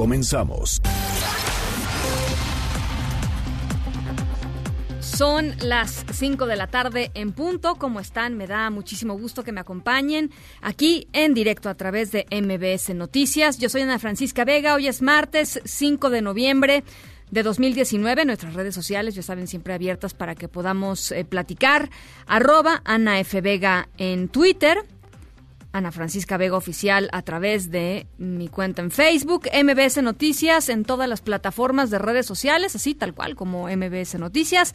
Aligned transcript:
Comenzamos. 0.00 0.80
Son 5.00 5.54
las 5.60 6.06
5 6.10 6.46
de 6.46 6.56
la 6.56 6.68
tarde 6.68 7.10
en 7.12 7.32
punto. 7.32 7.74
¿Cómo 7.74 8.00
están? 8.00 8.38
Me 8.38 8.46
da 8.46 8.70
muchísimo 8.70 9.18
gusto 9.18 9.44
que 9.44 9.52
me 9.52 9.60
acompañen 9.60 10.30
aquí 10.62 11.06
en 11.12 11.34
directo 11.34 11.68
a 11.68 11.74
través 11.74 12.12
de 12.12 12.24
MBS 12.30 12.94
Noticias. 12.94 13.58
Yo 13.58 13.68
soy 13.68 13.82
Ana 13.82 13.98
Francisca 13.98 14.46
Vega. 14.46 14.74
Hoy 14.74 14.88
es 14.88 15.02
martes 15.02 15.60
5 15.66 16.08
de 16.08 16.22
noviembre 16.22 16.82
de 17.30 17.42
2019. 17.42 18.24
Nuestras 18.24 18.54
redes 18.54 18.74
sociales 18.74 19.14
ya 19.14 19.22
saben 19.22 19.48
siempre 19.48 19.74
abiertas 19.74 20.14
para 20.14 20.34
que 20.34 20.48
podamos 20.48 21.12
eh, 21.12 21.26
platicar. 21.26 21.90
Arroba 22.26 22.80
Ana 22.86 23.20
F. 23.20 23.38
Vega 23.42 23.90
en 23.98 24.30
Twitter. 24.30 24.78
Ana 25.72 25.92
Francisca 25.92 26.36
Vega 26.36 26.56
Oficial 26.56 27.08
a 27.12 27.22
través 27.22 27.70
de 27.70 28.06
mi 28.18 28.48
cuenta 28.48 28.82
en 28.82 28.90
Facebook, 28.90 29.48
MBS 29.52 30.02
Noticias 30.02 30.68
en 30.68 30.84
todas 30.84 31.08
las 31.08 31.20
plataformas 31.20 31.90
de 31.90 31.98
redes 31.98 32.26
sociales, 32.26 32.74
así 32.74 32.94
tal 32.94 33.14
cual 33.14 33.36
como 33.36 33.68
MBS 33.68 34.18
Noticias. 34.18 34.74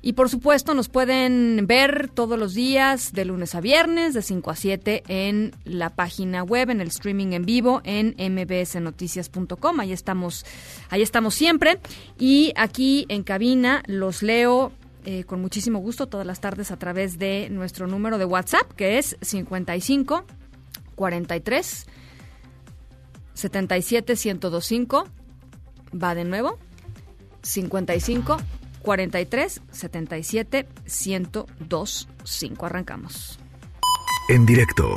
Y 0.00 0.12
por 0.12 0.28
supuesto 0.28 0.74
nos 0.74 0.88
pueden 0.88 1.66
ver 1.66 2.08
todos 2.08 2.38
los 2.38 2.54
días 2.54 3.12
de 3.12 3.24
lunes 3.24 3.56
a 3.56 3.60
viernes 3.60 4.14
de 4.14 4.22
5 4.22 4.50
a 4.50 4.54
7 4.54 5.02
en 5.08 5.52
la 5.64 5.90
página 5.90 6.44
web, 6.44 6.70
en 6.70 6.80
el 6.80 6.88
streaming 6.88 7.32
en 7.32 7.44
vivo 7.44 7.80
en 7.84 8.14
mbsnoticias.com. 8.16 9.80
Ahí 9.80 9.92
estamos, 9.92 10.46
ahí 10.88 11.02
estamos 11.02 11.34
siempre. 11.34 11.80
Y 12.16 12.52
aquí 12.54 13.06
en 13.08 13.24
cabina 13.24 13.82
los 13.86 14.22
leo 14.22 14.72
eh, 15.04 15.24
con 15.24 15.40
muchísimo 15.40 15.80
gusto 15.80 16.06
todas 16.06 16.26
las 16.26 16.40
tardes 16.40 16.70
a 16.70 16.78
través 16.78 17.18
de 17.18 17.48
nuestro 17.50 17.86
número 17.86 18.18
de 18.18 18.24
WhatsApp, 18.24 18.70
que 18.74 18.98
es 18.98 19.16
55 19.20 20.24
43 20.98 21.86
77 23.34 24.14
1025. 24.16 25.06
Va 25.94 26.14
de 26.14 26.24
nuevo. 26.24 26.58
55 27.42 28.36
43 28.82 29.62
77 29.70 30.68
1025. 30.84 32.66
Arrancamos. 32.66 33.38
En 34.28 34.44
directo 34.44 34.96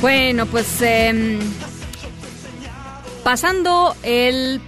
Bueno, 0.00 0.46
pues 0.46 0.82
em, 0.82 1.38
pasando 3.24 3.96
el 4.02 4.60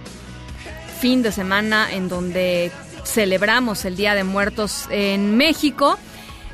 fin 0.99 1.21
de 1.21 1.31
semana 1.31 1.87
en 1.91 2.09
donde 2.09 2.71
celebramos 3.05 3.85
el 3.85 3.95
Día 3.95 4.15
de 4.15 4.23
Muertos 4.23 4.87
en 4.89 5.37
México, 5.37 5.97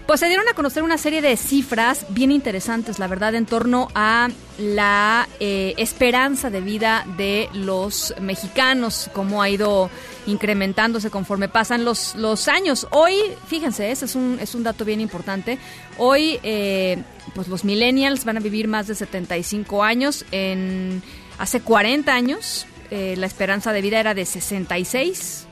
pues 0.05 0.19
se 0.19 0.27
dieron 0.27 0.47
a 0.47 0.53
conocer 0.53 0.83
una 0.83 0.97
serie 0.97 1.21
de 1.21 1.35
cifras 1.35 2.05
bien 2.09 2.31
interesantes, 2.31 2.99
la 2.99 3.07
verdad, 3.07 3.33
en 3.33 3.45
torno 3.45 3.88
a 3.95 4.29
la 4.59 5.27
eh, 5.39 5.73
esperanza 5.77 6.49
de 6.49 6.61
vida 6.61 7.05
de 7.17 7.49
los 7.53 8.13
mexicanos, 8.21 9.09
cómo 9.13 9.41
ha 9.41 9.49
ido 9.49 9.89
incrementándose 10.27 11.09
conforme 11.09 11.49
pasan 11.49 11.85
los, 11.85 12.13
los 12.16 12.47
años. 12.47 12.88
Hoy, 12.91 13.16
fíjense, 13.47 13.91
ese 13.91 14.05
es 14.05 14.16
un, 14.16 14.38
es 14.39 14.53
un 14.53 14.63
dato 14.63 14.85
bien 14.85 15.01
importante, 15.01 15.57
hoy 15.97 16.39
eh, 16.43 17.01
pues 17.33 17.47
los 17.47 17.63
millennials 17.66 18.25
van 18.25 18.37
a 18.37 18.41
vivir 18.41 18.67
más 18.67 18.87
de 18.87 18.95
75 18.95 19.83
años, 19.83 20.23
en 20.31 21.01
hace 21.39 21.61
40 21.61 22.13
años 22.13 22.67
eh, 22.91 23.16
la 23.17 23.25
esperanza 23.25 23.73
de 23.73 23.81
vida 23.81 23.99
era 23.99 24.13
de 24.13 24.25
66 24.25 25.44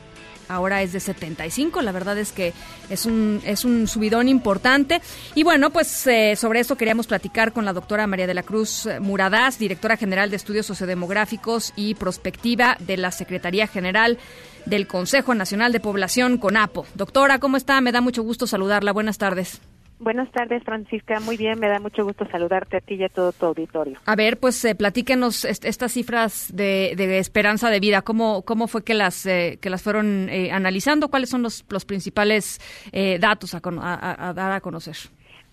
ahora 0.54 0.82
es 0.82 0.94
de 0.94 1.00
75. 1.00 1.82
La 1.82 1.92
verdad 1.92 2.18
es 2.18 2.32
que 2.32 2.54
es 2.90 3.06
un, 3.06 3.42
es 3.46 3.66
un 3.66 3.88
subidón 3.88 4.30
importante. 4.30 5.02
Y 5.36 5.44
bueno, 5.44 5.72
pues 5.72 6.08
eh, 6.08 6.36
sobre 6.36 6.60
eso 6.60 6.78
queríamos 6.78 7.08
platicar 7.08 7.54
con 7.54 7.66
la 7.66 7.74
doctora 7.74 8.08
María 8.08 8.28
de 8.28 8.34
la 8.34 8.44
Cruz 8.44 8.88
Muradás, 9.00 9.60
directora 9.60 9.98
general 9.98 10.30
de 10.30 10.38
Estudios 10.38 10.66
Sociodemográficos 10.66 11.74
y 11.76 11.96
Prospectiva 11.96 12.78
de 12.80 12.98
la 12.98 13.12
Secretaría 13.12 13.68
General 13.68 14.18
del 14.66 14.88
Consejo 14.88 15.34
Nacional 15.36 15.72
de 15.72 15.80
Población, 15.80 16.38
CONAPO. 16.38 16.86
Doctora, 16.96 17.40
¿cómo 17.40 17.58
está? 17.58 17.82
Me 17.82 17.92
da 17.92 18.02
mucho 18.02 18.24
gusto 18.24 18.48
saludarla. 18.48 18.94
Buenas 18.94 19.18
tardes. 19.18 19.60
Buenas 20.04 20.30
tardes, 20.32 20.62
Francisca. 20.64 21.22
Muy 21.22 21.38
bien, 21.38 21.60
me 21.60 21.70
da 21.70 21.80
mucho 21.80 22.04
gusto 22.04 22.26
saludarte 22.30 22.76
a 22.76 22.82
ti 22.82 22.96
y 22.96 23.04
a 23.06 23.10
todo 23.10 23.32
tu 23.32 23.46
auditorio. 23.46 23.98
A 24.06 24.16
ver, 24.18 24.38
pues 24.38 24.64
eh, 24.66 24.76
platíquenos 24.76 25.46
est 25.46 25.64
estas 25.64 25.94
cifras 25.94 26.52
de, 26.54 26.94
de, 26.98 27.20
esperanza 27.20 27.70
de 27.70 27.80
vida. 27.80 28.02
¿Cómo, 28.02 28.42
cómo 28.42 28.68
fue 28.68 28.84
que 28.84 28.96
las, 28.96 29.26
eh, 29.26 29.60
que 29.62 29.70
las 29.70 29.82
fueron 29.82 30.28
eh, 30.30 30.52
analizando? 30.52 31.08
¿Cuáles 31.08 31.30
son 31.30 31.42
los, 31.42 31.66
los 31.70 31.86
principales 31.86 32.60
eh, 32.92 33.18
datos 33.18 33.56
a, 33.56 33.62
a, 33.64 34.30
a, 34.30 34.34
dar 34.34 34.52
a 34.52 34.60
conocer? 34.60 34.98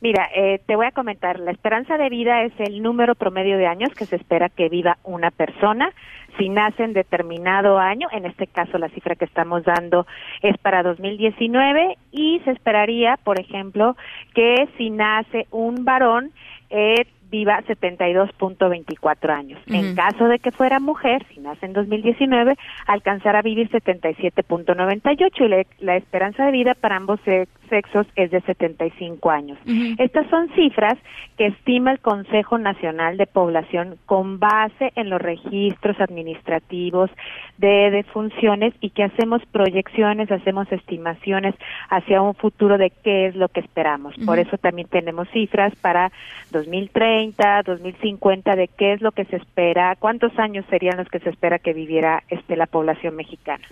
Mira, 0.00 0.28
eh, 0.34 0.61
te 0.67 0.77
voy 0.77 0.87
a 0.87 0.93
comentar. 0.93 1.38
La 1.38 1.50
esperanza 1.50 1.99
de 1.99 2.09
vida 2.09 2.43
es 2.43 2.53
el 2.59 2.82
número 2.82 3.15
promedio 3.15 3.59
de 3.59 3.67
años 3.67 3.91
que 3.94 4.06
se 4.06 4.17
espera 4.17 4.49
que 4.49 4.69
viva 4.69 4.97
una 5.05 5.31
persona 5.31 5.93
si 6.41 6.49
nace 6.49 6.84
en 6.84 6.95
determinado 6.95 7.78
año, 7.78 8.09
en 8.12 8.25
este 8.25 8.47
caso 8.47 8.78
la 8.78 8.89
cifra 8.89 9.15
que 9.15 9.27
estamos 9.27 9.62
dando 9.62 10.06
es 10.41 10.56
para 10.56 10.83
2019 10.83 11.99
y 12.12 12.41
se 12.45 12.53
esperaría, 12.53 13.19
por 13.23 13.39
ejemplo, 13.39 13.95
que 14.34 14.67
si 14.79 14.89
nace 14.89 15.47
un 15.50 15.84
varón 15.84 16.33
eh, 16.71 17.06
viva 17.31 17.63
72.24 17.63 19.31
años. 19.31 19.61
Uh 19.67 19.73
-huh. 19.73 19.79
En 19.79 19.95
caso 19.95 20.27
de 20.27 20.39
que 20.39 20.51
fuera 20.51 20.81
mujer, 20.81 21.25
si 21.33 21.41
nace 21.41 21.67
en 21.67 21.73
2019, 21.73 22.57
alcanzará 22.87 23.39
a 23.39 23.43
vivir 23.43 23.71
77.98 23.71 25.45
y 25.45 25.49
la, 25.49 25.65
la, 25.79 25.97
esperanza 25.97 26.45
de 26.45 26.53
vida 26.53 26.75
para 26.75 26.97
ambos 26.97 27.21
sexos 27.69 28.07
es 28.17 28.31
de 28.31 28.41
75 28.41 29.31
años. 29.31 29.59
Uh 29.65 29.71
-huh. 29.71 29.95
Estas 29.99 30.29
son 30.29 30.49
cifras 30.55 30.99
que 31.37 31.47
estima 31.47 31.93
el 31.93 32.01
Consejo 32.01 32.59
Nacional 32.59 33.17
de 33.17 33.27
Población 33.27 33.97
con 34.07 34.39
base 34.39 34.93
en 34.97 35.09
los 35.09 35.21
registros 35.21 36.01
administrativos 36.01 37.11
de 37.59 37.91
defunciones 37.91 38.75
y 38.81 38.91
que 38.91 39.05
hacemos 39.05 39.41
proyecciones, 39.47 40.31
hacemos 40.31 40.71
estimaciones 40.73 41.55
hacia 41.88 42.21
un 42.21 42.35
futuro 42.35 42.76
de 42.76 42.91
qué 42.91 43.26
es 43.26 43.37
lo 43.37 43.49
que 43.49 43.61
esperamos. 43.61 44.17
Uh 44.17 44.21
-huh. 44.21 44.26
Por 44.26 44.38
eso 44.38 44.59
también 44.59 44.88
tenemos 44.88 45.29
cifras 45.31 45.75
para 45.76 46.11
2030 46.50 47.19
2050 47.67 48.56
de 48.56 48.69
qué 48.69 48.94
es 48.94 49.00
lo 49.00 49.12
que 49.12 49.25
se 49.26 49.37
espera, 49.37 49.96
cuántos 49.99 50.37
años 50.38 50.64
serían 50.70 50.96
los 50.96 51.08
que 51.08 51.20
se 51.20 51.31
espera 51.31 51.58
que 51.58 51.72
viviera 51.72 52.22
este 52.28 52.56
la 52.56 52.67
población 52.67 53.17
mexicana. 53.17 53.64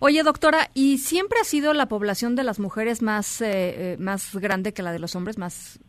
Oye, 0.00 0.22
doctora, 0.22 0.68
¿y 0.74 0.98
siempre 0.98 1.38
ha 1.40 1.44
sido 1.44 1.72
la 1.72 1.86
población 1.86 2.36
de 2.36 2.44
las 2.44 2.58
mujeres 2.58 3.02
más 3.02 3.40
eh, 3.40 3.96
más 3.98 4.36
grande 4.36 4.72
que 4.72 4.82
la 4.82 4.92
de 4.92 4.98
los 4.98 5.16
hombres, 5.16 5.38
más 5.38 5.80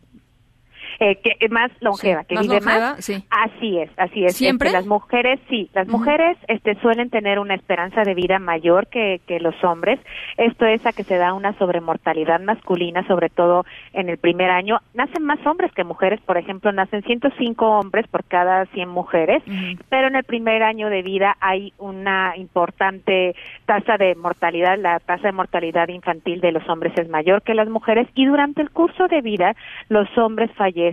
eh, 1.00 1.18
que 1.18 1.50
más 1.50 1.72
longeva, 1.82 2.22
Sí, 2.22 2.28
que 2.30 2.36
más 2.36 2.44
vive 2.48 2.56
longeva, 2.62 2.80
más. 2.92 3.06
sí. 3.06 3.24
Así 3.30 3.78
es, 3.80 3.90
así 3.98 4.26
es. 4.26 4.36
¿Siempre? 4.36 4.70
Este, 4.70 4.80
las 4.80 4.88
mujeres, 4.88 5.40
sí, 5.50 5.70
las 5.74 5.88
mujeres 5.88 6.38
este, 6.48 6.76
suelen 6.82 7.10
tener 7.10 7.40
una 7.40 7.56
esperanza 7.56 8.02
de 8.04 8.14
vida 8.14 8.40
mayor 8.40 8.88
que, 8.88 9.22
que 9.28 9.40
los 9.40 9.56
hombres. 9.64 10.00
Esto 10.38 10.66
es 10.66 10.86
a 10.86 10.94
que 10.94 11.04
se 11.04 11.18
da 11.18 11.34
una 11.34 11.54
sobremortalidad 11.58 12.40
masculina, 12.42 13.06
sobre 13.08 13.30
todo 13.30 13.66
en 13.94 14.10
el 14.10 14.18
primer 14.18 14.50
año. 14.50 14.80
Nacen 14.94 15.24
más 15.24 15.46
hombres 15.46 15.72
que 15.74 15.84
mujeres, 15.84 16.20
por 16.22 16.38
ejemplo, 16.38 16.72
nacen 16.72 17.04
105 17.04 17.66
hombres 17.66 18.08
por 18.08 18.24
cada 18.24 18.66
100 18.68 18.90
mujeres, 18.90 19.44
pero 19.90 20.08
en 20.08 20.16
el 20.16 20.24
primer 20.24 20.64
año 20.64 20.90
de 20.90 21.02
vida 21.02 21.36
hay 21.40 21.74
una 21.78 22.36
importante 22.38 23.36
tasa 23.66 23.98
de 23.98 24.16
mortalidad, 24.16 24.78
la 24.78 25.00
tasa 25.00 25.28
de 25.28 25.32
mortalidad 25.34 25.88
infantil 25.90 26.42
de 26.42 26.52
los 26.52 26.68
hombres 26.70 26.94
es 26.98 27.10
mayor 27.10 27.42
que 27.42 27.54
las 27.54 27.70
mujeres 27.70 28.08
y 28.16 28.26
durante 28.26 28.62
el 28.62 28.72
curso 28.72 29.08
de 29.08 29.22
vida 29.22 29.56
los 29.90 30.08
hombres 30.18 30.52
fallecen, 30.56 30.87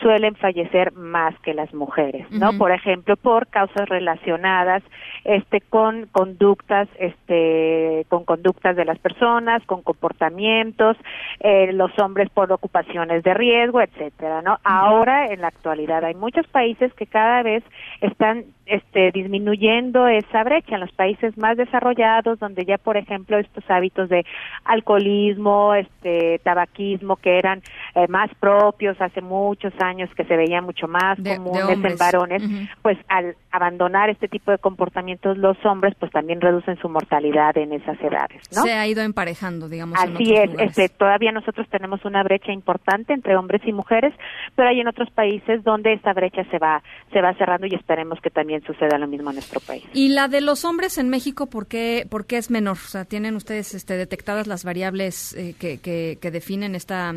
suelen 0.00 0.34
fallecer 0.36 0.92
más 0.92 1.38
que 1.40 1.54
las 1.54 1.72
mujeres, 1.74 2.30
¿no? 2.30 2.52
Por 2.58 2.72
ejemplo, 2.72 3.16
por 3.16 3.46
causas 3.48 3.88
relacionadas 3.88 4.82
este 5.24 5.60
con 5.60 6.06
conductas 6.06 6.88
este 6.98 8.06
con 8.08 8.24
conductas 8.24 8.76
de 8.76 8.84
las 8.84 8.98
personas, 8.98 9.62
con 9.66 9.82
comportamientos, 9.82 10.96
eh, 11.40 11.72
los 11.72 11.90
hombres 11.98 12.28
por 12.30 12.50
ocupaciones 12.52 13.22
de 13.22 13.34
riesgo, 13.34 13.80
etcétera, 13.80 14.42
¿no? 14.42 14.58
Ahora 14.64 15.26
en 15.26 15.40
la 15.40 15.48
actualidad 15.48 16.04
hay 16.04 16.14
muchos 16.14 16.46
países 16.48 16.92
que 16.94 17.06
cada 17.06 17.42
vez 17.42 17.62
están 18.00 18.44
este 18.68 19.10
disminuyendo 19.12 20.06
esa 20.08 20.44
brecha 20.44 20.74
en 20.74 20.80
los 20.80 20.92
países 20.92 21.36
más 21.38 21.56
desarrollados 21.56 22.38
donde 22.38 22.64
ya 22.64 22.78
por 22.78 22.96
ejemplo 22.96 23.38
estos 23.38 23.64
hábitos 23.70 24.08
de 24.08 24.24
alcoholismo, 24.64 25.74
este 25.74 26.38
tabaquismo 26.44 27.16
que 27.16 27.38
eran 27.38 27.62
eh, 27.94 28.06
más 28.08 28.30
propios 28.40 29.00
hace 29.00 29.20
muchos 29.20 29.72
años 29.80 30.08
que 30.14 30.24
se 30.24 30.36
veían 30.36 30.64
mucho 30.64 30.86
más 30.88 31.16
De- 31.22 31.30
de 31.30 31.36
comunes 31.36 31.84
en 31.84 31.96
varones, 31.96 32.42
pues 32.82 32.96
al 33.08 33.34
abandonar 33.50 34.10
este 34.10 34.28
tipo 34.28 34.50
de 34.50 34.58
comportamientos 34.58 35.36
los 35.38 35.56
hombres 35.64 35.94
pues 35.98 36.12
también 36.12 36.40
reducen 36.40 36.76
su 36.78 36.88
mortalidad 36.88 37.56
en 37.58 37.72
esas 37.72 38.00
edades, 38.00 38.42
¿no? 38.54 38.62
Se 38.62 38.72
ha 38.72 38.86
ido 38.86 39.02
emparejando, 39.02 39.68
digamos. 39.68 39.98
en 40.04 40.14
Así 40.14 40.32
otros 40.36 40.60
es, 40.60 40.68
este, 40.76 40.88
todavía 40.88 41.32
nosotros 41.32 41.66
tenemos 41.70 42.04
una 42.04 42.22
brecha 42.22 42.52
importante 42.52 43.12
entre 43.12 43.36
hombres 43.36 43.62
y 43.66 43.72
mujeres, 43.72 44.14
pero 44.54 44.68
hay 44.68 44.80
en 44.80 44.88
otros 44.88 45.10
países 45.10 45.64
donde 45.64 45.92
esta 45.94 46.12
brecha 46.12 46.44
se 46.50 46.58
va 46.58 46.82
se 47.12 47.20
va 47.20 47.32
cerrando 47.34 47.66
y 47.66 47.74
esperemos 47.74 48.20
que 48.20 48.30
también 48.30 48.57
suceda 48.62 48.98
lo 48.98 49.06
mismo 49.06 49.30
en 49.30 49.36
nuestro 49.36 49.60
país. 49.60 49.84
Y 49.92 50.10
la 50.10 50.28
de 50.28 50.40
los 50.40 50.64
hombres 50.64 50.98
en 50.98 51.08
México, 51.08 51.46
¿por 51.46 51.66
qué, 51.66 52.06
por 52.08 52.26
qué 52.26 52.38
es 52.38 52.50
menor? 52.50 52.76
O 52.76 52.88
sea, 52.88 53.04
¿tienen 53.04 53.36
ustedes 53.36 53.74
este, 53.74 53.96
detectadas 53.96 54.46
las 54.46 54.64
variables 54.64 55.34
eh, 55.34 55.54
que, 55.58 55.78
que, 55.78 56.18
que 56.20 56.30
definen 56.30 56.74
esta, 56.74 57.14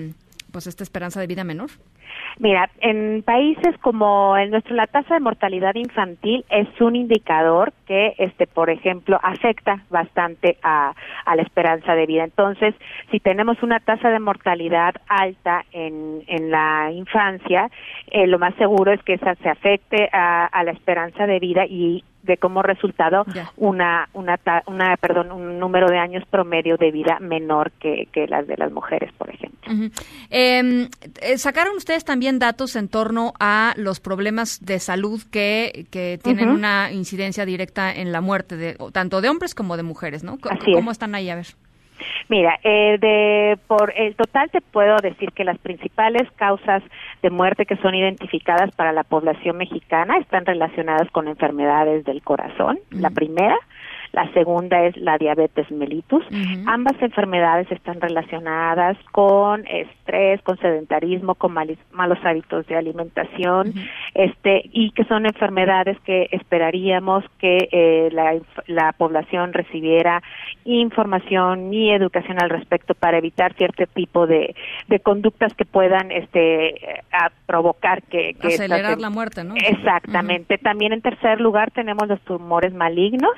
pues, 0.52 0.68
esta 0.68 0.84
esperanza 0.84 1.20
de 1.20 1.28
vida 1.28 1.44
menor? 1.44 1.72
Mira, 2.40 2.70
en 2.80 3.24
países 3.24 3.78
como 3.82 4.36
el 4.38 4.52
nuestro, 4.52 4.76
la 4.76 4.88
tasa 4.88 5.14
de 5.14 5.20
mortalidad 5.20 5.76
infantil 5.76 6.44
es 6.50 6.68
un 6.82 6.96
indicador 6.96 7.74
que, 7.86 8.16
este, 8.18 8.48
por 8.48 8.70
ejemplo, 8.70 9.20
afecta 9.22 9.84
bastante 9.90 10.58
a, 10.64 10.94
a 11.26 11.36
la 11.36 11.42
esperanza 11.42 11.94
de 11.94 12.06
vida. 12.06 12.24
Entonces, 12.24 12.74
si 13.12 13.20
tenemos 13.20 13.62
una 13.62 13.80
tasa 13.80 14.10
de 14.10 14.20
mortalidad 14.20 14.96
alta 15.08 15.66
en, 15.72 16.24
en 16.28 16.52
la 16.52 16.92
infancia, 16.92 17.70
eh, 18.08 18.28
lo 18.28 18.40
más 18.40 18.56
seguro 18.56 18.92
es 18.92 19.02
que 19.04 19.14
esa 19.14 19.36
se 19.36 19.50
afecte 19.50 20.10
a, 20.12 20.46
a 20.46 20.64
la 20.64 20.72
esperanza 20.72 21.28
de 21.28 21.40
vida 21.40 21.66
y 21.66 22.04
de 22.24 22.38
como 22.38 22.62
resultado 22.62 23.26
una 23.58 24.08
una 24.14 24.38
perdón 24.98 25.32
un 25.32 25.60
número 25.60 25.88
de 25.88 25.98
años 25.98 26.24
promedio 26.30 26.78
de 26.78 26.92
vida 26.92 27.18
menor 27.20 27.72
que, 27.72 28.08
que 28.12 28.28
las 28.28 28.46
de 28.46 28.58
las 28.58 28.72
mujeres 28.72 29.12
por 29.14 29.30
ejemplo 29.30 29.51
Ujú. 29.68 29.92
Eh, 30.30 30.90
eh, 31.22 31.38
¿Sacaron 31.38 31.76
ustedes 31.78 32.04
también 32.04 32.40
datos 32.40 32.76
en 32.76 32.88
torno 32.88 33.34
a 33.40 33.74
los 33.78 34.00
problemas 34.00 34.60
de 34.66 34.80
salud 34.80 35.22
que, 35.32 35.86
que 35.92 36.20
tienen 36.24 36.50
una 36.50 36.92
incidencia 36.92 37.46
directa 37.46 37.94
en 37.94 38.12
la 38.12 38.22
muerte, 38.22 38.58
de, 38.58 38.78
tanto 38.92 39.22
de 39.22 39.30
hombres 39.30 39.56
como 39.56 39.78
de 39.78 39.84
mujeres, 39.84 40.24
¿no? 40.24 40.38
Así 40.50 40.74
¿Cómo 40.74 40.92
es. 40.92 40.96
están 40.96 41.16
ahí? 41.16 41.30
A 41.30 41.36
ver. 41.36 41.48
Mira, 42.30 42.60
eh, 42.64 42.98
de, 43.00 43.58
por 43.68 43.94
el 43.96 44.16
total 44.16 44.50
te 44.50 44.62
puedo 44.62 44.98
decir 44.98 45.32
que 45.34 45.44
las 45.44 45.58
principales 45.60 46.30
causas 46.36 46.84
de 47.22 47.30
muerte 47.30 47.66
que 47.66 47.76
son 47.78 47.94
identificadas 47.94 48.72
para 48.76 48.92
la 48.92 49.04
población 49.04 49.58
mexicana 49.58 50.18
están 50.18 50.46
relacionadas 50.46 51.10
con 51.12 51.28
enfermedades 51.28 52.06
del 52.06 52.22
corazón. 52.22 52.80
La 52.90 53.10
primera, 53.10 53.58
la 54.14 54.32
segunda 54.34 54.84
es 54.86 54.98
la 54.98 55.18
diabetes 55.18 55.70
mellitus. 55.72 56.24
Ambas 56.66 57.02
enfermedades 57.02 57.72
están 57.72 58.02
relacionadas 58.02 58.98
con 59.12 59.66
estrés, 59.68 60.42
con 60.42 60.58
sedentarismo, 60.58 61.36
con 61.36 61.54
malis- 61.54 61.78
malos 61.92 62.18
hábitos 62.24 62.68
de 62.68 62.76
alimentación, 62.76 63.74
este 64.14 64.64
y 64.74 64.92
que 64.92 65.06
son 65.06 65.26
enfermedades 65.26 65.98
que 66.02 66.28
esperaríamos 66.32 67.24
que 67.40 67.70
eh, 67.72 68.10
la, 68.12 68.36
la 68.68 68.92
población 68.94 69.54
recibiera 69.54 70.22
información 70.66 71.74
y 71.74 71.92
educación 71.92 72.42
al 72.42 72.50
respecto 72.50 72.94
para 72.96 73.18
evitar 73.18 73.54
cierto 73.54 73.86
tipo 73.88 74.28
de, 74.28 74.56
de 74.88 75.00
conductas 75.00 75.54
que 75.54 75.66
puedan 75.66 76.12
este 76.12 77.02
a 77.12 77.32
provocar 77.46 78.04
que, 78.04 78.36
Acelerar 78.42 79.00
la 79.00 79.10
muerte, 79.10 79.44
¿no? 79.44 79.56
Exactamente. 79.56 80.58
También 80.58 80.94
en 80.94 81.02
tercer 81.02 81.40
lugar 81.42 81.72
tenemos 81.72 82.08
los 82.08 82.20
tumores 82.22 82.74
malignos, 82.74 83.32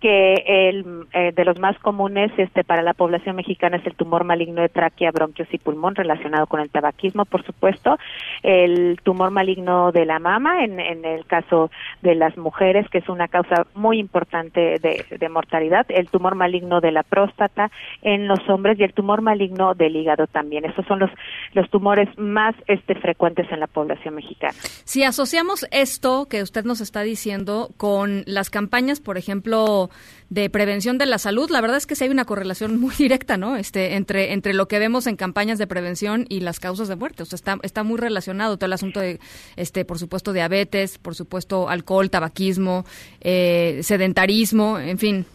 que 0.00 0.34
el 0.46 1.06
eh, 1.12 1.32
de 1.34 1.44
los 1.44 1.58
más 1.58 1.78
comunes 1.78 2.30
este 2.36 2.64
para 2.64 2.82
la 2.82 2.94
población 2.94 3.36
mexicana 3.36 3.76
es 3.76 3.86
el 3.86 3.94
tumor 3.94 4.24
maligno 4.24 4.62
de 4.62 4.68
tráquea, 4.68 5.10
bronquios 5.10 5.48
y 5.52 5.58
pulmón 5.58 5.94
relacionado 5.94 6.46
con 6.46 6.60
el 6.60 6.70
tabaquismo, 6.70 7.24
por 7.24 7.44
supuesto, 7.44 7.98
el 8.42 8.98
tumor 9.02 9.30
maligno 9.30 9.92
de 9.92 10.06
la 10.06 10.18
mama 10.18 10.64
en, 10.64 10.80
en 10.80 11.04
el 11.04 11.26
caso 11.26 11.70
de 12.02 12.14
las 12.14 12.36
mujeres, 12.36 12.88
que 12.90 12.98
es 12.98 13.08
una 13.08 13.28
causa 13.28 13.66
muy 13.74 13.98
importante 13.98 14.78
de, 14.80 15.04
de 15.10 15.28
mortalidad, 15.28 15.86
el 15.88 16.08
tumor 16.08 16.34
maligno 16.34 16.80
de 16.80 16.92
la 16.92 17.02
próstata 17.02 17.70
en 18.02 18.28
los 18.28 18.40
hombres 18.48 18.78
y 18.78 18.84
el 18.84 18.92
tumor 18.92 19.22
maligno 19.22 19.74
del 19.74 19.96
hígado 19.96 20.26
también. 20.26 20.64
Esos 20.64 20.86
son 20.86 21.00
los 21.00 21.10
los 21.52 21.68
tumores 21.70 22.08
más 22.18 22.54
este 22.66 22.94
frecuentes 22.94 23.46
en 23.50 23.60
la 23.60 23.66
población 23.66 24.14
mexicana. 24.14 24.54
Si 24.84 25.02
asociamos 25.02 25.66
esto 25.70 26.26
que 26.26 26.42
usted 26.42 26.64
nos 26.64 26.80
está 26.80 27.02
diciendo 27.02 27.70
con 27.76 28.22
las 28.26 28.50
campañas, 28.50 29.00
por 29.00 29.18
ejemplo, 29.18 29.87
de 30.30 30.50
prevención 30.50 30.98
de 30.98 31.06
la 31.06 31.18
salud, 31.18 31.50
la 31.50 31.60
verdad 31.60 31.76
es 31.76 31.86
que 31.86 31.94
sí 31.94 32.04
hay 32.04 32.10
una 32.10 32.24
correlación 32.24 32.78
muy 32.80 32.94
directa, 32.98 33.36
¿no? 33.36 33.56
Este, 33.56 33.96
entre, 33.96 34.32
entre 34.32 34.54
lo 34.54 34.66
que 34.66 34.78
vemos 34.78 35.06
en 35.06 35.16
campañas 35.16 35.58
de 35.58 35.66
prevención 35.66 36.26
y 36.28 36.40
las 36.40 36.60
causas 36.60 36.88
de 36.88 36.96
muerte. 36.96 37.22
O 37.22 37.26
sea, 37.26 37.36
está, 37.36 37.56
está 37.62 37.82
muy 37.82 37.98
relacionado 37.98 38.56
todo 38.56 38.66
el 38.66 38.72
asunto 38.72 39.00
de, 39.00 39.18
este, 39.56 39.84
por 39.84 39.98
supuesto, 39.98 40.32
diabetes, 40.32 40.98
por 40.98 41.14
supuesto, 41.14 41.68
alcohol, 41.68 42.10
tabaquismo, 42.10 42.84
eh, 43.20 43.78
sedentarismo, 43.82 44.78
en 44.78 44.98
fin. 44.98 45.26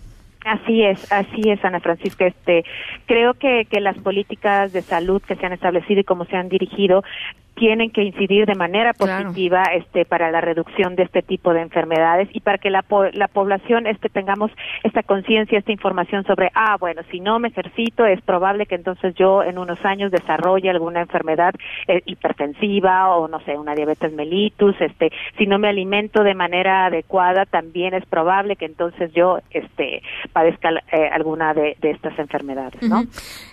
Así 0.45 0.83
es, 0.83 1.09
así 1.11 1.41
es, 1.49 1.63
Ana 1.63 1.79
Francisca. 1.79 2.27
Este, 2.27 2.63
creo 3.05 3.33
que, 3.33 3.65
que 3.69 3.79
las 3.79 3.97
políticas 3.97 4.73
de 4.73 4.81
salud 4.81 5.21
que 5.21 5.35
se 5.35 5.45
han 5.45 5.53
establecido 5.53 6.01
y 6.01 6.03
cómo 6.03 6.25
se 6.25 6.35
han 6.35 6.49
dirigido 6.49 7.03
tienen 7.55 7.91
que 7.91 8.03
incidir 8.03 8.45
de 8.45 8.55
manera 8.55 8.93
positiva 8.93 9.63
este 9.75 10.05
para 10.05 10.31
la 10.31 10.41
reducción 10.41 10.95
de 10.95 11.03
este 11.03 11.21
tipo 11.21 11.53
de 11.53 11.61
enfermedades 11.61 12.29
y 12.33 12.39
para 12.39 12.57
que 12.57 12.69
la, 12.69 12.81
po- 12.81 13.05
la 13.13 13.27
población 13.27 13.85
este 13.87 14.09
tengamos 14.09 14.51
esta 14.83 15.03
conciencia 15.03 15.59
esta 15.59 15.71
información 15.71 16.23
sobre 16.25 16.49
ah 16.55 16.77
bueno 16.79 17.01
si 17.11 17.19
no 17.19 17.39
me 17.39 17.49
ejercito 17.49 18.05
es 18.05 18.21
probable 18.21 18.65
que 18.65 18.75
entonces 18.75 19.13
yo 19.15 19.43
en 19.43 19.57
unos 19.57 19.83
años 19.85 20.11
desarrolle 20.11 20.69
alguna 20.69 21.01
enfermedad 21.01 21.53
eh, 21.87 22.01
hipertensiva 22.05 23.15
o 23.15 23.27
no 23.27 23.39
sé 23.41 23.57
una 23.57 23.75
diabetes 23.75 24.11
mellitus 24.13 24.75
este 24.81 25.11
si 25.37 25.45
no 25.45 25.59
me 25.59 25.69
alimento 25.69 26.23
de 26.23 26.33
manera 26.35 26.87
adecuada 26.87 27.45
también 27.45 27.93
es 27.93 28.05
probable 28.05 28.55
que 28.55 28.65
entonces 28.65 29.11
yo 29.13 29.39
este 29.51 30.01
padezca 30.33 30.69
eh, 30.91 31.09
alguna 31.11 31.53
de, 31.53 31.77
de 31.79 31.91
estas 31.91 32.17
enfermedades 32.19 32.81
no. 32.81 33.03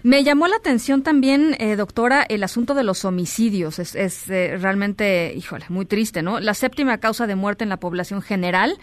Me 0.03 0.25
llamó 0.25 0.47
la 0.49 0.57
atención 0.57 1.03
también, 1.03 1.55
eh, 1.59 1.77
doctora, 1.77 2.25
el 2.29 2.43
asunto 2.43 2.75
de 2.75 2.83
los 2.85 3.05
homicidios. 3.05 3.79
Es, 3.95 4.27
es, 4.27 4.31
eh, 4.31 4.57
realmente, 4.59 5.33
híjole, 5.35 5.65
muy 5.69 5.87
triste, 5.87 6.23
¿no? 6.23 6.41
La 6.41 6.55
séptima 6.55 6.99
causa 6.99 7.27
de 7.27 7.35
muerte 7.35 7.65
en 7.65 7.71
la 7.71 7.79
población 7.79 8.23
general 8.23 8.79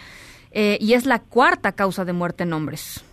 eh, 0.51 0.77
y 0.79 0.93
es 0.93 1.05
la 1.05 1.19
cuarta 1.19 1.73
causa 1.73 2.05
de 2.05 2.13
muerte 2.13 2.43
en 2.43 2.53
hombres. 2.53 3.03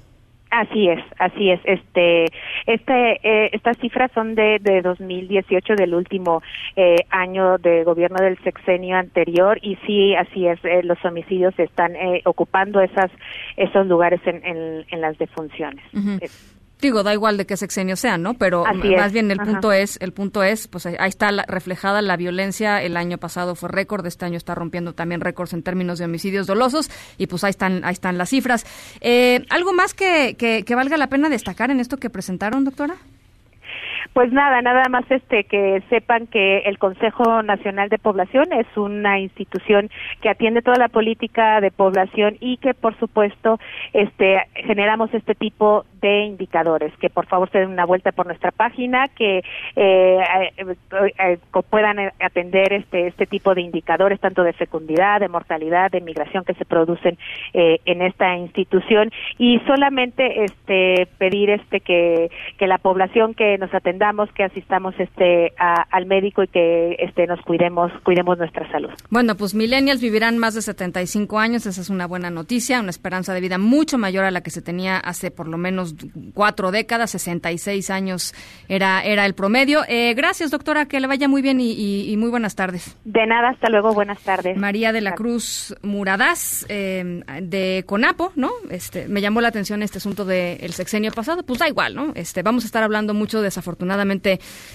Así 0.51 0.89
es, 0.89 1.01
así 1.19 1.51
es. 1.51 1.61
Este, 1.65 2.27
este, 2.67 3.21
eh, 3.25 3.51
estas 3.53 3.77
cifras 3.79 4.13
son 4.15 4.37
de, 4.37 4.59
de 4.61 4.83
2018, 4.83 5.75
del 5.75 5.95
último 5.95 6.43
eh, 6.77 6.97
año 7.11 7.59
de 7.59 7.83
gobierno 7.83 8.19
del 8.23 8.39
sexenio 8.45 8.97
anterior, 8.97 9.59
y 9.63 9.77
sí, 9.85 10.15
así 10.15 10.47
es. 10.47 10.65
eh, 10.65 10.83
los 10.85 11.05
homicidios 11.05 11.59
están 11.59 11.97
eh, 11.97 12.23
ocupando 12.25 12.81
esas, 12.81 13.11
esos 13.57 13.87
lugares 13.89 14.21
en, 14.27 14.45
en, 14.45 14.85
en 14.89 15.01
las 15.01 15.19
defunciones. 15.19 15.85
Digo, 16.85 17.03
da 17.03 17.15
igual 17.15 17.39
de 17.39 17.47
qué 17.47 17.57
sexenio 17.57 17.97
sea, 17.97 18.19
¿no? 18.19 18.35
Pero 18.35 18.67
Así 18.67 18.95
más 18.95 19.07
es, 19.07 19.13
bien 19.15 19.31
el 19.31 19.41
ajá. 19.41 19.51
punto 19.51 19.73
es, 19.73 19.97
el 20.03 20.13
punto 20.13 20.43
es, 20.43 20.69
pues 20.69 20.85
ahí 20.85 20.97
está 21.09 21.33
la- 21.33 21.47
reflejada 21.49 22.03
la 22.03 22.19
violencia. 22.19 22.83
El 22.83 22.99
año 22.99 23.17
pasado 23.17 23.55
fue 23.55 23.71
récord, 23.71 24.05
este 24.07 24.27
año 24.27 24.37
está 24.37 24.55
rompiendo 24.55 24.93
también 24.93 25.23
récords 25.23 25.55
en 25.55 25.63
términos 25.63 25.99
de 25.99 26.05
homicidios 26.05 26.47
dolosos 26.47 26.91
y 27.17 27.27
pues 27.27 27.43
ahí 27.43 27.51
están, 27.51 27.83
ahí 27.87 27.95
están 27.95 28.19
las 28.19 28.29
cifras. 28.29 28.67
Eh, 29.01 29.47
¿Algo 29.49 29.73
más 29.73 29.95
que, 29.95 30.37
que, 30.39 30.63
que 30.63 30.75
valga 30.75 30.99
la 30.99 31.07
pena 31.09 31.31
destacar 31.31 31.71
en 31.71 31.81
esto 31.81 31.97
que 31.97 32.11
presentaron, 32.11 32.65
doctora? 32.65 32.97
Pues 34.15 34.33
nada, 34.33 34.63
nada 34.63 34.89
más 34.89 35.05
este 35.11 35.43
que 35.43 35.83
sepan 35.91 36.29
que 36.29 36.59
el 36.67 36.79
Consejo 36.79 37.43
Nacional 37.43 37.89
de 37.89 37.99
Población 37.99 38.45
es 38.53 38.67
una 38.77 39.19
institución 39.19 39.91
que 40.21 40.29
atiende 40.29 40.63
toda 40.63 40.77
la 40.77 40.89
política 40.89 41.61
de 41.61 41.73
población 41.73 42.37
y 42.39 42.59
que 42.59 42.75
por 42.75 42.97
supuesto 43.01 43.59
este 43.93 44.41
generamos 44.55 45.13
este 45.13 45.35
tipo 45.35 45.85
de 46.01 46.27
indicadores, 46.27 46.97
que 46.99 47.11
por 47.11 47.27
favor 47.27 47.51
se 47.51 47.59
den 47.59 47.71
una 47.71 47.87
vuelta 47.87 48.13
por 48.13 48.27
nuestra 48.27 48.53
página, 48.53 49.09
que 49.09 49.43
eh, 49.75 50.21
eh, 50.59 50.77
eh, 51.19 51.39
puedan 51.69 51.99
atender 52.21 52.73
este 52.73 53.09
este 53.09 53.27
tipo 53.27 53.53
de 53.53 53.63
indicadores 53.63 54.21
tanto 54.21 54.45
de 54.45 54.53
fecundidad, 54.53 55.19
de 55.19 55.29
mortalidad, 55.29 55.91
de 55.91 56.01
migración 56.01 56.45
que 56.45 56.55
se 56.55 56.65
producen 56.65 57.19
en 57.53 58.03
esta 58.03 58.37
institución. 58.37 59.11
Y 59.39 59.59
solamente 59.67 60.45
este 60.45 61.09
pedir 61.19 61.51
este 61.51 61.81
que 61.81 62.31
que 62.59 62.69
la 62.69 62.79
población 62.79 63.35
que 63.35 63.59
nos 63.59 63.75
atenda 63.75 64.04
que 64.35 64.45
asistamos 64.45 64.95
este 64.99 65.55
al 65.57 66.07
médico 66.07 66.43
y 66.43 66.49
que 66.49 66.97
este 66.99 67.27
nos 67.27 67.41
cuidemos 67.41 67.91
cuidemos 68.03 68.37
nuestra 68.39 68.71
salud. 68.71 68.91
Bueno, 69.09 69.35
pues 69.35 69.55
millennials 69.55 70.01
vivirán 70.01 70.37
más 70.37 70.55
de 70.55 70.63
75 70.63 71.39
años, 71.39 71.65
esa 71.65 71.81
es 71.81 71.89
una 71.89 72.07
buena 72.07 72.31
noticia, 72.31 72.81
una 72.81 72.91
esperanza 72.91 73.33
de 73.33 73.41
vida 73.41 73.57
mucho 73.57 73.97
mayor 73.97 74.25
a 74.25 74.31
la 74.31 74.43
que 74.43 74.51
se 74.51 74.61
tenía 74.61 74.99
hace 74.99 75.31
por 75.31 75.49
lo 75.49 75.57
menos 75.57 75.95
cuatro 76.35 76.71
décadas, 76.71 77.13
66 77.13 77.91
años 77.91 78.35
era 78.69 79.03
era 79.05 79.25
el 79.25 79.35
promedio. 79.35 79.81
Eh, 79.89 80.13
gracias, 80.15 80.51
doctora, 80.51 80.87
que 80.87 81.01
le 81.01 81.07
vaya 81.07 81.27
muy 81.27 81.41
bien 81.41 81.59
y, 81.61 82.15
muy 82.19 82.31
buenas 82.31 82.55
tardes. 82.55 82.97
De 83.05 83.27
nada, 83.27 83.51
hasta 83.51 83.69
luego, 83.71 83.93
buenas 83.93 84.21
tardes. 84.21 84.57
María 84.57 84.93
de 84.93 85.01
la 85.01 85.13
Cruz 85.13 85.75
Muradás 85.83 86.67
eh, 86.69 87.23
de 87.43 87.85
Conapo, 87.87 88.33
¿no? 88.37 88.51
Este, 88.71 89.09
me 89.09 89.21
llamó 89.21 89.41
la 89.41 89.49
atención 89.49 89.83
este 89.83 89.99
asunto 89.99 90.25
del 90.25 90.73
sexenio 90.73 91.11
pasado, 91.11 91.43
pues 91.43 91.59
da 91.59 91.69
igual, 91.69 91.95
¿no? 91.95 92.13
Este, 92.15 92.43
vamos 92.43 92.65
a 92.65 92.67
estar 92.67 92.83
hablando 92.83 93.15
mucho 93.15 93.43
desafortunadamente 93.43 93.94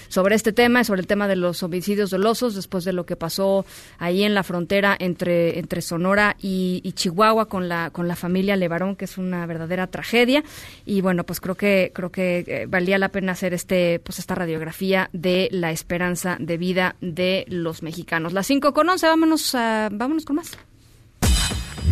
sobre 0.08 0.34
este 0.34 0.52
tema, 0.52 0.84
sobre 0.84 1.00
el 1.00 1.06
tema 1.06 1.28
de 1.28 1.36
los 1.36 1.62
homicidios 1.62 2.10
dolosos, 2.10 2.54
después 2.54 2.84
de 2.84 2.92
lo 2.92 3.06
que 3.06 3.16
pasó 3.16 3.64
ahí 3.98 4.22
en 4.22 4.34
la 4.34 4.42
frontera 4.42 4.96
entre, 4.98 5.58
entre 5.58 5.82
Sonora 5.82 6.36
y, 6.40 6.80
Chihuahua 6.94 7.46
con 7.46 7.68
la, 7.68 7.90
con 7.90 8.08
la 8.08 8.16
familia 8.16 8.56
Levarón, 8.56 8.96
que 8.96 9.04
es 9.04 9.16
una 9.16 9.46
verdadera 9.46 9.86
tragedia. 9.86 10.42
Y 10.84 11.00
bueno, 11.00 11.24
pues 11.24 11.40
creo 11.40 11.54
que, 11.54 11.92
creo 11.94 12.10
que 12.10 12.44
eh, 12.46 12.66
valía 12.68 12.98
la 12.98 13.10
pena 13.10 13.32
hacer 13.32 13.54
este, 13.54 14.00
pues 14.00 14.18
esta 14.18 14.34
radiografía 14.34 15.08
de 15.12 15.48
la 15.52 15.70
esperanza 15.70 16.36
de 16.40 16.58
vida 16.58 16.96
de 17.00 17.44
los 17.48 17.82
mexicanos. 17.82 18.32
Las 18.32 18.46
5 18.46 18.72
con 18.74 18.88
11, 18.88 19.06
vámonos, 19.06 19.52
vámonos 19.52 20.24
con 20.24 20.36
más. 20.36 20.58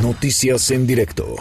Noticias 0.03 0.71
en 0.71 0.87
directo. 0.87 1.37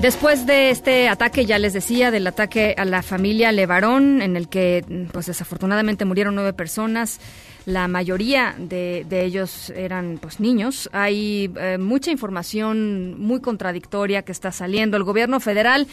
Después 0.00 0.46
de 0.46 0.70
este 0.70 1.10
ataque, 1.10 1.44
ya 1.44 1.58
les 1.58 1.74
decía, 1.74 2.10
del 2.10 2.26
ataque 2.26 2.74
a 2.78 2.86
la 2.86 3.02
familia 3.02 3.52
Levarón, 3.52 4.22
en 4.22 4.34
el 4.34 4.48
que 4.48 4.82
pues 5.12 5.26
desafortunadamente 5.26 6.06
murieron 6.06 6.34
nueve 6.34 6.54
personas, 6.54 7.20
la 7.66 7.86
mayoría 7.86 8.54
de, 8.56 9.04
ellos 9.10 9.68
eran 9.76 10.18
pues 10.18 10.40
niños. 10.40 10.88
Hay 10.94 11.52
eh, 11.54 11.76
mucha 11.76 12.10
información 12.10 13.20
muy 13.20 13.40
contradictoria 13.40 14.22
que 14.22 14.32
está 14.32 14.52
saliendo. 14.52 14.96
El 14.96 15.04
gobierno 15.04 15.38
federal 15.38 15.86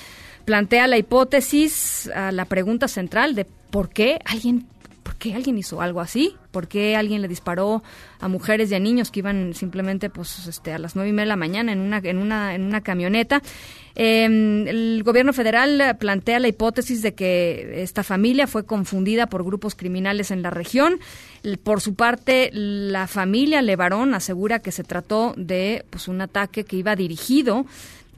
plantea 0.46 0.88
la 0.88 0.98
hipótesis, 0.98 2.10
a 2.16 2.32
la 2.32 2.46
pregunta 2.46 2.88
central 2.88 3.36
de 3.36 3.46
por 3.70 3.90
qué 3.90 4.20
alguien 4.24 4.62
¿por 4.62 4.77
qué 5.18 5.34
alguien 5.34 5.58
hizo 5.58 5.82
algo 5.82 6.02
así? 6.02 6.36
¿Por 6.52 6.68
qué 6.68 6.96
alguien 6.96 7.22
le 7.22 7.28
disparó 7.28 7.84
a 8.20 8.28
mujeres 8.28 8.72
y 8.72 8.76
a 8.76 8.80
niños 8.80 9.12
que 9.12 9.20
iban 9.20 9.54
simplemente 9.54 10.10
pues 10.10 10.48
este 10.48 10.74
a 10.74 10.80
las 10.80 10.96
nueve 10.96 11.10
y 11.10 11.14
media 11.14 11.26
de 11.26 11.30
la 11.30 11.36
mañana 11.36 11.72
en 11.72 11.80
una 11.80 11.98
en 11.98 12.18
una 12.18 12.56
en 12.56 12.64
una 12.64 12.82
camioneta? 12.82 13.42
Em, 13.96 14.68
el 14.68 15.02
gobierno 15.04 15.34
federal 15.34 15.98
plantea 16.00 16.40
la 16.40 16.48
hipótesis 16.48 17.02
de 17.02 17.16
que 17.16 17.82
esta 17.82 18.04
familia 18.04 18.46
fue 18.46 18.64
confundida 18.64 19.26
por 19.26 19.44
grupos 19.44 19.74
criminales 19.74 20.30
en 20.30 20.44
la 20.44 20.52
región. 20.52 21.00
Por 21.64 21.82
su 21.82 21.96
parte, 21.96 22.52
la 22.54 23.08
familia 23.08 23.62
Levarón 23.62 24.14
asegura 24.14 24.60
que 24.60 24.72
se 24.72 24.84
trató 24.84 25.34
de 25.36 25.84
pues 25.90 26.08
un 26.08 26.22
ataque 26.22 26.64
que 26.64 26.76
iba 26.76 26.96
dirigido 26.96 27.66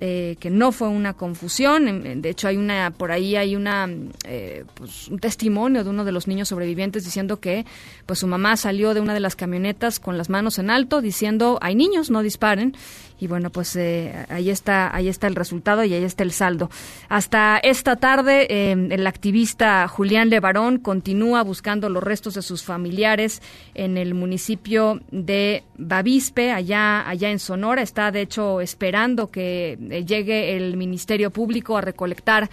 eh, 0.02 0.38
que 0.40 0.50
no 0.50 0.72
fue 0.72 0.88
una 0.88 1.14
confusión. 1.14 2.22
De 2.22 2.30
hecho, 2.30 2.48
hay 2.48 2.56
una 2.56 2.92
por 2.92 3.12
ahí 3.12 3.36
hay 3.36 3.56
una 3.56 3.90
eh, 4.26 4.64
pues, 4.76 5.10
un 5.10 5.20
testimonio 5.20 5.84
de 5.84 5.90
uno 5.90 6.06
de 6.06 6.12
los 6.12 6.28
niños 6.28 6.48
sobrevivientes 6.48 7.04
diciendo 7.04 7.40
que 7.40 7.66
pues 8.06 8.20
su 8.20 8.28
mamá 8.28 8.56
salió 8.56 8.94
de 8.94 9.02
una 9.02 9.14
de 9.14 9.20
las 9.20 9.36
camionetas 9.36 10.00
con 10.00 10.18
las 10.18 10.30
manos 10.30 10.58
en 10.58 10.70
alto 10.70 11.02
diciendo 11.02 11.60
hay 11.62 11.76
niños, 11.76 12.10
no 12.10 12.22
disparen 12.22 12.76
y 13.20 13.28
bueno 13.28 13.50
pues 13.50 13.76
eh, 13.76 14.26
ahí 14.30 14.50
está 14.50 14.96
ahí 14.96 15.08
está 15.08 15.28
el 15.28 15.36
resultado 15.36 15.84
y 15.84 15.94
ahí 15.94 16.04
está 16.04 16.24
el 16.24 16.32
saldo. 16.32 16.70
Hasta 17.10 17.58
esta 17.58 17.98
tarde 17.98 18.48
eh, 18.50 18.72
el 18.72 19.08
activista 19.08 19.88
Julián 19.88 20.30
Levarón 20.30 20.80
continúa 20.80 21.44
buscando 21.44 21.90
los 21.90 22.04
restos 22.04 22.36
de 22.36 22.42
sus 22.42 22.64
familiares 22.64 23.42
en 23.76 23.98
el 23.98 24.14
municipio 24.14 25.02
de 25.12 25.64
Bavispe 25.78 26.52
allá 26.52 27.08
allá 27.08 27.30
en 27.30 27.40
Sonora. 27.40 27.82
Está 27.82 28.12
de 28.12 28.22
hecho 28.22 28.62
esperando 28.62 29.30
que 29.30 29.78
eh, 29.90 30.06
llegue 30.06 30.56
el 30.56 30.78
ministerio 30.78 31.32
público 31.32 31.78
a 31.78 31.82
recolectar 31.82 32.50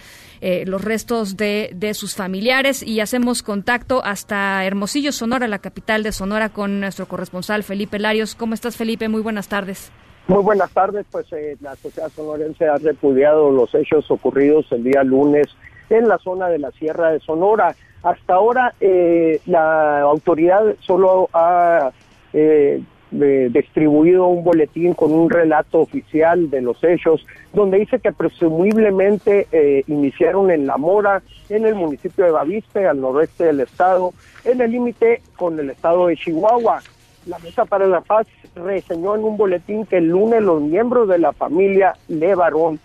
los 0.66 0.84
restos 0.84 1.36
de, 1.36 1.70
de 1.74 1.92
sus 1.94 2.14
familiares. 2.14 2.82
Y 2.82 3.00
hacemos 3.00 3.42
contacto 3.42 4.04
hasta 4.04 4.64
Hermosillo 4.64 5.10
Sonora 5.10 5.48
la 5.48 5.58
capital 5.58 6.04
de 6.04 6.12
Sonora 6.12 6.50
con 6.50 6.78
nuestro 6.78 7.08
corresponsal 7.08 7.64
Felipe 7.64 7.98
Larios. 7.98 8.36
Cómo 8.36 8.54
estás 8.54 8.76
Felipe 8.76 9.08
muy 9.08 9.22
buenas 9.22 9.48
tardes 9.48 9.90
muy 10.28 10.42
buenas 10.42 10.70
tardes, 10.72 11.06
pues 11.10 11.32
eh, 11.32 11.56
la 11.60 11.76
sociedad 11.76 12.08
sonorense 12.08 12.66
ha 12.66 12.78
repudiado 12.78 13.50
los 13.50 13.74
hechos 13.74 14.10
ocurridos 14.10 14.66
el 14.72 14.82
día 14.82 15.04
lunes 15.04 15.46
en 15.88 16.08
la 16.08 16.18
zona 16.18 16.48
de 16.48 16.58
la 16.58 16.72
Sierra 16.72 17.12
de 17.12 17.20
Sonora. 17.20 17.76
Hasta 18.02 18.34
ahora 18.34 18.74
eh, 18.80 19.40
la 19.46 20.00
autoridad 20.00 20.74
solo 20.80 21.28
ha 21.32 21.92
eh, 22.32 22.82
distribuido 23.10 24.26
un 24.26 24.42
boletín 24.42 24.94
con 24.94 25.12
un 25.12 25.30
relato 25.30 25.78
oficial 25.78 26.50
de 26.50 26.60
los 26.60 26.82
hechos, 26.82 27.24
donde 27.52 27.78
dice 27.78 28.00
que 28.00 28.12
presumiblemente 28.12 29.84
iniciaron 29.86 30.50
en 30.50 30.66
La 30.66 30.76
Mora, 30.76 31.22
en 31.48 31.66
el 31.66 31.76
municipio 31.76 32.24
de 32.24 32.32
Bavispe, 32.32 32.86
al 32.86 33.00
noroeste 33.00 33.44
del 33.44 33.60
estado, 33.60 34.12
en 34.44 34.60
el 34.60 34.72
límite 34.72 35.22
con 35.36 35.58
el 35.58 35.70
estado 35.70 36.08
de 36.08 36.16
Chihuahua. 36.16 36.82
La 37.26 37.40
Mesa 37.40 37.64
para 37.64 37.88
la 37.88 38.02
Paz 38.02 38.28
reseñó 38.54 39.16
en 39.16 39.24
un 39.24 39.36
boletín 39.36 39.84
que 39.84 39.96
el 39.96 40.08
lunes 40.08 40.42
los 40.42 40.62
miembros 40.62 41.08
de 41.08 41.18
la 41.18 41.32
familia 41.32 41.94
Levarón 42.06 42.78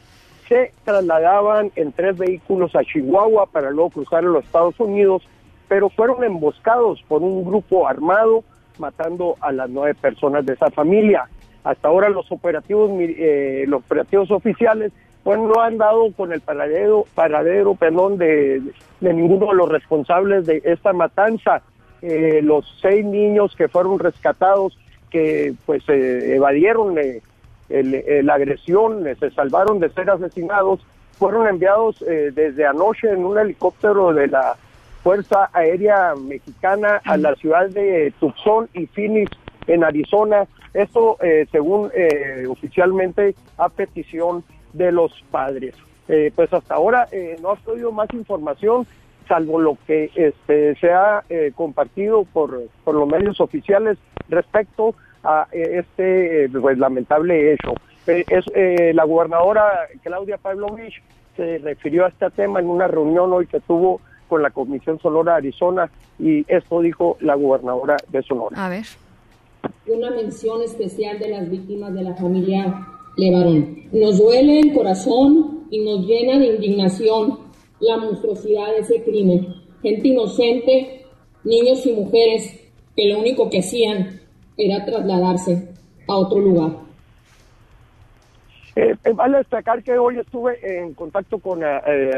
se 0.50 0.74
trasladaban 0.84 1.72
en 1.76 1.92
tres 1.92 2.18
vehículos 2.18 2.76
a 2.76 2.84
Chihuahua 2.84 3.46
para 3.46 3.70
luego 3.70 3.92
cruzar 3.92 4.20
a 4.20 4.28
los 4.28 4.44
Estados 4.44 4.80
Unidos, 4.80 5.22
pero 5.68 5.90
fueron 5.90 6.24
emboscados 6.24 7.04
por 7.08 7.22
un 7.22 7.46
grupo 7.46 7.88
armado 7.88 8.44
matando 8.80 9.36
a 9.42 9.52
las 9.52 9.70
nueve 9.70 9.94
personas 9.94 10.44
de 10.44 10.54
esa 10.54 10.72
familia. 10.72 11.30
Hasta 11.64 11.88
ahora 11.88 12.10
los 12.10 12.32
operativos 12.32 12.90
eh, 13.00 13.66
los 13.68 13.82
operativos 13.82 14.32
oficiales 14.32 14.92
pues 15.24 15.38
no 15.38 15.62
han 15.62 15.78
dado 15.78 16.12
con 16.14 16.34
el 16.34 16.42
paradero 16.42 17.06
paradero 17.14 17.76
perdón 17.76 18.18
de, 18.18 18.60
de 19.02 19.14
ninguno 19.14 19.52
de 19.52 19.54
los 19.54 19.70
responsables 19.70 20.48
de 20.48 20.64
esta 20.66 20.94
matanza 20.94 21.62
eh, 22.02 22.42
los 22.42 22.66
seis 22.82 23.06
niños 23.06 23.56
que 23.56 23.68
fueron 23.68 24.00
rescatados, 24.00 24.78
que 25.12 25.54
pues 25.66 25.84
eh, 25.88 26.36
evadieron 26.36 26.98
eh, 26.98 27.22
la 27.70 28.34
agresión, 28.34 29.04
se 29.20 29.30
salvaron 29.32 29.80
de 29.80 29.90
ser 29.90 30.10
asesinados, 30.10 30.80
fueron 31.18 31.48
enviados 31.48 32.00
desde 32.00 32.66
anoche 32.66 33.12
en 33.12 33.24
un 33.24 33.38
helicóptero 33.38 34.12
de 34.14 34.28
la 34.28 34.56
Fuerza 35.04 35.50
Aérea 35.54 36.16
Mexicana 36.16 37.00
a 37.06 37.16
la 37.16 37.36
ciudad 37.36 37.70
de 37.70 38.12
Tucson 38.20 38.68
y 38.74 38.88
Phoenix, 38.88 39.32
en 39.68 39.84
Arizona. 39.84 40.48
Esto, 40.74 41.18
según 41.52 41.92
oficialmente, 42.50 43.36
a 43.58 43.70
petición 43.70 44.44
de 44.74 44.92
los 44.92 45.14
padres. 45.30 45.76
pues 46.36 46.52
hasta 46.52 46.74
ahora 46.74 47.08
no 47.42 47.52
ha 47.52 47.56
podido 47.56 47.92
más 47.92 48.12
información 48.14 48.88
salvo 49.32 49.62
lo 49.62 49.78
que 49.88 50.12
este, 50.14 50.76
se 50.76 50.92
ha 50.92 51.24
eh, 51.30 51.54
compartido 51.56 52.26
por, 52.26 52.64
por 52.84 52.96
los 52.96 53.08
medios 53.08 53.40
oficiales 53.40 53.98
respecto 54.28 54.94
a 55.24 55.48
eh, 55.54 55.80
este 55.80 56.44
eh, 56.44 56.50
pues, 56.50 56.78
lamentable 56.78 57.54
hecho. 57.54 57.74
es, 58.08 58.46
la 58.94 59.06
gobernadora 59.06 59.88
Claudia 60.04 60.38
Pavlovich 60.38 61.02
se 61.38 61.60
refirió 61.60 62.04
a 62.04 62.10
este 62.10 62.30
tema 62.32 62.60
en 62.60 62.68
una 62.68 62.88
reunión 62.88 63.32
hoy 63.32 63.48
que 63.48 63.62
tuvo 63.62 64.02
con 64.28 64.42
la 64.42 64.50
Comisión 64.50 65.00
Sonora 65.00 65.38
Arizona 65.38 65.90
y 66.20 66.44
esto 66.54 66.82
dijo 66.82 67.16
la 67.22 67.36
gobernadora 67.36 67.96
de 68.10 68.22
Sonora. 68.24 68.66
A 68.66 68.68
ver. 68.68 68.84
Una 69.88 70.12
mención 70.12 70.62
especial 70.62 71.20
de 71.20 71.30
las 71.30 71.50
víctimas 71.50 71.94
de 71.94 72.04
la 72.04 72.16
familia 72.16 72.86
Levarón. 73.16 73.78
Nos 73.94 74.18
duele 74.18 74.60
el 74.60 74.74
corazón 74.74 75.68
y 75.70 75.86
nos 75.86 76.06
llena 76.06 76.38
de 76.38 76.48
indignación 76.48 77.51
la 77.82 77.98
monstruosidad 77.98 78.68
de 78.72 78.80
ese 78.80 79.04
crimen. 79.04 79.48
Gente 79.82 80.08
inocente, 80.08 81.06
niños 81.44 81.86
y 81.86 81.94
mujeres 81.94 82.60
que 82.96 83.10
lo 83.10 83.20
único 83.20 83.50
que 83.50 83.60
hacían 83.60 84.22
era 84.58 84.86
trasladarse 84.86 85.70
a 86.08 86.16
otro 86.16 86.40
lugar. 86.40 86.72
Eh, 88.76 88.96
eh, 89.04 89.12
vale 89.14 89.40
destacar 89.40 89.84
que 89.84 89.98
hoy 89.98 90.18
estuve 90.18 90.58
en 90.64 90.94
contacto 90.94 91.40
con 91.40 91.62
eh, 91.62 91.66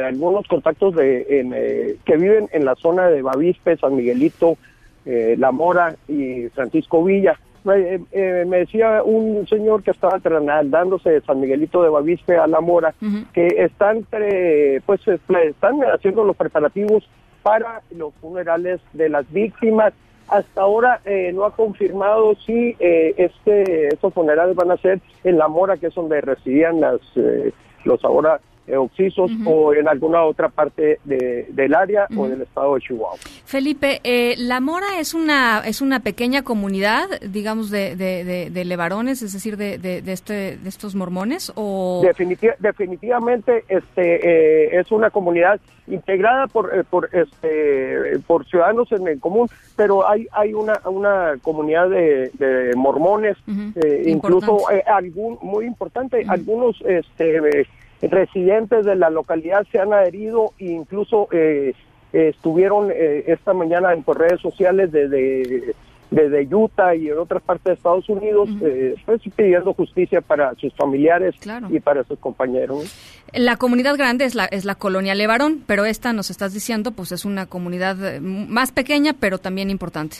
algunos 0.05 0.48
contactos 0.48 0.96
de 0.96 1.25
en, 1.39 1.51
eh, 1.55 1.96
que 2.05 2.15
viven 2.17 2.48
en 2.51 2.65
la 2.65 2.75
zona 2.75 3.08
de 3.08 3.24
Bavispe, 3.24 3.77
San 3.77 3.96
Miguelito, 3.96 4.58
La 5.05 5.51
Mora 5.51 5.96
y 6.08 6.48
Francisco 6.50 7.03
Villa. 7.03 7.38
Eh, 7.65 8.00
eh, 8.12 8.46
me 8.46 8.58
decía 8.58 9.03
un 9.03 9.48
señor 9.48 9.84
que 9.84 9.91
estaba 9.91 10.20
trasladándose 10.20 11.12
de 11.12 11.22
San 11.22 11.39
Miguelito 11.39 11.82
de 11.82 11.89
Bavispe 11.89 12.36
a 12.36 12.46
La 12.46 12.60
Mora 12.60 12.93
que 13.34 13.48
están 13.48 14.05
eh, 14.12 14.82
pues 14.86 15.08
eh, 15.08 15.17
están 15.50 15.79
haciendo 15.84 16.25
los 16.25 16.36
preparativos 16.36 17.08
para 17.41 17.82
los 17.96 18.13
funerales 18.15 18.82
de 18.93 19.10
las 19.10 19.32
víctimas. 19.32 19.93
Hasta 20.27 20.62
ahora 20.62 21.00
eh, 21.05 21.32
no 21.34 21.46
ha 21.46 21.55
confirmado 21.55 22.36
si 22.46 22.75
eh, 22.79 23.13
este 23.17 23.88
estos 23.88 24.13
funerales 24.13 24.55
van 24.55 24.72
a 24.72 24.77
ser 24.77 25.00
en 25.24 25.38
La 25.38 25.48
Mora, 25.48 25.77
que 25.77 25.88
es 25.88 25.96
donde 25.96 26.22
residían 26.22 26.82
las 26.82 27.00
eh, 27.15 27.53
los 27.86 28.03
ahora 28.03 28.39
eh, 28.67 28.77
occisos, 28.77 29.29
o 29.46 29.74
en 29.74 29.88
alguna 29.88 30.24
otra 30.24 30.50
parte 30.50 31.00
de- 31.03 31.48
del 31.50 31.74
área 31.75 32.08
o 32.15 32.27
del 32.27 32.41
estado 32.43 32.75
de 32.75 32.82
Chihuahua. 32.82 33.17
Felipe, 33.46 34.00
eh, 34.03 34.36
La 34.38 34.60
Mora 34.62 35.00
es 35.00 35.13
una 35.13 35.62
es 35.65 35.82
una 35.82 36.00
pequeña 36.00 36.43
comunidad, 36.43 37.08
digamos, 37.22 37.70
de, 37.72 37.96
de, 37.96 38.24
de, 38.24 38.50
de 38.50 38.65
levarones, 38.65 39.22
es 39.22 39.34
decir, 39.34 39.58
de, 39.58 39.77
de, 39.77 40.01
de 40.01 40.12
este, 40.13 40.58
de 40.58 40.70
estos 40.70 40.96
mormones, 40.96 41.51
o... 41.55 42.01
Definiti- 42.03 42.55
definitivamente 42.60 43.63
este 43.67 44.67
eh, 44.75 44.79
es 44.79 44.91
una 44.91 45.10
comunidad 45.10 45.60
integrada 45.88 46.48
por 46.48 46.74
eh, 46.74 46.84
por 46.89 47.10
este 47.12 48.17
por 48.25 48.46
ciudadanos 48.46 48.89
en 48.93 49.05
el 49.08 49.20
común 49.20 49.50
pero 49.75 50.08
hay 50.08 50.27
hay 50.32 50.53
una 50.53 50.79
una 50.86 51.34
comunidad 51.41 51.89
de, 51.89 52.32
de 52.36 52.74
mormones 52.75 53.36
eh, 53.75 54.03
incluso 54.05 54.60
algún 54.88 55.38
muy 55.41 55.65
importante 55.65 56.24
algunos 56.27 56.79
este 56.88 57.67
residentes 58.10 58.86
de 58.86 58.95
la 58.95 59.10
localidad 59.10 59.65
se 59.72 59.79
han 59.79 59.93
adherido 59.93 60.53
e 60.60 60.65
incluso 60.65 61.27
eh, 61.31 61.74
estuvieron 62.12 62.91
eh, 62.91 63.24
esta 63.27 63.53
mañana 63.53 63.93
en 63.93 64.03
por 64.03 64.19
redes 64.19 64.41
sociales 64.41 64.91
desde 64.91 65.74
desde 66.13 66.55
Utah 66.55 66.95
y 66.95 67.10
en 67.10 67.17
otras 67.17 67.41
partes 67.41 67.65
de 67.65 67.74
Estados 67.74 68.07
Unidos, 68.07 68.50
eh, 68.62 68.95
pues, 69.05 69.22
pidiendo 69.36 69.74
justicia 69.74 70.22
para 70.22 70.53
sus 70.55 70.74
familiares 70.75 71.36
y 71.69 71.79
para 71.79 72.03
sus 72.03 72.19
compañeros. 72.19 72.95
La 73.33 73.57
comunidad 73.57 73.98
grande 73.98 74.25
es 74.25 74.36
la, 74.36 74.45
es 74.45 74.63
la 74.63 74.75
colonia 74.75 75.15
Levarón, 75.15 75.63
pero 75.65 75.86
esta, 75.86 76.13
nos 76.13 76.29
estás 76.29 76.53
diciendo, 76.53 76.91
pues 76.91 77.12
es 77.12 77.25
una 77.25 77.48
comunidad 77.48 78.15
eh, 78.15 78.19
más 78.22 78.72
pequeña, 78.72 79.13
pero 79.19 79.39
también 79.39 79.69
importante. 79.69 80.17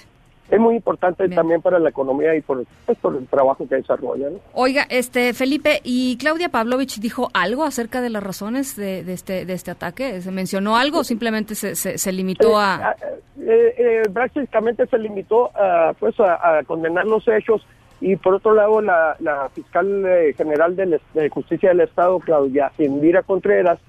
Es 0.50 0.59
muy 0.59 0.75
importante 0.75 1.27
también 1.29 1.62
para 1.62 1.79
la 1.79 1.89
economía 1.89 2.35
y 2.35 2.41
por, 2.41 2.63
pues, 2.85 2.97
por 3.00 3.15
el 3.15 3.25
trabajo 3.27 3.67
que 3.67 3.75
desarrolla. 3.75 4.29
¿no? 4.29 4.39
Oiga, 4.53 4.85
este 4.89 5.33
Felipe, 5.33 5.79
¿y 5.83 6.17
Claudia 6.17 6.50
Pavlovich 6.50 7.00
dijo 7.00 7.29
algo 7.33 7.63
acerca 7.63 8.01
de 8.01 8.09
las 8.09 8.21
razones 8.21 8.75
de, 8.75 9.03
de 9.03 9.13
este, 9.13 9.45
de 9.45 9.53
este 9.53 9.71
ataque? 9.71 10.21
¿Se 10.21 10.31
mencionó 10.31 10.75
algo 10.77 11.00
o 11.00 11.03
simplemente 11.03 11.55
se, 11.55 11.75
se, 11.75 11.97
se 11.97 12.12
limitó 12.12 12.59
a...? 12.59 12.95
Eh, 13.39 13.75
eh, 13.77 14.01
prácticamente 14.13 14.85
se 14.88 14.97
limitó 15.00 15.50
a, 15.55 15.93
pues, 16.00 16.19
a, 16.19 16.57
a 16.59 16.63
condenar 16.63 17.05
los 17.05 17.27
hechos 17.27 17.65
y 18.00 18.15
por 18.17 18.35
otro 18.35 18.53
lado 18.53 18.81
la, 18.81 19.15
la 19.19 19.50
fiscal 19.50 20.05
eh, 20.05 20.33
general 20.38 20.77
est- 20.79 21.03
de 21.13 21.29
justicia 21.29 21.69
del 21.69 21.81
estado 21.81 22.19
Claudia 22.19 22.71
Indira 22.77 23.23
Contreras 23.23 23.79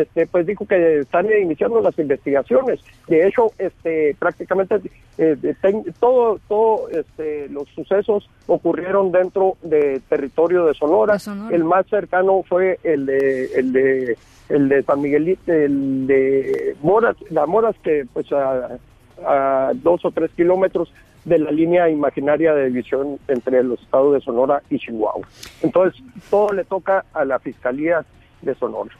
este 0.00 0.26
pues 0.26 0.46
dijo 0.46 0.66
que 0.66 1.00
están 1.00 1.26
iniciando 1.40 1.80
las 1.80 1.98
investigaciones 1.98 2.80
de 3.08 3.26
hecho 3.28 3.50
este 3.58 4.16
prácticamente 4.18 4.80
eh, 5.18 5.36
ten- 5.62 5.84
todo 6.00 6.40
todo 6.48 6.88
este 6.90 7.48
los 7.48 7.68
sucesos 7.70 8.28
ocurrieron 8.46 9.12
dentro 9.12 9.56
del 9.62 10.00
territorio 10.02 10.66
de 10.66 10.74
Sonora. 10.74 11.14
el 11.54 11.64
más 11.64 11.86
cercano 11.86 12.42
fue 12.48 12.78
el 12.82 13.06
de 13.06 13.46
el 13.54 13.72
de 13.72 14.16
el 14.48 14.68
de 14.68 14.82
San 14.82 15.00
Miguelito 15.00 15.52
el 15.52 16.06
de 16.06 16.76
Moras 16.82 17.16
la 17.30 17.46
Moras 17.46 17.76
que 17.82 18.04
pues 18.12 18.30
a, 18.32 18.78
a 19.24 19.72
dos 19.74 20.04
o 20.04 20.10
tres 20.10 20.30
kilómetros 20.36 20.92
de 21.24 21.38
la 21.38 21.50
línea 21.50 21.88
imaginaria 21.88 22.52
de 22.54 22.66
división 22.66 23.18
entre 23.28 23.62
los 23.62 23.80
estados 23.80 24.12
de 24.12 24.20
Sonora 24.20 24.60
y 24.68 24.78
Chihuahua. 24.78 25.26
Entonces, 25.62 25.98
todo 26.28 26.52
le 26.52 26.64
toca 26.64 27.06
a 27.14 27.24
la 27.24 27.38
Fiscalía 27.38 28.04
de 28.42 28.54
Sonora. 28.56 28.90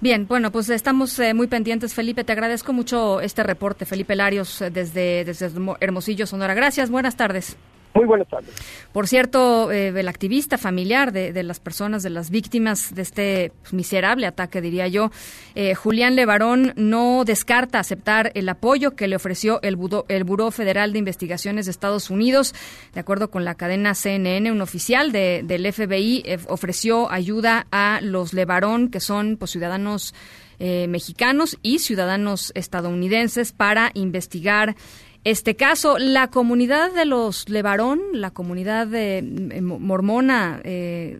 Bien, 0.00 0.26
bueno, 0.26 0.50
pues 0.50 0.70
estamos 0.70 1.18
eh, 1.18 1.34
muy 1.34 1.46
pendientes, 1.46 1.92
Felipe. 1.92 2.24
Te 2.24 2.32
agradezco 2.32 2.72
mucho 2.72 3.20
este 3.20 3.42
reporte, 3.42 3.84
Felipe 3.84 4.14
Larios, 4.16 4.62
eh, 4.62 4.70
desde, 4.70 5.24
desde 5.26 5.46
Hermo- 5.46 5.76
Hermosillo, 5.80 6.26
Sonora. 6.26 6.54
Gracias, 6.54 6.90
buenas 6.90 7.16
tardes. 7.16 7.56
Muy 7.92 8.06
buenas 8.06 8.28
tardes. 8.28 8.50
Por 8.92 9.08
cierto, 9.08 9.72
eh, 9.72 9.88
el 9.88 10.06
activista 10.08 10.58
familiar 10.58 11.10
de, 11.12 11.42
las 11.42 11.58
personas, 11.58 12.04
de 12.04 12.10
las 12.10 12.30
víctimas 12.30 12.94
de 12.94 13.02
este 13.02 13.52
miserable 13.72 14.26
ataque, 14.26 14.60
diría 14.60 14.86
yo, 14.86 15.10
eh, 15.56 15.74
Julián 15.74 16.14
Levarón, 16.14 16.72
no 16.76 17.24
descarta 17.24 17.80
aceptar 17.80 18.30
el 18.34 18.48
apoyo 18.48 18.92
que 18.94 19.08
le 19.08 19.16
ofreció 19.16 19.60
el, 19.62 19.76
Budo- 19.76 20.04
el 20.08 20.22
Buró 20.22 20.52
Federal 20.52 20.92
de 20.92 21.00
Investigaciones 21.00 21.66
de 21.66 21.72
Estados 21.72 22.10
Unidos. 22.10 22.54
De 22.94 23.00
acuerdo 23.00 23.28
con 23.30 23.44
la 23.44 23.56
cadena 23.56 23.94
CNN, 23.94 24.52
un 24.52 24.60
oficial 24.60 25.10
de- 25.10 25.42
del 25.44 25.66
FBI 25.72 26.22
eh, 26.24 26.38
ofreció 26.48 27.10
ayuda 27.10 27.66
a 27.72 27.98
los 28.02 28.32
Levarón, 28.32 28.88
que 28.90 29.00
son 29.00 29.36
pues, 29.36 29.50
ciudadanos 29.50 30.14
eh, 30.62 30.86
mexicanos 30.88 31.58
y 31.62 31.78
ciudadanos 31.78 32.52
estadounidenses, 32.54 33.52
para 33.52 33.90
investigar 33.94 34.76
este 35.22 35.54
caso, 35.54 35.98
la 35.98 36.28
comunidad 36.28 36.92
de 36.94 37.04
los 37.04 37.48
Levarón, 37.50 38.00
la 38.14 38.30
comunidad 38.30 38.86
de, 38.86 39.18
eh, 39.18 39.60
mo- 39.60 39.78
mormona, 39.78 40.60
eh, 40.64 41.18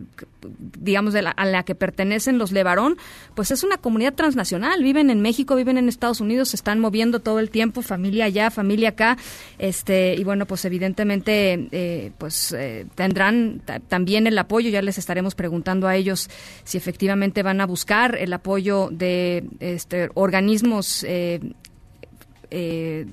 digamos, 0.78 1.12
de 1.12 1.20
la- 1.20 1.32
a 1.32 1.44
la 1.44 1.64
que 1.64 1.74
pertenecen 1.74 2.38
los 2.38 2.50
Levarón, 2.50 2.96
pues 3.34 3.50
es 3.50 3.62
una 3.62 3.76
comunidad 3.76 4.14
transnacional. 4.14 4.82
Viven 4.82 5.10
en 5.10 5.20
México, 5.20 5.54
viven 5.54 5.76
en 5.76 5.90
Estados 5.90 6.22
Unidos, 6.22 6.48
se 6.48 6.56
están 6.56 6.80
moviendo 6.80 7.20
todo 7.20 7.40
el 7.40 7.50
tiempo, 7.50 7.82
familia 7.82 8.24
allá, 8.24 8.50
familia 8.50 8.90
acá. 8.90 9.18
este 9.58 10.14
Y 10.14 10.24
bueno, 10.24 10.46
pues 10.46 10.64
evidentemente, 10.64 11.68
eh, 11.70 12.12
pues 12.16 12.52
eh, 12.52 12.86
tendrán 12.94 13.60
ta- 13.66 13.80
también 13.80 14.26
el 14.26 14.38
apoyo. 14.38 14.70
Ya 14.70 14.80
les 14.80 14.96
estaremos 14.96 15.34
preguntando 15.34 15.86
a 15.86 15.96
ellos 15.96 16.30
si 16.64 16.78
efectivamente 16.78 17.42
van 17.42 17.60
a 17.60 17.66
buscar 17.66 18.16
el 18.16 18.32
apoyo 18.32 18.88
de 18.90 19.44
este, 19.60 20.08
organismos. 20.14 21.04
eh, 21.04 21.40
eh, 22.50 23.06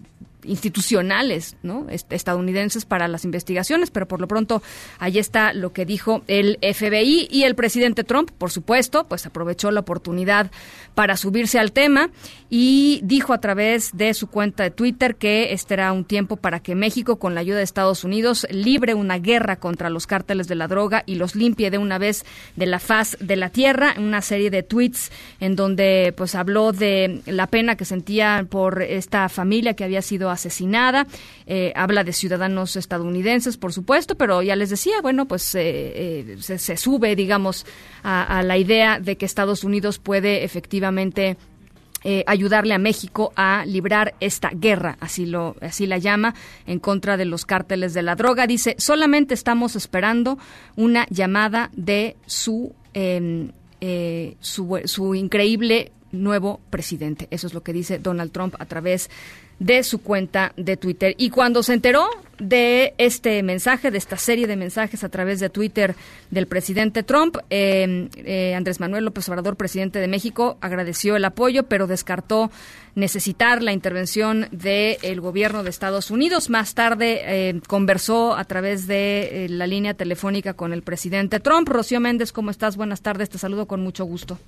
institucionales 0.47 1.55
¿no? 1.63 1.87
Est- 1.89 2.11
estadounidenses 2.11 2.85
para 2.85 3.07
las 3.07 3.25
investigaciones, 3.25 3.91
pero 3.91 4.07
por 4.07 4.21
lo 4.21 4.27
pronto 4.27 4.61
ahí 4.99 5.17
está 5.19 5.53
lo 5.53 5.73
que 5.73 5.85
dijo 5.85 6.23
el 6.27 6.57
FBI 6.61 7.27
y 7.31 7.43
el 7.43 7.55
presidente 7.55 8.03
Trump, 8.03 8.31
por 8.37 8.51
supuesto, 8.51 9.03
pues 9.05 9.25
aprovechó 9.25 9.71
la 9.71 9.81
oportunidad 9.81 10.51
para 10.95 11.15
subirse 11.17 11.59
al 11.59 11.71
tema 11.71 12.09
y 12.49 13.01
dijo 13.03 13.33
a 13.33 13.41
través 13.41 13.91
de 13.95 14.13
su 14.13 14.27
cuenta 14.27 14.63
de 14.63 14.71
Twitter 14.71 15.15
que 15.15 15.53
este 15.53 15.75
era 15.75 15.91
un 15.91 16.05
tiempo 16.05 16.37
para 16.37 16.59
que 16.59 16.75
México, 16.75 17.17
con 17.19 17.35
la 17.35 17.41
ayuda 17.41 17.57
de 17.57 17.63
Estados 17.63 18.03
Unidos, 18.03 18.47
libre 18.49 18.93
una 18.93 19.19
guerra 19.19 19.57
contra 19.57 19.89
los 19.89 20.07
cárteles 20.07 20.47
de 20.47 20.55
la 20.55 20.67
droga 20.67 21.03
y 21.05 21.15
los 21.15 21.35
limpie 21.35 21.69
de 21.69 21.77
una 21.77 21.97
vez 21.97 22.25
de 22.55 22.65
la 22.65 22.79
faz 22.79 23.17
de 23.19 23.35
la 23.35 23.49
tierra. 23.49 23.93
Una 23.97 24.21
serie 24.21 24.49
de 24.49 24.63
tweets 24.63 25.11
en 25.39 25.55
donde 25.55 26.13
pues 26.15 26.35
habló 26.35 26.71
de 26.71 27.21
la 27.25 27.47
pena 27.47 27.75
que 27.75 27.85
sentía 27.85 28.45
por 28.49 28.81
esta 28.81 29.29
familia 29.29 29.73
que 29.75 29.83
había 29.83 30.01
sido 30.01 30.29
asesinada. 30.37 31.05
Eh, 31.45 31.73
habla 31.75 32.03
de 32.03 32.13
ciudadanos 32.13 32.75
estadounidenses, 32.75 33.57
por 33.57 33.73
supuesto, 33.73 34.15
pero 34.15 34.41
ya 34.41 34.55
les 34.55 34.69
decía, 34.69 35.01
bueno, 35.01 35.27
pues 35.27 35.53
eh, 35.55 36.31
eh, 36.31 36.37
se, 36.39 36.77
sube, 36.77 37.15
digamos, 37.15 37.65
a, 38.03 38.41
la 38.43 38.57
idea 38.57 38.99
de 38.99 39.17
que 39.17 39.25
Estados 39.25 39.63
Unidos 39.63 39.99
puede 39.99 40.43
efectivamente 40.43 41.37
eh, 42.03 42.23
ayudarle 42.27 42.75
a 42.75 42.77
México 42.77 43.33
a 43.35 43.65
librar 43.65 44.13
esta 44.19 44.51
guerra, 44.53 44.97
así 45.01 45.25
lo 45.25 45.55
así 45.61 45.87
la 45.87 45.97
llama, 45.97 46.35
en 46.67 46.79
contra 46.79 47.17
de 47.17 47.25
los 47.25 47.45
cárteles 47.45 47.93
de 47.93 48.03
la 48.03 48.15
droga. 48.15 48.45
Dice, 48.45 48.75
solamente 48.77 49.33
estamos 49.33 49.75
esperando 49.75 50.37
una 50.75 51.07
llamada 51.09 51.71
de 51.73 52.15
su 52.27 52.73
eh, 52.93 53.49
eh, 53.81 54.37
su, 54.39 54.79
su 54.85 55.15
increíble 55.15 55.91
nuevo 56.11 56.59
presidente. 56.69 57.27
Eso 57.31 57.47
es 57.47 57.53
lo 57.53 57.61
que 57.61 57.73
dice 57.73 57.99
Donald 57.99 58.31
Trump 58.31 58.55
a 58.59 58.65
través 58.65 59.09
de 59.59 59.83
su 59.83 60.01
cuenta 60.01 60.53
de 60.55 60.77
Twitter. 60.77 61.15
Y 61.17 61.29
cuando 61.31 61.63
se 61.63 61.73
enteró 61.73 62.07
de 62.37 62.93
este 62.99 63.41
mensaje, 63.41 63.89
de 63.89 63.97
esta 63.97 64.17
serie 64.17 64.45
de 64.45 64.55
mensajes 64.55 65.03
a 65.03 65.09
través 65.09 65.39
de 65.39 65.49
Twitter 65.49 65.95
del 66.29 66.45
presidente 66.45 67.01
Trump, 67.01 67.37
eh, 67.49 68.07
eh, 68.17 68.53
Andrés 68.53 68.79
Manuel 68.79 69.05
López 69.05 69.27
Obrador, 69.29 69.55
presidente 69.55 69.99
de 69.99 70.07
México, 70.07 70.57
agradeció 70.61 71.15
el 71.15 71.25
apoyo, 71.25 71.63
pero 71.63 71.87
descartó 71.87 72.51
necesitar 72.97 73.61
la 73.61 73.73
intervención 73.73 74.47
del 74.51 75.21
gobierno 75.21 75.63
de 75.63 75.69
Estados 75.69 76.09
Unidos. 76.09 76.49
Más 76.49 76.73
tarde 76.73 77.21
eh, 77.23 77.61
conversó 77.67 78.35
a 78.35 78.43
través 78.43 78.87
de 78.87 79.45
eh, 79.45 79.49
la 79.49 79.67
línea 79.67 79.93
telefónica 79.93 80.53
con 80.55 80.73
el 80.73 80.81
presidente 80.81 81.39
Trump. 81.39 81.69
Rocío 81.69 81.99
Méndez, 81.99 82.31
¿cómo 82.31 82.49
estás? 82.49 82.75
Buenas 82.75 83.01
tardes, 83.01 83.29
te 83.29 83.37
saludo 83.37 83.67
con 83.67 83.81
mucho 83.81 84.03
gusto. 84.05 84.39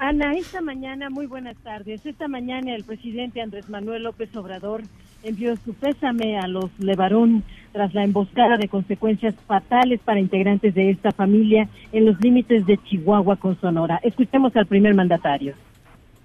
Ana, 0.00 0.34
esta 0.34 0.60
mañana, 0.60 1.10
muy 1.10 1.26
buenas 1.26 1.56
tardes. 1.56 2.06
Esta 2.06 2.28
mañana 2.28 2.72
el 2.76 2.84
presidente 2.84 3.42
Andrés 3.42 3.68
Manuel 3.68 4.04
López 4.04 4.34
Obrador 4.36 4.82
envió 5.24 5.56
su 5.56 5.74
pésame 5.74 6.38
a 6.38 6.46
los 6.46 6.70
Levarón 6.78 7.42
tras 7.72 7.92
la 7.94 8.04
emboscada 8.04 8.56
de 8.56 8.68
consecuencias 8.68 9.34
fatales 9.48 9.98
para 10.04 10.20
integrantes 10.20 10.72
de 10.76 10.90
esta 10.90 11.10
familia 11.10 11.68
en 11.90 12.06
los 12.06 12.20
límites 12.20 12.64
de 12.64 12.78
Chihuahua 12.78 13.36
con 13.36 13.60
Sonora. 13.60 13.98
Escuchemos 14.04 14.54
al 14.54 14.66
primer 14.66 14.94
mandatario. 14.94 15.54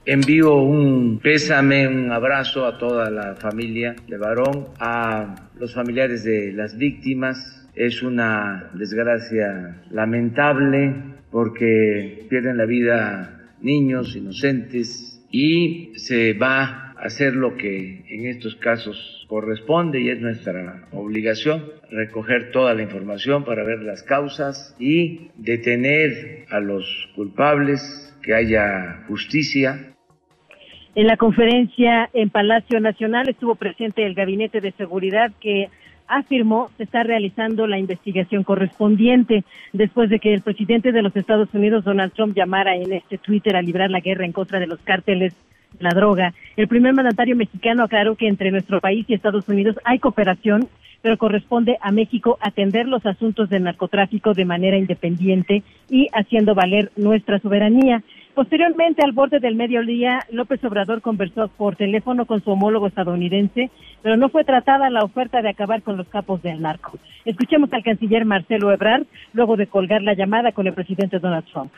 Envío 0.06 0.56
un 0.58 1.20
pésame, 1.24 1.88
un 1.88 2.12
abrazo 2.12 2.68
a 2.68 2.78
toda 2.78 3.10
la 3.10 3.34
familia 3.34 3.96
de 4.08 4.18
Varón, 4.20 4.68
a 4.80 5.34
los 5.60 5.74
familiares 5.74 6.24
de 6.24 6.54
las 6.54 6.78
víctimas. 6.78 7.68
Es 7.74 8.04
una 8.04 8.70
desgracia 8.76 9.82
lamentable 9.90 10.94
porque 11.32 12.28
pierden 12.30 12.58
la 12.58 12.66
vida 12.66 13.40
niños 13.64 14.16
inocentes 14.16 15.26
y 15.32 15.94
se 15.96 16.34
va 16.34 16.64
a 16.64 16.92
hacer 17.00 17.34
lo 17.34 17.58
que 17.58 18.06
en 18.08 18.28
estos 18.28 18.56
casos 18.58 19.26
corresponde 19.28 20.00
y 20.00 20.10
es 20.10 20.22
nuestra 20.22 20.88
obligación, 20.92 21.64
recoger 21.90 22.52
toda 22.52 22.76
la 22.76 22.84
información 22.84 23.44
para 23.44 23.64
ver 23.64 23.80
las 23.80 24.04
causas 24.04 24.76
y 24.80 25.30
detener 25.36 26.46
a 26.50 26.60
los 26.60 26.86
culpables, 27.16 28.16
que 28.22 28.34
haya 28.34 29.04
justicia. 29.08 29.96
En 30.96 31.08
la 31.08 31.18
conferencia 31.18 32.10
en 32.14 32.30
Palacio 32.30 32.80
Nacional 32.80 33.28
estuvo 33.28 33.56
presente 33.56 34.06
el 34.06 34.14
Gabinete 34.14 34.62
de 34.62 34.72
Seguridad 34.74 35.32
que 35.42 35.70
afirmó 36.08 36.70
se 36.78 36.84
está 36.84 37.04
realizando 37.04 37.68
la 37.68 37.80
investigación 37.80 38.44
correspondiente 38.44 39.44
después 39.72 40.10
de 40.10 40.20
que 40.20 40.34
el 40.34 40.42
presidente 40.42 40.92
de 40.92 41.02
los 41.02 41.16
Estados 41.16 41.50
Unidos, 41.54 41.84
Donald 41.84 42.14
Trump, 42.14 42.36
llamara 42.36 42.76
en 42.76 42.94
este 42.94 43.18
Twitter 43.18 43.56
a 43.56 43.62
librar 43.62 43.90
la 43.90 44.00
guerra 44.00 44.26
en 44.26 44.32
contra 44.32 44.60
de 44.60 44.68
los 44.68 44.80
cárteles 44.82 45.34
de 45.78 45.84
la 45.84 45.92
droga. 45.92 46.34
El 46.56 46.68
primer 46.68 46.94
mandatario 46.94 47.36
mexicano 47.36 47.84
aclaró 47.84 48.16
que 48.16 48.28
entre 48.28 48.52
nuestro 48.52 48.80
país 48.80 49.06
y 49.08 49.14
Estados 49.14 49.48
Unidos 49.48 49.78
hay 49.84 50.00
cooperación, 50.00 50.68
pero 51.02 51.18
corresponde 51.18 51.78
a 51.82 51.92
México 51.92 52.38
atender 52.42 52.88
los 52.88 53.06
asuntos 53.06 53.50
del 53.50 53.64
narcotráfico 53.64 54.34
de 54.34 54.46
manera 54.46 54.78
independiente 54.78 55.64
y 55.90 56.08
haciendo 56.14 56.56
valer 56.56 56.92
nuestra 56.96 57.40
soberanía. 57.40 58.04
Posteriormente, 58.36 59.04
al 59.04 59.12
borde 59.12 59.40
del 59.40 59.56
mediodía, 59.56 60.20
López 60.32 60.64
Obrador 60.64 61.02
conversó 61.02 61.50
por 61.50 61.76
teléfono 61.76 62.26
con 62.26 62.44
su 62.44 62.50
homólogo 62.50 62.88
estadounidense, 62.88 63.70
pero 64.02 64.18
no 64.18 64.30
fue 64.30 64.44
tratada 64.44 64.90
la 64.90 65.04
oferta 65.04 65.42
de 65.44 65.50
acabar 65.50 65.84
con 65.84 65.98
los 65.98 66.08
capos 66.08 66.42
del 66.42 66.60
narco. 66.62 66.98
Escuchemos 67.26 67.72
al 67.74 67.84
canciller 67.84 68.26
Marcelo 68.26 68.72
Ebrard 68.72 69.06
luego 69.34 69.56
de 69.56 69.68
colgar 69.68 70.02
la 70.02 70.16
llamada 70.16 70.52
con 70.52 70.66
el 70.66 70.74
presidente 70.74 71.20
Donald 71.20 71.46
Trump. 71.46 71.72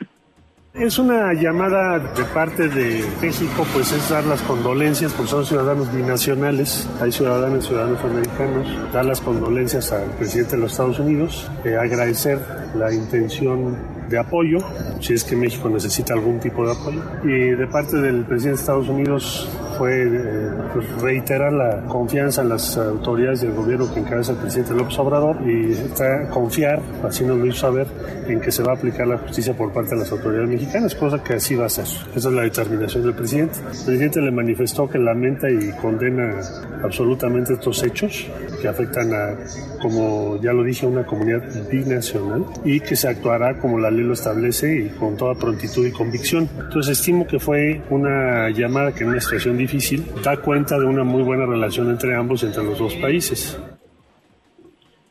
Es 0.73 0.99
una 0.99 1.33
llamada 1.33 1.99
de 1.99 2.23
parte 2.33 2.67
de 2.67 3.01
México, 3.21 3.65
pues 3.73 3.93
es 3.93 4.09
dar 4.09 4.25
las 4.25 4.41
condolencias, 4.41 5.13
porque 5.13 5.31
son 5.31 5.45
ciudadanos 5.45 5.93
binacionales, 5.95 6.89
hay 7.01 7.13
ciudadanos 7.13 7.63
y 7.63 7.67
ciudadanos 7.67 8.03
americanos, 8.03 8.91
dar 8.91 9.05
las 9.05 9.21
condolencias 9.21 9.93
al 9.93 10.09
presidente 10.17 10.57
de 10.57 10.61
los 10.63 10.71
Estados 10.73 10.99
Unidos, 10.99 11.49
eh, 11.63 11.77
agradecer 11.77 12.39
la 12.75 12.93
intención 12.93 13.77
de 14.09 14.17
apoyo, 14.17 14.59
si 14.99 15.13
es 15.13 15.23
que 15.23 15.35
México 15.35 15.69
necesita 15.69 16.13
algún 16.13 16.39
tipo 16.39 16.65
de 16.65 16.73
apoyo. 16.73 17.01
Y 17.23 17.51
de 17.51 17.67
parte 17.67 17.97
del 17.97 18.25
presidente 18.25 18.57
de 18.57 18.61
Estados 18.61 18.89
Unidos 18.89 19.49
fue 19.77 20.03
eh, 20.03 20.51
pues, 20.73 21.01
reiterar 21.01 21.51
la 21.51 21.81
confianza 21.87 22.41
en 22.41 22.49
las 22.49 22.77
autoridades 22.77 23.41
del 23.41 23.53
gobierno 23.53 23.93
que 23.93 23.99
encabeza 23.99 24.31
el 24.31 24.37
presidente 24.37 24.73
López 24.73 24.97
Obrador 24.99 25.37
y 25.45 25.71
está 25.71 26.29
confiar, 26.29 26.81
así 27.03 27.23
nos 27.25 27.37
lo 27.37 27.45
hizo 27.45 27.57
saber, 27.57 27.87
en 28.27 28.39
que 28.39 28.51
se 28.51 28.63
va 28.63 28.73
a 28.73 28.75
aplicar 28.75 29.07
la 29.07 29.17
justicia 29.17 29.53
por 29.53 29.71
parte 29.71 29.91
de 29.91 30.01
las 30.01 30.11
autoridades 30.11 30.49
mexicanas, 30.49 30.95
cosa 30.95 31.23
que 31.23 31.33
así 31.33 31.55
va 31.55 31.65
a 31.65 31.69
ser. 31.69 31.85
Esa 32.15 32.29
es 32.29 32.35
la 32.35 32.43
determinación 32.43 33.03
del 33.03 33.13
presidente. 33.13 33.57
El 33.59 33.85
presidente 33.85 34.21
le 34.21 34.31
manifestó 34.31 34.89
que 34.89 34.97
lamenta 34.97 35.49
y 35.49 35.71
condena 35.81 36.39
absolutamente 36.83 37.53
estos 37.53 37.83
hechos 37.83 38.27
que 38.61 38.67
afectan 38.67 39.13
a, 39.13 39.35
como 39.81 40.39
ya 40.41 40.53
lo 40.53 40.63
dije, 40.63 40.85
una 40.85 41.05
comunidad 41.05 41.43
binacional 41.69 42.45
y 42.63 42.79
que 42.79 42.95
se 42.95 43.07
actuará 43.07 43.57
como 43.59 43.79
la 43.79 43.91
ley 43.95 44.03
lo 44.03 44.13
establece 44.13 44.86
y 44.86 44.89
con 44.89 45.17
toda 45.17 45.36
prontitud 45.36 45.86
y 45.86 45.91
convicción. 45.91 46.49
Entonces 46.60 46.99
estimo 46.99 47.25
que 47.25 47.39
fue 47.39 47.81
una 47.89 48.49
llamada 48.49 48.93
que 48.93 49.03
en 49.03 49.10
una 49.12 49.21
situación 49.21 49.58
difícil 49.58 50.05
da 50.23 50.38
cuenta 50.38 50.77
de 50.77 50.86
una 50.86 51.03
muy 51.03 51.23
buena 51.23 51.45
relación 51.45 51.89
entre 51.89 52.15
ambos, 52.15 52.43
entre 52.43 52.63
los 52.63 52.77
dos 52.77 52.93
países. 52.95 53.60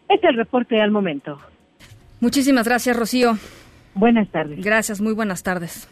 Este 0.09 0.27
es 0.27 0.31
el 0.31 0.37
reporte 0.37 0.81
al 0.81 0.91
momento. 0.91 1.39
Muchísimas 2.21 2.67
gracias, 2.67 2.97
Rocío. 2.97 3.37
Buenas 3.95 4.29
tardes. 4.31 4.65
Gracias, 4.65 5.01
muy 5.01 5.13
buenas 5.13 5.43
tardes. 5.43 5.89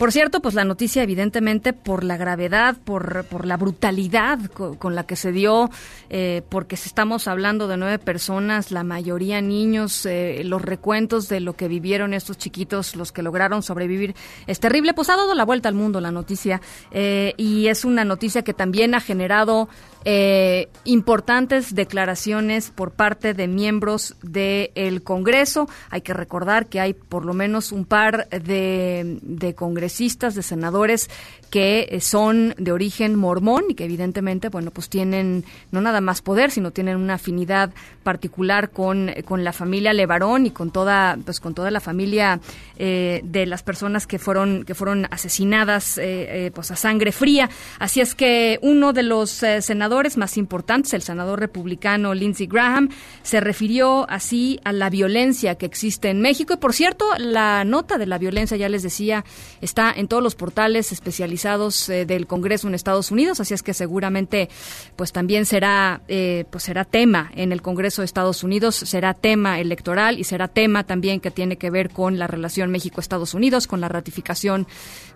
Por 0.00 0.12
cierto, 0.12 0.40
pues 0.40 0.54
la 0.54 0.64
noticia 0.64 1.02
evidentemente 1.02 1.74
por 1.74 2.04
la 2.04 2.16
gravedad, 2.16 2.74
por, 2.84 3.26
por 3.26 3.44
la 3.44 3.58
brutalidad 3.58 4.38
con, 4.46 4.94
la 4.94 5.04
que 5.04 5.14
se 5.14 5.30
dio, 5.30 5.68
eh, 6.08 6.40
porque 6.48 6.76
estamos 6.76 7.28
hablando 7.28 7.68
de 7.68 7.76
nueve 7.76 7.98
personas, 7.98 8.72
la 8.72 8.82
mayoría 8.82 9.42
niños, 9.42 10.06
eh, 10.06 10.40
los 10.42 10.62
recuentos 10.62 11.28
de 11.28 11.40
lo 11.40 11.52
que 11.52 11.68
vivieron 11.68 12.14
estos 12.14 12.38
chiquitos, 12.38 12.96
los 12.96 13.12
que 13.12 13.20
lograron 13.20 13.62
sobrevivir, 13.62 14.14
es 14.46 14.58
terrible. 14.58 14.94
Pues 14.94 15.10
ha 15.10 15.16
dado 15.16 15.34
la 15.34 15.44
vuelta 15.44 15.68
al 15.68 15.74
mundo 15.74 16.00
la 16.00 16.10
noticia 16.10 16.62
eh, 16.92 17.34
y 17.36 17.66
es 17.66 17.84
una 17.84 18.06
noticia 18.06 18.40
que 18.40 18.54
también 18.54 18.94
ha 18.94 19.00
generado 19.00 19.68
eh, 20.04 20.68
importantes 20.84 21.74
declaraciones 21.74 22.70
por 22.70 22.92
parte 22.92 23.34
de 23.34 23.48
miembros 23.48 24.16
del 24.22 25.02
Congreso. 25.02 25.68
Hay 25.90 26.00
que 26.00 26.14
recordar 26.14 26.66
que 26.66 26.80
hay 26.80 26.94
por 26.94 27.24
lo 27.24 27.34
menos 27.34 27.70
un 27.72 27.84
par 27.84 28.28
de, 28.28 29.18
de 29.22 29.54
congresistas, 29.54 30.34
de 30.34 30.42
senadores 30.42 31.10
que 31.50 31.88
eh, 31.90 32.00
son 32.00 32.54
de 32.56 32.72
origen 32.72 33.16
mormón 33.16 33.64
y 33.68 33.74
que 33.74 33.84
evidentemente, 33.84 34.48
bueno, 34.48 34.70
pues 34.70 34.88
tienen 34.88 35.44
no 35.72 35.80
nada 35.80 36.00
más 36.00 36.22
poder, 36.22 36.50
sino 36.50 36.70
tienen 36.70 36.96
una 36.96 37.14
afinidad 37.14 37.70
particular 38.04 38.70
con, 38.70 39.10
con 39.24 39.42
la 39.42 39.52
familia 39.52 39.92
Levarón 39.92 40.46
y 40.46 40.52
con 40.52 40.70
toda, 40.70 41.18
pues 41.24 41.40
con 41.40 41.54
toda 41.54 41.70
la 41.70 41.80
familia 41.80 42.40
eh, 42.78 43.20
de 43.24 43.46
las 43.46 43.62
personas 43.62 44.06
que 44.06 44.18
fueron, 44.18 44.64
que 44.64 44.74
fueron 44.74 45.06
asesinadas, 45.10 45.98
eh, 45.98 46.50
pues 46.54 46.70
a 46.70 46.76
sangre 46.76 47.12
fría. 47.12 47.50
Así 47.78 48.00
es 48.00 48.14
que 48.14 48.58
uno 48.62 48.92
de 48.92 49.02
los 49.02 49.30
senadores 49.30 50.16
más 50.16 50.36
importantes, 50.36 50.94
el 50.94 51.02
senador 51.02 51.40
republicano 51.40 52.14
Lindsey 52.14 52.46
Graham, 52.46 52.90
se 53.22 53.40
refirió 53.40 54.08
así 54.08 54.60
a 54.64 54.72
la 54.72 54.88
violencia 54.88 55.56
que 55.56 55.66
existe 55.66 56.10
en 56.10 56.20
México. 56.20 56.54
Y 56.54 56.58
por 56.58 56.72
cierto, 56.72 57.06
la 57.18 57.64
nota 57.64 57.98
de 57.98 58.06
la 58.06 58.18
violencia, 58.18 58.56
ya 58.56 58.68
les 58.68 58.82
decía, 58.82 59.24
está 59.60 59.92
en 59.92 60.06
todos 60.06 60.22
los 60.22 60.36
portales 60.36 60.92
especializados 60.92 61.39
eh, 61.44 62.04
del 62.06 62.26
Congreso 62.26 62.68
en 62.68 62.74
Estados 62.74 63.10
Unidos, 63.10 63.40
así 63.40 63.54
es 63.54 63.62
que 63.62 63.74
seguramente 63.74 64.48
pues 64.96 65.12
también 65.12 65.46
será 65.46 66.02
eh, 66.08 66.44
pues 66.50 66.64
será 66.64 66.84
tema 66.84 67.30
en 67.34 67.52
el 67.52 67.62
Congreso 67.62 68.02
de 68.02 68.06
Estados 68.06 68.44
Unidos, 68.44 68.76
será 68.76 69.14
tema 69.14 69.60
electoral 69.60 70.18
y 70.18 70.24
será 70.24 70.48
tema 70.48 70.84
también 70.84 71.20
que 71.20 71.30
tiene 71.30 71.56
que 71.56 71.70
ver 71.70 71.90
con 71.90 72.18
la 72.18 72.26
relación 72.26 72.70
México-Estados 72.70 73.34
Unidos, 73.34 73.66
con 73.66 73.80
la 73.80 73.88
ratificación 73.88 74.66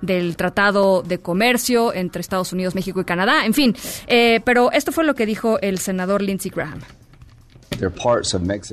del 0.00 0.36
Tratado 0.36 1.02
de 1.02 1.18
Comercio 1.18 1.94
entre 1.94 2.20
Estados 2.20 2.52
Unidos, 2.52 2.74
México 2.74 3.00
y 3.00 3.04
Canadá, 3.04 3.44
en 3.44 3.54
fin. 3.54 3.74
Eh, 4.06 4.40
pero 4.44 4.72
esto 4.72 4.92
fue 4.92 5.04
lo 5.04 5.14
que 5.14 5.26
dijo 5.26 5.58
el 5.60 5.78
senador 5.78 6.22
Lindsey 6.22 6.50
Graham. 6.50 6.80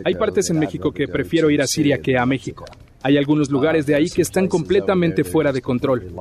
Hay 0.05 0.15
partes 0.15 0.49
en 0.49 0.59
México 0.59 0.91
que 0.91 1.07
prefiero 1.07 1.49
ir 1.49 1.61
a 1.61 1.67
Siria 1.67 1.99
que 1.99 2.17
a 2.17 2.25
México. 2.25 2.65
Hay 3.03 3.17
algunos 3.17 3.49
lugares 3.49 3.85
de 3.85 3.95
ahí 3.95 4.09
que 4.09 4.21
están 4.21 4.47
completamente 4.47 5.23
fuera 5.23 5.51
de 5.51 5.61
control. 5.61 6.11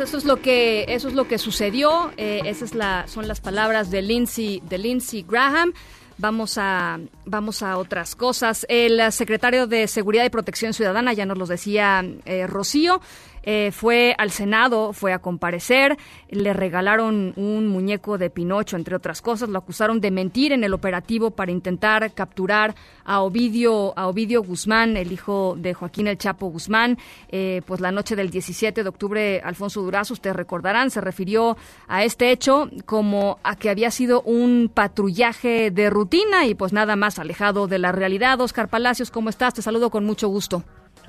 Eso 0.00 0.16
es 0.16 0.24
lo 0.24 0.36
que 0.36 0.84
eso 0.88 1.08
es 1.08 1.14
lo 1.14 1.28
que 1.28 1.38
sucedió. 1.38 2.12
Eh, 2.16 2.42
esas 2.44 2.74
la, 2.74 3.06
son 3.06 3.28
las 3.28 3.40
palabras 3.40 3.90
de 3.90 4.02
Lindsey 4.02 4.62
de 4.68 4.78
Lindsey 4.78 5.24
Graham. 5.28 5.72
Vamos 6.18 6.56
a 6.56 6.98
vamos 7.24 7.62
a 7.62 7.76
otras 7.76 8.14
cosas. 8.14 8.66
El 8.68 9.12
secretario 9.12 9.66
de 9.66 9.86
Seguridad 9.86 10.24
y 10.24 10.30
Protección 10.30 10.72
Ciudadana 10.72 11.12
ya 11.12 11.26
nos 11.26 11.38
lo 11.38 11.46
decía 11.46 12.04
eh, 12.24 12.46
Rocío. 12.46 13.00
Eh, 13.48 13.70
fue 13.72 14.14
al 14.18 14.32
Senado, 14.32 14.92
fue 14.92 15.12
a 15.12 15.20
comparecer, 15.20 15.96
le 16.28 16.52
regalaron 16.52 17.32
un 17.36 17.68
muñeco 17.68 18.18
de 18.18 18.28
Pinocho, 18.28 18.76
entre 18.76 18.96
otras 18.96 19.22
cosas, 19.22 19.48
lo 19.48 19.58
acusaron 19.58 20.00
de 20.00 20.10
mentir 20.10 20.50
en 20.52 20.64
el 20.64 20.74
operativo 20.74 21.30
para 21.30 21.52
intentar 21.52 22.12
capturar 22.12 22.74
a 23.04 23.20
Ovidio, 23.20 23.96
a 23.96 24.08
Ovidio 24.08 24.42
Guzmán, 24.42 24.96
el 24.96 25.12
hijo 25.12 25.54
de 25.56 25.74
Joaquín 25.74 26.08
El 26.08 26.18
Chapo 26.18 26.48
Guzmán. 26.48 26.98
Eh, 27.28 27.62
pues 27.66 27.80
la 27.80 27.92
noche 27.92 28.16
del 28.16 28.30
17 28.30 28.82
de 28.82 28.88
octubre, 28.88 29.40
Alfonso 29.44 29.80
Durazo, 29.80 30.14
ustedes 30.14 30.34
recordarán, 30.34 30.90
se 30.90 31.00
refirió 31.00 31.56
a 31.86 32.02
este 32.02 32.32
hecho 32.32 32.68
como 32.84 33.38
a 33.44 33.54
que 33.54 33.70
había 33.70 33.92
sido 33.92 34.22
un 34.22 34.68
patrullaje 34.74 35.70
de 35.70 35.88
rutina 35.88 36.46
y 36.46 36.56
pues 36.56 36.72
nada 36.72 36.96
más 36.96 37.20
alejado 37.20 37.68
de 37.68 37.78
la 37.78 37.92
realidad. 37.92 38.40
Oscar 38.40 38.68
Palacios, 38.68 39.12
¿cómo 39.12 39.30
estás? 39.30 39.54
Te 39.54 39.62
saludo 39.62 39.90
con 39.90 40.04
mucho 40.04 40.26
gusto. 40.26 40.64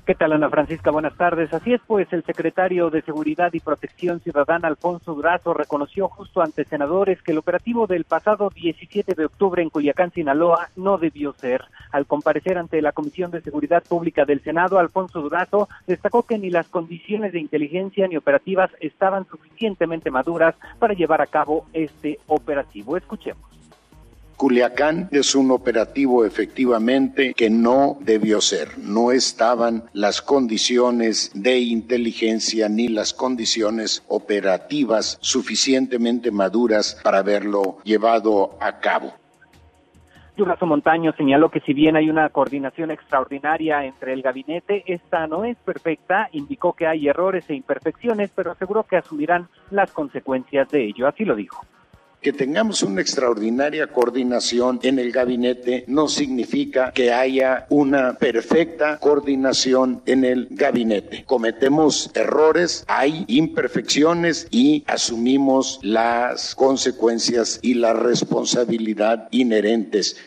¿Qué 0.08 0.16
tal, 0.16 0.32
Ana 0.32 0.50
Francisca? 0.50 0.90
Buenas 0.90 1.18
tardes. 1.18 1.54
Así 1.54 1.74
es, 1.74 1.82
pues 1.86 2.08
el 2.14 2.24
secretario 2.24 2.90
de 2.90 3.02
Seguridad 3.02 3.52
y 3.52 3.60
Protección 3.60 4.22
Ciudadana, 4.22 4.70
Alfonso 4.70 5.14
Durazo, 5.14 5.54
reconoció 5.54 6.08
justo 6.08 6.42
ante 6.42 6.64
senadores 6.64 7.22
que 7.22 7.34
el 7.34 7.40
operativo 7.40 7.88
del 7.88 8.06
pasado 8.06 8.50
17 8.50 9.16
de 9.16 9.26
octubre 9.26 9.62
en 9.62 9.70
Culiacán, 9.70 10.14
Sinaloa, 10.14 10.70
no 10.78 10.98
debió 10.98 11.34
ser. 11.34 11.66
Al 11.92 12.06
comparecer 12.06 12.58
ante 12.58 12.82
la 12.82 12.94
Comisión 12.94 13.32
de 13.32 13.42
Seguridad 13.42 13.84
Pública 13.84 14.24
del 14.24 14.42
Senado, 14.42 14.80
Alfonso 14.80 15.22
Durazo 15.22 15.68
destacó 15.88 16.24
que 16.24 16.40
ni 16.40 16.52
las 16.52 16.70
condiciones 16.70 17.34
de 17.34 17.42
inteligencia 17.42 18.08
ni 18.08 18.16
operativas 18.16 18.72
estaban 18.80 19.28
suficientemente 19.28 20.10
maduras 20.10 20.56
para 20.80 20.94
llevar 20.94 21.22
a 21.22 21.28
cabo 21.28 21.66
este 21.74 22.18
operativo. 22.28 22.96
Escuchemos. 22.96 23.58
Culiacán 24.38 25.10
es 25.12 25.34
un 25.34 25.50
operativo 25.50 26.24
efectivamente 26.24 27.34
que 27.34 27.50
no 27.50 27.98
debió 28.02 28.40
ser. 28.40 28.78
No 28.78 29.12
estaban 29.12 29.86
las 29.94 30.22
condiciones 30.22 31.32
de 31.34 31.58
inteligencia 31.58 32.70
ni 32.70 32.88
las 32.88 33.14
condiciones 33.14 34.04
operativas 34.08 35.18
suficientemente 35.22 36.30
maduras 36.30 37.02
para 37.04 37.18
haberlo 37.18 37.80
llevado 37.84 38.56
a 38.62 38.80
cabo. 38.80 39.12
Durazo 40.36 40.68
Montaño 40.68 41.14
señaló 41.14 41.50
que 41.50 41.62
si 41.62 41.74
bien 41.74 41.96
hay 41.96 42.12
una 42.12 42.30
coordinación 42.30 42.92
extraordinaria 42.92 43.86
entre 43.86 44.14
el 44.14 44.22
gabinete, 44.22 44.84
esta 44.86 45.26
no 45.26 45.46
es 45.46 45.58
perfecta, 45.58 46.30
indicó 46.32 46.74
que 46.74 46.86
hay 46.86 47.08
errores 47.08 47.50
e 47.50 47.56
imperfecciones, 47.56 48.30
pero 48.36 48.52
aseguró 48.52 48.84
que 48.84 48.98
asumirán 48.98 49.48
las 49.72 49.92
consecuencias 49.92 50.70
de 50.70 50.86
ello. 50.86 51.08
Así 51.08 51.26
lo 51.26 51.36
dijo. 51.36 51.66
Que 52.22 52.34
tengamos 52.34 52.84
una 52.84 53.02
extraordinaria 53.02 53.88
coordinación 53.88 54.80
en 54.84 55.00
el 55.00 55.12
gabinete 55.12 55.86
no 55.88 56.08
significa 56.08 56.92
que 56.92 57.14
haya 57.14 57.68
una 57.70 58.14
perfecta 58.16 58.98
coordinación 58.98 60.02
en 60.06 60.26
el 60.26 60.48
gabinete. 60.52 61.24
Cometemos 61.26 62.10
errores, 62.16 62.84
hay 62.88 63.24
imperfecciones 63.28 64.48
y 64.52 64.84
asumimos 64.88 65.80
las 65.84 66.56
consecuencias 66.56 67.60
y 67.62 67.76
la 67.76 67.94
responsabilidad 67.94 69.28
inherentes. 69.32 70.18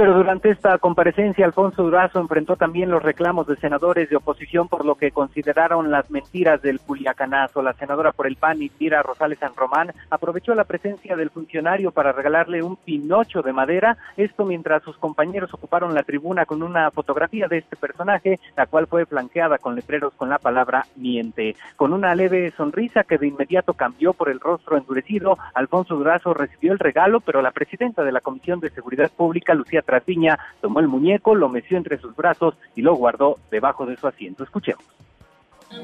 Pero 0.00 0.14
durante 0.14 0.48
esta 0.48 0.78
comparecencia, 0.78 1.44
Alfonso 1.44 1.82
Durazo 1.82 2.20
enfrentó 2.20 2.56
también 2.56 2.90
los 2.90 3.02
reclamos 3.02 3.46
de 3.46 3.56
senadores 3.56 4.08
de 4.08 4.16
oposición 4.16 4.66
por 4.66 4.86
lo 4.86 4.94
que 4.94 5.10
consideraron 5.10 5.90
las 5.90 6.10
mentiras 6.10 6.62
del 6.62 6.80
Culiacanazo. 6.80 7.60
La 7.60 7.74
senadora 7.74 8.12
por 8.12 8.26
el 8.26 8.36
PAN, 8.36 8.62
Itira 8.62 9.02
Rosales 9.02 9.38
San 9.40 9.54
Román, 9.54 9.92
aprovechó 10.08 10.54
la 10.54 10.64
presencia 10.64 11.16
del 11.16 11.28
funcionario 11.28 11.90
para 11.90 12.12
regalarle 12.12 12.62
un 12.62 12.76
pinocho 12.76 13.42
de 13.42 13.52
madera, 13.52 13.98
esto 14.16 14.46
mientras 14.46 14.82
sus 14.84 14.96
compañeros 14.96 15.52
ocuparon 15.52 15.92
la 15.92 16.02
tribuna 16.02 16.46
con 16.46 16.62
una 16.62 16.90
fotografía 16.90 17.46
de 17.46 17.58
este 17.58 17.76
personaje, 17.76 18.40
la 18.56 18.64
cual 18.64 18.86
fue 18.86 19.04
flanqueada 19.04 19.58
con 19.58 19.74
letreros 19.74 20.14
con 20.14 20.30
la 20.30 20.38
palabra 20.38 20.86
miente. 20.96 21.56
Con 21.76 21.92
una 21.92 22.14
leve 22.14 22.54
sonrisa 22.56 23.04
que 23.04 23.18
de 23.18 23.26
inmediato 23.26 23.74
cambió 23.74 24.14
por 24.14 24.30
el 24.30 24.40
rostro 24.40 24.78
endurecido, 24.78 25.36
Alfonso 25.52 25.94
Durazo 25.94 26.32
recibió 26.32 26.72
el 26.72 26.78
regalo, 26.78 27.20
pero 27.20 27.42
la 27.42 27.50
presidenta 27.50 28.02
de 28.02 28.12
la 28.12 28.22
Comisión 28.22 28.60
de 28.60 28.70
Seguridad 28.70 29.10
Pública, 29.14 29.52
Lucía 29.52 29.82
Trapiña 29.90 30.38
tomó 30.60 30.78
el 30.78 30.86
muñeco, 30.86 31.34
lo 31.34 31.48
meció 31.48 31.76
entre 31.76 31.98
sus 31.98 32.14
brazos 32.14 32.54
y 32.76 32.82
lo 32.82 32.94
guardó 32.94 33.38
debajo 33.50 33.86
de 33.86 33.96
su 33.96 34.06
asiento. 34.06 34.44
Escuchemos. 34.44 34.84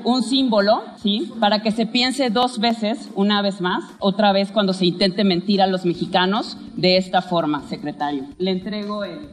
Un 0.05 0.23
símbolo, 0.23 0.83
¿sí? 0.97 1.33
Para 1.41 1.61
que 1.63 1.73
se 1.73 1.87
piense 1.87 2.31
dos 2.31 2.61
veces, 2.61 3.11
una 3.15 3.43
vez 3.43 3.61
más, 3.61 3.85
otra 3.99 4.33
vez 4.33 4.53
cuando 4.53 4.73
se 4.73 4.87
intente 4.87 5.25
mentir 5.25 5.61
a 5.61 5.67
los 5.67 5.85
mexicanos 5.85 6.57
de 6.77 6.97
esta 6.97 7.21
forma, 7.21 7.63
secretario. 7.69 8.25
Le 8.39 8.53
entrego 8.53 9.03
el... 9.03 9.29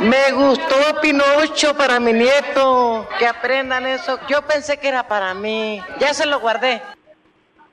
Me 0.00 0.32
gustó 0.32 0.76
Pinocho 1.02 1.76
para 1.76 1.98
mi 1.98 2.12
nieto, 2.12 3.06
que 3.18 3.26
aprendan 3.26 3.84
eso. 3.86 4.18
Yo 4.28 4.42
pensé 4.42 4.78
que 4.78 4.88
era 4.88 5.08
para 5.08 5.34
mí, 5.34 5.80
ya 6.00 6.14
se 6.14 6.26
lo 6.26 6.38
guardé. 6.38 6.80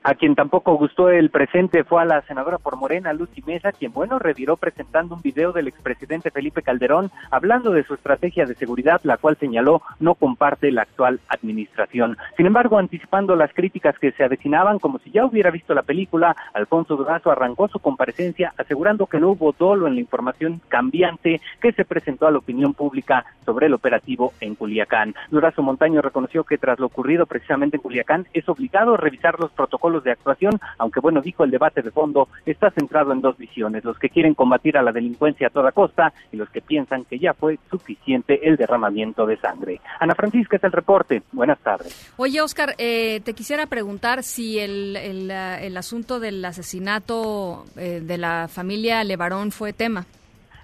A 0.08 0.14
quien 0.14 0.34
tampoco 0.34 0.72
gustó 0.78 1.10
el 1.10 1.28
presente 1.28 1.84
fue 1.84 2.00
a 2.00 2.06
la 2.06 2.22
senadora 2.22 2.56
por 2.56 2.76
Morena, 2.76 3.12
Lucy 3.12 3.42
Mesa, 3.46 3.72
quien, 3.72 3.92
bueno, 3.92 4.18
reviró 4.18 4.56
presentando 4.56 5.14
un 5.14 5.20
video 5.20 5.52
del 5.52 5.68
expresidente 5.68 6.30
Felipe 6.30 6.62
Calderón 6.62 7.10
hablando 7.30 7.72
de 7.72 7.84
su 7.84 7.92
estrategia 7.92 8.46
de 8.46 8.54
seguridad, 8.54 9.02
la 9.04 9.18
cual 9.18 9.36
señaló 9.36 9.82
no 10.00 10.14
comparte 10.14 10.72
la 10.72 10.80
actual 10.80 11.20
administración. 11.28 12.16
Sin 12.38 12.46
embargo, 12.46 12.78
anticipando 12.78 13.36
las 13.36 13.52
críticas 13.52 13.98
que 13.98 14.12
se 14.12 14.24
avecinaban, 14.24 14.78
como 14.78 14.98
si 14.98 15.10
ya 15.10 15.26
hubiera 15.26 15.50
visto 15.50 15.74
la 15.74 15.82
película, 15.82 16.34
Alfonso 16.54 16.96
Durazo 16.96 17.30
arrancó 17.30 17.68
su 17.68 17.78
comparecencia 17.78 18.54
asegurando 18.56 19.08
que 19.08 19.20
no 19.20 19.32
hubo 19.32 19.52
dolo 19.52 19.88
en 19.88 19.96
la 19.96 20.00
información 20.00 20.62
cambiante 20.68 21.42
que 21.60 21.72
se 21.72 21.84
presentó 21.84 22.26
a 22.26 22.30
la 22.30 22.38
opinión 22.38 22.72
pública 22.72 23.26
sobre 23.44 23.66
el 23.66 23.74
operativo 23.74 24.32
en 24.40 24.54
Culiacán. 24.54 25.14
Durazo 25.30 25.60
Montaño 25.60 26.00
reconoció 26.00 26.44
que 26.44 26.56
tras 26.56 26.78
lo 26.78 26.86
ocurrido 26.86 27.26
precisamente 27.26 27.76
en 27.76 27.82
Culiacán 27.82 28.26
es 28.32 28.48
obligado 28.48 28.94
a 28.94 28.96
revisar 28.96 29.38
los 29.38 29.50
protocolos 29.52 29.97
de 30.04 30.12
actuación, 30.12 30.60
aunque 30.78 31.00
bueno, 31.00 31.20
dijo 31.20 31.44
el 31.44 31.50
debate 31.50 31.82
de 31.82 31.90
fondo 31.90 32.28
está 32.46 32.70
centrado 32.70 33.12
en 33.12 33.20
dos 33.20 33.36
visiones, 33.36 33.84
los 33.84 33.98
que 33.98 34.08
quieren 34.08 34.34
combatir 34.34 34.76
a 34.76 34.82
la 34.82 34.92
delincuencia 34.92 35.48
a 35.48 35.50
toda 35.50 35.72
costa 35.72 36.12
y 36.32 36.36
los 36.36 36.48
que 36.50 36.60
piensan 36.60 37.04
que 37.04 37.18
ya 37.18 37.34
fue 37.34 37.58
suficiente 37.70 38.48
el 38.48 38.56
derramamiento 38.56 39.26
de 39.26 39.36
sangre. 39.36 39.80
Ana 40.00 40.14
Francisca 40.14 40.56
es 40.56 40.64
el 40.64 40.72
reporte. 40.72 41.22
Buenas 41.32 41.58
tardes. 41.60 42.12
Oye, 42.16 42.40
Oscar, 42.40 42.74
eh, 42.78 43.20
te 43.24 43.34
quisiera 43.34 43.66
preguntar 43.66 44.22
si 44.22 44.58
el, 44.58 44.96
el, 44.96 45.30
el 45.30 45.76
asunto 45.76 46.20
del 46.20 46.44
asesinato 46.44 47.64
eh, 47.76 48.00
de 48.02 48.18
la 48.18 48.48
familia 48.48 49.04
Levarón 49.04 49.50
fue 49.50 49.72
tema. 49.72 50.06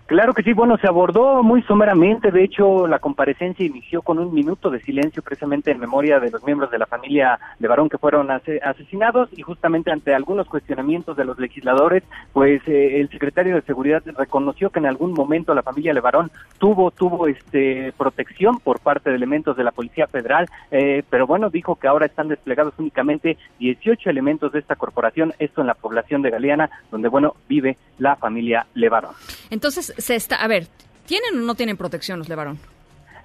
Claro 0.06 0.34
que 0.34 0.42
sí, 0.42 0.52
bueno, 0.52 0.76
se 0.76 0.86
abordó 0.86 1.42
muy 1.42 1.62
someramente, 1.62 2.30
de 2.30 2.44
hecho 2.44 2.86
la 2.86 2.98
comparecencia 2.98 3.64
inició 3.64 4.02
con 4.02 4.18
un 4.18 4.34
minuto 4.34 4.68
de 4.68 4.80
silencio 4.82 5.22
precisamente 5.22 5.70
en 5.70 5.78
memoria 5.80 6.20
de 6.20 6.30
los 6.30 6.44
miembros 6.44 6.70
de 6.70 6.78
la 6.78 6.84
familia 6.84 7.38
de 7.58 7.68
Barón 7.68 7.88
que 7.88 7.96
fueron 7.96 8.30
ase- 8.30 8.60
asesinados 8.62 9.30
y 9.32 9.40
justamente 9.40 9.90
ante 9.90 10.14
algunos 10.14 10.46
cuestionamientos 10.46 11.16
de 11.16 11.24
los 11.24 11.38
legisladores, 11.38 12.02
pues 12.34 12.60
eh, 12.68 13.00
el 13.00 13.08
secretario 13.08 13.54
de 13.54 13.62
Seguridad 13.62 14.02
reconoció 14.18 14.68
que 14.68 14.78
en 14.78 14.84
algún 14.86 15.14
momento 15.14 15.54
la 15.54 15.62
familia 15.62 15.94
Levarón 15.94 16.30
tuvo 16.58 16.90
tuvo 16.90 17.26
este 17.26 17.94
protección 17.96 18.58
por 18.58 18.80
parte 18.80 19.08
de 19.08 19.16
elementos 19.16 19.56
de 19.56 19.64
la 19.64 19.72
Policía 19.72 20.06
Federal, 20.06 20.50
eh, 20.70 21.02
pero 21.08 21.26
bueno, 21.26 21.48
dijo 21.48 21.76
que 21.76 21.88
ahora 21.88 22.04
están 22.04 22.28
desplegados 22.28 22.74
únicamente 22.76 23.38
18 23.58 24.10
elementos 24.10 24.52
de 24.52 24.58
esta 24.58 24.76
corporación, 24.76 25.32
esto 25.38 25.62
en 25.62 25.66
la 25.66 25.74
población 25.74 26.20
de 26.20 26.28
Galeana, 26.28 26.68
donde 26.90 27.08
bueno, 27.08 27.36
vive 27.48 27.78
la 27.96 28.16
familia 28.16 28.66
Levarón. 28.74 29.14
Entonces, 29.50 29.93
se 29.98 30.14
está, 30.14 30.36
a 30.36 30.48
ver, 30.48 30.66
¿tienen 31.06 31.40
o 31.40 31.42
no 31.44 31.54
tienen 31.54 31.76
protección 31.76 32.18
los 32.18 32.28
Levarón? 32.28 32.58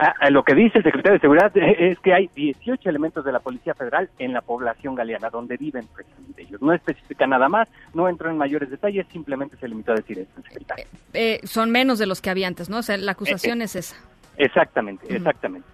Ah, 0.01 0.13
ah, 0.21 0.29
lo 0.29 0.43
que 0.43 0.55
dice 0.55 0.77
el 0.77 0.83
secretario 0.85 1.15
de 1.15 1.19
Seguridad 1.19 1.51
eh, 1.57 1.75
es 1.91 1.99
que 1.99 2.13
hay 2.13 2.29
18 2.33 2.89
elementos 2.89 3.25
de 3.25 3.33
la 3.33 3.39
Policía 3.39 3.73
Federal 3.73 4.09
en 4.17 4.31
la 4.31 4.41
población 4.41 4.95
galeana, 4.95 5.29
donde 5.29 5.57
viven 5.57 5.87
precisamente 5.93 6.43
ellos. 6.43 6.61
No 6.61 6.73
especifica 6.73 7.27
nada 7.27 7.49
más, 7.49 7.67
no 7.93 8.07
entró 8.07 8.29
en 8.29 8.37
mayores 8.37 8.69
detalles, 8.69 9.05
simplemente 9.11 9.57
se 9.57 9.67
limitó 9.67 9.91
a 9.91 9.95
decir 9.95 10.19
esto 10.19 10.39
el 10.39 10.43
secretario. 10.45 10.85
Eh, 11.13 11.41
son 11.43 11.69
menos 11.71 11.99
de 11.99 12.05
los 12.05 12.21
que 12.21 12.29
había 12.29 12.47
antes, 12.47 12.69
¿no? 12.69 12.77
O 12.77 12.81
sea, 12.81 12.95
la 12.97 13.11
acusación 13.11 13.59
Eh, 13.59 13.63
eh. 13.63 13.65
es 13.65 13.75
esa. 13.75 13.95
Exactamente, 14.39 15.13
exactamente. 15.13 15.67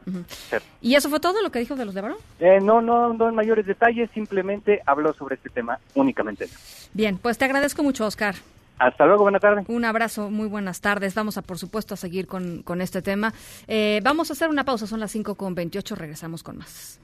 ¿Y 0.82 0.96
eso 0.96 1.08
fue 1.08 1.20
todo 1.20 1.44
lo 1.44 1.52
que 1.52 1.60
dijo 1.60 1.76
de 1.76 1.86
los 1.86 1.94
Levarón? 1.94 2.18
Eh, 2.40 2.60
no, 2.60 2.82
no, 2.82 3.14
no 3.14 3.30
en 3.30 3.36
mayores 3.36 3.68
detalles, 3.68 4.10
simplemente 4.12 4.82
habló 4.88 5.14
sobre 5.14 5.36
este 5.36 5.50
tema 5.50 5.78
únicamente. 5.94 6.48
Bien, 6.92 7.20
pues 7.20 7.38
te 7.38 7.46
agradezco 7.46 7.84
mucho, 7.84 8.08
Oscar. 8.08 8.34
Hasta 8.78 9.06
luego, 9.06 9.24
buena 9.24 9.40
tarde. 9.40 9.64
Un 9.68 9.86
abrazo, 9.86 10.30
muy 10.30 10.48
buenas 10.48 10.82
tardes. 10.82 11.16
Vamos 11.16 11.38
a, 11.38 11.42
por 11.42 11.58
supuesto, 11.58 11.94
a 11.94 11.98
seguir 11.98 12.28
con, 12.28 12.62
con 12.64 12.82
este 12.82 13.02
tema. 13.02 13.34
Eh, 13.68 14.02
vamos 14.04 14.30
a 14.30 14.34
hacer 14.34 14.50
una 14.50 14.66
pausa, 14.66 14.88
son 14.88 15.00
las 15.00 15.12
5 15.12 15.36
con 15.36 15.56
28, 15.56 15.96
regresamos 15.96 16.44
con 16.44 16.58
más. 16.58 17.00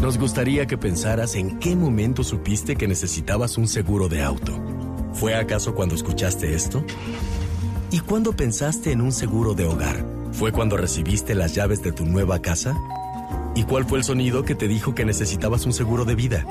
Nos 0.00 0.18
gustaría 0.18 0.66
que 0.66 0.76
pensaras 0.76 1.36
en 1.36 1.58
qué 1.58 1.74
momento 1.74 2.22
supiste 2.22 2.76
que 2.76 2.86
necesitabas 2.86 3.56
un 3.56 3.66
seguro 3.66 4.08
de 4.08 4.22
auto. 4.22 4.52
¿Fue 5.14 5.34
acaso 5.34 5.74
cuando 5.74 5.94
escuchaste 5.94 6.54
esto? 6.54 6.84
¿Y 7.90 8.00
cuándo 8.00 8.34
pensaste 8.34 8.92
en 8.92 9.00
un 9.00 9.12
seguro 9.12 9.54
de 9.54 9.64
hogar? 9.64 10.04
¿Fue 10.32 10.52
cuando 10.52 10.76
recibiste 10.76 11.34
las 11.34 11.54
llaves 11.54 11.82
de 11.82 11.92
tu 11.92 12.04
nueva 12.04 12.42
casa? 12.42 12.74
¿Y 13.54 13.62
cuál 13.62 13.86
fue 13.86 13.96
el 13.98 14.04
sonido 14.04 14.44
que 14.44 14.54
te 14.54 14.68
dijo 14.68 14.94
que 14.94 15.06
necesitabas 15.06 15.64
un 15.64 15.72
seguro 15.72 16.04
de 16.04 16.14
vida? 16.14 16.44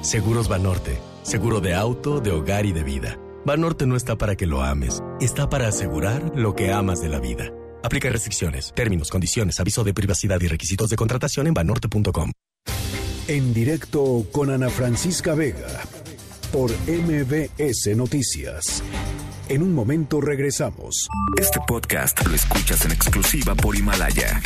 Seguros 0.00 0.48
Banorte, 0.48 0.98
seguro 1.22 1.60
de 1.60 1.74
auto, 1.74 2.20
de 2.20 2.30
hogar 2.30 2.64
y 2.64 2.72
de 2.72 2.82
vida. 2.82 3.18
Banorte 3.46 3.86
no 3.86 3.94
está 3.94 4.16
para 4.16 4.36
que 4.36 4.46
lo 4.46 4.62
ames, 4.62 5.02
está 5.20 5.50
para 5.50 5.68
asegurar 5.68 6.32
lo 6.34 6.54
que 6.54 6.72
amas 6.72 7.02
de 7.02 7.10
la 7.10 7.20
vida. 7.20 7.52
Aplica 7.82 8.08
restricciones, 8.08 8.72
términos, 8.74 9.10
condiciones, 9.10 9.60
aviso 9.60 9.84
de 9.84 9.92
privacidad 9.92 10.40
y 10.40 10.48
requisitos 10.48 10.88
de 10.88 10.96
contratación 10.96 11.46
en 11.46 11.52
banorte.com. 11.52 12.32
En 13.28 13.52
directo 13.52 14.24
con 14.32 14.50
Ana 14.50 14.70
Francisca 14.70 15.34
Vega 15.34 15.68
por 16.52 16.70
MBS 16.70 17.94
Noticias. 17.94 18.82
En 19.50 19.62
un 19.62 19.74
momento 19.74 20.22
regresamos. 20.22 21.06
Este 21.38 21.60
podcast 21.66 22.26
lo 22.26 22.34
escuchas 22.34 22.82
en 22.86 22.92
exclusiva 22.92 23.54
por 23.54 23.76
Himalaya. 23.76 24.40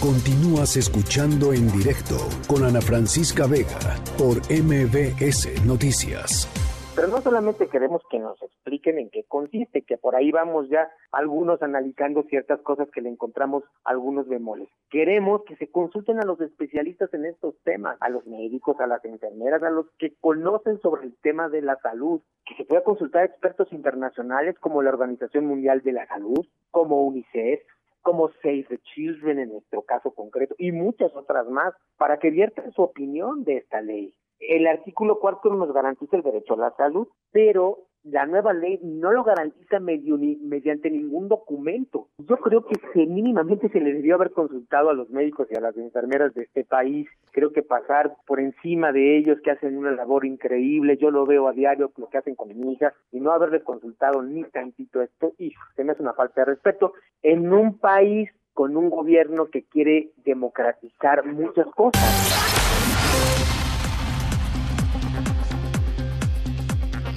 Continúas 0.00 0.76
escuchando 0.76 1.52
en 1.52 1.70
directo 1.72 2.28
con 2.46 2.64
Ana 2.64 2.80
Francisca 2.80 3.48
Vega 3.48 3.98
por 4.16 4.38
MBS 4.52 5.64
Noticias. 5.64 6.48
Pero 6.94 7.08
no 7.08 7.22
solamente 7.22 7.68
queremos 7.68 8.02
que 8.10 8.18
nos 8.18 8.40
expliquen 8.42 8.98
en 8.98 9.08
qué 9.08 9.24
consiste, 9.24 9.80
que 9.80 9.96
por 9.96 10.14
ahí 10.14 10.30
vamos 10.30 10.68
ya 10.68 10.90
algunos 11.10 11.62
analizando 11.62 12.22
ciertas 12.24 12.60
cosas 12.60 12.90
que 12.90 13.00
le 13.00 13.08
encontramos 13.08 13.64
algunos 13.82 14.28
bemoles. 14.28 14.68
Queremos 14.90 15.42
que 15.44 15.56
se 15.56 15.70
consulten 15.70 16.20
a 16.20 16.26
los 16.26 16.38
especialistas 16.42 17.12
en 17.14 17.24
estos 17.24 17.54
temas, 17.64 17.96
a 18.00 18.10
los 18.10 18.26
médicos, 18.26 18.78
a 18.78 18.86
las 18.86 19.02
enfermeras, 19.06 19.62
a 19.62 19.70
los 19.70 19.86
que 19.98 20.14
conocen 20.20 20.80
sobre 20.80 21.06
el 21.06 21.16
tema 21.22 21.48
de 21.48 21.62
la 21.62 21.76
salud, 21.76 22.20
que 22.44 22.56
se 22.56 22.64
pueda 22.66 22.84
consultar 22.84 23.22
a 23.22 23.26
expertos 23.26 23.72
internacionales 23.72 24.58
como 24.58 24.82
la 24.82 24.90
Organización 24.90 25.46
Mundial 25.46 25.80
de 25.80 25.92
la 25.92 26.06
Salud, 26.08 26.46
como 26.70 27.06
UNICEF, 27.06 27.62
como 28.02 28.28
Save 28.42 28.66
the 28.68 28.78
Children 28.78 29.38
en 29.38 29.52
nuestro 29.52 29.80
caso 29.82 30.10
concreto 30.10 30.54
y 30.58 30.72
muchas 30.72 31.14
otras 31.16 31.48
más 31.48 31.72
para 31.96 32.18
que 32.18 32.30
viertan 32.30 32.70
su 32.72 32.82
opinión 32.82 33.44
de 33.44 33.56
esta 33.58 33.80
ley. 33.80 34.12
El 34.48 34.66
artículo 34.66 35.18
cuarto 35.20 35.54
nos 35.54 35.72
garantiza 35.72 36.16
el 36.16 36.22
derecho 36.22 36.54
a 36.54 36.58
la 36.58 36.70
salud, 36.76 37.06
pero 37.30 37.78
la 38.04 38.26
nueva 38.26 38.52
ley 38.52 38.80
no 38.82 39.12
lo 39.12 39.22
garantiza 39.22 39.78
medio 39.78 40.18
mediante 40.18 40.90
ningún 40.90 41.28
documento. 41.28 42.08
Yo 42.18 42.36
creo 42.38 42.66
que 42.66 42.74
se- 42.92 43.06
mínimamente 43.06 43.68
se 43.68 43.78
le 43.80 43.92
debió 43.92 44.16
haber 44.16 44.32
consultado 44.32 44.90
a 44.90 44.94
los 44.94 45.08
médicos 45.10 45.46
y 45.50 45.56
a 45.56 45.60
las 45.60 45.76
enfermeras 45.76 46.34
de 46.34 46.42
este 46.42 46.64
país. 46.64 47.08
Creo 47.30 47.52
que 47.52 47.62
pasar 47.62 48.16
por 48.26 48.40
encima 48.40 48.90
de 48.90 49.16
ellos 49.18 49.38
que 49.44 49.52
hacen 49.52 49.78
una 49.78 49.92
labor 49.92 50.24
increíble, 50.26 50.96
yo 50.96 51.12
lo 51.12 51.24
veo 51.26 51.46
a 51.46 51.52
diario 51.52 51.92
lo 51.96 52.08
que 52.08 52.18
hacen 52.18 52.34
con 52.34 52.48
mi 52.48 52.72
hija 52.72 52.92
y 53.12 53.20
no 53.20 53.30
haberles 53.30 53.62
consultado 53.62 54.20
ni 54.22 54.42
tantito 54.44 55.00
esto, 55.00 55.34
hijo, 55.38 55.62
se 55.76 55.84
me 55.84 55.92
hace 55.92 56.02
una 56.02 56.14
falta 56.14 56.40
de 56.40 56.46
respeto 56.46 56.94
en 57.22 57.52
un 57.52 57.78
país 57.78 58.28
con 58.52 58.76
un 58.76 58.90
gobierno 58.90 59.46
que 59.46 59.62
quiere 59.62 60.10
democratizar 60.24 61.24
muchas 61.24 61.66
cosas. 61.68 62.51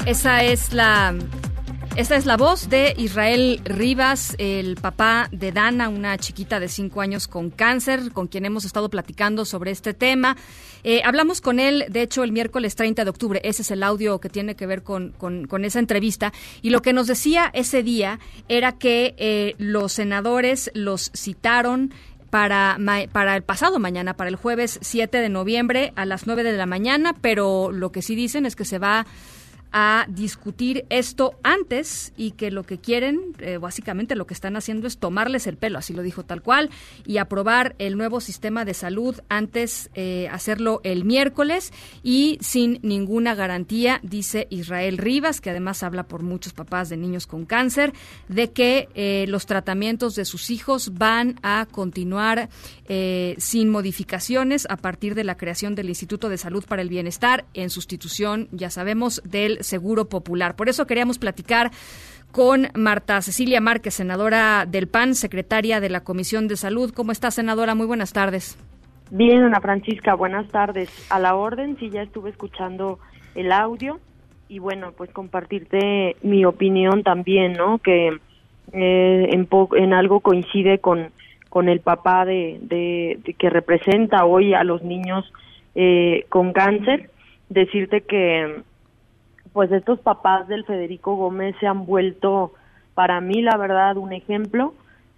Esa 0.05 0.43
es 0.43 0.73
la 0.73 1.15
esta 1.95 2.17
es 2.17 2.25
la 2.25 2.35
voz 2.35 2.67
de 2.69 2.93
Israel 2.97 3.61
Rivas, 3.63 4.35
el 4.37 4.75
papá 4.75 5.29
de 5.31 5.53
Dana, 5.53 5.87
una 5.87 6.17
chiquita 6.17 6.59
de 6.59 6.67
cinco 6.67 6.99
años 6.99 7.25
con 7.29 7.51
cáncer, 7.51 8.11
con 8.11 8.27
quien 8.27 8.43
hemos 8.43 8.65
estado 8.65 8.89
platicando 8.89 9.45
sobre 9.45 9.71
este 9.71 9.93
tema. 9.93 10.35
Eh, 10.83 11.01
hablamos 11.05 11.39
con 11.39 11.57
él, 11.57 11.85
de 11.89 12.01
hecho, 12.01 12.25
el 12.25 12.33
miércoles 12.33 12.75
30 12.75 13.05
de 13.05 13.09
octubre. 13.09 13.39
Ese 13.45 13.61
es 13.61 13.71
el 13.71 13.81
audio 13.81 14.19
que 14.19 14.27
tiene 14.27 14.55
que 14.55 14.65
ver 14.67 14.83
con, 14.83 15.11
con- 15.17 15.47
con 15.47 15.63
esa 15.63 15.79
entrevista. 15.79 16.33
Y 16.61 16.71
lo 16.71 16.81
que 16.81 16.91
nos 16.91 17.07
decía 17.07 17.49
ese 17.53 17.81
día 17.81 18.19
era 18.49 18.73
que 18.73 19.15
eh, 19.17 19.55
los 19.57 19.93
senadores 19.93 20.71
los 20.73 21.11
citaron 21.15 21.93
para, 22.29 22.77
para 23.13 23.37
el 23.37 23.43
pasado 23.43 23.79
mañana, 23.79 24.15
para 24.17 24.29
el 24.29 24.35
jueves 24.35 24.79
7 24.81 25.17
de 25.19 25.29
noviembre 25.29 25.93
a 25.95 26.03
las 26.03 26.27
9 26.27 26.43
de 26.43 26.57
la 26.57 26.65
mañana, 26.65 27.15
pero 27.21 27.71
lo 27.71 27.93
que 27.93 28.01
sí 28.01 28.15
dicen 28.15 28.45
es 28.45 28.57
que 28.57 28.65
se 28.65 28.79
va 28.79 29.05
a 29.77 30.05
discutir 30.07 30.85
esto 30.89 31.37
antes 31.43 32.13
y 32.15 32.31
que 32.31 32.49
lo 32.49 32.63
que 32.63 32.77
quieren, 32.77 33.35
eh, 33.39 33.57
básicamente 33.57 34.15
lo 34.15 34.25
que 34.25 34.33
están 34.33 34.55
haciendo 34.55 34.87
es 34.87 34.97
tomarles 34.99 35.47
el 35.47 35.57
pelo, 35.57 35.77
así 35.77 35.93
lo 35.93 36.01
dijo 36.01 36.23
tal 36.23 36.41
cual, 36.41 36.69
y 37.05 37.17
aprobar 37.17 37.75
el 37.77 37.97
nuevo 37.97 38.21
sistema 38.21 38.63
de 38.63 38.73
salud 38.73 39.19
antes, 39.27 39.89
eh, 39.93 40.29
hacerlo 40.31 40.79
el 40.85 41.03
miércoles 41.03 41.73
y 42.03 42.37
sin 42.39 42.79
ninguna 42.83 43.35
garantía, 43.35 43.99
dice 44.01 44.47
Israel 44.49 44.97
Rivas, 44.97 45.41
que 45.41 45.49
además 45.49 45.83
habla 45.83 46.03
por 46.03 46.23
muchos 46.23 46.53
papás 46.53 46.87
de 46.87 46.95
niños 46.95 47.27
con 47.27 47.45
cáncer, 47.45 47.91
de 48.29 48.51
que 48.51 48.87
eh, 48.95 49.25
los 49.27 49.45
tratamientos 49.45 50.15
de 50.15 50.23
sus 50.23 50.51
hijos 50.51 50.93
van 50.93 51.37
a 51.43 51.67
continuar 51.69 52.47
eh, 52.87 53.35
sin 53.39 53.69
modificaciones 53.69 54.67
a 54.69 54.77
partir 54.77 55.15
de 55.15 55.25
la 55.25 55.35
creación 55.35 55.75
del 55.75 55.89
Instituto 55.89 56.29
de 56.29 56.37
Salud 56.37 56.63
para 56.65 56.81
el 56.81 56.87
Bienestar 56.87 57.43
en 57.53 57.69
sustitución, 57.69 58.47
ya 58.53 58.69
sabemos, 58.69 59.21
del 59.25 59.64
Seguro 59.65 60.05
Popular. 60.05 60.55
Por 60.55 60.69
eso 60.69 60.87
queríamos 60.87 61.19
platicar 61.19 61.71
con 62.31 62.67
Marta 62.75 63.21
Cecilia 63.21 63.61
Márquez, 63.61 63.93
senadora 63.93 64.65
del 64.65 64.87
PAN, 64.87 65.15
secretaria 65.15 65.79
de 65.79 65.89
la 65.89 66.01
Comisión 66.03 66.47
de 66.47 66.57
Salud. 66.57 66.91
¿Cómo 66.93 67.11
está, 67.11 67.31
senadora? 67.31 67.75
Muy 67.75 67.85
buenas 67.87 68.11
tardes. 68.13 68.57
Bien, 69.11 69.43
Ana 69.43 69.61
Francisca, 69.61 70.15
buenas 70.15 70.47
tardes. 70.49 70.89
A 71.09 71.19
la 71.19 71.35
orden, 71.35 71.77
sí, 71.79 71.89
ya 71.89 72.01
estuve 72.01 72.31
escuchando 72.31 72.99
el 73.35 73.51
audio 73.51 73.99
y 74.49 74.59
bueno, 74.59 74.91
pues 74.97 75.09
compartirte 75.11 76.15
mi 76.23 76.43
opinión 76.45 77.03
también, 77.03 77.53
¿no? 77.53 77.77
Que 77.79 78.17
eh, 78.73 79.27
en, 79.31 79.45
po- 79.45 79.75
en 79.75 79.93
algo 79.93 80.19
coincide 80.19 80.79
con, 80.79 81.11
con 81.49 81.69
el 81.69 81.79
papá 81.79 82.25
de, 82.25 82.57
de- 82.61 83.35
que 83.37 83.49
representa 83.49 84.25
hoy 84.25 84.53
a 84.53 84.63
los 84.63 84.83
niños 84.83 85.31
eh, 85.75 86.25
con 86.29 86.51
cáncer. 86.51 87.09
Decirte 87.49 88.01
que 88.01 88.61
pues 89.55 89.71
estos 89.71 89.99
papás 90.01 90.49
del 90.49 90.65
Federico 90.65 91.15
Gómez 91.15 91.55
se 91.61 91.65
han 91.65 91.85
vuelto 91.85 92.51
para 92.93 93.21
mí 93.21 93.41
la 93.41 93.55
verdad 93.55 93.95
un 93.95 94.11
ejemplo 94.11 94.73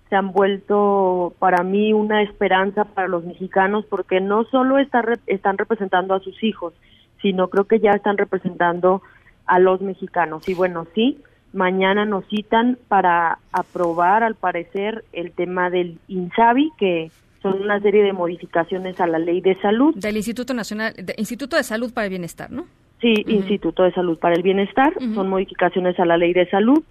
se 0.10 0.15
han 0.15 0.32
vuelto 0.32 1.34
para 1.39 1.63
mí 1.63 1.91
una 1.91 2.21
esperanza 2.21 2.86
para 2.86 3.08
los 3.08 3.26
mexicanos 3.26 3.84
porque 3.89 4.21
no 4.21 4.43
solo 4.45 4.78
están 4.78 5.58
representando 5.58 6.13
a 6.13 6.19
sus 6.19 6.41
hijos, 6.43 6.73
sino 7.21 7.50
creo 7.50 7.65
que 7.65 7.80
ya 7.80 7.91
están 7.91 8.15
representando 8.17 9.02
a 9.47 9.58
los 9.60 9.82
mexicanos. 9.82 10.47
Y 10.47 10.54
bueno, 10.54 10.86
sí, 10.95 11.17
mañana 11.52 12.06
nos 12.06 12.26
citan 12.28 12.78
para 12.88 13.39
aprobar 13.52 14.23
al 14.23 14.36
parecer 14.36 15.04
el 15.13 15.32
tema 15.34 15.69
del 15.69 15.97
INSABI, 16.08 16.71
que 16.78 17.12
son 17.41 17.62
una 17.62 17.82
serie 17.82 18.04
de 18.04 18.13
modificaciones 18.13 19.02
a 19.02 19.08
la 19.08 19.19
ley 19.19 19.41
de 19.41 19.60
salud. 19.62 19.93
Del 19.95 20.15
Instituto 20.15 20.54
Nacional, 20.54 20.93
de- 20.93 21.15
Instituto 21.17 21.58
de 21.58 21.63
Salud 21.63 21.91
para 21.93 22.06
el 22.06 22.12
Bienestar, 22.12 22.50
¿no? 22.50 22.65
Sí, 22.99 23.13
Instituto 23.27 23.83
de 23.83 23.91
Salud 23.93 24.17
para 24.17 24.36
el 24.36 24.41
Bienestar, 24.43 24.91
son 25.13 25.29
modificaciones 25.29 25.99
a 25.99 26.05
la 26.05 26.17
ley 26.17 26.33
de 26.33 26.49
salud. 26.49 26.83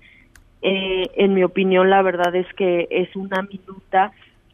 Eh, 0.62 1.02
en 1.16 1.34
mi 1.34 1.42
opinión, 1.44 1.90
la 1.90 2.02
verdad 2.02 2.34
es 2.34 2.46
que 2.54 2.86
es 2.90 3.14
una 3.16 3.42
minuta 3.42 4.12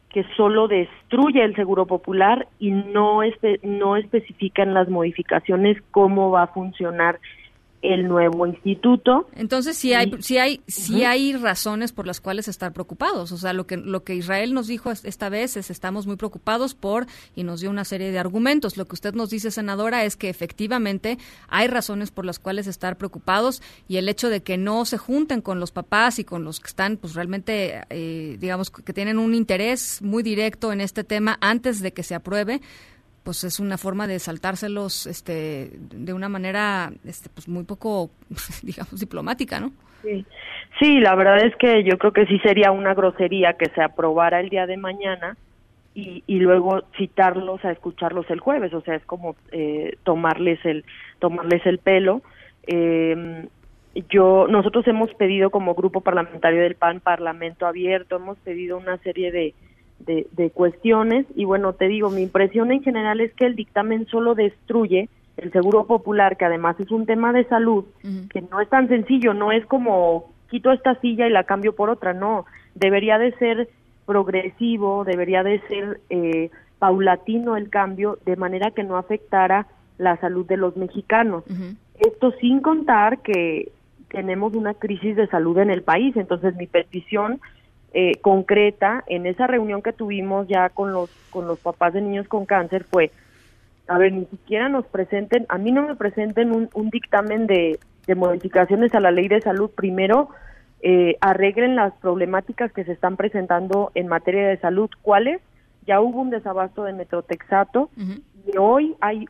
que 0.09 0.25
solo 0.35 0.67
destruye 0.67 1.43
el 1.43 1.55
Seguro 1.55 1.85
Popular 1.87 2.47
y 2.59 2.71
no, 2.71 3.23
espe- 3.23 3.59
no 3.63 3.95
especifica 3.97 4.61
en 4.63 4.73
las 4.73 4.89
modificaciones 4.89 5.77
cómo 5.91 6.29
va 6.31 6.43
a 6.43 6.47
funcionar 6.47 7.19
el 7.83 8.07
nuevo 8.07 8.47
instituto. 8.47 9.27
Entonces 9.35 9.77
sí 9.77 9.93
hay, 9.93 10.11
sí 10.21 10.37
hay, 10.37 10.61
sí 10.67 11.03
hay 11.03 11.33
razones 11.35 11.91
por 11.91 12.07
las 12.07 12.19
cuales 12.21 12.47
estar 12.47 12.73
preocupados. 12.73 13.31
O 13.31 13.37
sea, 13.37 13.53
lo 13.53 13.67
que 13.67 13.77
lo 13.77 14.03
que 14.03 14.15
Israel 14.15 14.53
nos 14.53 14.67
dijo 14.67 14.89
es- 14.89 15.05
esta 15.05 15.29
vez 15.29 15.57
es 15.57 15.69
estamos 15.69 16.07
muy 16.07 16.15
preocupados 16.15 16.73
por 16.73 17.05
y 17.35 17.43
nos 17.43 17.59
dio 17.61 17.69
una 17.69 17.83
serie 17.85 18.11
de 18.11 18.19
argumentos. 18.19 18.77
Lo 18.77 18.85
que 18.85 18.93
usted 18.95 19.13
nos 19.13 19.29
dice, 19.29 19.51
senadora, 19.51 20.05
es 20.05 20.15
que 20.15 20.29
efectivamente 20.29 21.17
hay 21.49 21.67
razones 21.67 22.09
por 22.11 22.25
las 22.25 22.39
cuales 22.39 22.67
estar 22.67 22.97
preocupados 22.97 23.61
y 23.87 23.97
el 23.97 24.07
hecho 24.09 24.29
de 24.29 24.41
que 24.41 24.57
no 24.57 24.85
se 24.85 24.97
junten 24.97 25.41
con 25.41 25.59
los 25.59 25.71
papás 25.71 26.19
y 26.19 26.23
con 26.23 26.43
los 26.45 26.59
que 26.61 26.67
están, 26.67 26.97
pues 26.97 27.13
realmente, 27.15 27.83
eh, 27.89 28.37
digamos, 28.39 28.71
que 28.71 28.93
tienen 28.93 29.19
un 29.19 29.35
interés 29.35 30.01
muy 30.01 30.23
directo 30.23 30.71
en 30.71 30.79
este 30.81 31.03
tema 31.03 31.37
antes 31.41 31.81
de 31.81 31.91
que 31.91 32.03
se 32.03 32.15
apruebe 32.15 32.61
pues 33.23 33.43
es 33.43 33.59
una 33.59 33.77
forma 33.77 34.07
de 34.07 34.19
saltárselos 34.19 35.07
este 35.07 35.71
de 35.77 36.13
una 36.13 36.29
manera 36.29 36.91
este 37.05 37.29
pues 37.29 37.47
muy 37.47 37.63
poco 37.63 38.11
digamos 38.63 38.99
diplomática 38.99 39.59
no 39.59 39.71
Sí. 40.03 40.25
sí, 40.79 40.99
la 40.99 41.15
verdad 41.15 41.45
es 41.45 41.55
que 41.55 41.85
yo 41.85 41.97
creo 41.97 42.11
que 42.11 42.25
sí 42.25 42.37
sería 42.39 42.71
una 42.73 42.93
grosería 42.93 43.53
que 43.53 43.69
se 43.69 43.81
aprobara 43.81 44.41
el 44.41 44.49
día 44.49 44.65
de 44.67 44.75
mañana 44.75 45.37
y, 45.95 46.23
y 46.27 46.39
luego 46.39 46.83
citarlos 46.97 47.63
a 47.63 47.71
escucharlos 47.71 48.29
el 48.29 48.41
jueves, 48.41 48.73
o 48.73 48.81
sea, 48.81 48.95
es 48.95 49.05
como 49.05 49.37
eh, 49.51 49.95
tomarles 50.03 50.59
el 50.65 50.83
tomarles 51.19 51.65
el 51.65 51.77
pelo. 51.77 52.21
Eh, 52.67 53.47
yo 54.09 54.47
nosotros 54.49 54.87
hemos 54.87 55.13
pedido 55.13 55.51
como 55.51 55.75
grupo 55.75 56.01
parlamentario 56.01 56.61
del 56.61 56.75
PAN 56.75 56.99
Parlamento 56.99 57.65
abierto, 57.67 58.15
hemos 58.15 58.37
pedido 58.39 58.77
una 58.77 58.97
serie 58.97 59.31
de 59.31 59.53
de, 59.99 60.27
de 60.31 60.49
cuestiones. 60.49 61.25
Y 61.35 61.45
bueno, 61.45 61.73
te 61.73 61.87
digo, 61.87 62.09
mi 62.09 62.21
impresión 62.21 62.71
en 62.71 62.83
general 62.83 63.21
es 63.21 63.33
que 63.33 63.45
el 63.45 63.55
dictamen 63.55 64.05
solo 64.07 64.35
destruye 64.35 65.09
el 65.37 65.51
seguro 65.51 65.85
popular, 65.85 66.37
que 66.37 66.45
además 66.45 66.79
es 66.79 66.91
un 66.91 67.05
tema 67.05 67.33
de 67.33 67.45
salud, 67.45 67.85
que 68.29 68.41
no 68.41 68.61
es 68.61 68.69
tan 68.69 68.87
sencillo, 68.87 69.33
no 69.33 69.51
es 69.51 69.65
como 69.65 70.31
quito 70.49 70.71
esta 70.71 70.99
silla 71.01 71.27
y 71.27 71.31
la 71.31 71.45
cambio 71.45 71.73
por 71.75 71.89
otra, 71.89 72.13
no, 72.13 72.45
debería 72.75 73.17
de 73.17 73.31
ser 73.37 73.69
progresivo, 74.05 75.03
debería 75.03 75.41
de 75.41 75.59
ser 75.67 76.01
eh, 76.09 76.51
paulatino 76.77 77.57
el 77.57 77.69
cambio, 77.69 78.19
de 78.25 78.35
manera 78.35 78.71
que 78.71 78.83
no 78.83 78.97
afectara 78.97 79.67
la 79.97 80.17
salud 80.17 80.45
de 80.45 80.57
los 80.57 80.77
mexicanos. 80.77 81.43
Esto 81.99 82.31
sin 82.39 82.59
contar 82.59 83.19
que 83.19 83.71
tenemos 84.09 84.53
una 84.53 84.75
crisis 84.75 85.15
de 85.15 85.27
salud 85.27 85.57
en 85.57 85.71
el 85.71 85.81
país, 85.81 86.15
entonces 86.15 86.55
mi 86.55 86.67
petición 86.67 87.39
eh, 87.93 88.13
concreta 88.21 89.03
en 89.07 89.25
esa 89.25 89.47
reunión 89.47 89.81
que 89.81 89.93
tuvimos 89.93 90.47
ya 90.47 90.69
con 90.69 90.93
los 90.93 91.09
con 91.29 91.47
los 91.47 91.59
papás 91.59 91.93
de 91.93 92.01
niños 92.01 92.27
con 92.27 92.45
cáncer 92.45 92.85
fue 92.85 93.11
a 93.87 93.97
ver 93.97 94.13
ni 94.13 94.25
siquiera 94.25 94.69
nos 94.69 94.85
presenten 94.85 95.45
a 95.49 95.57
mí 95.57 95.71
no 95.71 95.87
me 95.87 95.95
presenten 95.95 96.51
un, 96.51 96.69
un 96.73 96.89
dictamen 96.89 97.47
de, 97.47 97.79
de 98.07 98.15
modificaciones 98.15 98.93
a 98.93 98.99
la 98.99 99.11
ley 99.11 99.27
de 99.27 99.41
salud. 99.41 99.69
Primero 99.71 100.29
eh, 100.81 101.17
arreglen 101.21 101.75
las 101.75 101.93
problemáticas 101.95 102.71
que 102.71 102.83
se 102.83 102.91
están 102.91 103.15
presentando 103.15 103.91
en 103.95 104.07
materia 104.07 104.47
de 104.47 104.57
salud. 104.57 104.89
Cuáles 105.01 105.41
ya 105.85 106.01
hubo 106.01 106.21
un 106.21 106.29
desabasto 106.29 106.83
de 106.83 106.93
metrotexato 106.93 107.89
y 108.45 108.57
hoy 108.57 108.95
hay 109.01 109.25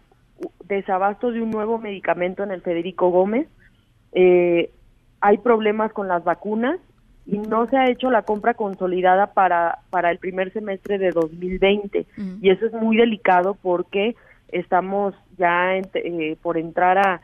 desabasto 0.65 1.31
de 1.31 1.41
un 1.41 1.51
nuevo 1.51 1.77
medicamento 1.77 2.43
en 2.43 2.51
el 2.51 2.61
Federico 2.61 3.09
Gómez. 3.09 3.47
Eh, 4.13 4.71
hay 5.21 5.37
problemas 5.37 5.93
con 5.93 6.07
las 6.07 6.23
vacunas 6.23 6.79
y 7.25 7.37
no 7.37 7.67
se 7.69 7.77
ha 7.77 7.89
hecho 7.89 8.11
la 8.11 8.23
compra 8.23 8.53
consolidada 8.53 9.27
para, 9.33 9.79
para 9.89 10.11
el 10.11 10.17
primer 10.17 10.51
semestre 10.53 10.97
de 10.97 11.11
2020. 11.11 12.05
Y 12.41 12.49
eso 12.49 12.65
es 12.65 12.73
muy 12.73 12.97
delicado 12.97 13.55
porque 13.61 14.15
estamos 14.51 15.15
ya 15.37 15.75
en- 15.75 15.89
eh, 15.95 16.35
por 16.41 16.57
entrar 16.57 16.97
a, 16.97 17.21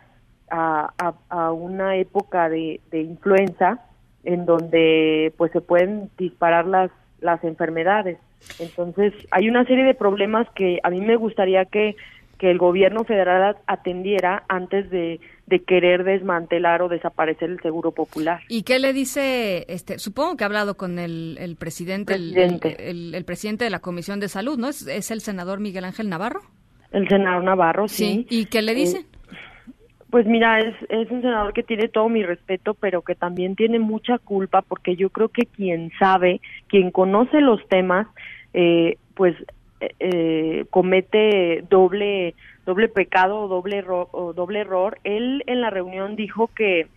a, 0.50 0.94
a- 0.98 1.14
a 1.30 1.52
una 1.52 1.96
época 1.98 2.50
de, 2.50 2.80
de 2.92 3.02
influenza 3.02 3.80
en 4.24 4.46
donde 4.46 5.34
pues 5.38 5.52
se 5.52 5.62
pueden 5.62 6.10
disparar 6.18 6.66
las, 6.66 6.92
las 7.22 7.44
enfermedades. 7.44 8.18
Entonces 8.60 9.14
hay 9.32 9.50
una 9.50 9.66
serie 9.66 9.84
de 9.84 9.94
problemas 9.94 10.48
que 10.56 10.80
a 10.84 10.90
mí 10.90 11.02
me 11.02 11.18
gustaría 11.18 11.66
que, 11.66 11.96
que 12.40 12.50
el 12.50 12.58
gobierno 12.58 13.04
federal 13.04 13.58
atendiera 13.68 14.44
antes 14.48 14.90
de, 14.90 15.20
de 15.46 15.60
querer 15.64 16.04
desmantelar 16.06 16.82
o 16.82 16.88
desaparecer 16.88 17.50
el 17.50 17.60
seguro 17.62 17.92
popular. 17.92 18.40
¿Y 18.48 18.64
qué 18.64 18.80
le 18.80 18.94
dice, 18.94 19.66
este, 19.68 20.00
supongo 20.00 20.38
que 20.38 20.46
ha 20.46 20.48
hablado 20.48 20.78
con 20.78 20.98
el, 20.98 21.38
el 21.40 21.58
presidente, 21.58 22.14
Presidente. 22.14 22.90
El, 22.90 23.14
el 23.14 23.26
presidente 23.26 23.66
de 23.66 23.70
la 23.70 23.80
Comisión 23.80 24.20
de 24.20 24.30
Salud, 24.30 24.58
¿no? 24.58 24.70
¿Es, 24.70 24.88
es 24.88 25.12
el 25.12 25.20
senador 25.22 25.60
Miguel 25.60 25.84
Ángel 25.84 26.10
Navarro? 26.10 26.40
El 26.92 27.08
senador 27.08 27.44
Navarro, 27.44 27.88
sí. 27.88 28.26
¿Y 28.30 28.46
qué 28.46 28.62
le 28.62 28.74
dice? 28.74 29.00
Eh, 29.00 29.06
Pues 30.10 30.26
mira, 30.26 30.60
es, 30.60 30.74
es 30.90 31.12
un 31.12 31.22
senador 31.22 31.54
que 31.54 31.62
tiene 31.62 31.88
todo 31.88 32.10
mi 32.10 32.24
respeto, 32.24 32.74
pero 32.74 33.04
que 33.04 33.14
también 33.14 33.56
tiene 33.56 33.78
mucha 33.78 34.18
culpa 34.18 34.64
porque 34.64 34.96
yo 34.96 35.10
creo 35.10 35.28
que 35.30 35.46
quien 35.46 35.92
sabe, 36.00 36.42
quien 36.68 36.90
conoce 36.90 37.42
los 37.42 37.60
temas, 37.68 38.08
eh, 38.54 38.98
pues 39.14 39.36
eh, 39.80 40.66
comete 40.70 41.64
doble 41.70 42.36
doble 42.66 42.88
pecado 42.88 43.40
o 43.40 43.48
doble 43.48 43.78
error, 43.78 44.08
o 44.12 44.34
doble 44.34 44.60
error. 44.60 45.00
Él 45.04 45.44
en 45.48 45.62
la 45.62 45.70
reunión 45.70 46.16
dijo 46.16 46.50
que 46.56 46.88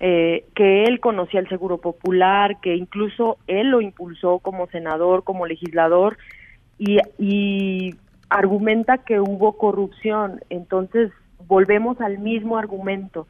eh, 0.00 0.44
que 0.54 0.84
él 0.84 1.00
conocía 1.00 1.40
el 1.40 1.48
Seguro 1.48 1.78
Popular, 1.78 2.60
que 2.60 2.74
incluso 2.74 3.38
él 3.46 3.68
lo 3.68 3.80
impulsó 3.80 4.38
como 4.38 4.66
senador, 4.66 5.24
como 5.24 5.46
legislador, 5.46 6.18
y, 6.78 6.98
y 7.18 7.94
argumenta 8.28 8.98
que 8.98 9.20
hubo 9.20 9.56
corrupción. 9.56 10.40
Entonces, 10.50 11.12
volvemos 11.46 12.00
al 12.00 12.18
mismo 12.18 12.58
argumento. 12.58 13.26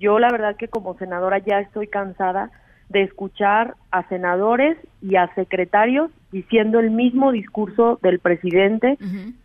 Yo 0.00 0.18
la 0.18 0.30
verdad 0.30 0.56
que 0.56 0.68
como 0.68 0.98
senadora 0.98 1.38
ya 1.38 1.60
estoy 1.60 1.86
cansada 1.86 2.50
de 2.88 3.02
escuchar 3.02 3.74
a 3.90 4.08
senadores 4.08 4.76
y 5.02 5.16
a 5.16 5.32
secretarios 5.34 6.10
diciendo 6.32 6.80
el 6.80 6.90
mismo 6.90 7.32
discurso 7.32 7.98
del 8.02 8.18
presidente, 8.18 8.98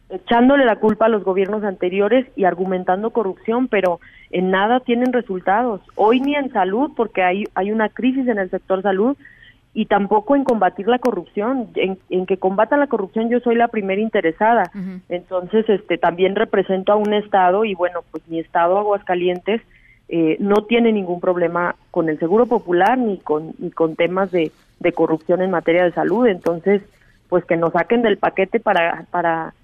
echándole 0.10 0.66
la 0.66 0.78
culpa 0.78 1.06
a 1.06 1.10
los 1.10 1.24
gobiernos 1.24 1.64
anteriores 1.64 2.28
y 2.36 2.44
argumentando 2.44 3.12
corrupción, 3.12 3.68
pero 3.68 4.00
en 4.32 4.52
nada 4.52 4.80
tienen 4.82 5.14
resultados. 5.14 5.82
Hoy 5.96 6.20
ni 6.20 6.36
en 6.36 6.52
salud, 6.52 6.92
porque 6.96 7.24
hay, 7.24 7.46
hay 7.56 7.72
una 7.72 7.90
crisis 7.90 8.28
en 8.28 8.38
el 8.38 8.50
sector 8.50 8.82
salud, 8.82 9.18
y 9.76 9.88
tampoco 9.88 10.36
en 10.36 10.44
combatir 10.44 10.88
la 10.88 11.00
corrupción. 11.00 11.70
En, 11.76 11.98
en 12.10 12.26
que 12.26 12.38
combatan 12.38 12.80
la 12.80 12.88
corrupción 12.88 13.30
yo 13.30 13.40
soy 13.40 13.56
la 13.56 13.70
primera 13.70 14.00
interesada. 14.00 14.72
Entonces, 15.10 15.68
este, 15.68 15.98
también 15.98 16.36
represento 16.36 16.92
a 16.92 16.96
un 16.96 17.14
estado 17.14 17.66
y 17.66 17.74
bueno, 17.74 18.02
pues 18.12 18.28
mi 18.28 18.40
estado, 18.40 18.78
Aguascalientes, 18.78 19.62
eh, 20.16 20.38
no 20.40 20.66
tiene 20.66 20.92
ningún 20.92 21.20
problema 21.20 21.76
con 21.90 22.08
el 22.08 22.20
Seguro 22.20 22.46
Popular 22.46 23.00
ni 23.00 23.18
con, 23.18 23.56
ni 23.58 23.72
con 23.72 23.96
temas 23.96 24.30
de, 24.30 24.52
de 24.80 24.92
corrupción 24.92 25.42
en 25.42 25.50
materia 25.50 25.86
de 25.86 25.92
salud. 25.92 26.28
Entonces, 26.28 26.84
pues 27.30 27.44
que 27.46 27.58
nos 27.58 27.74
saquen 27.74 28.04
del 28.04 28.20
paquete 28.20 28.60
para, 28.60 29.08
para, 29.10 29.56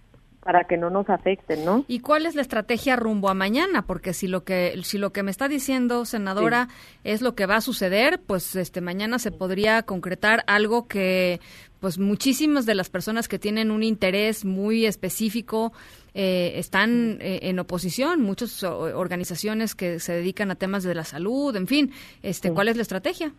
para 0.41 0.63
que 0.63 0.75
no 0.75 0.89
nos 0.89 1.07
afecten, 1.07 1.63
¿no? 1.65 1.85
¿Y 1.87 1.99
cuál 1.99 2.25
es 2.25 2.33
la 2.33 2.41
estrategia 2.41 2.95
rumbo 2.95 3.29
a 3.29 3.35
mañana? 3.35 3.83
Porque 3.83 4.11
si 4.11 4.27
lo 4.27 4.43
que 4.43 4.73
si 4.81 4.97
lo 4.97 5.11
que 5.11 5.21
me 5.21 5.29
está 5.29 5.47
diciendo, 5.47 6.03
senadora, 6.03 6.67
es 7.03 7.21
lo 7.21 7.35
que 7.35 7.45
va 7.45 7.57
a 7.57 7.61
suceder, 7.61 8.19
pues 8.25 8.55
este 8.55 8.81
mañana 8.81 9.19
se 9.19 9.31
podría 9.31 9.83
concretar 9.83 10.43
algo 10.47 10.87
que 10.87 11.39
pues 11.79 11.99
muchísimas 11.99 12.65
de 12.65 12.73
las 12.73 12.89
personas 12.89 13.27
que 13.27 13.37
tienen 13.37 13.69
un 13.69 13.83
interés 13.83 14.45
muy 14.45 14.87
específico 14.87 15.73
eh, 16.13 16.53
están 16.55 17.19
eh, 17.21 17.39
en 17.43 17.59
oposición, 17.59 18.21
muchas 18.21 18.63
organizaciones 18.63 19.75
que 19.75 19.99
se 19.99 20.13
dedican 20.13 20.51
a 20.51 20.55
temas 20.55 20.83
de 20.83 20.95
la 20.95 21.03
salud, 21.03 21.55
en 21.55 21.67
fin, 21.67 21.91
este, 22.23 22.51
¿cuál 22.51 22.67
es 22.67 22.75
la 22.75 22.81
estrategia? 22.81 23.31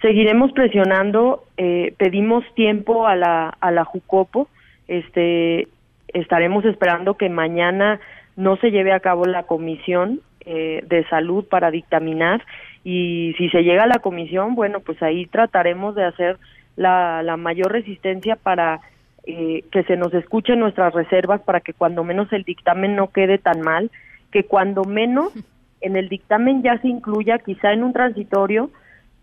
Seguiremos 0.00 0.52
presionando, 0.52 1.44
eh, 1.58 1.94
pedimos 1.98 2.42
tiempo 2.54 3.06
a 3.06 3.16
la, 3.16 3.48
a 3.60 3.70
la 3.70 3.84
Jucopo, 3.84 4.48
este, 4.88 5.68
estaremos 6.08 6.64
esperando 6.64 7.14
que 7.14 7.28
mañana 7.28 8.00
no 8.34 8.56
se 8.56 8.70
lleve 8.70 8.92
a 8.92 9.00
cabo 9.00 9.26
la 9.26 9.42
comisión 9.42 10.20
eh, 10.46 10.82
de 10.88 11.06
salud 11.08 11.44
para 11.44 11.70
dictaminar 11.70 12.42
y 12.82 13.34
si 13.36 13.50
se 13.50 13.62
llega 13.62 13.82
a 13.82 13.88
la 13.88 13.98
comisión, 13.98 14.54
bueno, 14.54 14.80
pues 14.80 15.02
ahí 15.02 15.26
trataremos 15.26 15.94
de 15.94 16.04
hacer 16.04 16.38
la, 16.76 17.22
la 17.22 17.36
mayor 17.36 17.70
resistencia 17.70 18.36
para 18.36 18.80
eh, 19.24 19.64
que 19.70 19.82
se 19.84 19.96
nos 19.96 20.12
escuchen 20.14 20.60
nuestras 20.60 20.94
reservas 20.94 21.40
para 21.42 21.60
que 21.60 21.72
cuando 21.72 22.04
menos 22.04 22.32
el 22.32 22.44
dictamen 22.44 22.96
no 22.96 23.08
quede 23.08 23.38
tan 23.38 23.60
mal, 23.60 23.90
que 24.30 24.44
cuando 24.44 24.84
menos 24.84 25.32
en 25.80 25.96
el 25.96 26.08
dictamen 26.08 26.62
ya 26.62 26.78
se 26.78 26.88
incluya 26.88 27.38
quizá 27.38 27.72
en 27.72 27.84
un 27.84 27.92
transitorio 27.92 28.70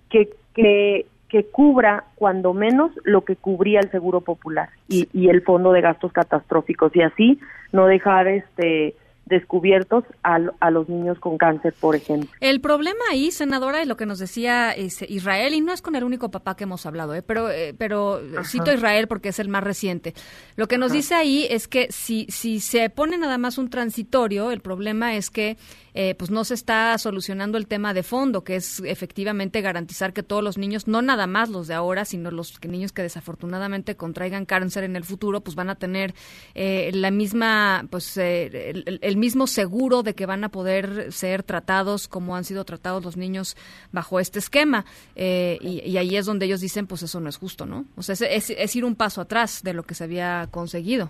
que, 0.09 0.29
que, 0.53 1.05
que 1.29 1.45
cubra 1.45 2.05
cuando 2.15 2.53
menos 2.53 2.91
lo 3.03 3.21
que 3.25 3.35
cubría 3.35 3.79
el 3.79 3.91
Seguro 3.91 4.21
Popular 4.21 4.69
y, 4.87 5.07
y 5.13 5.29
el 5.29 5.41
Fondo 5.41 5.71
de 5.71 5.81
Gastos 5.81 6.11
Catastróficos. 6.11 6.95
Y 6.95 7.01
así 7.01 7.39
no 7.71 7.87
dejar 7.87 8.27
este 8.27 8.95
descubiertos 9.27 10.03
a, 10.23 10.39
a 10.59 10.71
los 10.71 10.89
niños 10.89 11.19
con 11.19 11.37
cáncer, 11.37 11.73
por 11.79 11.95
ejemplo. 11.95 12.29
El 12.39 12.61
problema 12.61 12.99
ahí, 13.11 13.31
senadora, 13.31 13.81
es 13.81 13.87
lo 13.87 13.97
que 13.97 14.05
nos 14.05 14.19
decía 14.19 14.71
este, 14.71 15.05
Israel, 15.09 15.53
y 15.53 15.61
no 15.61 15.73
es 15.73 15.81
con 15.81 15.95
el 15.95 16.03
único 16.03 16.31
papá 16.31 16.55
que 16.55 16.63
hemos 16.63 16.85
hablado, 16.85 17.13
¿eh? 17.13 17.21
pero, 17.21 17.49
eh, 17.49 17.73
pero 17.77 18.19
cito 18.43 18.71
a 18.71 18.73
Israel 18.73 19.07
porque 19.07 19.29
es 19.29 19.39
el 19.39 19.49
más 19.49 19.63
reciente. 19.63 20.13
Lo 20.55 20.67
que 20.67 20.77
nos 20.77 20.91
dice 20.91 21.15
ahí 21.15 21.47
es 21.49 21.67
que 21.67 21.87
si, 21.91 22.25
si 22.29 22.59
se 22.59 22.89
pone 22.89 23.17
nada 23.17 23.37
más 23.37 23.57
un 23.57 23.69
transitorio, 23.69 24.51
el 24.51 24.61
problema 24.61 25.15
es 25.15 25.29
que 25.29 25.57
eh, 25.99 26.13
pues 26.13 26.29
no 26.29 26.43
se 26.43 26.53
está 26.53 26.95
solucionando 26.99 27.57
el 27.57 27.65
tema 27.65 27.91
de 27.95 28.03
fondo, 28.03 28.43
que 28.43 28.55
es 28.57 28.81
efectivamente 28.85 29.61
garantizar 29.61 30.13
que 30.13 30.21
todos 30.21 30.43
los 30.43 30.59
niños, 30.59 30.87
no 30.87 31.01
nada 31.01 31.25
más 31.25 31.49
los 31.49 31.65
de 31.67 31.73
ahora, 31.73 32.05
sino 32.05 32.29
los 32.29 32.59
que 32.59 32.67
niños 32.67 32.91
que 32.91 33.01
desafortunadamente 33.01 33.95
contraigan 33.95 34.45
cáncer 34.45 34.83
en 34.83 34.95
el 34.95 35.03
futuro, 35.03 35.41
pues 35.41 35.55
van 35.55 35.71
a 35.71 35.75
tener 35.75 36.13
eh, 36.53 36.91
la 36.93 37.09
misma, 37.09 37.87
pues 37.89 38.15
eh, 38.17 38.83
el, 39.01 39.17
mismo 39.17 39.47
seguro 39.47 40.03
de 40.03 40.13
que 40.13 40.27
van 40.27 40.43
a 40.43 40.49
poder 40.49 41.11
ser 41.11 41.41
tratados 41.41 42.07
como 42.07 42.35
han 42.35 42.43
sido 42.43 42.63
tratados 42.63 43.03
los 43.03 43.17
niños 43.17 43.57
bajo 43.91 44.19
este 44.19 44.37
esquema. 44.37 44.85
Eh, 45.15 45.57
y, 45.61 45.79
y 45.81 45.97
ahí 45.97 46.15
es 46.15 46.27
donde 46.27 46.45
ellos 46.45 46.61
dicen, 46.61 46.85
pues 46.85 47.01
eso 47.01 47.19
no 47.19 47.27
es 47.27 47.37
justo, 47.37 47.65
¿no? 47.65 47.85
O 47.95 48.03
sea, 48.03 48.13
es- 48.13 48.51
es 48.51 48.75
ir 48.75 48.85
un 48.85 48.95
paso 48.95 49.19
atrás 49.21 49.63
de 49.63 49.73
lo 49.73 49.81
que 49.81 49.95
se 49.95 50.03
había 50.03 50.47
conseguido. 50.51 51.09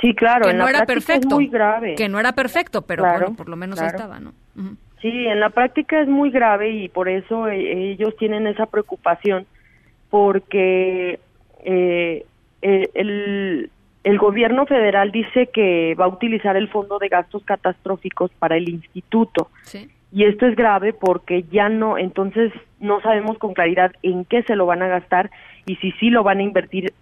Sí, 0.00 0.14
claro, 0.14 0.44
que 0.44 0.50
en 0.52 0.58
no 0.58 0.64
la 0.64 0.70
era 0.70 0.78
práctica 0.86 1.14
es 1.14 1.18
perfecto. 1.18 1.34
muy 1.34 1.48
grave. 1.48 1.94
Que 1.96 2.08
no 2.08 2.20
era 2.20 2.32
perfecto, 2.32 2.82
pero 2.82 3.02
Claro, 3.02 3.18
bueno, 3.20 3.36
por 3.36 3.48
lo 3.48 3.56
menos 3.56 3.78
claro. 3.78 3.96
estaba, 3.96 4.20
¿no? 4.20 4.32
Sí, 5.00 5.26
en 5.26 5.40
la 5.40 5.50
práctica 5.50 6.00
es 6.00 6.08
muy 6.08 6.30
grave 6.30 6.70
y 6.70 6.88
por 6.88 7.08
eso 7.08 7.48
eh, 7.48 7.92
ellos 7.92 8.16
tienen 8.16 8.46
esa 8.46 8.66
preocupación, 8.66 9.46
porque 10.10 11.18
eh, 11.64 12.24
eh, 12.62 12.88
el, 12.94 13.70
el 14.04 14.18
gobierno 14.18 14.66
federal 14.66 15.12
dice 15.12 15.48
que 15.52 15.94
va 15.94 16.06
a 16.06 16.08
utilizar 16.08 16.56
el 16.56 16.68
Fondo 16.68 16.98
de 16.98 17.08
Gastos 17.08 17.44
Catastróficos 17.44 18.30
para 18.38 18.56
el 18.56 18.68
instituto. 18.68 19.50
Sí. 19.62 19.88
Y 20.10 20.24
esto 20.24 20.46
es 20.46 20.56
grave 20.56 20.94
porque 20.94 21.44
ya 21.50 21.68
no, 21.68 21.98
entonces 21.98 22.52
no 22.80 23.00
sabemos 23.02 23.36
con 23.38 23.52
claridad 23.52 23.92
en 24.02 24.24
qué 24.24 24.42
se 24.44 24.56
lo 24.56 24.64
van 24.66 24.82
a 24.82 24.88
gastar 24.88 25.30
y 25.66 25.76
si 25.76 25.92
sí 25.92 26.08
lo 26.08 26.22
van 26.22 26.38
a 26.38 26.42
invertir 26.42 26.94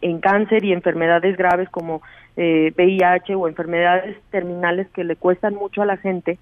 en, 0.00 0.20
cáncer 0.20 0.64
y 0.64 0.72
enfermedades 0.72 1.36
graves 1.36 1.68
como 1.70 2.02
eh, 2.36 2.72
VIH 2.76 3.34
o 3.34 3.48
enfermedades 3.48 4.16
terminales 4.30 4.88
que 4.94 5.04
le 5.04 5.16
cuestan 5.16 5.54
mucho 5.54 5.82
a 5.82 5.86
la 5.86 5.96
gente. 5.96 6.38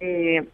eh, 0.00 0.46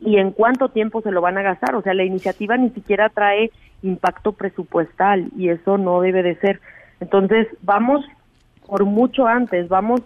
y 0.00 0.18
en 0.18 0.32
cuánto 0.32 0.68
tiempo 0.68 1.00
se 1.00 1.10
lo 1.10 1.20
van 1.20 1.38
a 1.38 1.42
gastar. 1.42 1.74
O 1.74 1.82
sea, 1.82 1.94
la 1.94 2.04
iniciativa 2.04 2.56
ni 2.56 2.70
siquiera 2.70 3.08
trae 3.08 3.50
impacto 3.82 4.32
presupuestal 4.32 5.30
y 5.36 5.48
eso 5.48 5.78
no 5.78 6.00
debe 6.00 6.22
de 6.22 6.36
ser. 6.36 6.60
Entonces, 7.00 7.46
vamos 7.62 8.04
por 8.66 8.84
mucho 8.84 9.26
antes, 9.26 9.68
vamos 9.68 10.02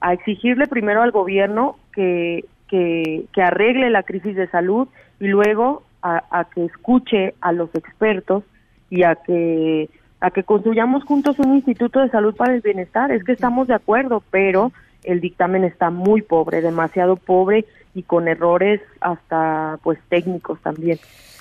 a 0.00 0.12
exigirle 0.12 0.66
primero 0.66 1.02
al 1.02 1.10
gobierno 1.10 1.76
que, 1.92 2.44
que, 2.68 3.24
que 3.32 3.42
arregle 3.42 3.90
la 3.90 4.02
crisis 4.02 4.36
de 4.36 4.48
salud 4.48 4.88
y 5.18 5.26
luego 5.26 5.82
a, 6.02 6.22
a 6.30 6.44
que 6.44 6.64
escuche 6.66 7.34
a 7.40 7.52
los 7.52 7.74
expertos 7.74 8.44
y 8.90 9.02
a 9.02 9.16
que 9.16 9.88
a 10.24 10.30
que 10.30 10.42
construyamos 10.42 11.04
juntos 11.04 11.38
un 11.38 11.54
instituto 11.54 12.00
de 12.00 12.08
salud 12.08 12.34
para 12.34 12.54
el 12.54 12.62
bienestar. 12.62 13.12
Es 13.12 13.22
que 13.24 13.32
estamos 13.32 13.68
de 13.68 13.74
acuerdo, 13.74 14.22
pero 14.30 14.72
el 15.02 15.20
dictamen 15.20 15.64
está 15.64 15.90
muy 15.90 16.22
pobre, 16.22 16.62
demasiado 16.62 17.16
pobre 17.16 17.66
y 17.94 18.04
con 18.04 18.26
errores 18.26 18.80
hasta 19.02 19.78
pues 19.82 19.98
técnicos 20.08 20.58
también. 20.62 20.98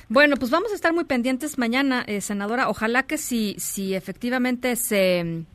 Bueno, 0.09 0.36
pues 0.36 0.51
vamos 0.51 0.73
a 0.73 0.75
estar 0.75 0.91
muy 0.91 1.05
pendientes 1.05 1.57
mañana, 1.57 2.03
eh, 2.07 2.19
senadora. 2.19 2.67
Ojalá 2.67 3.03
que 3.03 3.17
si, 3.17 3.55
si 3.57 3.95
efectivamente 3.95 4.75
se, 4.75 5.45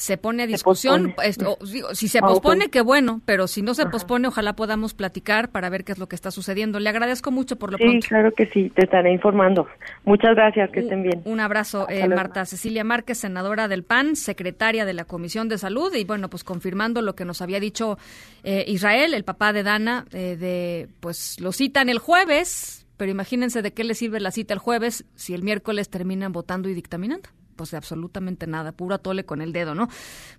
se 0.00 0.16
pone 0.16 0.44
a 0.44 0.46
discusión. 0.46 1.14
Esto, 1.22 1.58
digo, 1.70 1.94
si 1.94 2.08
se 2.08 2.20
pospone, 2.20 2.70
qué 2.70 2.80
bueno, 2.80 3.20
pero 3.26 3.46
si 3.46 3.60
no 3.60 3.74
se 3.74 3.84
pospone, 3.84 4.28
ojalá 4.28 4.54
podamos 4.54 4.94
platicar 4.94 5.50
para 5.50 5.68
ver 5.68 5.84
qué 5.84 5.92
es 5.92 5.98
lo 5.98 6.08
que 6.08 6.16
está 6.16 6.30
sucediendo. 6.30 6.80
Le 6.80 6.88
agradezco 6.88 7.30
mucho 7.30 7.56
por 7.56 7.70
lo 7.70 7.76
Sí, 7.76 7.84
pronto. 7.84 8.06
claro 8.08 8.32
que 8.32 8.46
sí, 8.46 8.70
te 8.74 8.84
estaré 8.84 9.12
informando. 9.12 9.68
Muchas 10.04 10.34
gracias, 10.34 10.70
que 10.70 10.80
estén 10.80 11.02
bien. 11.02 11.20
Un 11.26 11.40
abrazo, 11.40 11.86
eh. 11.90 12.08
Marta 12.08 12.46
Cecilia 12.46 12.82
Márquez, 12.82 13.18
senadora 13.18 13.68
del 13.68 13.84
PAN, 13.84 14.16
secretaria 14.16 14.86
de 14.86 14.94
la 14.94 15.04
Comisión 15.04 15.50
de 15.50 15.58
Salud, 15.58 15.94
y 15.94 16.04
bueno, 16.04 16.30
pues 16.30 16.44
confirmando 16.44 17.02
lo 17.02 17.14
que 17.14 17.26
nos 17.26 17.42
había 17.42 17.60
dicho 17.60 17.98
eh, 18.42 18.64
Israel, 18.68 19.12
el 19.12 19.24
papá 19.24 19.52
de 19.52 19.62
Dana, 19.62 20.06
eh, 20.12 20.36
de 20.36 20.88
pues 21.00 21.38
lo 21.40 21.52
citan 21.52 21.90
el 21.90 21.98
jueves, 21.98 22.86
pero 22.96 23.10
imagínense 23.10 23.60
de 23.60 23.74
qué 23.74 23.84
le 23.84 23.94
sirve 23.94 24.18
la 24.18 24.30
cita 24.30 24.54
el 24.54 24.60
jueves 24.60 25.04
si 25.14 25.34
el 25.34 25.42
miércoles 25.42 25.90
terminan 25.90 26.32
votando 26.32 26.70
y 26.70 26.74
dictaminando. 26.74 27.28
Pues 27.60 27.72
de 27.72 27.76
absolutamente 27.76 28.46
nada, 28.46 28.72
puro 28.72 28.94
atole 28.94 29.26
con 29.26 29.42
el 29.42 29.52
dedo, 29.52 29.74
¿no? 29.74 29.90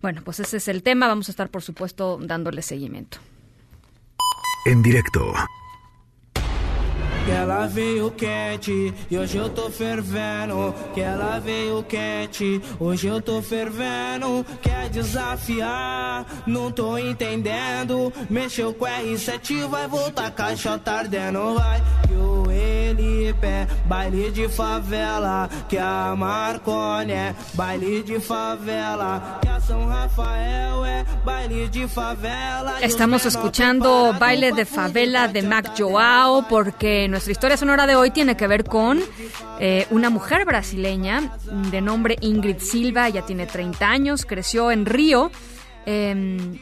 Bueno, 0.02 0.24
pues 0.26 0.40
ese 0.40 0.58
es 0.58 0.68
el 0.68 0.82
tema, 0.82 1.08
vamos 1.08 1.30
a 1.30 1.32
estar 1.32 1.50
por 1.50 1.62
supuesto 1.62 2.18
dándole 2.20 2.64
seguimiento. 2.64 3.20
En 4.66 4.82
directo, 4.82 5.32
Que 7.32 7.38
ela 7.38 7.66
veio 7.66 8.12
quente 8.12 8.94
e 9.10 9.18
hoje 9.18 9.38
eu 9.38 9.48
tô 9.48 9.72
fervendo. 9.72 10.76
Que 10.94 11.00
ela 11.00 11.40
veio 11.40 11.82
quente, 11.84 12.62
hoje 12.78 13.08
eu 13.08 13.22
tô 13.22 13.42
fervendo. 13.42 14.46
Quer 14.62 14.90
desafiar, 14.90 16.26
não 16.46 16.70
tô 16.70 16.98
entendendo. 16.98 18.12
Mexeu 18.30 18.74
com 18.74 18.84
R7, 18.84 19.66
vai 19.70 19.88
voltar 19.88 20.30
caixa 20.32 20.78
tardendo. 20.78 21.56
Vai 21.56 21.82
que 22.06 22.14
o 22.16 22.52
Elipe, 22.52 23.48
baile 23.86 24.30
de 24.32 24.50
favela. 24.50 25.50
Que 25.70 25.78
a 25.78 26.14
Marcone 26.18 27.14
é 27.14 27.36
baile 27.54 28.04
de 28.04 28.20
favela. 28.20 29.40
Que 29.42 29.48
a 29.48 29.60
São 29.62 29.88
Rafael 29.88 30.84
é 30.84 31.06
baile 31.24 31.70
de 31.70 31.88
favela. 31.88 32.76
Os 32.76 32.84
Estamos 32.84 33.26
escuchando 33.26 34.14
Baile 34.20 34.52
de 34.52 34.66
Favela 34.66 35.28
de 35.28 35.42
Mac 35.42 35.78
Joao 35.78 36.44
porque 36.44 37.08
nuestra 37.22 37.34
historia 37.34 37.58
sonora 37.58 37.86
de 37.86 37.96
hoy 37.96 38.10
tiene 38.10 38.36
que 38.36 38.48
ver 38.48 38.64
con 38.64 39.00
eh, 39.60 39.86
una 39.92 40.10
mujer 40.10 40.44
brasileña 40.44 41.38
de 41.70 41.80
nombre 41.80 42.18
Ingrid 42.20 42.58
Silva, 42.58 43.10
ya 43.10 43.24
tiene 43.24 43.46
30 43.46 43.88
años, 43.88 44.26
creció 44.26 44.72
en 44.72 44.88
Río. 44.88 45.30
Eh, 45.86 46.60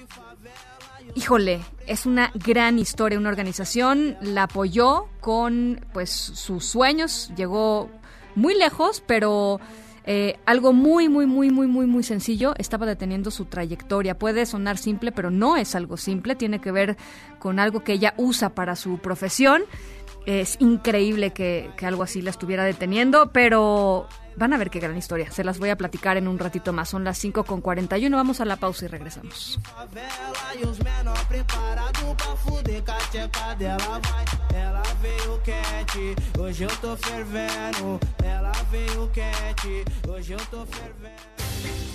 híjole, 1.16 1.62
es 1.88 2.06
una 2.06 2.34
gran 2.36 2.78
historia, 2.78 3.18
una 3.18 3.30
organización 3.30 4.18
la 4.20 4.44
apoyó 4.44 5.06
con 5.22 5.80
pues 5.94 6.10
sus 6.10 6.66
sueños, 6.66 7.32
llegó 7.38 7.90
muy 8.36 8.54
lejos, 8.54 9.02
pero 9.08 9.62
eh, 10.12 10.40
algo 10.48 10.74
muy, 10.74 11.08
muy, 11.08 11.28
muy, 11.28 11.52
muy, 11.52 11.68
muy, 11.68 11.86
muy 11.86 12.02
sencillo 12.02 12.56
estaba 12.58 12.88
deteniendo 12.88 13.30
su 13.30 13.46
trayectoria. 13.46 14.18
Puede 14.18 14.48
sonar 14.48 14.80
simple, 14.80 15.12
pero 15.12 15.30
no 15.30 15.56
es 15.56 15.76
algo 15.76 15.98
simple. 15.98 16.34
Tiene 16.34 16.60
que 16.60 16.72
ver 16.72 16.98
con 17.38 17.60
algo 17.60 17.84
que 17.84 17.94
ella 17.94 18.16
usa 18.18 18.50
para 18.50 18.76
su 18.76 18.98
profesión. 18.98 19.62
Es 20.30 20.58
increíble 20.60 21.32
que, 21.34 21.72
que 21.76 21.88
algo 21.88 22.04
así 22.04 22.22
la 22.22 22.30
estuviera 22.30 22.64
deteniendo, 22.64 23.32
pero 23.32 24.08
van 24.36 24.54
a 24.54 24.58
ver 24.58 24.70
qué 24.70 24.80
gran 24.80 24.96
historia. 24.96 25.32
Se 25.32 25.44
las 25.44 25.58
voy 25.58 25.72
a 25.72 25.76
platicar 25.76 26.18
en 26.18 26.28
un 26.28 26.38
ratito 26.38 26.72
más. 26.72 26.88
Son 26.90 27.04
las 27.04 27.18
5 27.18 27.46
con 27.46 27.62
41. 27.62 28.16
Vamos 28.16 28.40
a 28.40 28.46
la 28.46 28.58
pausa 28.58 28.86
y 28.86 28.90
regresamos. 28.90 29.60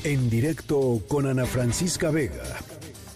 en 0.02 0.28
directo 0.28 1.00
con 1.06 1.28
Ana 1.28 1.46
Francisca 1.46 2.10
Vega 2.10 2.42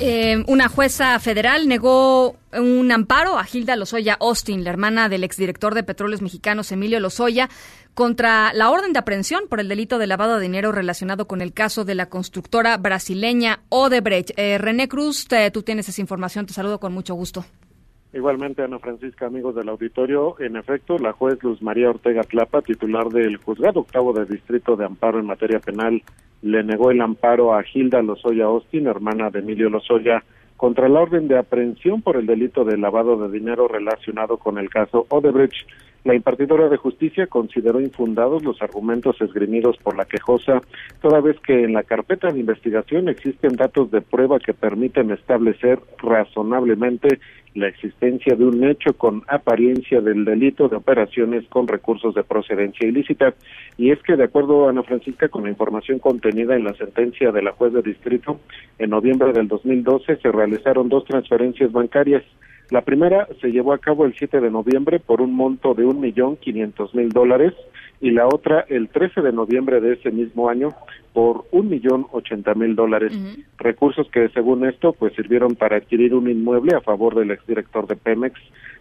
Eh, 0.00 0.42
una 0.48 0.68
jueza 0.68 1.18
federal 1.20 1.68
negó 1.68 2.36
un 2.52 2.90
amparo 2.90 3.38
a 3.38 3.46
Hilda 3.50 3.76
Lozoya 3.76 4.16
Austin, 4.20 4.64
la 4.64 4.70
hermana 4.70 5.08
del 5.08 5.22
exdirector 5.22 5.74
de 5.74 5.84
Petróleos 5.84 6.20
Mexicanos 6.20 6.72
Emilio 6.72 6.98
Lozoya, 6.98 7.48
contra 7.94 8.52
la 8.54 8.70
orden 8.70 8.92
de 8.92 8.98
aprehensión 8.98 9.44
por 9.48 9.60
el 9.60 9.68
delito 9.68 9.98
de 9.98 10.08
lavado 10.08 10.34
de 10.36 10.42
dinero 10.42 10.72
relacionado 10.72 11.28
con 11.28 11.40
el 11.40 11.52
caso 11.52 11.84
de 11.84 11.94
la 11.94 12.06
constructora 12.08 12.76
brasileña 12.76 13.60
Odebrecht. 13.68 14.32
Eh, 14.36 14.58
René 14.58 14.88
Cruz, 14.88 15.26
te- 15.28 15.50
tú 15.52 15.62
tienes 15.62 15.88
esa 15.88 16.00
información, 16.00 16.44
te 16.46 16.54
saludo 16.54 16.80
con 16.80 16.92
mucho 16.92 17.14
gusto. 17.14 17.44
Igualmente, 18.14 18.62
Ana 18.62 18.78
Francisca, 18.78 19.26
amigos 19.26 19.56
del 19.56 19.68
auditorio, 19.68 20.36
en 20.38 20.54
efecto, 20.54 20.98
la 20.98 21.12
juez 21.12 21.42
Luz 21.42 21.60
María 21.62 21.90
Ortega 21.90 22.22
Tlapa, 22.22 22.62
titular 22.62 23.08
del 23.08 23.38
Juzgado 23.38 23.80
Octavo 23.80 24.12
de 24.12 24.24
Distrito 24.24 24.76
de 24.76 24.84
Amparo 24.84 25.18
en 25.18 25.26
materia 25.26 25.58
penal, 25.58 26.00
le 26.40 26.62
negó 26.62 26.92
el 26.92 27.00
amparo 27.00 27.54
a 27.54 27.64
Gilda 27.64 28.02
Lozoya 28.02 28.44
Austin, 28.44 28.86
hermana 28.86 29.30
de 29.30 29.40
Emilio 29.40 29.68
Lozoya, 29.68 30.22
contra 30.56 30.88
la 30.88 31.00
orden 31.00 31.26
de 31.26 31.38
aprehensión 31.38 32.02
por 32.02 32.16
el 32.16 32.26
delito 32.26 32.64
de 32.64 32.78
lavado 32.78 33.16
de 33.16 33.36
dinero 33.36 33.66
relacionado 33.66 34.36
con 34.36 34.58
el 34.58 34.70
caso 34.70 35.06
Odebrecht. 35.08 35.66
La 36.04 36.14
impartidora 36.14 36.68
de 36.68 36.76
justicia 36.76 37.26
consideró 37.26 37.80
infundados 37.80 38.44
los 38.44 38.60
argumentos 38.62 39.20
esgrimidos 39.22 39.78
por 39.78 39.96
la 39.96 40.04
quejosa, 40.04 40.60
toda 41.00 41.20
vez 41.20 41.40
que 41.40 41.64
en 41.64 41.72
la 41.72 41.82
carpeta 41.82 42.28
de 42.28 42.40
investigación 42.40 43.08
existen 43.08 43.56
datos 43.56 43.90
de 43.90 44.02
prueba 44.02 44.38
que 44.38 44.52
permiten 44.52 45.10
establecer 45.10 45.80
razonablemente 45.98 47.20
la 47.54 47.68
existencia 47.68 48.34
de 48.34 48.44
un 48.44 48.64
hecho 48.64 48.94
con 48.94 49.22
apariencia 49.28 50.00
del 50.00 50.24
delito 50.24 50.68
de 50.68 50.76
operaciones 50.76 51.44
con 51.48 51.68
recursos 51.68 52.14
de 52.14 52.24
procedencia 52.24 52.86
ilícita. 52.86 53.34
Y 53.78 53.90
es 53.90 54.02
que, 54.02 54.16
de 54.16 54.24
acuerdo, 54.24 54.68
Ana 54.68 54.82
Francisca, 54.82 55.28
con 55.28 55.44
la 55.44 55.50
información 55.50 56.00
contenida 56.00 56.56
en 56.56 56.64
la 56.64 56.74
sentencia 56.74 57.30
de 57.30 57.42
la 57.42 57.52
juez 57.52 57.72
de 57.72 57.82
distrito, 57.82 58.40
en 58.78 58.90
noviembre 58.90 59.32
del 59.32 59.48
2012 59.48 60.16
se 60.16 60.32
realizaron 60.32 60.88
dos 60.88 61.04
transferencias 61.04 61.70
bancarias. 61.70 62.24
La 62.70 62.80
primera 62.80 63.28
se 63.40 63.52
llevó 63.52 63.72
a 63.72 63.78
cabo 63.78 64.04
el 64.04 64.14
7 64.14 64.40
de 64.40 64.50
noviembre 64.50 64.98
por 64.98 65.20
un 65.20 65.34
monto 65.34 65.74
de 65.74 65.84
un 65.84 66.00
millón 66.00 66.36
quinientos 66.36 66.94
mil 66.94 67.10
dólares 67.10 67.52
y 68.04 68.10
la 68.10 68.26
otra 68.26 68.66
el 68.68 68.90
13 68.90 69.22
de 69.22 69.32
noviembre 69.32 69.80
de 69.80 69.94
ese 69.94 70.10
mismo 70.10 70.50
año 70.50 70.74
por 71.14 71.46
un 71.52 71.70
millón 71.70 72.04
ochenta 72.12 72.52
mil 72.54 72.76
dólares. 72.76 73.18
Recursos 73.56 74.10
que, 74.10 74.28
según 74.28 74.66
esto, 74.66 74.92
pues 74.92 75.14
sirvieron 75.14 75.54
para 75.54 75.78
adquirir 75.78 76.14
un 76.14 76.28
inmueble 76.28 76.76
a 76.76 76.82
favor 76.82 77.14
del 77.14 77.30
exdirector 77.30 77.86
de 77.86 77.96
Pemex, 77.96 78.38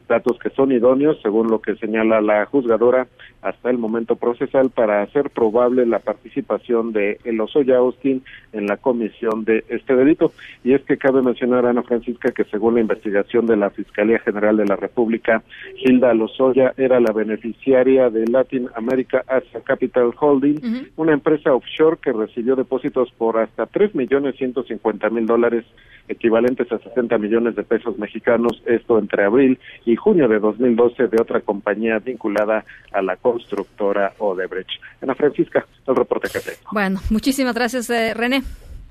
datos 0.07 0.37
que 0.39 0.49
son 0.49 0.71
idóneos, 0.71 1.19
según 1.21 1.49
lo 1.49 1.61
que 1.61 1.75
señala 1.75 2.21
la 2.21 2.45
juzgadora, 2.45 3.07
hasta 3.41 3.69
el 3.69 3.77
momento 3.77 4.15
procesal 4.15 4.69
para 4.69 5.01
hacer 5.01 5.29
probable 5.29 5.85
la 5.85 5.99
participación 5.99 6.93
de 6.93 7.19
El 7.25 7.41
Osoya 7.41 7.77
Austin 7.77 8.23
en 8.53 8.67
la 8.67 8.77
comisión 8.77 9.43
de 9.43 9.63
este 9.67 9.95
delito. 9.95 10.31
Y 10.63 10.73
es 10.73 10.81
que 10.83 10.97
cabe 10.97 11.21
mencionar, 11.21 11.65
Ana 11.65 11.83
Francisca, 11.83 12.31
que 12.31 12.45
según 12.45 12.75
la 12.75 12.81
investigación 12.81 13.45
de 13.45 13.57
la 13.57 13.69
Fiscalía 13.69 14.19
General 14.19 14.55
de 14.57 14.65
la 14.65 14.75
República, 14.75 15.43
Hilda 15.77 16.13
Lozoya 16.13 16.73
era 16.77 16.99
la 16.99 17.11
beneficiaria 17.11 18.09
de 18.09 18.25
Latin 18.27 18.69
America 18.75 19.23
Asia 19.27 19.61
Capital 19.61 20.11
Holding, 20.19 20.91
una 20.95 21.13
empresa 21.13 21.53
offshore 21.53 21.97
que 22.01 22.13
recibió 22.13 22.55
depósitos 22.55 23.11
por 23.17 23.37
hasta 23.37 23.65
tres 23.65 23.93
millones 23.95 24.35
ciento 24.37 24.63
cincuenta 24.63 25.09
mil 25.09 25.25
dólares 25.25 25.65
equivalentes 26.07 26.71
a 26.71 26.79
60 26.79 27.17
millones 27.17 27.55
de 27.55 27.63
pesos 27.63 27.97
mexicanos, 27.97 28.61
esto 28.65 28.99
entre 28.99 29.23
abril 29.23 29.59
y 29.85 29.92
junio 29.95 30.27
de 30.27 30.39
2012 30.39 31.07
de 31.07 31.21
otra 31.21 31.41
compañía 31.41 31.99
vinculada 31.99 32.63
a 32.91 33.01
la 33.01 33.17
constructora 33.17 34.13
Odebrecht. 34.17 34.81
Ana 35.01 35.15
Francisca, 35.15 35.65
el 35.87 35.95
reporte 35.95 36.29
que 36.31 36.39
tengo. 36.39 36.69
Bueno, 36.71 36.99
muchísimas 37.09 37.55
gracias, 37.55 37.89
eh, 37.89 38.13
René. 38.13 38.43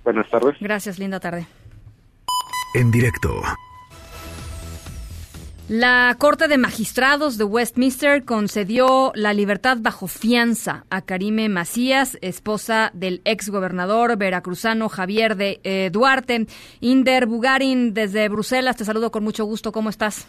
Buenas 0.04 0.28
tardes. 0.30 0.56
Gracias, 0.60 0.98
linda 0.98 1.20
tarde. 1.20 1.46
En 2.74 2.90
directo, 2.90 3.28
La 5.68 6.14
Corte 6.18 6.48
de 6.48 6.58
Magistrados 6.58 7.38
de 7.38 7.44
Westminster 7.44 8.24
concedió 8.24 9.12
la 9.14 9.32
libertad 9.32 9.76
bajo 9.80 10.06
fianza 10.06 10.84
a 10.90 11.02
Karime 11.02 11.48
Macías, 11.48 12.18
esposa 12.20 12.90
del 12.94 13.20
exgobernador 13.24 14.16
veracruzano 14.16 14.88
Javier 14.88 15.36
de 15.36 15.60
eh, 15.64 15.90
Duarte. 15.92 16.46
Inder 16.80 17.26
Bugarin, 17.26 17.94
desde 17.94 18.28
Bruselas, 18.28 18.76
te 18.76 18.84
saludo 18.84 19.10
con 19.10 19.22
mucho 19.22 19.44
gusto. 19.44 19.70
¿Cómo 19.70 19.90
estás? 19.90 20.26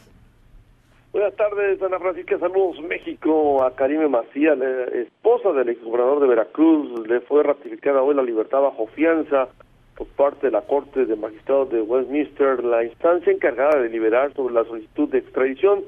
Buenas 1.14 1.36
tardes, 1.36 1.80
Ana 1.84 2.00
Francisca. 2.00 2.40
Saludos 2.40 2.82
México. 2.82 3.64
A 3.64 3.76
Karime 3.76 4.08
Macías, 4.08 4.58
esposa 4.94 5.52
del 5.52 5.70
exgobernador 5.70 6.22
de 6.22 6.28
Veracruz, 6.28 7.08
le 7.08 7.20
fue 7.22 7.44
ratificada 7.44 8.02
hoy 8.02 8.16
la 8.16 8.24
libertad 8.24 8.62
bajo 8.62 8.88
fianza 8.88 9.48
por 9.96 10.08
parte 10.08 10.48
de 10.48 10.52
la 10.54 10.62
Corte 10.62 11.06
de 11.06 11.16
Magistrados 11.16 11.70
de 11.70 11.82
Westminster, 11.82 12.64
la 12.64 12.84
instancia 12.84 13.32
encargada 13.32 13.76
de 13.76 13.84
deliberar 13.84 14.34
sobre 14.34 14.56
la 14.56 14.64
solicitud 14.64 15.08
de 15.10 15.20
extradición 15.20 15.82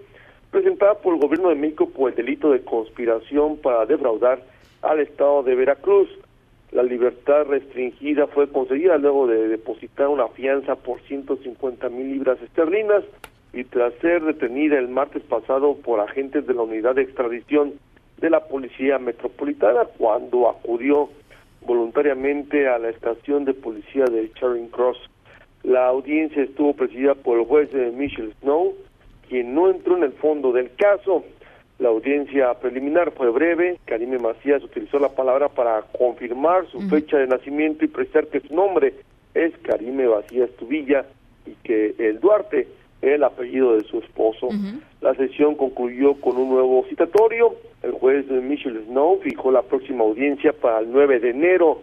presentada 0.52 0.94
por 0.94 1.16
el 1.16 1.20
gobierno 1.20 1.50
de 1.50 1.56
México 1.56 1.90
por 1.90 2.12
el 2.12 2.16
delito 2.16 2.52
de 2.52 2.62
conspiración 2.62 3.58
para 3.58 3.88
defraudar 3.88 4.44
al 4.84 5.00
Estado 5.00 5.42
de 5.42 5.56
Veracruz. 5.56 6.08
La 6.72 6.84
libertad 6.84 7.46
restringida 7.48 8.28
fue 8.28 8.48
concedida 8.52 9.00
luego 9.00 9.26
de 9.26 9.48
depositar 9.48 10.08
una 10.08 10.28
fianza 10.28 10.76
por 10.76 11.02
150 11.02 11.90
mil 11.90 12.12
libras 12.12 12.40
esterlinas 12.44 13.04
y 13.56 13.64
tras 13.64 13.94
ser 13.96 14.22
detenida 14.22 14.78
el 14.78 14.90
martes 14.90 15.24
pasado 15.24 15.78
por 15.78 16.02
agentes 16.02 16.46
de 16.46 16.54
la 16.54 16.64
unidad 16.64 16.96
de 16.96 17.04
extradición 17.04 17.74
de 18.18 18.30
la 18.30 18.42
Policía 18.42 19.00
Metropolitana 19.00 19.86
cuando 19.98 20.50
acudió 20.50 21.10
voluntariamente 21.62 22.68
a 22.68 22.78
la 22.78 22.90
estación 22.90 23.46
de 23.46 23.54
policía 23.54 24.04
de 24.06 24.30
Charing 24.34 24.68
Cross. 24.68 24.98
La 25.64 25.88
audiencia 25.88 26.44
estuvo 26.44 26.74
presidida 26.74 27.16
por 27.16 27.40
el 27.40 27.46
juez 27.46 27.70
Michelle 27.94 28.34
Snow, 28.42 28.74
quien 29.30 29.56
no 29.56 29.70
entró 29.70 29.96
en 29.98 30.04
el 30.04 30.12
fondo 30.12 30.52
del 30.52 30.76
caso. 30.76 31.24
La 31.80 31.90
audiencia 31.90 32.54
preliminar 32.56 33.12
fue 33.12 33.32
breve. 33.32 33.80
Karime 33.86 34.20
Macías 34.20 34.64
utilizó 34.64 35.00
la 35.00 35.10
palabra 35.10 35.48
para 35.48 35.82
confirmar 35.98 36.68
su 36.68 36.82
fecha 36.90 37.18
de 37.18 37.28
nacimiento 37.28 37.86
y 37.86 37.88
precisar 37.88 38.28
que 38.28 38.42
su 38.42 38.54
nombre 38.54 38.94
es 39.34 39.58
Karime 39.60 40.08
Macías 40.10 40.50
Tubilla 40.58 41.06
y 41.46 41.52
que 41.64 41.96
el 41.98 42.20
Duarte 42.20 42.68
el 43.14 43.24
apellido 43.24 43.76
de 43.76 43.84
su 43.84 44.00
esposo. 44.00 44.50
La 45.02 45.14
sesión 45.16 45.56
concluyó 45.56 46.16
con 46.16 46.38
un 46.38 46.50
nuevo 46.50 46.84
citatorio. 46.90 47.56
El 47.84 47.92
juez 47.92 48.26
Michelle 48.30 48.86
Snow 48.86 49.20
fijó 49.22 49.52
la 49.52 49.62
próxima 49.62 50.04
audiencia 50.04 50.54
para 50.54 50.80
el 50.80 50.92
9 50.92 51.20
de 51.20 51.30
enero. 51.30 51.82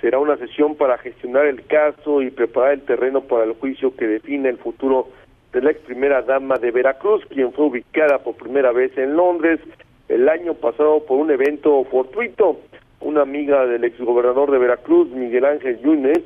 Será 0.00 0.18
una 0.18 0.36
sesión 0.36 0.74
para 0.74 0.98
gestionar 0.98 1.46
el 1.46 1.64
caso 1.66 2.22
y 2.22 2.30
preparar 2.30 2.72
el 2.72 2.82
terreno 2.82 3.20
para 3.20 3.44
el 3.44 3.52
juicio 3.52 3.94
que 3.94 4.06
define 4.06 4.48
el 4.48 4.56
futuro 4.56 5.08
de 5.52 5.60
la 5.60 5.70
ex 5.70 5.80
primera 5.80 6.22
dama 6.22 6.56
de 6.56 6.70
Veracruz, 6.70 7.24
quien 7.26 7.52
fue 7.52 7.66
ubicada 7.66 8.18
por 8.18 8.34
primera 8.34 8.72
vez 8.72 8.96
en 8.96 9.14
Londres 9.14 9.60
el 10.08 10.28
año 10.28 10.54
pasado 10.54 11.04
por 11.04 11.18
un 11.18 11.30
evento 11.30 11.84
fortuito. 11.84 12.60
Una 13.00 13.22
amiga 13.22 13.66
del 13.66 13.84
exgobernador 13.84 14.50
de 14.50 14.58
Veracruz, 14.58 15.08
Miguel 15.10 15.44
Ángel 15.44 15.80
Yunes, 15.80 16.20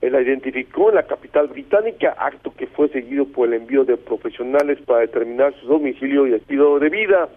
la 0.00 0.20
identificó 0.20 0.90
en 0.90 0.96
la 0.96 1.06
capital 1.06 1.48
británica, 1.48 2.14
acto 2.18 2.52
que 2.56 2.66
fue 2.66 2.88
seguido 2.88 3.26
por 3.26 3.48
el 3.48 3.54
envío 3.54 3.84
de 3.84 3.96
profesionales 3.96 4.78
para 4.86 5.00
determinar 5.00 5.54
su 5.60 5.66
domicilio 5.66 6.26
y 6.26 6.34
estilo 6.34 6.78
de 6.78 6.88
vida. 6.88 7.28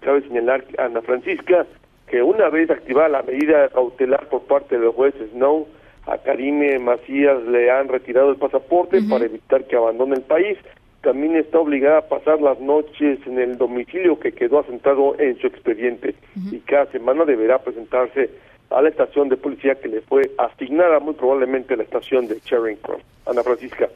Cabe 0.00 0.20
señalar, 0.22 0.64
Ana 0.78 1.00
Francisca, 1.00 1.66
que 2.08 2.22
una 2.22 2.50
vez 2.50 2.70
activada 2.70 3.08
la 3.08 3.22
medida 3.22 3.68
cautelar 3.70 4.28
por 4.28 4.42
parte 4.42 4.78
del 4.78 4.90
juez 4.90 5.14
Snow, 5.32 5.66
a 6.06 6.18
Karime 6.18 6.78
Macías 6.78 7.42
le 7.44 7.70
han 7.70 7.88
retirado 7.88 8.30
el 8.30 8.36
pasaporte 8.36 9.00
para 9.08 9.24
evitar 9.24 9.64
que 9.64 9.76
abandone 9.76 10.16
el 10.16 10.22
país. 10.22 10.58
También 11.00 11.36
está 11.36 11.58
obligada 11.58 11.98
a 11.98 12.08
pasar 12.08 12.40
las 12.42 12.60
noches 12.60 13.18
en 13.26 13.38
el 13.38 13.56
domicilio 13.56 14.18
que 14.18 14.32
quedó 14.32 14.60
asentado 14.60 15.18
en 15.18 15.38
su 15.38 15.46
expediente 15.46 16.14
y 16.50 16.58
cada 16.60 16.86
semana 16.86 17.24
deberá 17.24 17.58
presentarse 17.58 18.30
a 18.70 18.82
la 18.82 18.88
estación 18.88 19.28
de 19.28 19.36
policía 19.36 19.74
que 19.76 19.88
le 19.88 20.00
fue 20.00 20.30
asignada 20.38 20.98
muy 21.00 21.14
probablemente 21.14 21.76
la 21.76 21.84
estación 21.84 22.26
de 22.26 22.40
Charing 22.40 22.76
Cross. 22.76 23.02
Ana 23.26 23.42
Francisca. 23.42 23.88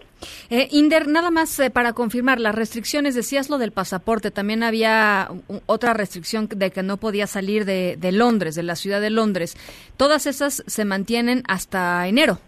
Eh, 0.49 0.69
Inder, 0.71 1.07
nada 1.07 1.31
más 1.31 1.59
eh, 1.61 1.71
para 1.71 1.93
confirmar, 1.93 2.41
las 2.41 2.55
restricciones, 2.55 3.15
decías 3.15 3.51
lo 3.51 3.59
del 3.59 3.73
pasaporte, 3.73 4.31
también 4.31 4.63
había 4.63 5.29
otra 5.67 5.93
restricción 5.93 6.49
de 6.49 6.71
que 6.71 6.83
no 6.83 6.97
podía 6.97 7.27
salir 7.27 7.67
de, 7.67 7.97
de 7.99 8.13
Londres, 8.13 8.55
de 8.55 8.63
la 8.63 8.75
ciudad 8.75 9.03
de 9.03 9.11
Londres. 9.11 9.57
Todas 9.99 10.27
esas 10.27 10.65
se 10.67 10.85
mantienen 10.87 11.43
hasta 11.47 12.07
enero 12.09 12.39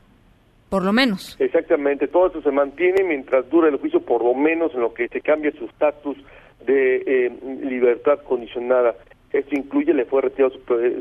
por 0.71 0.85
lo 0.85 0.93
menos. 0.93 1.37
Exactamente, 1.41 2.07
todo 2.07 2.29
eso 2.29 2.41
se 2.43 2.53
mantiene 2.53 3.03
mientras 3.03 3.51
dura 3.51 3.69
el 3.69 3.77
juicio, 3.77 4.01
por 4.01 4.23
lo 4.23 4.35
menos 4.35 4.73
en 4.73 4.81
lo 4.81 4.95
que 4.95 5.09
se 5.09 5.21
cambia 5.21 5.51
su 5.51 5.65
estatus 5.65 6.17
de 6.65 7.03
eh, 7.07 7.33
libertad 7.63 8.21
condicionada. 8.23 8.95
Esto 9.33 9.55
incluye, 9.55 9.95
le 9.95 10.07
fue 10.07 10.23
retirado 10.23 10.53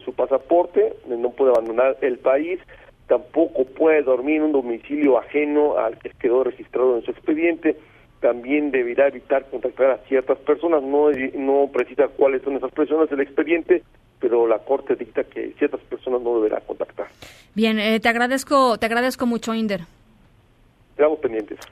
su, 0.03 0.13
pasaporte, 0.13 0.93
no 1.07 1.31
puede 1.31 1.51
abandonar 1.51 1.97
el 2.01 2.19
país, 2.19 2.59
tampoco 3.07 3.65
puede 3.65 4.03
dormir 4.03 4.37
en 4.37 4.43
un 4.43 4.51
domicilio 4.51 5.17
ajeno 5.17 5.77
al 5.77 5.97
que 5.97 6.11
quedó 6.11 6.43
registrado 6.43 6.97
en 6.97 7.03
su 7.03 7.11
expediente, 7.11 7.75
también 8.19 8.69
deberá 8.69 9.07
evitar 9.07 9.49
contactar 9.49 9.91
a 9.91 9.97
ciertas 10.07 10.37
personas, 10.39 10.83
no, 10.83 11.09
no 11.09 11.69
precisa 11.71 12.07
cuáles 12.09 12.43
son 12.43 12.57
esas 12.57 12.71
personas 12.71 13.09
del 13.09 13.21
expediente, 13.21 13.83
pero 14.19 14.45
la 14.45 14.59
Corte 14.59 14.95
dicta 14.95 15.23
que 15.23 15.53
ciertas 15.57 15.79
personas 15.81 16.21
no 16.21 16.35
deberá 16.35 16.59
contactar. 16.61 17.07
Bien, 17.55 17.79
eh, 17.79 17.99
te 17.99 18.09
agradezco, 18.09 18.77
te 18.77 18.85
agradezco 18.85 19.25
mucho, 19.25 19.55
Inder. 19.55 19.81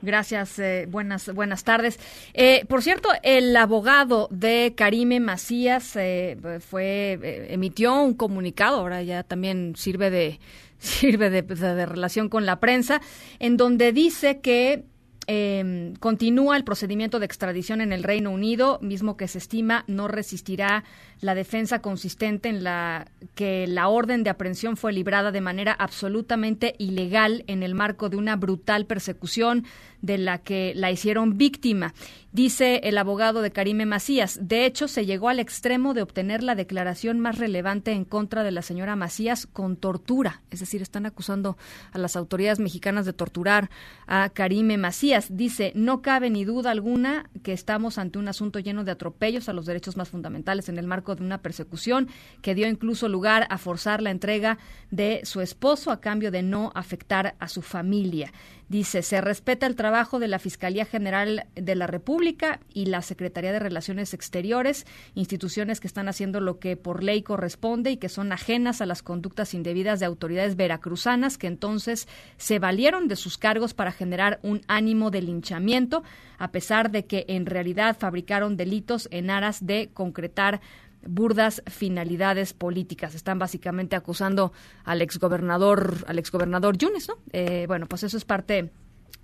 Gracias, 0.01 0.57
eh, 0.59 0.87
buenas, 0.89 1.33
buenas 1.33 1.63
tardes. 1.63 1.99
Eh, 2.33 2.63
por 2.67 2.81
cierto, 2.81 3.09
el 3.23 3.55
abogado 3.55 4.27
de 4.31 4.73
Karime 4.75 5.19
Macías 5.19 5.95
eh, 5.95 6.37
fue 6.59 7.47
emitió 7.49 8.01
un 8.01 8.13
comunicado, 8.13 8.77
ahora 8.77 9.03
ya 9.03 9.23
también 9.23 9.75
sirve 9.75 10.09
de 10.09 10.39
sirve 10.77 11.29
de, 11.29 11.41
de 11.41 11.85
relación 11.85 12.29
con 12.29 12.45
la 12.45 12.59
prensa, 12.59 13.01
en 13.39 13.57
donde 13.57 13.91
dice 13.91 14.39
que 14.41 14.85
eh, 15.29 15.93
continúa 15.99 16.55
el 16.55 16.63
procedimiento 16.63 17.19
de 17.19 17.25
extradición 17.25 17.81
en 17.81 17.91
el 17.91 18.03
Reino 18.03 18.31
Unido, 18.31 18.79
mismo 18.81 19.17
que 19.17 19.27
se 19.27 19.39
estima 19.39 19.83
no 19.87 20.07
resistirá 20.07 20.85
la 21.19 21.35
defensa 21.35 21.79
consistente 21.79 22.49
en 22.49 22.63
la 22.63 23.07
que 23.35 23.67
la 23.67 23.87
orden 23.87 24.23
de 24.23 24.29
aprehensión 24.29 24.77
fue 24.77 24.93
librada 24.93 25.31
de 25.31 25.41
manera 25.41 25.71
absolutamente 25.73 26.75
ilegal 26.77 27.43
en 27.47 27.63
el 27.63 27.75
marco 27.75 28.09
de 28.09 28.17
una 28.17 28.35
brutal 28.35 28.85
persecución 28.85 29.65
de 30.01 30.17
la 30.17 30.37
que 30.37 30.73
la 30.75 30.91
hicieron 30.91 31.37
víctima. 31.37 31.93
Dice 32.31 32.81
el 32.83 32.99
abogado 32.99 33.41
de 33.41 33.51
Karime 33.51 33.87
Macías, 33.87 34.37
de 34.39 34.65
hecho 34.65 34.87
se 34.87 35.07
llegó 35.07 35.29
al 35.29 35.39
extremo 35.39 35.95
de 35.95 36.03
obtener 36.03 36.43
la 36.43 36.53
declaración 36.53 37.19
más 37.19 37.39
relevante 37.39 37.93
en 37.93 38.05
contra 38.05 38.43
de 38.43 38.51
la 38.51 38.61
señora 38.61 38.95
Macías 38.95 39.47
con 39.47 39.75
tortura, 39.75 40.41
es 40.51 40.59
decir, 40.59 40.83
están 40.83 41.07
acusando 41.07 41.57
a 41.91 41.97
las 41.97 42.15
autoridades 42.15 42.59
mexicanas 42.59 43.05
de 43.07 43.13
torturar 43.13 43.71
a 44.05 44.29
Karime 44.29 44.77
Macías. 44.77 45.35
Dice, 45.35 45.71
no 45.73 46.03
cabe 46.03 46.29
ni 46.29 46.45
duda 46.45 46.69
alguna 46.69 47.29
que 47.41 47.53
estamos 47.53 47.97
ante 47.97 48.19
un 48.19 48.27
asunto 48.27 48.59
lleno 48.59 48.83
de 48.83 48.91
atropellos 48.91 49.49
a 49.49 49.53
los 49.53 49.65
derechos 49.65 49.97
más 49.97 50.09
fundamentales 50.09 50.69
en 50.69 50.77
el 50.77 50.85
marco 50.85 51.06
de 51.15 51.23
una 51.23 51.41
persecución 51.41 52.07
que 52.41 52.55
dio 52.55 52.67
incluso 52.67 53.09
lugar 53.09 53.47
a 53.49 53.57
forzar 53.57 54.01
la 54.01 54.11
entrega 54.11 54.57
de 54.91 55.21
su 55.23 55.41
esposo 55.41 55.91
a 55.91 56.01
cambio 56.01 56.31
de 56.31 56.43
no 56.43 56.71
afectar 56.75 57.35
a 57.39 57.47
su 57.47 57.61
familia. 57.61 58.31
Dice, 58.69 59.01
se 59.01 59.21
respeta 59.21 59.65
el 59.65 59.77
trabajo 59.77 60.19
de 60.19 60.27
la 60.27 60.39
Fiscalía 60.39 60.83
General 60.83 61.47
de 61.55 61.75
la 61.75 61.87
República 61.87 62.59
y 62.73 62.87
la 62.87 63.01
Secretaría 63.01 63.53
de 63.53 63.59
Relaciones 63.59 64.13
Exteriores, 64.13 64.85
instituciones 65.15 65.79
que 65.79 65.87
están 65.87 66.09
haciendo 66.09 66.41
lo 66.41 66.59
que 66.59 66.75
por 66.75 67.01
ley 67.01 67.21
corresponde 67.21 67.91
y 67.91 67.97
que 67.97 68.09
son 68.09 68.33
ajenas 68.33 68.81
a 68.81 68.85
las 68.85 69.03
conductas 69.03 69.53
indebidas 69.53 70.01
de 70.01 70.05
autoridades 70.05 70.57
veracruzanas 70.57 71.37
que 71.37 71.47
entonces 71.47 72.09
se 72.35 72.59
valieron 72.59 73.07
de 73.07 73.15
sus 73.15 73.37
cargos 73.37 73.73
para 73.73 73.93
generar 73.93 74.39
un 74.43 74.61
ánimo 74.67 75.11
de 75.11 75.21
linchamiento, 75.21 76.03
a 76.37 76.51
pesar 76.51 76.91
de 76.91 77.05
que 77.05 77.23
en 77.29 77.45
realidad 77.45 77.95
fabricaron 77.97 78.57
delitos 78.57 79.07
en 79.11 79.29
aras 79.29 79.65
de 79.65 79.91
concretar 79.93 80.59
burdas 81.05 81.61
finalidades 81.67 82.53
políticas. 82.53 83.15
Están 83.15 83.39
básicamente 83.39 83.95
acusando 83.95 84.51
al 84.83 85.01
exgobernador, 85.01 86.05
al 86.07 86.19
exgobernador 86.19 86.77
Yunes, 86.77 87.07
¿no? 87.07 87.15
Eh, 87.31 87.65
bueno, 87.67 87.87
pues 87.87 88.03
eso 88.03 88.17
es 88.17 88.25
parte 88.25 88.56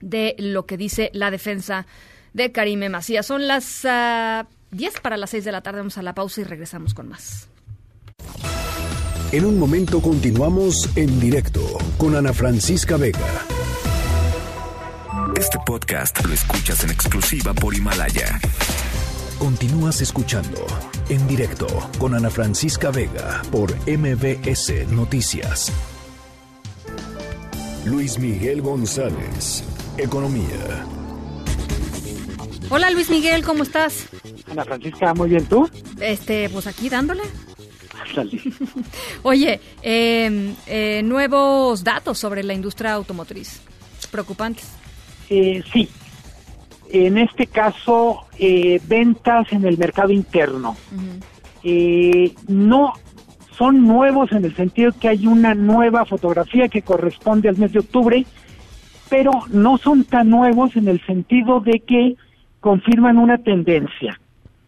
de 0.01 0.35
lo 0.37 0.65
que 0.65 0.77
dice 0.77 1.09
la 1.13 1.31
defensa 1.31 1.85
de 2.33 2.51
Karime 2.51 2.89
Macías. 2.89 3.25
Son 3.25 3.47
las 3.47 3.81
10 3.81 3.85
ah, 3.85 4.45
para 5.01 5.17
las 5.17 5.29
6 5.31 5.45
de 5.45 5.51
la 5.51 5.61
tarde. 5.61 5.79
Vamos 5.79 5.97
a 5.97 6.03
la 6.03 6.13
pausa 6.13 6.41
y 6.41 6.43
regresamos 6.43 6.93
con 6.93 7.09
más. 7.09 7.47
En 9.31 9.45
un 9.45 9.57
momento 9.57 9.99
continuamos 9.99 10.95
en 10.95 11.19
directo 11.19 11.61
con 11.97 12.15
Ana 12.15 12.33
Francisca 12.33 12.97
Vega. 12.97 13.45
Este 15.35 15.57
podcast 15.65 16.23
lo 16.23 16.33
escuchas 16.33 16.83
en 16.83 16.91
exclusiva 16.91 17.53
por 17.53 17.73
Himalaya. 17.73 18.39
Continúas 19.39 20.01
escuchando 20.01 20.65
en 21.09 21.27
directo 21.27 21.67
con 21.97 22.13
Ana 22.13 22.29
Francisca 22.29 22.91
Vega 22.91 23.41
por 23.51 23.73
MBS 23.87 24.87
Noticias. 24.89 25.71
Luis 27.85 28.19
Miguel 28.19 28.61
González, 28.61 29.63
Economía. 29.97 30.85
Hola 32.69 32.89
Luis 32.91 33.09
Miguel, 33.09 33.43
¿cómo 33.43 33.63
estás? 33.63 34.07
Ana 34.49 34.63
Francisca, 34.63 35.13
muy 35.13 35.29
bien, 35.29 35.45
¿tú? 35.45 35.69
Este, 35.99 36.49
pues 36.49 36.67
aquí 36.67 36.89
dándole. 36.89 37.23
Oye, 39.23 39.59
em, 39.81 40.55
eh, 40.67 41.01
nuevos 41.03 41.83
datos 41.83 42.17
sobre 42.17 42.43
la 42.43 42.53
industria 42.53 42.93
automotriz. 42.93 43.61
Preocupantes. 44.11 44.69
Eh, 45.29 45.63
sí, 45.71 45.89
en 46.93 47.17
este 47.17 47.47
caso, 47.47 48.25
eh, 48.37 48.79
ventas 48.87 49.51
en 49.51 49.65
el 49.65 49.77
mercado 49.79 50.11
interno. 50.11 50.77
Eh, 51.63 52.35
no 52.47 52.93
son 53.57 53.87
nuevos 53.87 54.31
en 54.31 54.45
el 54.45 54.55
sentido 54.55 54.91
que 54.99 55.09
hay 55.09 55.25
una 55.25 55.55
nueva 55.55 56.05
fotografía 56.05 56.67
que 56.67 56.83
corresponde 56.83 57.49
al 57.49 57.57
mes 57.57 57.73
de 57.73 57.79
octubre, 57.79 58.25
pero 59.09 59.31
no 59.51 59.77
son 59.77 60.03
tan 60.05 60.29
nuevos 60.29 60.75
en 60.75 60.87
el 60.87 60.99
sentido 61.05 61.59
de 61.59 61.79
que 61.79 62.15
confirman 62.59 63.17
una 63.17 63.37
tendencia. 63.37 64.19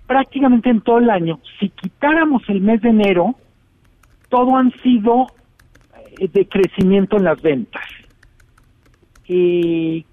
prácticamente 0.07 0.69
en 0.69 0.81
todo 0.81 0.99
el 0.99 1.09
año, 1.09 1.39
si 1.59 1.69
quitáramos 1.69 2.43
el 2.49 2.61
mes 2.61 2.81
de 2.81 2.89
enero, 2.89 3.35
todo 4.29 4.55
han 4.55 4.71
sido 4.83 5.27
eh, 6.19 6.27
de 6.31 6.47
crecimiento 6.47 7.17
en 7.17 7.23
las 7.23 7.41
ventas. 7.41 7.83
Eh, 9.27 10.03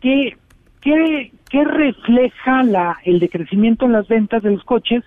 ¿qué, 0.00 0.36
qué, 0.80 1.32
qué 1.50 1.64
refleja 1.64 2.62
la, 2.62 2.98
el 3.04 3.18
decrecimiento 3.18 3.86
en 3.86 3.92
las 3.92 4.06
ventas 4.06 4.42
de 4.42 4.52
los 4.52 4.64
coches? 4.64 5.02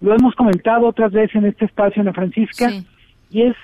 Lo 0.00 0.14
hemos 0.14 0.34
comentado 0.34 0.86
otras 0.86 1.12
veces 1.12 1.36
en 1.36 1.46
este 1.46 1.66
espacio, 1.66 2.00
Ana 2.02 2.12
Francisca, 2.12 2.70
y 3.30 3.42
es 3.42 3.56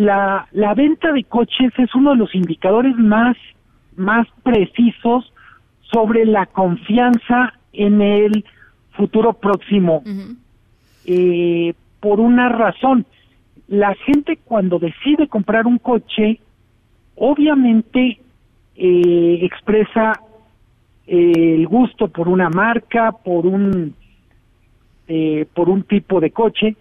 la, 0.00 0.48
la 0.52 0.74
venta 0.74 1.12
de 1.12 1.24
coches 1.24 1.72
es 1.76 1.94
uno 1.94 2.12
de 2.12 2.16
los 2.16 2.34
indicadores 2.34 2.96
más, 2.96 3.36
más 3.96 4.26
precisos 4.42 5.30
sobre 5.92 6.24
la 6.24 6.46
confianza 6.46 7.52
en 7.74 8.00
el 8.00 8.44
futuro 8.92 9.34
próximo. 9.34 10.02
eh, 11.04 11.74
por 12.00 12.18
una 12.18 12.48
razón, 12.48 13.04
la 13.68 13.94
gente 14.06 14.38
cuando 14.42 14.78
decide 14.78 15.28
comprar 15.28 15.66
un 15.66 15.76
coche, 15.76 16.40
obviamente 17.16 18.20
eh, 18.76 19.38
expresa 19.42 20.18
eh, 21.06 21.56
el 21.56 21.66
gusto 21.66 22.08
por 22.08 22.26
una 22.26 22.48
marca, 22.48 23.12
por 23.12 23.44
un 23.44 23.94
eh, 25.08 25.46
por 25.52 25.68
un 25.68 25.82
tipo 25.82 26.20
de 26.20 26.30
coche, 26.30 26.74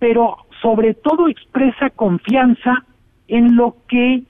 pero 0.00 0.38
sobre 0.64 0.94
todo 0.94 1.28
expresa 1.28 1.90
confianza 1.90 2.84
en 3.28 3.54
lo 3.54 3.76
que 3.86 4.22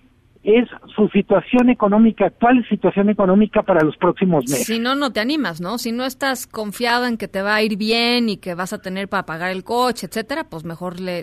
es 0.43 0.69
su 0.97 1.09
situación 1.09 1.71
económica 1.71 2.27
actual, 2.27 2.67
situación 2.69 3.09
económica 3.09 3.63
para 3.63 3.85
los 3.85 3.97
próximos 3.97 4.43
meses. 4.51 4.67
Si 4.67 4.81
no, 4.81 4.97
no 4.97 5.13
te 5.13 5.21
animas, 5.21 5.61
¿no? 5.61 5.79
Si 5.79 5.93
no 5.93 6.05
estás 6.05 6.49
confiado 6.49 7.07
en 7.07 7.19
que 7.19 7.29
te 7.29 7.41
va 7.41 7.55
a 7.55 7.63
ir 7.63 7.77
bien 7.77 8.29
y 8.29 8.39
que 8.39 8.55
vas 8.57 8.73
a 8.73 8.83
tener 8.83 9.09
para 9.09 9.25
pagar 9.25 9.53
el 9.53 9.63
coche, 9.63 10.07
etcétera, 10.09 10.43
pues 10.51 10.65
mejor 10.65 10.99
le, 10.99 11.23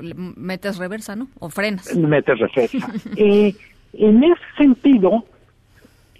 le 0.00 0.14
metes 0.14 0.78
reversa, 0.78 1.16
¿no? 1.16 1.26
O 1.40 1.50
frenas. 1.50 1.94
Metes 1.96 2.38
reversa. 2.38 2.86
eh, 3.16 3.52
en 3.94 4.22
ese 4.22 4.42
sentido, 4.56 5.24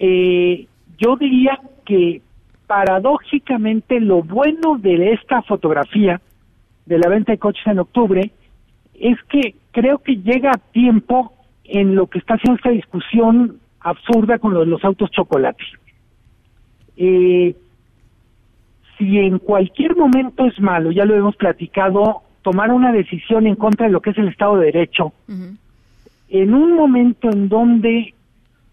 eh, 0.00 0.66
yo 0.98 1.16
diría 1.16 1.60
que 1.86 2.22
paradójicamente 2.66 4.00
lo 4.00 4.24
bueno 4.24 4.78
de 4.78 5.12
esta 5.12 5.42
fotografía 5.42 6.20
de 6.86 6.98
la 6.98 7.08
venta 7.08 7.32
de 7.32 7.38
coches 7.38 7.66
en 7.66 7.80
octubre 7.80 8.30
es 8.94 9.18
que 9.28 9.54
creo 9.72 9.98
que 9.98 10.16
llega 10.16 10.52
a 10.52 10.72
tiempo 10.72 11.32
en 11.64 11.94
lo 11.94 12.06
que 12.06 12.18
está 12.18 12.34
haciendo 12.34 12.56
esta 12.56 12.70
discusión 12.70 13.58
absurda 13.80 14.38
con 14.38 14.54
lo 14.54 14.60
de 14.60 14.66
los 14.66 14.84
autos 14.84 15.10
chocolate. 15.10 15.62
Eh, 16.96 17.54
si 18.96 19.18
en 19.18 19.38
cualquier 19.38 19.96
momento 19.96 20.46
es 20.46 20.58
malo, 20.60 20.90
ya 20.90 21.04
lo 21.04 21.14
hemos 21.14 21.36
platicado, 21.36 22.22
tomar 22.42 22.72
una 22.72 22.92
decisión 22.92 23.46
en 23.46 23.56
contra 23.56 23.86
de 23.86 23.92
lo 23.92 24.00
que 24.00 24.10
es 24.10 24.18
el 24.18 24.28
Estado 24.28 24.56
de 24.56 24.66
Derecho, 24.66 25.12
en 26.28 26.54
un 26.54 26.74
momento 26.74 27.30
en 27.30 27.48
donde 27.48 28.14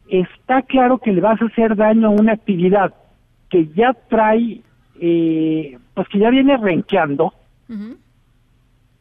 está 0.07 0.61
claro 0.61 0.99
que 0.99 1.11
le 1.11 1.21
vas 1.21 1.41
a 1.41 1.45
hacer 1.45 1.75
daño 1.75 2.07
a 2.07 2.11
una 2.11 2.33
actividad 2.33 2.93
que 3.49 3.67
ya 3.75 3.93
trae, 4.09 4.61
eh, 4.99 5.77
pues 5.93 6.07
que 6.07 6.19
ya 6.19 6.29
viene 6.29 6.55
renqueando, 6.55 7.33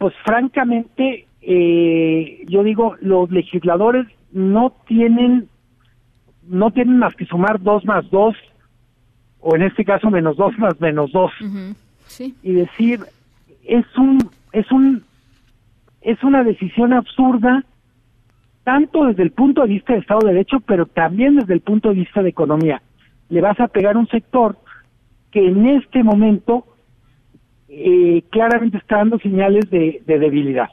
pues 0.03 0.15
francamente, 0.25 1.29
eh, 1.43 2.45
yo 2.49 2.65
digo, 2.65 2.97
los 3.01 3.31
legisladores 3.31 4.05
no 4.33 4.73
tienen, 4.89 5.47
no 6.49 6.73
tienen 6.73 6.99
más 6.99 7.15
que 7.15 7.25
sumar 7.25 7.63
dos 7.63 7.85
más 7.85 8.11
dos, 8.11 8.35
o 9.39 9.55
en 9.55 9.63
este 9.63 9.85
caso 9.85 10.11
menos 10.11 10.37
dos 10.37 10.59
más 10.59 10.81
menos 10.81 11.13
dos, 11.13 11.31
Sí. 12.09 12.35
y 12.43 12.51
decir, 12.51 12.99
es 13.65 13.87
un, 13.97 14.19
es 14.51 14.73
un, 14.73 15.05
es 16.01 16.21
una 16.25 16.43
decisión 16.43 16.93
absurda, 16.93 17.65
tanto 18.65 19.05
desde 19.05 19.23
el 19.23 19.31
punto 19.31 19.63
de 19.63 19.69
vista 19.69 19.93
de 19.93 20.01
Estado 20.01 20.27
de 20.27 20.33
Derecho, 20.33 20.59
pero 20.67 20.87
también 20.87 21.37
desde 21.37 21.55
el 21.55 21.61
punto 21.61 21.91
de 21.91 21.95
vista 21.95 22.25
de 22.25 22.31
economía. 22.31 22.83
Le 23.29 23.41
vas 23.41 23.61
a 23.61 23.69
pegar 23.69 23.97
un 23.97 24.09
sector 24.09 24.57
que 25.31 25.47
en 25.47 25.65
este 25.65 26.03
momento 26.03 26.67
eh, 27.75 28.23
claramente 28.29 28.77
está 28.77 28.99
dando 28.99 29.19
señales 29.19 29.71
de, 29.71 30.03
de 30.07 30.19
debilidad. 30.19 30.69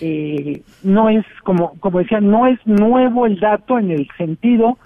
Eh, 0.00 0.62
no 0.82 1.10
es, 1.10 1.26
como, 1.44 1.78
como 1.78 1.98
decía, 1.98 2.22
no 2.22 2.46
es 2.46 2.58
nuevo 2.66 3.26
el 3.26 3.38
dato 3.38 3.78
en 3.78 3.90
el 3.90 4.08
sentido 4.16 4.78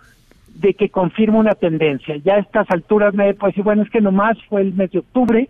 de 0.57 0.75
que 0.75 0.89
confirma 0.89 1.39
una 1.39 1.55
tendencia. 1.55 2.17
Ya 2.17 2.35
a 2.35 2.41
estas 2.41 2.69
alturas 2.73 3.15
me 3.15 3.33
puede 3.35 3.53
decir, 3.53 3.63
bueno, 3.63 3.83
es 3.83 3.91
que 3.91 4.01
nomás 4.01 4.37
fue 4.49 4.63
el 4.63 4.75
mes 4.75 4.91
de 4.91 4.99
octubre. 4.99 5.49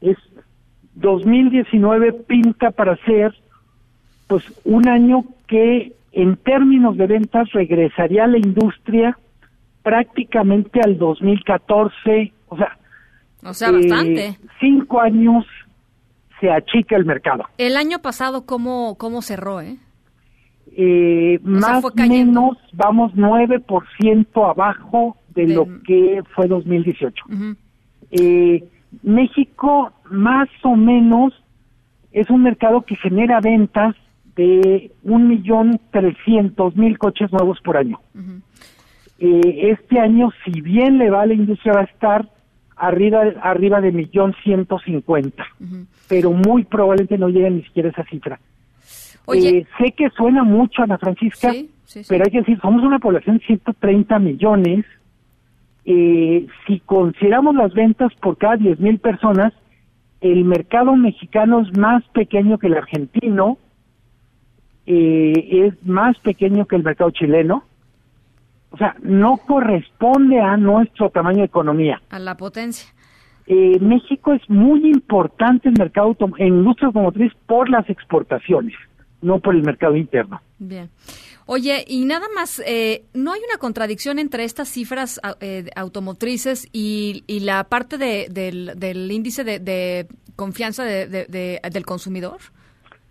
Es 0.00 0.16
2019 0.94 2.14
pinta 2.26 2.70
para 2.70 2.96
ser 3.04 3.34
pues 4.26 4.42
un 4.64 4.88
año 4.88 5.24
que 5.48 5.92
en 6.12 6.36
términos 6.36 6.96
de 6.96 7.08
ventas 7.08 7.52
regresaría 7.52 8.24
a 8.24 8.28
la 8.28 8.38
industria 8.38 9.18
prácticamente 9.82 10.80
al 10.80 10.96
2014, 10.96 12.32
o 12.48 12.56
sea, 12.56 12.78
O 13.44 13.54
sea, 13.54 13.68
eh, 13.68 13.72
bastante. 13.72 14.38
cinco 14.60 15.00
años 15.00 15.44
se 16.40 16.50
achica 16.50 16.96
el 16.96 17.04
mercado. 17.04 17.44
El 17.58 17.76
año 17.76 18.00
pasado, 18.00 18.44
¿cómo, 18.46 18.96
cómo 18.98 19.22
cerró, 19.22 19.60
eh? 19.60 19.76
Eh, 20.76 21.38
más 21.42 21.84
o 21.84 21.92
menos 21.94 22.58
vamos 22.72 23.12
9% 23.14 24.50
abajo 24.50 25.16
de 25.34 25.46
lo 25.48 25.66
que 25.86 26.22
fue 26.34 26.48
2018. 26.48 27.24
Ujú. 27.28 27.56
Eh, 28.10 28.64
México 29.02 29.92
más 30.10 30.48
o 30.62 30.74
menos 30.76 31.32
es 32.12 32.28
un 32.30 32.42
mercado 32.42 32.82
que 32.82 32.96
genera 32.96 33.40
ventas 33.40 33.94
de 34.36 34.90
un 35.04 35.28
millón 35.28 35.80
trescientos 35.92 36.76
mil 36.76 36.98
coches 36.98 37.30
nuevos 37.32 37.60
por 37.60 37.76
año. 37.76 38.00
Eh, 39.18 39.70
este 39.70 40.00
año, 40.00 40.30
si 40.44 40.60
bien 40.60 40.98
le 40.98 41.10
va 41.10 41.22
a 41.22 41.26
la 41.26 41.34
industria, 41.34 41.72
va 41.74 41.80
a 41.82 41.84
estar 41.84 42.28
arriba 42.76 43.22
arriba 43.42 43.80
de 43.80 43.92
millón 43.92 44.34
ciento 44.42 44.78
cincuenta, 44.78 45.44
pero 46.08 46.32
muy 46.32 46.64
probablemente 46.64 47.18
no 47.18 47.28
llegue 47.28 47.50
ni 47.50 47.62
siquiera 47.62 47.88
a 47.88 47.92
esa 47.92 48.04
cifra. 48.04 48.40
Oye. 49.26 49.58
Eh, 49.58 49.66
sé 49.78 49.92
que 49.92 50.10
suena 50.10 50.44
mucho, 50.44 50.82
Ana 50.82 50.98
Francisca, 50.98 51.52
Sí, 51.52 51.70
sí, 51.84 52.02
sí. 52.04 52.06
pero 52.08 52.24
hay 52.24 52.30
que 52.30 52.40
decir, 52.40 52.60
somos 52.60 52.82
una 52.82 52.98
población 52.98 53.38
de 53.38 53.44
130 53.46 54.18
millones. 54.18 54.84
Eh, 55.86 56.46
si 56.66 56.80
consideramos 56.80 57.54
las 57.54 57.72
ventas 57.74 58.12
por 58.20 58.36
cada 58.38 58.56
10 58.56 58.80
mil 58.80 58.98
personas, 58.98 59.52
el 60.20 60.44
mercado 60.44 60.96
mexicano 60.96 61.60
es 61.60 61.76
más 61.78 62.02
pequeño 62.08 62.58
que 62.58 62.66
el 62.68 62.74
argentino, 62.74 63.58
eh, 64.86 65.48
es 65.66 65.86
más 65.86 66.18
pequeño 66.18 66.66
que 66.66 66.76
el 66.76 66.82
mercado 66.84 67.10
chileno. 67.10 67.64
O 68.74 68.76
sea, 68.76 68.96
no 69.02 69.36
corresponde 69.36 70.40
a 70.40 70.56
nuestro 70.56 71.08
tamaño 71.10 71.38
de 71.38 71.44
economía. 71.44 72.02
A 72.10 72.18
la 72.18 72.36
potencia. 72.36 72.88
Eh, 73.46 73.78
México 73.78 74.32
es 74.32 74.42
muy 74.50 74.84
importante 74.90 75.68
en 75.68 75.74
mercado 75.78 76.16
en 76.38 76.48
industria 76.48 76.88
automotriz 76.88 77.32
por 77.46 77.70
las 77.70 77.88
exportaciones, 77.88 78.74
no 79.22 79.38
por 79.38 79.54
el 79.54 79.62
mercado 79.62 79.94
interno. 79.94 80.40
Bien. 80.58 80.88
Oye, 81.46 81.84
y 81.86 82.04
nada 82.04 82.26
más, 82.34 82.60
eh, 82.66 83.04
¿no 83.14 83.32
hay 83.32 83.40
una 83.48 83.58
contradicción 83.58 84.18
entre 84.18 84.42
estas 84.42 84.68
cifras 84.70 85.20
eh, 85.40 85.66
automotrices 85.76 86.68
y, 86.72 87.22
y 87.28 87.40
la 87.40 87.62
parte 87.64 87.96
de- 87.96 88.26
del, 88.28 88.72
del 88.76 89.08
índice 89.12 89.44
de, 89.44 89.60
de 89.60 90.08
confianza 90.34 90.82
de- 90.84 91.06
del 91.70 91.86
consumidor? 91.86 92.38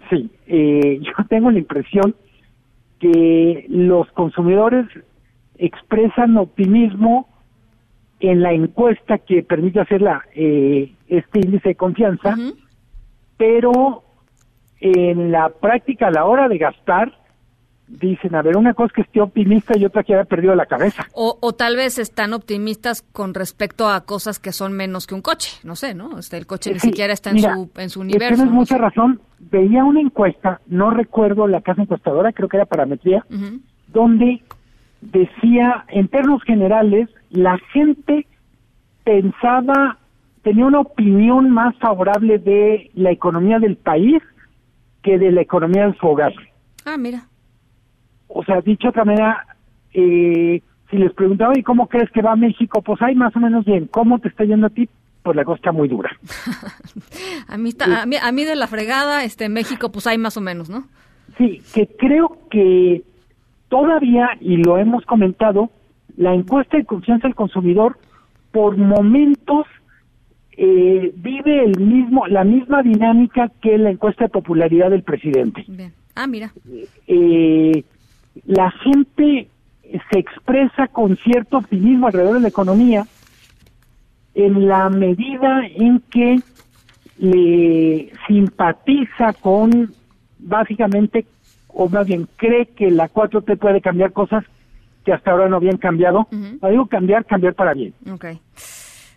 Sí, 0.10 0.30
eh, 0.48 1.00
yo 1.04 1.26
tengo 1.30 1.52
la 1.52 1.60
impresión 1.60 2.16
que 3.00 3.66
los 3.70 4.08
consumidores 4.12 4.88
expresan 5.66 6.38
optimismo 6.38 7.28
en 8.20 8.42
la 8.42 8.54
encuesta 8.54 9.18
que 9.18 9.44
permite 9.44 9.80
hacer 9.80 10.02
la, 10.02 10.24
eh, 10.36 10.94
este 11.08 11.40
índice 11.40 11.70
de 11.70 11.76
confianza, 11.76 12.36
pero 13.38 14.04
en 14.80 15.32
la 15.32 15.50
práctica 15.50 16.08
a 16.08 16.12
la 16.12 16.26
hora 16.26 16.48
de 16.48 16.58
gastar 16.58 17.14
dicen, 17.88 18.34
a 18.36 18.42
ver, 18.42 18.58
una 18.58 18.74
cosa 18.74 18.88
es 18.88 18.94
que 18.94 19.02
esté 19.02 19.22
optimista 19.22 19.78
y 19.78 19.86
otra 19.86 20.04
que 20.04 20.14
haya 20.16 20.24
perdido 20.26 20.56
la 20.56 20.66
cabeza. 20.66 21.06
O, 21.14 21.38
o 21.42 21.54
tal 21.54 21.76
vez 21.76 22.00
están 22.00 22.34
optimistas 22.34 23.02
con 23.02 23.34
respecto 23.34 23.88
a 23.88 24.02
cosas 24.02 24.40
que 24.40 24.52
son 24.52 24.74
menos 24.74 25.06
que 25.06 25.16
un 25.16 25.22
coche, 25.22 25.60
no 25.64 25.76
sé, 25.76 25.94
¿no? 25.94 26.18
Este, 26.18 26.38
el 26.38 26.48
coche 26.48 26.74
ni 26.74 26.80
Sí, 26.80 26.88
siquiera 26.88 27.14
está 27.14 27.30
en 27.30 27.40
su 27.40 27.70
en 27.76 27.90
su 27.90 28.00
eh, 28.00 28.04
universo. 28.04 28.36
Tienes 28.36 28.52
¿no? 28.52 28.60
mucha 28.60 28.78
razón. 28.78 29.22
Veía 29.40 29.84
una 29.84 30.02
encuesta, 30.02 30.62
no 30.68 30.92
recuerdo 30.92 31.48
la 31.48 31.62
casa 31.62 31.82
encuestadora, 31.82 32.32
creo 32.32 32.48
que 32.48 32.58
era 32.58 32.66
parametría, 32.66 33.26
donde 33.88 34.42
decía, 35.12 35.86
en 35.90 36.08
términos 36.08 36.44
generales, 36.44 37.10
la 37.30 37.58
gente 37.72 38.26
pensaba, 39.04 39.98
tenía 40.44 40.66
una 40.66 40.82
opinión 40.82 41.50
más 41.50 41.76
favorable 41.78 42.40
de 42.40 42.92
la 42.94 43.12
economía 43.12 43.60
del 43.60 43.76
país 43.76 44.22
que 45.02 45.18
de 45.18 45.32
la 45.32 45.42
economía 45.42 45.88
de 45.88 45.98
su 45.98 46.08
hogar. 46.08 46.34
Ah, 46.86 46.98
mira. 46.98 47.28
O 48.28 48.44
sea, 48.44 48.62
dicho 48.62 48.84
de 48.84 48.90
otra 48.90 49.06
manera, 49.06 49.46
eh, 49.94 50.62
si 50.90 50.98
les 50.98 51.14
preguntaba, 51.14 51.58
¿y 51.58 51.64
cómo 51.64 51.88
crees 51.88 52.10
que 52.12 52.22
va 52.22 52.36
México? 52.36 52.82
Pues 52.82 53.02
hay 53.02 53.16
más 53.16 53.36
o 53.36 53.40
menos 53.40 53.66
bien. 53.66 53.88
¿Cómo 53.88 54.20
te 54.20 54.30
está 54.30 54.44
yendo 54.44 54.68
a 54.68 54.70
ti? 54.70 54.90
Pues 55.22 55.36
la 55.36 55.46
cosa 55.46 55.58
está 55.58 55.72
muy 55.72 55.88
dura. 55.88 56.12
a, 57.48 57.58
mí 57.58 57.72
a, 57.80 58.06
mí, 58.06 58.16
a 58.22 58.32
mí 58.32 58.46
de 58.46 58.56
la 58.56 58.68
fregada, 58.68 59.24
este 59.24 59.50
México, 59.50 59.92
pues 59.92 60.08
hay 60.08 60.18
más 60.18 60.38
o 60.38 60.42
menos, 60.42 60.70
¿no? 60.70 60.86
Sí, 61.38 61.62
que 61.74 61.88
creo 61.98 62.38
que 62.50 63.04
todavía, 63.74 64.30
y 64.40 64.58
lo 64.58 64.78
hemos 64.78 65.04
comentado, 65.04 65.72
la 66.16 66.36
encuesta 66.36 66.78
de 66.78 66.86
confianza 66.86 67.28
del 67.28 67.34
consumidor 67.34 67.98
por 68.52 68.78
momentos 68.78 69.66
eh, 70.56 71.12
vive 71.16 71.64
el 71.64 71.80
mismo, 71.80 72.28
la 72.28 72.44
misma 72.44 72.84
dinámica 72.84 73.52
que 73.64 73.80
la 73.80 73.90
encuesta 73.90 74.26
de 74.26 74.30
popularidad 74.30 74.92
del 74.92 75.02
presidente. 75.02 75.66
Ah, 76.14 76.28
mira. 76.28 76.54
Eh, 77.08 77.84
la 78.46 78.70
gente 78.70 79.50
se 80.12 80.20
expresa 80.20 80.88
con 80.90 81.18
cierto 81.18 81.58
optimismo 81.58 82.06
alrededor 82.06 82.36
de 82.36 82.42
la 82.42 82.50
economía 82.50 83.08
en 84.36 84.68
la 84.68 84.88
medida 84.92 85.66
en 85.66 86.00
que 86.12 86.40
le 87.18 88.12
simpatiza 88.28 89.34
con 89.34 89.92
básicamente 90.38 91.26
o 91.74 91.90
más 91.90 92.08
bien 92.08 92.28
cree 92.38 92.68
que 92.68 92.92
la 92.92 93.10
4T 93.10 93.58
puede 93.58 93.82
cambiar 93.82 94.14
cosas 94.14 94.44
que 95.04 95.14
hasta 95.14 95.32
ahora 95.32 95.50
no 95.50 95.58
habían 95.58 95.78
cambiado. 95.78 96.28
digo 96.32 96.86
cambiar, 96.88 97.26
cambiar 97.26 97.56
para 97.56 97.74
bien. 97.74 97.94
Okay. 98.14 98.40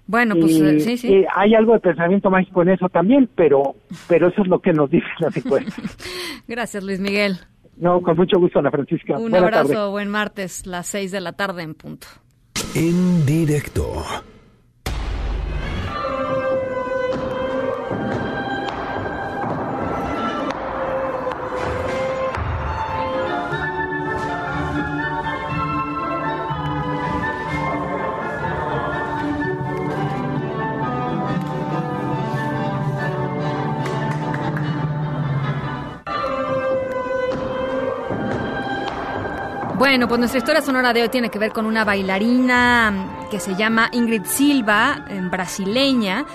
Bueno, 0.07 0.37
pues 0.37 0.61
eh, 0.61 0.81
sí, 0.81 0.97
sí. 0.97 1.13
Eh, 1.13 1.27
hay 1.35 1.55
algo 1.55 1.73
de 1.73 1.81
pensamiento 1.81 2.31
mágico 2.31 2.63
en 2.63 2.71
eso 2.71 2.89
también, 2.89 3.29
pero, 3.35 3.75
pero 4.09 4.29
eso 4.29 4.43
es 4.43 4.49
lo 4.49 4.61
que 4.61 4.73
nos 4.73 4.89
dice 4.89 5.07
la 5.19 5.31
encuestas. 5.35 5.97
Gracias, 6.49 6.85
Luis 6.85 7.01
Miguel. 7.01 7.39
No, 7.77 8.01
con 8.01 8.17
mucho 8.17 8.39
gusto, 8.39 8.61
Ana 8.61 8.71
Francisca. 8.71 9.19
Un 9.19 9.35
abrazo, 9.35 9.91
buen 9.91 10.09
martes, 10.09 10.67
las 10.67 10.87
seis 10.87 11.11
de 11.11 11.21
la 11.21 11.33
tarde 11.33 11.63
en 11.63 11.75
punto. 11.75 12.07
En 12.75 13.27
directo. 13.27 14.03
Bueno, 39.97 40.09
pues 40.09 40.19
nuestra 40.19 40.37
historia 40.37 40.61
sonora 40.61 40.93
de 40.93 41.01
hoy 41.01 41.09
tiene 41.09 41.31
que 41.31 41.39
ver 41.39 41.53
con 41.53 41.65
una 41.65 41.83
bailarina 41.83 43.27
que 43.31 43.41
se 43.41 43.55
llama 43.55 43.89
Ingrid 43.93 44.27
Silva, 44.27 45.07
brasileña, 45.31 46.27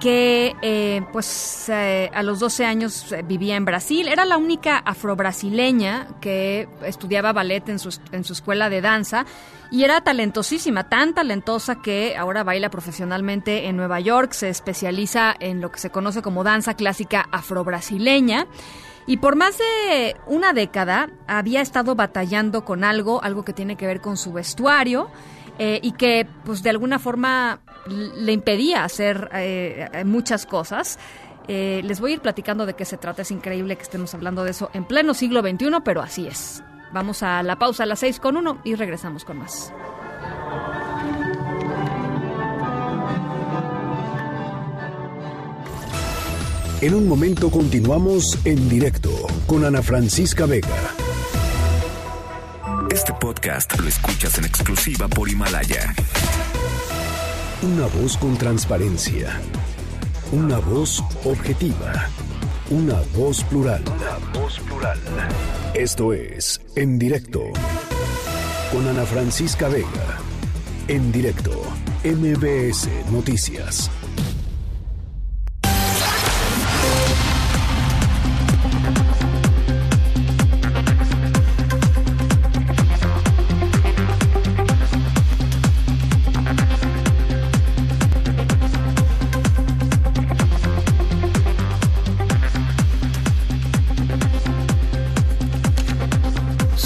que 0.00 0.56
eh, 0.62 1.02
pues 1.12 1.68
eh, 1.68 2.10
a 2.14 2.22
los 2.22 2.40
12 2.40 2.64
años 2.64 3.12
eh, 3.12 3.22
vivía 3.22 3.56
en 3.56 3.66
Brasil. 3.66 4.08
Era 4.08 4.24
la 4.24 4.38
única 4.38 4.78
afrobrasileña 4.78 6.06
que 6.22 6.70
estudiaba 6.86 7.34
ballet 7.34 7.68
en 7.68 7.78
su, 7.78 7.94
en 8.12 8.24
su 8.24 8.32
escuela 8.32 8.70
de 8.70 8.80
danza 8.80 9.26
y 9.70 9.84
era 9.84 10.00
talentosísima, 10.00 10.88
tan 10.88 11.12
talentosa 11.12 11.82
que 11.82 12.16
ahora 12.16 12.44
baila 12.44 12.70
profesionalmente 12.70 13.66
en 13.66 13.76
Nueva 13.76 14.00
York, 14.00 14.32
se 14.32 14.48
especializa 14.48 15.34
en 15.38 15.60
lo 15.60 15.70
que 15.70 15.80
se 15.80 15.90
conoce 15.90 16.22
como 16.22 16.44
danza 16.44 16.76
clásica 16.76 17.28
afrobrasileña. 17.30 18.46
Y 19.06 19.16
por 19.16 19.36
más 19.36 19.58
de 19.58 20.16
una 20.26 20.52
década 20.52 21.10
había 21.26 21.60
estado 21.60 21.94
batallando 21.94 22.64
con 22.64 22.84
algo, 22.84 23.22
algo 23.22 23.44
que 23.44 23.52
tiene 23.52 23.76
que 23.76 23.86
ver 23.86 24.00
con 24.00 24.16
su 24.16 24.32
vestuario 24.32 25.10
eh, 25.58 25.80
y 25.82 25.92
que 25.92 26.26
pues 26.44 26.62
de 26.62 26.70
alguna 26.70 26.98
forma 26.98 27.60
le 27.86 28.32
impedía 28.32 28.84
hacer 28.84 29.28
eh, 29.32 30.02
muchas 30.04 30.46
cosas. 30.46 30.98
Eh, 31.48 31.80
les 31.84 32.00
voy 32.00 32.12
a 32.12 32.14
ir 32.14 32.20
platicando 32.20 32.66
de 32.66 32.74
qué 32.74 32.84
se 32.84 32.96
trata, 32.96 33.22
es 33.22 33.30
increíble 33.30 33.76
que 33.76 33.82
estemos 33.82 34.14
hablando 34.14 34.44
de 34.44 34.52
eso 34.52 34.70
en 34.74 34.84
pleno 34.84 35.12
siglo 35.14 35.40
XXI, 35.40 35.80
pero 35.84 36.00
así 36.00 36.26
es. 36.26 36.62
Vamos 36.92 37.22
a 37.22 37.42
la 37.42 37.58
pausa 37.58 37.82
a 37.82 37.86
las 37.86 38.00
6 38.00 38.20
con 38.20 38.36
1 38.36 38.60
y 38.64 38.74
regresamos 38.74 39.24
con 39.24 39.38
más. 39.38 39.72
En 46.82 46.96
un 46.96 47.06
momento 47.06 47.48
continuamos 47.48 48.36
en 48.44 48.68
directo 48.68 49.08
con 49.46 49.64
Ana 49.64 49.82
Francisca 49.82 50.46
Vega. 50.46 50.92
Este 52.90 53.12
podcast 53.20 53.78
lo 53.78 53.86
escuchas 53.86 54.36
en 54.38 54.46
exclusiva 54.46 55.06
por 55.06 55.28
Himalaya. 55.28 55.94
Una 57.62 57.86
voz 57.86 58.16
con 58.16 58.36
transparencia. 58.36 59.40
Una 60.32 60.58
voz 60.58 61.04
objetiva. 61.24 62.08
Una 62.68 63.00
voz 63.16 63.44
plural. 63.44 63.84
Una 63.86 64.40
voz 64.40 64.58
plural. 64.58 64.98
Esto 65.74 66.12
es 66.12 66.60
En 66.74 66.98
Directo 66.98 67.44
con 68.72 68.88
Ana 68.88 69.04
Francisca 69.04 69.68
Vega. 69.68 70.18
En 70.88 71.12
directo, 71.12 71.62
MBS 72.02 72.88
Noticias. 73.12 73.88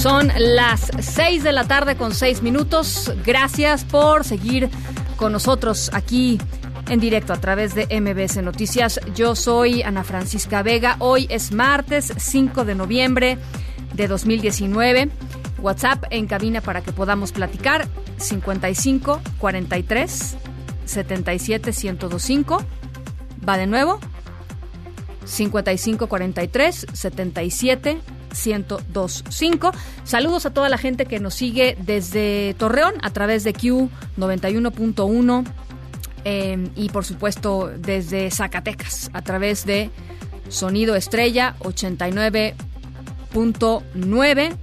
Son 0.07 0.30
las 0.38 0.88
6 1.00 1.42
de 1.42 1.50
la 1.50 1.64
tarde 1.64 1.96
con 1.96 2.14
6 2.14 2.40
minutos. 2.40 3.12
Gracias 3.24 3.84
por 3.84 4.22
seguir 4.22 4.70
con 5.16 5.32
nosotros 5.32 5.90
aquí 5.92 6.40
en 6.88 7.00
directo 7.00 7.32
a 7.32 7.40
través 7.40 7.74
de 7.74 7.88
MBS 8.00 8.40
Noticias. 8.40 9.00
Yo 9.16 9.34
soy 9.34 9.82
Ana 9.82 10.04
Francisca 10.04 10.62
Vega. 10.62 10.94
Hoy 11.00 11.26
es 11.28 11.50
martes 11.50 12.12
5 12.16 12.64
de 12.64 12.76
noviembre 12.76 13.36
de 13.94 14.07
2019. 14.07 15.11
WhatsApp 15.59 16.04
en 16.11 16.28
cabina 16.28 16.61
para 16.61 16.82
que 16.82 16.92
podamos 16.92 17.32
platicar 17.32 17.88
55 18.18 19.20
43 19.38 20.36
77 20.84 21.72
1025. 21.72 22.64
Va 23.48 23.59
de 23.59 23.66
nuevo. 23.66 23.98
55 25.24 26.07
43 26.07 26.86
77 26.92 27.94
1025. 27.94 28.15
Saludos 30.05 30.47
a 30.47 30.51
toda 30.51 30.68
la 30.68 30.78
gente 30.78 31.07
que 31.07 31.18
nos 31.20 31.34
sigue 31.34 31.76
desde 31.80 32.55
Torreón 32.59 32.95
a 33.03 33.11
través 33.11 33.45
de 33.45 33.53
Q 33.53 33.89
91.1 34.18 35.45
em, 36.24 36.70
y 36.76 36.89
por 36.91 37.05
supuesto 37.05 37.70
desde 37.76 38.30
Zacatecas 38.30 39.11
a 39.12 39.22
través 39.22 39.64
de 39.64 39.91
Sonido 40.49 40.95
Estrella 40.95 41.57
89.9 41.61 44.57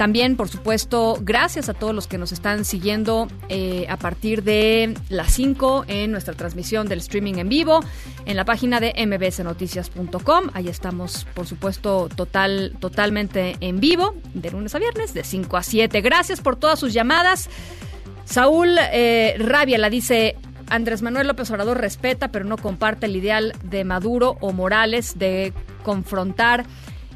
también, 0.00 0.38
por 0.38 0.48
supuesto, 0.48 1.18
gracias 1.20 1.68
a 1.68 1.74
todos 1.74 1.94
los 1.94 2.06
que 2.06 2.16
nos 2.16 2.32
están 2.32 2.64
siguiendo 2.64 3.28
eh, 3.50 3.84
a 3.90 3.98
partir 3.98 4.42
de 4.42 4.94
las 5.10 5.30
5 5.34 5.84
en 5.88 6.10
nuestra 6.10 6.32
transmisión 6.32 6.88
del 6.88 7.00
streaming 7.00 7.34
en 7.34 7.50
vivo, 7.50 7.80
en 8.24 8.34
la 8.34 8.46
página 8.46 8.80
de 8.80 8.94
mbsnoticias.com. 8.96 10.44
Ahí 10.54 10.68
estamos, 10.68 11.26
por 11.34 11.46
supuesto, 11.46 12.08
total, 12.16 12.78
totalmente 12.80 13.58
en 13.60 13.78
vivo, 13.78 14.14
de 14.32 14.50
lunes 14.50 14.74
a 14.74 14.78
viernes, 14.78 15.12
de 15.12 15.22
5 15.22 15.58
a 15.58 15.62
7. 15.62 16.00
Gracias 16.00 16.40
por 16.40 16.56
todas 16.56 16.78
sus 16.78 16.94
llamadas. 16.94 17.50
Saúl 18.24 18.78
eh, 18.78 19.36
Rabia 19.38 19.76
la 19.76 19.90
dice, 19.90 20.34
Andrés 20.70 21.02
Manuel 21.02 21.26
López 21.26 21.50
Obrador 21.50 21.78
respeta, 21.78 22.28
pero 22.28 22.46
no 22.46 22.56
comparte 22.56 23.04
el 23.04 23.16
ideal 23.16 23.52
de 23.64 23.84
Maduro 23.84 24.38
o 24.40 24.52
Morales 24.52 25.18
de 25.18 25.52
confrontar 25.82 26.64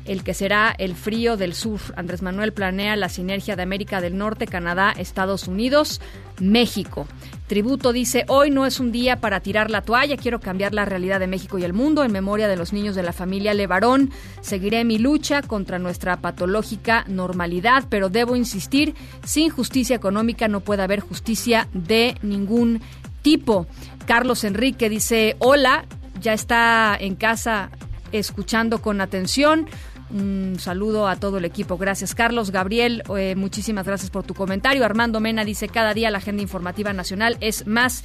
el 0.05 0.23
que 0.23 0.35
será 0.35 0.75
el 0.77 0.95
frío 0.95 1.37
del 1.37 1.55
sur. 1.55 1.81
Andrés 1.97 2.23
Manuel 2.23 2.53
planea 2.53 2.97
la 2.97 3.09
sinergia 3.09 3.57
de 3.57 3.63
América 3.63 4.01
del 4.01 4.17
Norte, 4.17 4.47
Canadá, 4.47 4.93
Estados 4.97 5.49
Unidos, 5.49 6.01
México. 6.41 7.07
Tributo 7.47 7.93
dice, 7.93 8.25
hoy 8.29 8.51
no 8.51 8.67
es 8.67 8.81
un 8.81 8.91
día 8.93 9.21
para 9.21 9.41
tirar 9.41 9.71
la 9.71 9.83
toalla, 9.83 10.17
quiero 10.17 10.41
cambiar 10.41 10.75
la 10.75 10.85
realidad 10.85 11.21
de 11.21 11.27
México 11.27 11.59
y 11.59 11.65
el 11.65 11.73
mundo 11.73 12.03
en 12.03 12.13
memoria 12.13 12.49
de 12.49 12.57
los 12.57 12.73
niños 12.73 12.97
de 12.97 13.03
la 13.03 13.13
familia 13.13 13.55
Levarón. 13.55 14.11
Seguiré 14.41 14.85
mi 14.85 14.99
lucha 14.99 15.43
contra 15.43 15.79
nuestra 15.79 16.17
patológica 16.17 17.05
normalidad, 17.07 17.85
pero 17.89 18.09
debo 18.09 18.37
insistir, 18.37 18.95
sin 19.25 19.51
justicia 19.51 19.97
económica 19.97 20.49
no 20.49 20.61
puede 20.61 20.83
haber 20.83 21.01
justicia 21.01 21.69
de 21.73 22.17
ningún 22.23 22.81
tipo. 23.23 23.67
Carlos 24.07 24.45
Enrique 24.45 24.89
dice, 24.89 25.37
hola, 25.39 25.85
ya 26.21 26.33
está 26.33 26.97
en 26.99 27.17
casa 27.17 27.71
escuchando 28.13 28.81
con 28.81 29.01
atención. 29.01 29.67
Un 30.15 30.61
saludo 30.61 31.09
a 31.09 31.17
todo 31.17 31.39
el 31.39 31.45
equipo. 31.45 31.77
Gracias, 31.77 32.15
Carlos. 32.15 32.53
Gabriel, 32.53 33.03
eh, 33.19 33.35
muchísimas 33.37 33.85
gracias 33.85 34.11
por 34.11 34.23
tu 34.23 34.33
comentario. 34.33 34.85
Armando 34.85 35.19
Mena 35.19 35.45
dice, 35.45 35.69
cada 35.69 35.93
día 35.93 36.09
la 36.13 36.19
agenda 36.19 36.41
informativa 36.41 36.93
nacional 36.93 37.37
es 37.41 37.67
más 37.67 38.05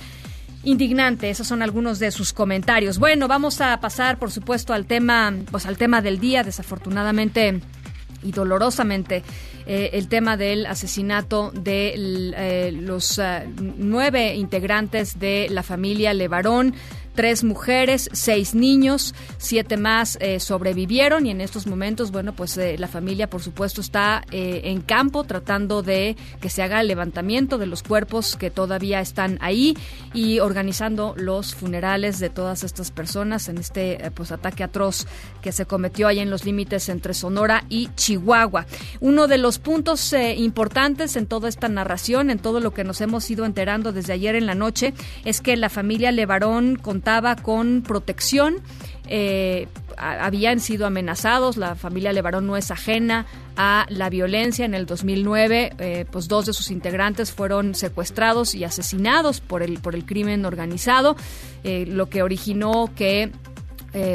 indignante. 0.64 1.30
Esos 1.30 1.46
son 1.46 1.62
algunos 1.62 2.00
de 2.00 2.10
sus 2.10 2.34
comentarios. 2.34 2.98
Bueno, 2.98 3.28
vamos 3.28 3.62
a 3.62 3.80
pasar, 3.80 4.18
por 4.18 4.32
supuesto, 4.32 4.74
al 4.74 4.88
tema, 4.88 5.36
pues 5.52 5.68
al 5.68 5.78
tema 5.78 6.02
del 6.02 6.20
día. 6.20 6.44
Desafortunadamente 6.44 7.62
y 8.24 8.32
dolorosamente 8.32 9.24
eh, 9.66 9.92
el 9.94 10.08
tema 10.08 10.38
del 10.38 10.66
asesinato 10.66 11.52
de 11.54 11.94
eh, 11.96 12.72
los 12.72 13.20
eh, 13.20 13.48
nueve 13.56 14.36
integrantes 14.36 15.20
de 15.20 15.48
la 15.50 15.64
familia 15.64 16.14
Levarón 16.14 16.74
tres 17.20 17.44
mujeres, 17.44 18.10
seis 18.14 18.56
niños, 18.56 19.14
siete 19.38 19.76
más 19.76 20.18
eh, 20.22 20.40
sobrevivieron 20.40 21.26
y 21.26 21.32
en 21.32 21.42
estos 21.42 21.68
momentos, 21.68 22.12
bueno, 22.12 22.32
pues 22.32 22.58
eh, 22.58 22.78
la 22.78 22.88
familia, 22.88 23.30
por 23.30 23.42
supuesto, 23.42 23.82
está 23.82 24.24
eh, 24.32 24.62
en 24.64 24.80
campo 24.80 25.26
tratando 25.26 25.84
de 25.84 26.16
que 26.40 26.50
se 26.50 26.64
haga 26.64 26.80
el 26.80 26.88
levantamiento 26.88 27.58
de 27.58 27.66
los 27.66 27.84
cuerpos 27.84 28.38
que 28.38 28.50
todavía 28.50 29.02
están 29.02 29.38
ahí 29.42 29.76
y 30.14 30.40
organizando 30.40 31.14
los 31.18 31.56
funerales 31.56 32.20
de 32.20 32.30
todas 32.30 32.64
estas 32.64 32.90
personas 32.90 33.50
en 33.50 33.58
este 33.58 34.12
pues 34.16 34.32
ataque 34.32 34.64
atroz 34.64 35.06
que 35.42 35.52
se 35.52 35.66
cometió 35.66 36.08
ahí 36.08 36.20
en 36.20 36.30
los 36.30 36.46
límites 36.46 36.88
entre 36.88 37.14
Sonora 37.14 37.66
y 37.68 37.90
Chihuahua. 37.96 38.66
Uno 39.02 39.28
de 39.28 39.40
los 39.40 39.60
puntos 39.60 40.14
importantes 40.38 41.18
en 41.18 41.26
toda 41.26 41.50
esta 41.50 41.68
narración, 41.68 42.30
en 42.30 42.40
todo 42.40 42.62
lo 42.62 42.74
que 42.74 42.86
nos 42.86 43.02
hemos 43.02 43.30
ido 43.30 43.44
enterando 43.44 43.92
desde 43.92 44.14
ayer 44.14 44.36
en 44.36 44.46
la 44.46 44.56
noche, 44.56 44.94
es 45.26 45.42
que 45.42 45.58
la 45.58 45.68
familia 45.68 46.14
Levarón 46.14 46.78
contaba 46.78 47.09
con 47.42 47.82
protección. 47.82 48.58
Eh, 49.08 49.68
habían 49.98 50.60
sido 50.60 50.86
amenazados. 50.86 51.58
La 51.58 51.76
familia 51.76 52.14
Levarón 52.14 52.46
no 52.46 52.56
es 52.56 52.70
ajena 52.72 53.26
a 53.58 53.86
la 53.90 54.10
violencia. 54.10 54.66
En 54.66 54.76
el 54.76 54.86
2009, 54.86 55.74
eh, 55.80 56.06
pues 56.10 56.28
dos 56.28 56.46
de 56.46 56.54
sus 56.54 56.70
integrantes 56.70 57.32
fueron 57.32 57.74
secuestrados 57.74 58.54
y 58.54 58.64
asesinados 58.64 59.42
por 59.42 59.64
el 59.64 59.80
por 59.80 59.96
el 59.96 60.06
crimen 60.06 60.46
organizado, 60.46 61.16
eh, 61.64 61.86
lo 61.88 62.10
que 62.10 62.24
originó 62.24 62.92
que 62.96 63.32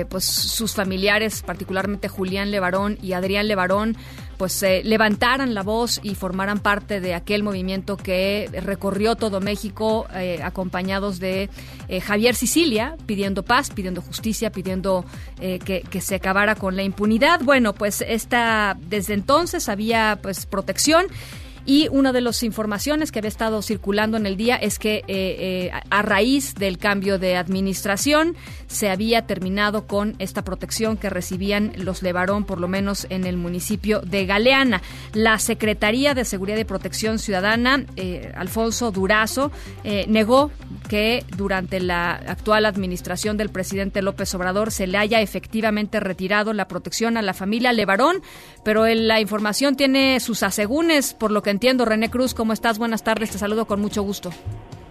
pues 0.09 0.25
sus 0.25 0.73
familiares, 0.73 1.43
particularmente 1.43 2.07
Julián 2.07 2.53
Levarón 2.53 2.97
y 3.03 3.13
Adrián 3.13 3.49
Levarón, 3.49 3.97
pues 4.37 4.63
eh, 4.63 4.83
levantaran 4.85 5.55
la 5.55 5.63
voz 5.63 6.01
y 6.03 6.15
formaran 6.15 6.59
parte 6.59 7.01
de 7.01 7.15
aquel 7.15 7.43
movimiento 7.43 7.97
que 7.97 8.49
recorrió 8.63 9.17
todo 9.17 9.41
México 9.41 10.07
eh, 10.15 10.41
acompañados 10.43 11.21
de 11.21 11.49
eh, 11.89 12.01
Javier 12.01 12.35
Sicilia 12.35 12.97
pidiendo 13.07 13.43
paz, 13.43 13.71
pidiendo 13.71 14.03
justicia, 14.03 14.51
pidiendo 14.51 15.05
que, 15.39 15.85
que, 15.89 16.01
se 16.01 16.15
acabara 16.15 16.55
con 16.55 16.77
la 16.77 16.83
impunidad. 16.83 17.41
Bueno, 17.43 17.75
pues 17.75 18.03
esta 18.07 18.77
desde 18.89 19.15
entonces 19.15 19.69
había 19.69 20.19
pues 20.23 20.47
protección 20.47 21.07
y 21.67 21.89
una 21.91 22.13
de 22.13 22.21
las 22.21 22.43
informaciones 22.43 23.11
que 23.11 23.21
había 23.21 23.29
estado 23.29 23.63
circulando 23.63 24.17
en 24.17 24.27
el 24.27 24.37
día 24.37 24.57
es 24.57 24.79
que 24.79 24.97
eh, 24.97 25.05
eh, 25.09 25.71
a 25.89 26.03
raíz 26.03 26.55
del 26.55 26.79
cambio 26.79 27.19
de 27.19 27.37
administración 27.37 28.37
se 28.67 28.91
había 28.91 29.27
terminado 29.27 29.87
con 29.87 30.15
esta 30.19 30.43
protección 30.43 30.97
que 30.97 31.09
recibían 31.09 31.73
los 31.77 32.03
Levarón, 32.03 32.45
por 32.45 32.61
lo 32.61 32.69
menos 32.69 33.07
en 33.09 33.25
el 33.25 33.37
municipio 33.37 34.01
de 34.01 34.27
Galeana. 34.27 34.83
La 35.15 35.39
Secretaría 35.39 36.13
de 36.13 36.25
Seguridad 36.25 36.59
y 36.59 36.65
Protección 36.65 37.19
Ciudadana, 37.19 37.85
eh, 37.97 38.33
Alfonso 38.37 38.91
Durazo, 38.91 39.51
negó 40.09 40.51
que 40.89 41.25
durante 41.37 41.81
la 41.81 42.13
actual 42.13 42.67
administración 42.67 43.37
del 43.37 43.49
presidente 43.49 44.03
López 44.03 44.35
Obrador 44.35 44.71
se 44.71 44.87
le 44.87 44.99
haya 44.99 45.21
efectivamente 45.21 46.01
retirado 46.01 46.53
la 46.53 46.69
protección 46.69 47.17
a 47.17 47.23
la 47.23 47.33
familia 47.33 47.73
Levarón, 47.73 48.23
pero 48.65 48.87
la 48.87 49.21
información 49.21 49.77
tiene 49.77 50.21
sus 50.21 50.43
asegúnes, 50.43 51.15
por 51.15 51.31
lo 51.31 51.43
que 51.43 51.54
entiendo. 51.55 51.85
René 51.85 52.11
Cruz, 52.11 52.35
¿cómo 52.35 52.53
estás? 52.53 52.79
Buenas 52.79 53.03
tardes, 53.03 53.31
te 53.31 53.39
saludo 53.39 53.65
con 53.65 53.81
mucho 53.81 54.03
gusto. 54.03 54.31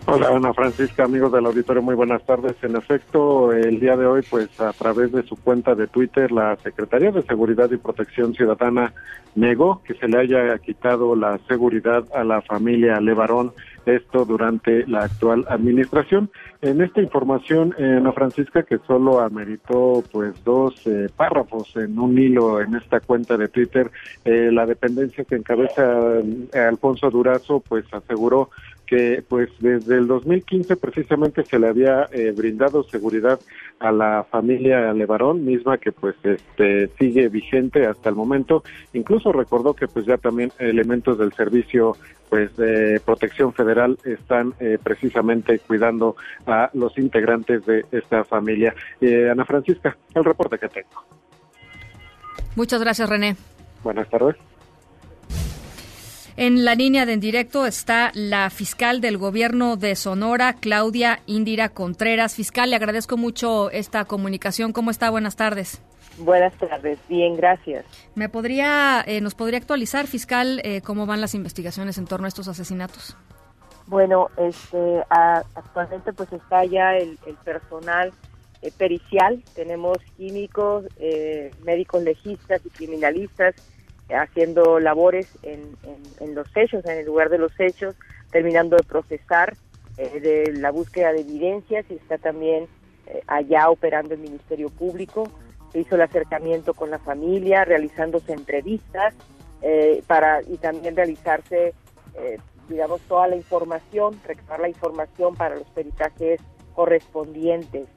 Hola 0.06 0.28
Ana 0.36 0.54
Francisca, 0.54 1.06
amigos 1.06 1.32
del 1.32 1.46
auditorio, 1.46 1.82
muy 1.82 1.96
buenas 1.96 2.26
tardes. 2.26 2.56
En 2.62 2.76
efecto, 2.76 3.54
el 3.54 3.80
día 3.80 3.96
de 3.96 4.06
hoy, 4.06 4.22
pues 4.30 4.60
a 4.60 4.74
través 4.74 5.14
de 5.14 5.24
su 5.24 5.38
cuenta 5.38 5.76
de 5.76 5.88
Twitter, 5.88 6.30
la 6.30 6.58
Secretaría 6.58 7.12
de 7.12 7.22
Seguridad 7.22 7.72
y 7.72 7.78
Protección 7.78 8.34
Ciudadana 8.34 8.94
negó 9.36 9.82
que 9.84 9.94
se 9.96 10.08
le 10.08 10.20
haya 10.20 10.58
quitado 10.60 11.16
la 11.16 11.40
seguridad 11.48 12.04
a 12.14 12.24
la 12.24 12.42
familia 12.42 13.00
Levarón, 13.00 13.54
esto 13.86 14.26
durante 14.26 14.86
la 14.88 15.06
actual 15.06 15.46
administración. 15.50 16.30
En 16.62 16.82
esta 16.82 17.02
información, 17.02 17.74
eh, 17.78 17.96
Ana 17.98 18.12
Francisca, 18.12 18.64
que 18.64 18.78
solo 18.88 19.20
ameritó 19.20 20.04
pues 20.12 20.42
dos 20.44 20.76
eh, 20.86 21.10
párrafos 21.16 21.76
en 21.76 21.98
un 22.00 22.18
hilo 22.18 22.62
en 22.62 22.76
esta 22.76 23.00
cuenta 23.00 23.38
de 23.38 23.48
Twitter, 23.48 23.90
eh, 24.24 24.50
la 24.52 24.66
dependencia 24.66 25.24
que 25.24 25.36
encabeza 25.36 26.22
Alfonso 26.54 27.10
Durazo, 27.10 27.62
pues 27.68 27.86
aseguró 27.92 28.50
que 28.86 29.24
pues 29.28 29.50
desde 29.60 29.98
el 29.98 30.08
2015 30.08 30.76
precisamente 30.76 31.44
se 31.44 31.60
le 31.60 31.68
había 31.68 32.08
eh, 32.12 32.34
brindado 32.36 32.84
seguridad 32.84 33.40
a 33.80 33.92
la 33.92 34.26
familia 34.30 34.94
Levarón 34.94 35.46
misma 35.46 35.78
que 35.78 35.92
pues 35.92 36.16
este 36.24 36.90
sigue 37.00 37.30
vigente 37.30 37.86
hasta 37.86 38.10
el 38.10 38.16
momento. 38.16 38.64
Incluso 38.94 39.32
recordó 39.32 39.74
que 39.74 39.88
pues 39.88 40.06
ya 40.06 40.18
también 40.18 40.52
elementos 40.60 41.18
del 41.18 41.34
servicio 41.34 41.96
pues 42.30 42.56
de 42.58 43.00
protección 43.06 43.54
federal 43.54 43.98
están 44.04 44.54
eh, 44.60 44.78
precisamente 44.82 45.60
cuidando 45.60 46.16
a 46.46 46.70
los 46.74 46.98
integrantes 46.98 47.66
de 47.66 47.86
esta 47.92 48.24
familia. 48.24 48.74
Eh, 49.02 49.30
Ana 49.30 49.46
Francisca 49.46 49.96
el 50.14 50.24
reporte 50.24 50.58
que 50.58 50.70
tengo. 50.70 51.04
Muchas 52.56 52.82
gracias 52.82 53.10
René. 53.10 53.36
Buenas 53.84 54.10
tardes 54.10 54.36
en 56.36 56.66
la 56.66 56.76
línea 56.76 57.06
de 57.06 57.14
en 57.14 57.20
directo 57.20 57.66
está 57.66 58.12
la 58.16 58.50
fiscal 58.50 59.00
del 59.00 59.18
gobierno 59.18 59.78
de 59.78 59.96
Sonora, 59.96 60.54
Claudia 60.54 61.20
Indira 61.28 61.70
Contreras. 61.70 62.36
Fiscal, 62.36 62.72
le 62.72 62.76
agradezco 62.76 63.18
mucho 63.18 63.70
esta 63.70 64.06
comunicación. 64.06 64.74
¿Cómo 64.74 64.90
está? 64.90 65.12
Buenas 65.12 65.36
tardes. 65.36 65.82
Buenas 66.18 66.54
tardes, 66.56 67.00
bien, 67.08 67.36
gracias. 67.36 67.86
¿Me 68.16 68.30
podría, 68.30 69.04
eh, 69.06 69.22
nos 69.22 69.36
podría 69.36 69.58
actualizar, 69.58 70.08
fiscal, 70.08 70.62
eh, 70.64 70.82
cómo 70.82 71.06
van 71.06 71.22
las 71.22 71.34
investigaciones 71.34 71.98
en 71.98 72.06
torno 72.06 72.26
a 72.26 72.30
estos 72.30 72.48
asesinatos? 72.48 73.18
Bueno, 73.88 74.30
este, 74.38 75.04
actualmente 75.10 76.14
pues 76.14 76.32
está 76.32 76.66
ya 76.66 76.96
el, 76.96 77.18
personal 77.44 78.12
eh, 78.62 78.72
pericial, 78.78 79.44
tenemos 79.56 79.98
químicos, 80.16 80.86
médicos 81.64 82.04
legistas 82.04 82.62
y 82.66 82.70
criminalistas 82.70 83.56
haciendo 84.10 84.80
labores 84.80 85.28
en, 85.44 85.76
los 86.34 86.48
hechos, 86.56 86.86
en 86.86 87.00
el 87.00 87.06
lugar 87.06 87.30
de 87.30 87.38
los 87.38 87.58
hechos, 87.60 87.96
terminando 88.32 88.76
de 88.76 88.84
procesar 88.84 89.56
eh, 89.98 90.20
de 90.20 90.54
la 90.54 90.72
búsqueda 90.72 91.14
de 91.14 91.22
evidencias 91.22 91.86
y 91.90 91.96
está 91.96 92.18
también 92.18 92.68
eh, 93.08 93.22
allá 93.28 93.70
operando 93.70 94.14
el 94.14 94.20
Ministerio 94.20 94.70
Público. 94.70 95.30
Se 95.72 95.80
hizo 95.80 95.96
el 95.96 96.02
acercamiento 96.02 96.74
con 96.74 96.92
la 96.92 97.00
familia, 97.00 97.66
realizándose 97.66 98.34
entrevistas 98.34 99.14
eh, 99.62 100.04
para 100.08 100.42
y 100.42 100.58
también 100.58 100.96
realizarse, 100.96 101.74
digamos, 102.70 103.02
toda 103.02 103.28
la 103.28 103.36
información, 103.36 104.20
recabar 104.26 104.60
la 104.60 104.70
información 104.70 105.36
para 105.36 105.56
los 105.56 105.68
peritajes 105.70 106.40
correspondientes. 106.76 107.88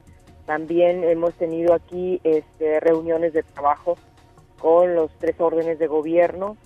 También 0.47 1.03
hemos 1.03 1.33
tenido 1.35 1.73
aquí 1.73 2.19
este, 2.23 2.79
reuniones 2.79 3.33
de 3.33 3.43
trabajo 3.43 3.97
con 4.59 4.95
los 4.95 5.11
tres 5.19 5.35
órdenes 5.39 5.79
de 5.79 5.87
gobierno 5.87 6.57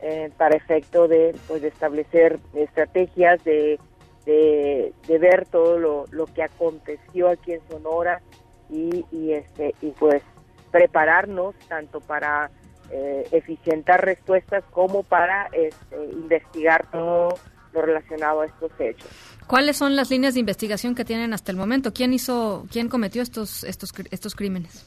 eh, 0.00 0.30
para 0.36 0.56
efecto 0.56 1.08
de, 1.08 1.34
pues, 1.46 1.62
de 1.62 1.68
establecer 1.68 2.38
estrategias, 2.54 3.42
de, 3.44 3.78
de, 4.26 5.18
ver 5.18 5.46
todo 5.46 5.78
lo, 5.78 6.06
lo, 6.10 6.26
que 6.26 6.42
aconteció 6.42 7.28
aquí 7.28 7.52
en 7.52 7.60
Sonora 7.68 8.20
y, 8.68 9.04
y, 9.12 9.32
este, 9.32 9.74
y 9.80 9.90
pues 9.90 10.22
prepararnos 10.70 11.54
tanto 11.68 12.00
para 12.00 12.50
eh, 12.90 13.28
eficientar 13.30 14.04
respuestas 14.04 14.64
como 14.70 15.02
para 15.02 15.46
este, 15.52 15.96
investigar 16.12 16.90
todo 16.90 17.38
lo 17.72 17.82
relacionado 17.82 18.42
a 18.42 18.46
estos 18.46 18.72
hechos. 18.78 19.08
¿Cuáles 19.46 19.76
son 19.76 19.96
las 19.96 20.10
líneas 20.10 20.34
de 20.34 20.40
investigación 20.40 20.94
que 20.94 21.04
tienen 21.04 21.32
hasta 21.32 21.52
el 21.52 21.58
momento? 21.58 21.92
¿Quién 21.92 22.12
hizo, 22.12 22.66
quién 22.70 22.88
cometió 22.88 23.22
estos, 23.22 23.64
estos, 23.64 23.92
estos 24.10 24.34
crímenes? 24.34 24.86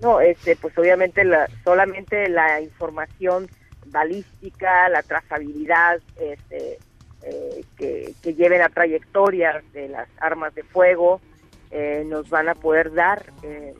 No, 0.00 0.20
este, 0.20 0.56
pues 0.56 0.76
obviamente 0.76 1.24
la, 1.24 1.48
solamente 1.64 2.28
la 2.28 2.60
información 2.60 3.48
balística, 3.86 4.88
la 4.88 5.02
trazabilidad, 5.02 6.00
este, 6.20 6.78
eh, 7.22 7.64
que, 7.76 8.34
lleven 8.34 8.60
a 8.62 8.68
trayectorias 8.68 9.64
de 9.72 9.88
las 9.88 10.08
armas 10.20 10.54
de 10.54 10.62
fuego, 10.62 11.20
eh, 11.70 12.04
nos 12.06 12.28
van 12.28 12.48
a 12.48 12.54
poder 12.54 12.92
dar 12.92 13.24
eh, 13.42 13.74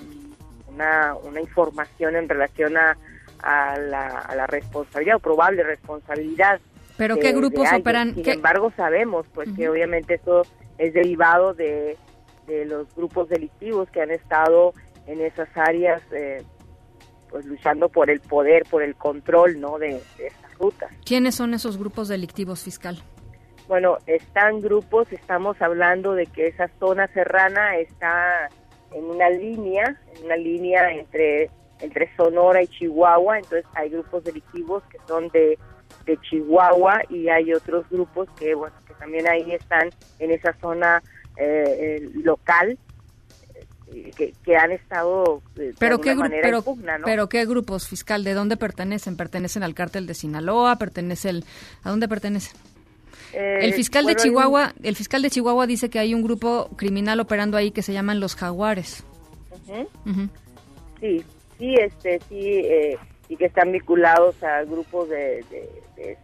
una, 0.69 1.15
una, 1.15 1.41
información 1.41 2.17
en 2.17 2.29
relación 2.29 2.77
a, 2.77 2.97
a, 3.43 3.79
la, 3.79 4.47
responsabilidad 4.47 5.17
o 5.17 5.21
probable 5.21 5.63
responsabilidad. 5.63 6.61
¿Pero 6.97 7.19
qué 7.19 7.33
grupos 7.33 7.69
operan? 7.73 8.15
Sin 8.15 8.29
embargo, 8.29 8.73
sabemos 8.77 9.27
pues 9.35 9.51
que 9.55 9.69
obviamente 9.69 10.15
eso 10.15 10.43
es 10.79 10.95
derivado 10.95 11.53
de, 11.53 11.97
de 12.47 12.65
los 12.65 12.93
grupos 12.95 13.29
delictivos 13.29 13.91
que 13.91 14.01
han 14.01 14.11
estado 14.11 14.73
en 15.07 15.21
esas 15.21 15.49
áreas 15.57 16.03
eh, 16.13 16.43
pues 17.31 17.45
luchando 17.45 17.89
por 17.89 18.11
el 18.11 18.21
poder, 18.21 18.65
por 18.71 18.83
el 18.83 18.95
control, 18.95 19.61
¿no? 19.61 19.79
De, 19.79 20.01
de 20.19 20.27
estas 20.27 20.59
rutas. 20.59 20.91
¿Quiénes 21.05 21.35
son 21.35 21.55
esos 21.55 21.79
grupos 21.79 22.09
delictivos 22.09 22.63
fiscal? 22.63 23.03
Bueno, 23.69 23.99
están 24.07 24.61
grupos, 24.61 25.13
estamos 25.13 25.61
hablando 25.61 26.15
de 26.15 26.27
que 26.27 26.47
esa 26.47 26.69
zona 26.79 27.09
serrana 27.09 27.77
está 27.79 28.49
en 28.93 29.05
una 29.05 29.29
línea, 29.29 30.01
en 30.15 30.25
una 30.25 30.37
línea 30.37 30.93
entre 30.93 31.51
entre 31.81 32.15
Sonora 32.17 32.63
y 32.63 32.69
Chihuahua, 32.69 33.39
entonces 33.39 33.67
hay 33.75 33.91
grupos 33.91 34.25
delictivos 34.25 34.83
que 34.85 34.99
son 35.07 35.29
de, 35.29 35.59
de 36.07 36.19
Chihuahua 36.23 37.03
y 37.11 37.29
hay 37.29 37.53
otros 37.53 37.89
grupos 37.91 38.29
que 38.39 38.55
bueno 38.55 38.75
que 38.87 38.95
también 38.95 39.29
ahí 39.29 39.53
están 39.53 39.91
en 40.19 40.31
esa 40.31 40.55
zona 40.61 41.03
eh, 41.37 42.01
eh 42.03 42.11
local 42.15 42.79
que, 44.17 44.33
que, 44.45 44.57
han 44.57 44.73
estado 44.73 45.43
eh, 45.57 45.61
de 45.61 45.75
pero 45.79 46.01
qué 46.01 46.15
manera 46.15 46.43
pero, 46.43 46.63
pugna, 46.63 46.99
¿no? 46.99 47.05
pero 47.05 47.29
qué 47.29 47.45
grupos 47.47 47.89
fiscal 47.89 48.25
de 48.25 48.35
dónde 48.35 48.57
pertenecen 48.57 49.17
pertenecen 49.17 49.63
al 49.63 49.75
cártel 49.75 50.07
de 50.07 50.15
Sinaloa 50.15 50.77
pertenece 50.77 51.31
el 51.31 51.45
a 51.85 51.91
dónde 51.91 52.09
pertenece 52.09 52.57
eh, 53.33 53.59
el 53.63 53.75
fiscal 53.75 54.05
de 54.07 54.17
Chihuahua 54.17 54.75
el 54.83 54.97
fiscal 54.97 55.23
de 55.23 55.31
Chihuahua 55.31 55.67
dice 55.67 55.89
que 55.89 55.99
hay 55.99 56.15
un 56.15 56.23
grupo 56.23 56.71
criminal 56.77 57.21
operando 57.21 57.57
ahí 57.57 57.71
que 57.71 57.83
se 57.83 57.93
llaman 57.93 58.21
los 58.21 58.35
jaguares. 58.35 59.05
Sí 61.01 61.25
sí 61.59 61.75
este 61.75 62.21
sí 62.29 62.41
eh, 62.41 62.99
y 63.29 63.37
que 63.37 63.47
están 63.47 63.73
vinculados 63.73 64.41
a 64.43 64.63
grupos 64.65 65.09
de, 65.09 65.45
de, 65.97 66.19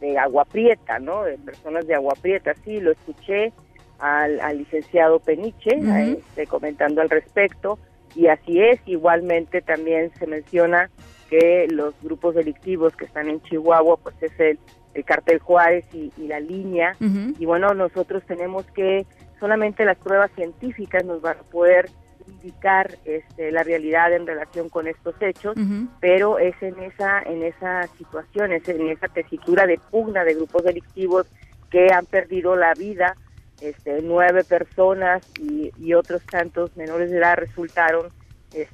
de, 0.00 0.18
agua 0.18 0.44
prieta 0.44 0.98
no 0.98 1.22
de 1.24 1.38
personas 1.38 1.86
de 1.86 1.94
agua 1.94 2.14
prieta. 2.20 2.54
Sí 2.64 2.80
lo 2.80 2.92
escuché 2.92 3.52
al, 4.00 4.58
licenciado 4.58 5.20
Peniche 5.20 5.78
este, 6.12 6.46
comentando 6.46 7.00
al 7.00 7.10
respecto 7.10 7.78
y 8.14 8.26
así 8.26 8.60
es 8.60 8.80
igualmente 8.86 9.62
también 9.62 10.10
se 10.18 10.26
menciona 10.26 10.90
que 11.28 11.68
los 11.70 11.94
grupos 12.02 12.34
delictivos 12.34 12.96
que 12.96 13.04
están 13.04 13.28
en 13.28 13.40
Chihuahua 13.42 13.98
pues 13.98 14.16
es 14.20 14.32
el, 14.40 14.58
el 14.94 15.04
cartel 15.04 15.38
Juárez 15.38 15.84
y, 15.92 16.10
la 16.26 16.40
línea 16.40 16.96
y 17.00 17.44
bueno 17.44 17.74
nosotros 17.74 18.22
tenemos 18.26 18.64
que 18.72 19.06
solamente 19.38 19.84
las 19.84 19.98
pruebas 19.98 20.30
científicas 20.34 21.04
nos 21.04 21.20
van 21.20 21.38
a 21.38 21.42
poder 21.42 21.90
indicar 22.26 22.96
este, 23.04 23.50
la 23.50 23.62
realidad 23.62 24.12
en 24.12 24.26
relación 24.26 24.68
con 24.68 24.86
estos 24.86 25.14
hechos, 25.20 25.56
pero 26.00 26.38
es 26.38 26.54
en 26.62 26.78
esa 26.80 27.20
en 27.22 27.42
esa 27.42 27.86
situación, 27.98 28.52
es 28.52 28.68
en 28.68 28.88
esa 28.88 29.08
tesitura 29.08 29.66
de 29.66 29.80
pugna 29.90 30.24
de 30.24 30.34
grupos 30.34 30.64
delictivos 30.64 31.26
que 31.70 31.92
han 31.92 32.06
perdido 32.06 32.56
la 32.56 32.74
vida, 32.74 33.16
este, 33.60 34.00
nueve 34.02 34.44
personas 34.44 35.22
y, 35.38 35.72
y 35.78 35.94
otros 35.94 36.22
tantos 36.30 36.76
menores 36.76 37.10
de 37.10 37.18
edad 37.18 37.36
resultaron 37.36 38.08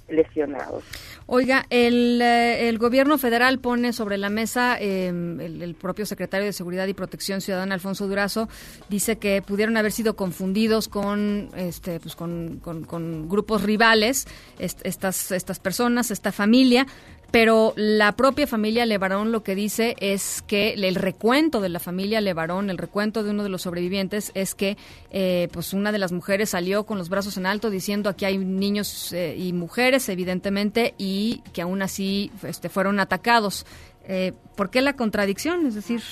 lesionados. 0.08 0.84
Oiga, 1.26 1.66
el, 1.70 2.20
eh, 2.22 2.68
el, 2.68 2.78
gobierno 2.78 3.18
federal 3.18 3.58
pone 3.58 3.92
sobre 3.92 4.16
la 4.16 4.30
mesa, 4.30 4.76
em, 4.78 5.40
el, 5.40 5.74
propio 5.74 6.06
secretario 6.06 6.46
de 6.46 6.52
Seguridad 6.52 6.86
y 6.86 6.94
Protección 6.94 7.40
Ciudadana, 7.40 7.74
Alfonso 7.74 8.06
Durazo, 8.06 8.48
dice 8.88 9.16
que 9.18 9.42
pudieron 9.42 9.76
haber 9.76 9.92
sido 9.92 10.14
confundidos 10.16 10.88
con, 10.88 11.50
este, 11.56 12.00
pues 12.00 12.14
con, 12.14 12.60
con, 12.60 13.28
grupos 13.28 13.62
rivales, 13.62 14.26
estas, 14.58 15.32
estas 15.32 15.58
personas, 15.58 16.10
esta 16.10 16.32
familia, 16.32 16.86
pero 17.30 17.72
la 17.76 18.12
propia 18.12 18.46
familia 18.46 18.86
Levarón 18.86 19.32
lo 19.32 19.42
que 19.42 19.54
dice 19.54 19.96
es 20.00 20.42
que 20.42 20.74
el 20.74 20.94
recuento 20.94 21.60
de 21.60 21.68
la 21.68 21.80
familia 21.80 22.20
Levarón, 22.20 22.70
el 22.70 22.78
recuento 22.78 23.22
de 23.22 23.30
uno 23.30 23.42
de 23.42 23.48
los 23.48 23.62
sobrevivientes 23.62 24.30
es 24.34 24.54
que 24.54 24.76
eh, 25.10 25.48
pues 25.52 25.72
una 25.72 25.92
de 25.92 25.98
las 25.98 26.12
mujeres 26.12 26.50
salió 26.50 26.84
con 26.84 26.98
los 26.98 27.08
brazos 27.08 27.36
en 27.36 27.46
alto 27.46 27.68
diciendo 27.68 28.08
aquí 28.08 28.24
hay 28.24 28.38
niños 28.38 29.12
eh, 29.12 29.34
y 29.36 29.52
mujeres 29.52 30.08
evidentemente 30.08 30.94
y 30.98 31.42
que 31.52 31.62
aún 31.62 31.82
así 31.82 32.30
este, 32.42 32.68
fueron 32.68 33.00
atacados. 33.00 33.66
Eh, 34.08 34.32
¿Por 34.56 34.70
qué 34.70 34.80
la 34.80 34.94
contradicción? 34.94 35.66
Es 35.66 35.74
decir, 35.74 36.02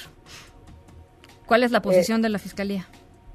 ¿cuál 1.46 1.62
es 1.62 1.70
la 1.70 1.80
posición 1.80 2.22
de 2.22 2.28
la 2.28 2.38
fiscalía? 2.38 2.86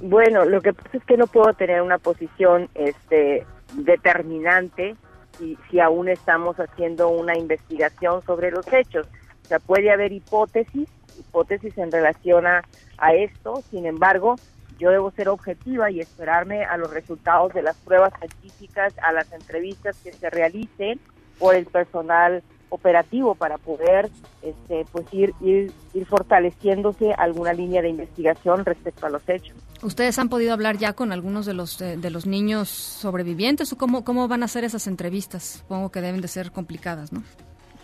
Bueno, 0.02 0.46
lo 0.46 0.62
que 0.62 0.74
pasa 0.74 0.98
es 0.98 1.04
que 1.06 1.18
no 1.18 1.28
puedo 1.28 1.54
tener 1.54 1.82
una 1.82 1.98
posición 1.98 2.70
este, 2.76 3.46
determinante 3.74 4.96
si, 5.40 5.80
aún 5.80 6.10
estamos 6.10 6.58
haciendo 6.58 7.10
una 7.10 7.38
investigación 7.38 8.22
sobre 8.24 8.52
los 8.52 8.72
hechos. 8.72 9.08
O 9.44 9.48
sea, 9.48 9.60
puede 9.60 9.92
haber 9.92 10.12
hipótesis, 10.12 10.90
hipótesis 11.18 11.78
en 11.78 11.92
relación 11.92 12.46
a, 12.46 12.64
a 12.98 13.14
esto, 13.14 13.64
sin 13.72 13.86
embargo, 13.86 14.36
yo 14.78 14.92
debo 14.92 15.12
ser 15.12 15.28
objetiva 15.30 15.92
y 15.92 16.00
esperarme 16.00 16.64
a 16.64 16.78
los 16.78 16.92
resultados 16.92 17.54
de 17.54 17.62
las 17.62 17.76
pruebas 17.78 18.14
científicas, 18.20 18.94
a 19.02 19.12
las 19.12 19.32
entrevistas 19.34 19.98
que 20.04 20.14
se 20.14 20.30
realicen 20.30 21.00
por 21.38 21.56
el 21.56 21.66
personal 21.66 22.44
operativo 22.70 23.36
para 23.36 23.58
poder 23.58 24.10
este, 24.42 24.86
pues 24.92 25.06
ir, 25.12 25.34
ir, 25.42 25.72
fortaleciéndose 26.06 27.14
alguna 27.14 27.54
línea 27.54 27.82
de 27.82 27.90
investigación 27.90 28.66
respecto 28.66 29.06
a 29.06 29.10
los 29.10 29.28
hechos. 29.28 29.56
¿Ustedes 29.82 30.18
han 30.20 30.30
podido 30.30 30.54
hablar 30.54 30.78
ya 30.78 30.94
con 30.94 31.12
algunos 31.12 31.46
de 31.46 31.54
los 31.54 31.78
de, 31.78 32.10
los 32.10 32.26
niños 32.26 32.70
sobrevivientes 32.70 33.72
o 33.74 33.78
cómo, 33.78 34.04
cómo 34.04 34.28
van 34.28 34.44
a 34.44 34.48
ser 34.48 34.64
esas 34.64 34.88
entrevistas? 34.88 35.62
Supongo 35.62 35.90
que 35.90 36.02
deben 36.02 36.22
de 36.22 36.28
ser 36.28 36.52
complicadas, 36.52 37.12
¿no? 37.12 37.24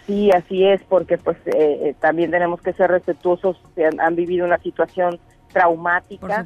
Sí, 0.06 0.30
así 0.32 0.64
es, 0.64 0.82
porque 0.88 1.18
pues 1.18 1.38
eh, 1.48 1.52
eh, 1.54 1.96
también 2.00 2.30
tenemos 2.30 2.62
que 2.62 2.74
ser 2.74 2.92
respetuosos, 2.92 3.58
han, 3.78 4.00
han 4.00 4.16
vivido 4.16 4.46
una 4.46 4.60
situación 4.60 5.20
traumática 5.56 6.46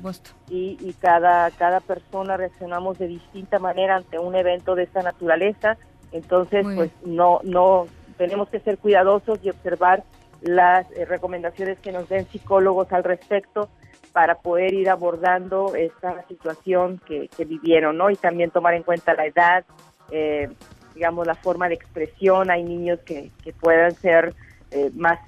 y, 0.50 0.78
y 0.80 0.94
cada, 1.00 1.50
cada 1.50 1.80
persona 1.80 2.38
reaccionamos 2.38 3.00
de 3.00 3.08
distinta 3.08 3.58
manera 3.58 3.96
ante 3.96 4.20
un 4.20 4.36
evento 4.36 4.76
de 4.76 4.84
esta 4.84 5.02
naturaleza, 5.02 5.78
entonces 6.12 6.64
pues 6.76 6.92
no, 7.04 7.40
no 7.44 7.88
tenemos 8.20 8.50
que 8.50 8.60
ser 8.60 8.78
cuidadosos 8.78 9.40
y 9.44 9.50
observar 9.50 10.04
las 10.42 10.92
eh, 10.92 11.06
recomendaciones 11.06 11.80
que 11.80 11.94
nos 11.94 12.10
den 12.10 12.28
psicólogos 12.28 12.92
al 12.92 13.06
respecto 13.06 13.70
para 14.12 14.36
poder 14.36 14.74
ir 14.74 14.90
abordando 14.90 15.74
esta 15.74 16.28
situación 16.28 17.00
que, 17.08 17.30
vivieron, 17.46 17.98
¿no? 17.98 18.10
Y 18.10 18.18
también 18.18 18.52
tomar 18.52 18.74
en 18.74 18.84
cuenta 18.84 19.14
la 19.14 19.26
edad, 19.26 19.64
eh, 20.12 20.50
digamos, 20.96 21.26
la 21.26 21.36
forma 21.36 21.70
de 21.70 21.76
expresión. 21.76 22.52
Hay 22.52 22.64
niños 22.64 23.00
que, 23.06 23.32
que 23.42 23.54
puedan 23.54 23.92
ser 23.96 24.36
eh, 24.72 24.92
más 24.96 25.20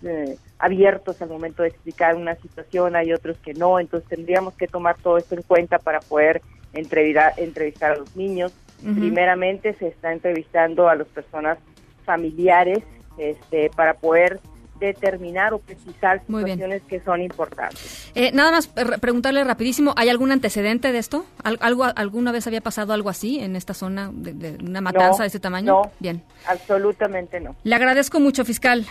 abiertos 0.60 1.22
al 1.22 1.30
momento 1.30 1.64
de 1.64 1.70
explicar 1.70 2.16
una 2.16 2.36
situación, 2.36 2.98
hay 2.98 3.14
otros 3.14 3.38
que 3.38 3.54
no, 3.54 3.80
entonces 3.80 4.08
tendríamos 4.10 4.54
que 4.56 4.68
tomar 4.68 4.98
todo 4.98 5.18
esto 5.18 5.34
en 5.34 5.44
cuenta 5.44 5.80
para 5.80 6.02
poder 6.02 6.42
entrevistar, 6.74 7.34
entrevistar 7.38 7.94
a 7.94 7.96
los 7.96 8.16
niños. 8.18 8.54
Primeramente 8.82 9.76
se 9.76 9.88
está 9.88 10.12
entrevistando 10.12 10.90
a 10.90 10.96
las 10.96 11.08
personas 11.08 11.60
familiares 12.12 12.80
este, 13.18 13.70
para 13.70 13.94
poder 13.94 14.42
determinar 14.82 15.54
o 15.54 15.60
precisar 15.60 16.22
situaciones 16.26 16.82
que 16.82 17.00
son 17.00 17.22
importantes. 17.22 18.12
Eh, 18.16 18.32
nada 18.34 18.52
más 18.52 18.68
preguntarle 18.68 19.44
rapidísimo, 19.44 19.94
¿hay 19.96 20.10
algún 20.10 20.32
antecedente 20.32 20.92
de 20.92 20.98
esto? 20.98 21.26
¿Algo, 21.44 21.86
¿Alguna 21.96 22.34
vez 22.34 22.48
había 22.48 22.60
pasado 22.62 22.92
algo 22.92 23.10
así 23.10 23.40
en 23.40 23.56
esta 23.56 23.74
zona 23.74 24.10
de, 24.12 24.58
una 24.60 24.82
matanza 24.82 25.24
de 25.24 25.28
ese 25.28 25.40
tamaño? 25.40 25.84
No, 25.84 25.92
bien. 26.00 26.24
absolutamente 26.48 27.40
no. 27.40 27.56
Le 27.64 27.76
agradezco 27.76 28.20
mucho, 28.20 28.44
fiscal. 28.44 28.86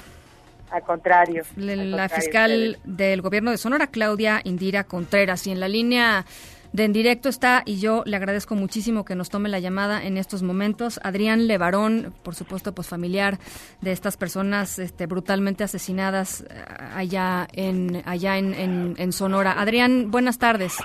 Al 0.71 0.83
contrario. 0.83 1.43
La, 1.57 2.09
fiscal 2.09 2.79
del 2.85 3.21
gobierno 3.21 3.51
de 3.51 3.59
Sonora, 3.59 3.89
Claudia 3.89 4.41
Indira 4.45 4.85
Contreras, 4.85 5.47
y 5.49 5.51
en 5.51 5.59
la 5.59 5.69
línea 5.69 6.25
de 6.73 6.85
En 6.85 6.93
Directo 6.93 7.29
está 7.29 7.63
y 7.65 7.81
yo 7.81 8.03
le 8.07 8.17
agradezco 8.17 8.55
muchísimo 8.55 9.05
que 9.05 9.15
nos 9.15 9.29
tome 9.29 9.49
la 9.49 9.59
llamada 9.59 10.05
en 10.05 10.17
estos 10.17 10.43
momentos. 10.43 11.01
Adrián 11.03 11.47
Levarón, 11.47 12.15
por 12.23 12.35
supuesto, 12.35 12.73
pues 12.75 12.89
familiar 12.89 13.39
de 13.81 13.93
estas 13.93 14.17
personas 14.17 14.79
este, 14.79 15.07
brutalmente 15.07 15.65
asesinadas 15.65 16.43
eh, 16.43 16.65
allá 16.95 17.49
en 17.53 18.03
allá 18.05 18.39
en, 18.39 18.95
en, 18.97 19.13
Sonora. 19.13 19.61
Adrián, 19.61 20.11
buenas 20.11 20.39
tardes. 20.39 20.77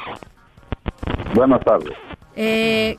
Buenas 1.33 1.63
tardes. 1.63 1.93
Eh, 2.36 2.97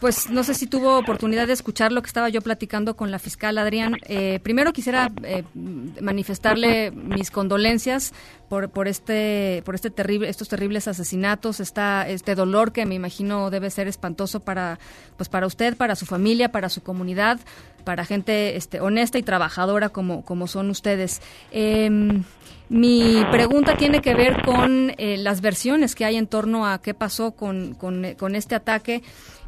pues 0.00 0.30
no 0.30 0.44
sé 0.44 0.54
si 0.54 0.66
tuvo 0.66 0.98
oportunidad 0.98 1.46
de 1.46 1.52
escuchar 1.52 1.92
lo 1.92 2.02
que 2.02 2.06
estaba 2.06 2.28
yo 2.28 2.42
platicando 2.42 2.96
con 2.96 3.10
la 3.10 3.18
fiscal 3.18 3.58
Adrián. 3.58 3.96
Eh, 4.06 4.40
primero 4.42 4.72
quisiera 4.72 5.10
eh, 5.22 5.44
manifestarle 6.00 6.90
mis 6.90 7.30
condolencias 7.30 8.12
por, 8.48 8.70
por 8.70 8.88
este 8.88 9.62
por 9.64 9.74
este 9.74 9.90
terrible 9.90 10.28
estos 10.28 10.48
terribles 10.48 10.88
asesinatos, 10.88 11.60
esta, 11.60 12.08
este 12.08 12.34
dolor 12.34 12.72
que 12.72 12.86
me 12.86 12.94
imagino 12.94 13.50
debe 13.50 13.70
ser 13.70 13.88
espantoso 13.88 14.40
para 14.40 14.78
pues 15.16 15.28
para 15.28 15.46
usted, 15.46 15.76
para 15.76 15.96
su 15.96 16.06
familia, 16.06 16.52
para 16.52 16.68
su 16.68 16.82
comunidad, 16.82 17.40
para 17.84 18.04
gente 18.04 18.56
este, 18.56 18.80
honesta 18.80 19.18
y 19.18 19.22
trabajadora 19.22 19.88
como 19.88 20.24
como 20.24 20.46
son 20.46 20.70
ustedes. 20.70 21.20
Em, 21.50 22.24
mi 22.68 23.22
pregunta 23.30 23.76
tiene 23.76 24.00
que 24.00 24.14
ver 24.14 24.42
con 24.42 24.92
eh, 24.96 25.16
las 25.18 25.42
versiones 25.42 25.94
que 25.94 26.04
hay 26.06 26.16
en 26.16 26.26
torno 26.26 26.66
a 26.66 26.80
qué 26.80 26.94
pasó 26.94 27.32
con, 27.32 27.74
con 27.74 28.34
este 28.34 28.54
ataque. 28.54 29.02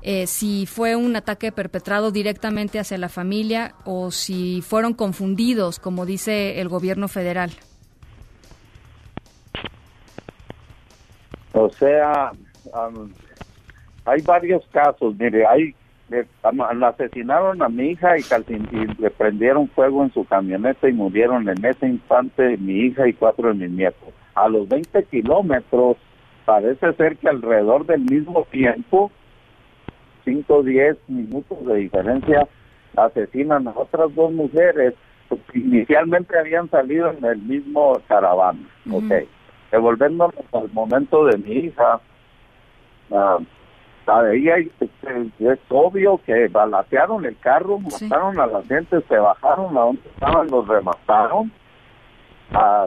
Eh, 0.08 0.28
si 0.28 0.66
fue 0.66 0.94
un 0.94 1.16
ataque 1.16 1.50
perpetrado 1.50 2.12
directamente 2.12 2.78
hacia 2.78 2.96
la 2.96 3.08
familia 3.08 3.74
o 3.84 4.12
si 4.12 4.62
fueron 4.62 4.94
confundidos, 4.94 5.80
como 5.80 6.06
dice 6.06 6.60
el 6.60 6.68
gobierno 6.68 7.08
federal. 7.08 7.50
O 11.54 11.68
sea, 11.70 12.30
hay 14.04 14.22
varios 14.22 14.64
casos. 14.68 15.16
Mire, 15.18 15.44
hay 15.44 15.74
le, 16.08 16.24
asesinaron 16.84 17.60
a 17.60 17.68
mi 17.68 17.90
hija 17.90 18.16
y, 18.16 18.22
le 19.00 19.10
prendieron 19.10 19.68
fuego 19.70 20.04
en 20.04 20.12
su 20.12 20.24
camioneta 20.24 20.88
y 20.88 20.92
murieron 20.92 21.48
en 21.48 21.64
ese 21.64 21.88
instante 21.88 22.56
mi 22.58 22.74
hija 22.82 23.08
y 23.08 23.12
cuatro 23.12 23.48
de 23.48 23.54
mis 23.54 23.70
nietos. 23.70 24.14
A 24.36 24.48
los 24.48 24.68
20 24.68 25.02
kilómetros, 25.06 25.96
parece 26.44 26.92
ser 26.92 27.16
que 27.16 27.28
alrededor 27.28 27.86
del 27.86 28.02
mismo 28.02 28.46
tiempo, 28.52 29.10
5 30.26 30.54
o 30.54 30.62
10 30.62 30.96
minutos 31.08 31.64
de 31.64 31.76
diferencia, 31.76 32.46
asesinan 32.96 33.68
a 33.68 33.72
otras 33.74 34.14
dos 34.14 34.32
mujeres 34.32 34.94
que 35.28 35.58
inicialmente 35.58 36.38
habían 36.38 36.68
salido 36.68 37.10
en 37.12 37.24
el 37.24 37.38
mismo 37.38 37.98
caravana. 38.06 38.60
Ok. 38.90 39.26
Devolviéndonos 39.70 40.34
al 40.52 40.70
momento 40.72 41.24
de 41.24 41.38
mi 41.38 41.52
hija, 41.52 42.00
uh, 43.10 43.44
es 45.40 45.58
obvio 45.68 46.20
que 46.24 46.46
balatearon 46.48 47.24
el 47.24 47.36
carro, 47.38 47.80
mataron 47.80 48.38
a 48.38 48.46
la 48.46 48.62
gente, 48.62 49.00
se 49.08 49.16
bajaron 49.16 49.76
a 49.76 49.80
donde 49.80 50.02
estaban, 50.08 50.48
los 50.48 50.68
remataron. 50.68 51.50
A 52.52 52.86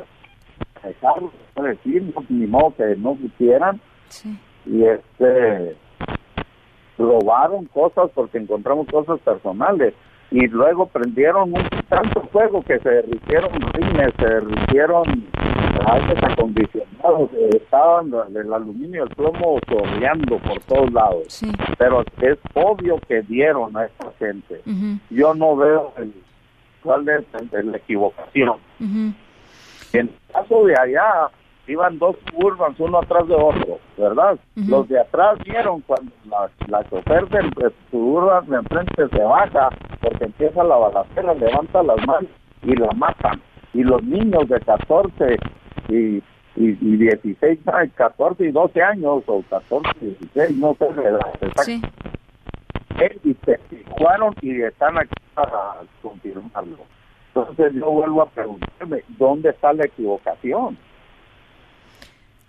dejarlos, 0.81 1.31
decir, 1.61 2.13
ni 2.29 2.47
modo 2.47 2.73
que 2.75 2.95
no 2.95 3.17
quisieran. 3.17 3.81
Y 4.65 4.83
este 4.85 5.75
robaron 6.99 7.65
cosas 7.65 8.11
porque 8.13 8.37
encontramos 8.37 8.87
cosas 8.87 9.19
personales 9.21 9.93
y 10.31 10.47
luego 10.47 10.85
prendieron 10.85 11.53
un 11.53 11.67
tanto 11.87 12.21
fuego 12.31 12.61
que 12.61 12.77
se 12.79 12.89
derritieron 12.89 13.51
rines, 13.73 14.13
se 14.19 14.25
derritieron 14.25 15.25
aires 15.87 16.23
acondicionados, 16.23 17.31
estaban 17.51 18.11
el 18.35 18.53
aluminio 18.53 19.05
y 19.05 19.07
el 19.09 19.15
plomo 19.15 19.59
chorreando 19.67 20.37
por 20.39 20.59
todos 20.63 20.91
lados. 20.93 21.41
Pero 21.77 22.03
es 22.21 22.37
obvio 22.53 22.99
que 23.07 23.21
dieron 23.23 23.75
a 23.75 23.85
esta 23.85 24.11
gente. 24.19 24.61
Yo 25.09 25.33
no 25.33 25.55
veo 25.55 25.93
el, 25.97 26.13
cuál 26.83 27.09
es 27.09 27.25
la 27.65 27.77
equivocación. 27.77 28.57
En 28.79 29.15
el 29.93 30.11
caso 30.31 30.65
de 30.65 30.75
allá, 30.79 31.31
iban 31.69 31.99
dos 31.99 32.15
curvas 32.33 32.73
uno 32.79 32.99
atrás 32.99 33.27
de 33.27 33.35
otro, 33.35 33.79
¿verdad? 33.97 34.37
Los 34.55 34.87
de 34.89 34.99
atrás 34.99 35.37
vieron 35.45 35.81
cuando 35.81 36.11
la, 36.25 36.49
la 36.67 36.89
chofer 36.89 37.27
del 37.29 37.51
suburban 37.91 38.47
de 38.47 38.57
enfrente 38.57 39.07
se 39.09 39.23
baja 39.23 39.69
porque 40.01 40.25
empieza 40.25 40.63
la 40.63 40.75
balacera, 40.75 41.33
levanta 41.35 41.83
las 41.83 41.97
manos 42.07 42.31
y 42.63 42.75
la 42.75 42.91
matan. 42.95 43.41
Y 43.73 43.83
los 43.83 44.03
niños 44.03 44.49
de 44.49 44.59
14 44.61 45.37
y, 45.89 46.23
y, 46.55 46.97
16, 46.97 47.59
14 47.95 48.45
y 48.45 48.51
12 48.51 48.81
años, 48.81 49.23
o 49.27 49.43
14 49.49 49.89
y 50.01 50.05
16, 50.05 50.57
no 50.57 50.75
sé 50.75 50.87
la 50.95 51.09
edad 51.09 51.21
sí. 51.63 51.81
y 53.23 53.33
se 53.45 53.59
fueron 53.97 54.33
y 54.41 54.61
están 54.61 54.97
aquí 54.97 55.13
para 55.35 55.75
confirmarlo. 56.01 56.77
Entonces 57.27 57.73
yo 57.73 57.91
vuelvo 57.91 58.23
a 58.23 58.29
preguntarme, 58.29 59.03
¿dónde 59.19 59.51
está 59.51 59.71
la 59.73 59.85
equivocación? 59.85 60.77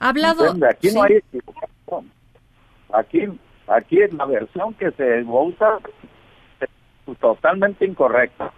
Hablado. 0.01 0.45
Aquí 0.69 0.89
no 0.93 1.03
hay 1.03 1.17
equivocación. 1.17 2.11
Aquí, 2.93 3.41
aquí 3.69 3.99
la 4.17 4.25
versión 4.25 4.75
que 4.75 4.91
se 4.93 5.23
usa 5.23 5.79
es 6.61 7.19
totalmente 7.19 7.85
incorrecta. 7.87 8.53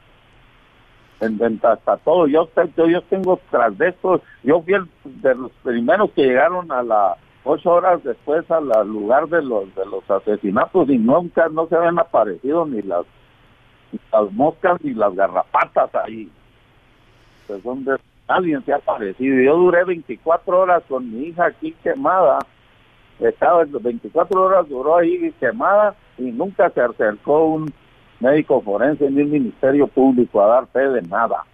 En, 1.20 1.60
hasta 1.62 1.96
todo. 1.98 2.26
Yo, 2.26 2.48
yo, 2.76 3.02
tengo 3.02 3.38
tras 3.50 3.76
de 3.78 3.90
esto, 3.90 4.22
yo 4.42 4.60
fui 4.62 4.74
el, 4.74 4.88
de 5.04 5.34
los 5.36 5.52
primeros 5.62 6.10
que 6.12 6.22
llegaron 6.22 6.72
a 6.72 6.82
las 6.82 7.18
ocho 7.44 7.70
horas 7.70 8.02
después 8.02 8.48
al 8.50 8.66
lugar 8.88 9.28
de 9.28 9.42
los 9.42 9.72
de 9.74 9.84
los 9.86 10.08
asesinatos 10.10 10.88
y 10.88 10.98
nunca 10.98 11.48
no 11.48 11.66
se 11.66 11.76
habían 11.76 11.98
aparecido 11.98 12.66
ni 12.66 12.82
las, 12.82 13.04
las 14.12 14.32
moscas 14.32 14.80
ni 14.82 14.94
las 14.94 15.14
garrapatas 15.14 15.94
ahí. 15.94 16.30
Pues 17.46 17.62
alguien 18.36 18.64
se 18.64 18.72
ha 18.72 18.76
aparecido. 18.76 19.40
Yo 19.40 19.56
duré 19.56 19.84
24 19.84 20.58
horas 20.58 20.82
con 20.88 21.10
mi 21.10 21.26
hija 21.26 21.46
aquí 21.46 21.74
quemada. 21.82 22.38
Estaba 23.20 23.64
24 23.64 24.42
horas 24.42 24.68
duró 24.68 24.96
ahí 24.96 25.32
quemada 25.38 25.94
y 26.18 26.32
nunca 26.32 26.70
se 26.70 26.80
acercó 26.80 27.44
un 27.44 27.72
médico 28.20 28.60
forense 28.62 29.10
ni 29.10 29.22
un 29.22 29.30
ministerio 29.30 29.86
público 29.86 30.42
a 30.42 30.46
dar 30.46 30.66
fe 30.68 30.88
de 30.88 31.02
nada. 31.02 31.44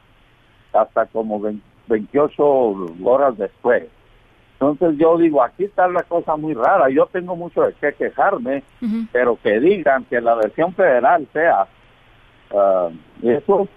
Hasta 0.73 1.07
como 1.07 1.41
28 1.89 2.45
horas 3.05 3.37
después. 3.37 3.85
Entonces 4.61 4.99
yo 4.99 5.17
digo, 5.19 5.43
aquí 5.43 5.65
está 5.65 5.87
la 5.89 6.03
cosa 6.03 6.37
muy 6.37 6.53
rara. 6.53 6.89
Yo 6.91 7.07
tengo 7.07 7.37
mucho 7.37 7.63
de 7.63 7.75
qué 7.75 7.93
quejarme, 7.93 8.65
pero 9.13 9.39
que 9.41 9.61
digan 9.61 10.05
que 10.05 10.21
la 10.21 10.35
versión 10.35 10.75
federal 10.75 11.27
sea 11.33 11.69
uh, 12.51 12.91
eso 13.23 13.69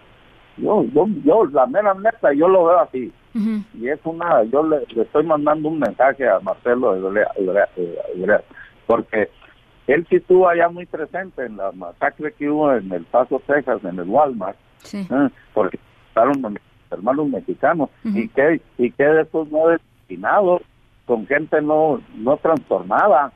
yo, 0.57 0.83
yo, 0.93 1.07
yo, 1.23 1.45
la 1.45 1.65
mera 1.65 1.93
neta, 1.93 2.33
yo 2.33 2.47
lo 2.47 2.65
veo 2.65 2.79
así. 2.79 3.11
Y 3.33 3.87
es 3.87 3.99
una, 4.03 4.43
yo 4.43 4.63
le, 4.63 4.85
estoy 5.01 5.25
mandando 5.25 5.69
un 5.69 5.79
mensaje 5.79 6.27
a 6.27 6.39
Marcelo 6.41 6.97
porque 8.85 9.29
él 9.87 10.05
sí 10.09 10.17
estuvo 10.17 10.49
allá 10.49 10.67
muy 10.69 10.85
presente 10.85 11.45
en 11.45 11.57
la 11.57 11.71
masacre 11.71 12.33
que 12.33 12.49
hubo 12.49 12.73
en 12.73 12.91
El 12.91 13.05
Paso, 13.05 13.41
Texas, 13.47 13.83
en 13.85 13.99
el 13.99 14.09
Walmart, 14.09 14.57
¿eh? 14.93 15.29
porque 15.53 15.79
estaban 16.09 16.59
hermanos 16.91 17.29
mexicanos, 17.29 17.89
y 18.03 18.27
que 18.27 18.61
y 18.77 18.91
que 18.91 19.03
de 19.03 19.21
esos 19.21 19.49
no 19.49 19.67
destinados, 19.67 20.61
con 21.05 21.25
gente 21.25 21.61
no, 21.61 22.01
no 22.15 22.35
trastornada, 22.37 23.31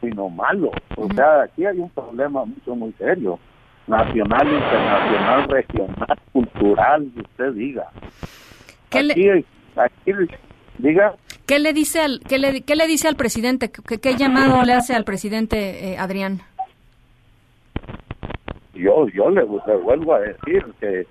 sino 0.00 0.28
malo. 0.28 0.72
O 0.96 1.08
sea, 1.14 1.42
aquí 1.42 1.64
hay 1.64 1.78
un 1.78 1.90
problema 1.90 2.44
mucho, 2.44 2.74
muy 2.74 2.92
serio 2.98 3.38
nacional, 3.86 4.48
internacional, 4.52 5.48
regional, 5.48 6.18
cultural, 6.32 7.10
usted 7.16 7.52
diga. 7.52 7.90
¿Qué 8.90 9.02
le... 9.02 9.44
diga. 10.78 11.14
¿Qué 11.46 11.58
le 11.60 11.72
dice 11.72 12.00
al 12.00 12.20
qué 12.28 12.38
le, 12.38 12.62
qué 12.62 12.74
le 12.74 12.86
dice 12.86 13.06
al 13.08 13.16
presidente? 13.16 13.70
¿Qué, 13.70 14.16
llamado 14.16 14.62
le 14.64 14.72
hace 14.72 14.94
al 14.94 15.04
presidente 15.04 15.92
eh, 15.92 15.98
Adrián? 15.98 16.40
Yo 18.74 19.08
yo 19.08 19.30
le, 19.30 19.44
vuelvo 19.44 20.14
a 20.14 20.20
decir 20.20 20.64
que 20.80 21.06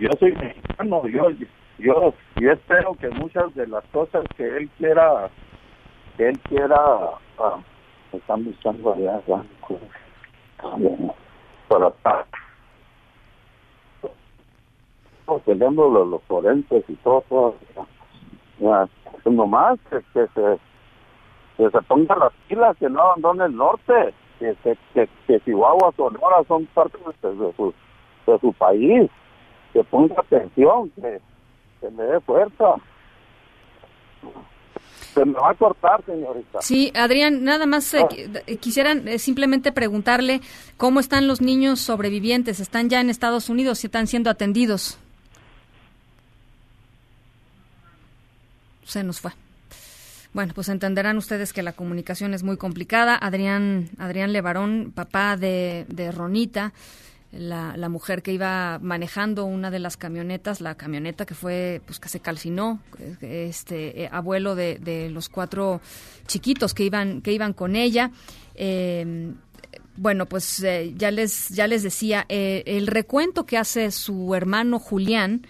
yo 0.00 0.08
soy 0.18 0.32
mexicano, 0.32 1.06
yo 1.06 1.30
yo 1.78 2.14
yo 2.40 2.52
espero 2.52 2.94
que 2.94 3.10
muchas 3.10 3.54
de 3.54 3.66
las 3.66 3.84
cosas 3.92 4.24
que 4.36 4.44
él 4.44 4.70
quiera 4.78 5.28
que 6.16 6.28
él 6.28 6.38
quiera 6.48 6.76
ah, 7.38 7.58
están 8.12 8.44
buscando 8.44 8.94
allá, 8.94 9.20
para 11.72 11.88
estar 11.88 12.26
peleando 15.46 15.88
los, 15.88 16.06
los 16.08 16.22
forenses 16.24 16.84
y 16.86 16.94
todo, 16.96 17.24
todo 17.28 17.54
ya, 18.58 18.86
pues 19.22 19.34
nomás 19.34 19.78
que, 19.88 20.00
que, 20.12 20.26
se 20.34 20.58
que 21.56 21.70
se 21.70 21.82
ponga 21.82 22.14
las 22.16 22.32
pilas 22.48 22.76
que 22.76 22.90
no 22.90 23.00
abandone 23.00 23.46
el 23.46 23.56
norte 23.56 24.14
que, 24.38 24.54
que, 24.62 24.76
que, 24.92 25.08
que 25.26 25.40
Chihuahua 25.40 25.92
Sonora 25.96 26.44
son 26.46 26.66
parte 26.66 26.98
de, 26.98 27.34
de, 27.34 27.52
su 27.54 27.72
de 28.26 28.38
su 28.40 28.52
país 28.52 29.10
que 29.72 29.82
ponga 29.84 30.16
atención 30.18 30.90
que, 30.90 31.20
que 31.80 31.90
le 31.90 32.02
dé 32.02 32.20
fuerza 32.20 32.74
se 35.14 35.24
me 35.24 35.34
va 35.34 35.50
a 35.50 35.54
cortar, 35.54 36.04
señorita. 36.04 36.60
Sí, 36.62 36.92
Adrián, 36.94 37.44
nada 37.44 37.66
más 37.66 37.92
eh, 37.94 38.00
ah. 38.04 38.52
quisieran 38.60 39.06
eh, 39.08 39.18
simplemente 39.18 39.72
preguntarle 39.72 40.40
cómo 40.76 41.00
están 41.00 41.26
los 41.26 41.40
niños 41.40 41.80
sobrevivientes. 41.80 42.60
¿Están 42.60 42.88
ya 42.88 43.00
en 43.00 43.10
Estados 43.10 43.48
Unidos 43.48 43.82
y 43.84 43.86
están 43.88 44.06
siendo 44.06 44.30
atendidos? 44.30 44.98
Se 48.84 49.02
nos 49.02 49.20
fue. 49.20 49.32
Bueno, 50.32 50.52
pues 50.54 50.70
entenderán 50.70 51.18
ustedes 51.18 51.52
que 51.52 51.62
la 51.62 51.72
comunicación 51.72 52.32
es 52.32 52.42
muy 52.42 52.56
complicada. 52.56 53.16
Adrián, 53.16 53.90
Adrián 53.98 54.32
Levarón, 54.32 54.92
papá 54.94 55.36
de, 55.36 55.84
de 55.88 56.10
Ronita, 56.10 56.72
la, 57.32 57.76
la, 57.76 57.88
mujer 57.88 58.22
que 58.22 58.32
iba 58.32 58.78
manejando 58.80 59.44
una 59.44 59.70
de 59.70 59.78
las 59.78 59.96
camionetas, 59.96 60.60
la 60.60 60.74
camioneta 60.74 61.24
que 61.24 61.34
fue, 61.34 61.80
pues 61.86 61.98
que 61.98 62.08
se 62.08 62.20
calcinó, 62.20 62.80
este 63.20 64.02
eh, 64.02 64.08
abuelo 64.12 64.54
de, 64.54 64.78
de, 64.78 65.08
los 65.08 65.28
cuatro 65.28 65.80
chiquitos 66.26 66.74
que 66.74 66.84
iban, 66.84 67.22
que 67.22 67.32
iban 67.32 67.54
con 67.54 67.74
ella. 67.74 68.10
Eh, 68.54 69.32
bueno, 69.96 70.26
pues 70.26 70.62
eh, 70.62 70.92
ya 70.96 71.10
les 71.10 71.48
ya 71.48 71.66
les 71.66 71.82
decía 71.82 72.24
el 72.28 72.86
recuento 72.86 73.44
que 73.44 73.58
hace 73.58 73.90
su 73.90 74.34
hermano 74.34 74.78
Julián 74.78 75.46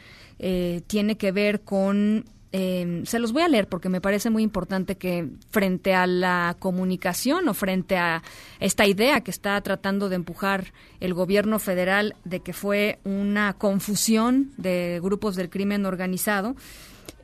tiene 0.88 1.16
que 1.16 1.30
ver 1.30 1.60
con 1.60 2.24
Em, 2.54 3.06
se 3.06 3.18
los 3.18 3.32
voy 3.32 3.42
a 3.42 3.48
leer 3.48 3.66
porque 3.66 3.88
me 3.88 4.02
parece 4.02 4.28
muy 4.28 4.42
importante 4.42 4.96
que 4.96 5.26
frente 5.48 5.94
a 5.94 6.06
la 6.06 6.54
comunicación 6.58 7.48
o 7.48 7.54
frente 7.54 7.96
a 7.96 8.22
esta 8.60 8.86
idea 8.86 9.22
que 9.22 9.30
está 9.30 9.58
tratando 9.62 10.10
de 10.10 10.16
empujar 10.16 10.74
el 11.00 11.14
gobierno 11.14 11.58
federal 11.58 12.14
de 12.24 12.40
que 12.40 12.52
fue 12.52 12.98
una 13.04 13.54
confusión 13.54 14.52
de 14.58 15.00
grupos 15.02 15.34
del 15.34 15.48
crimen 15.48 15.86
organizado, 15.86 16.54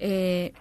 eh, 0.01 0.55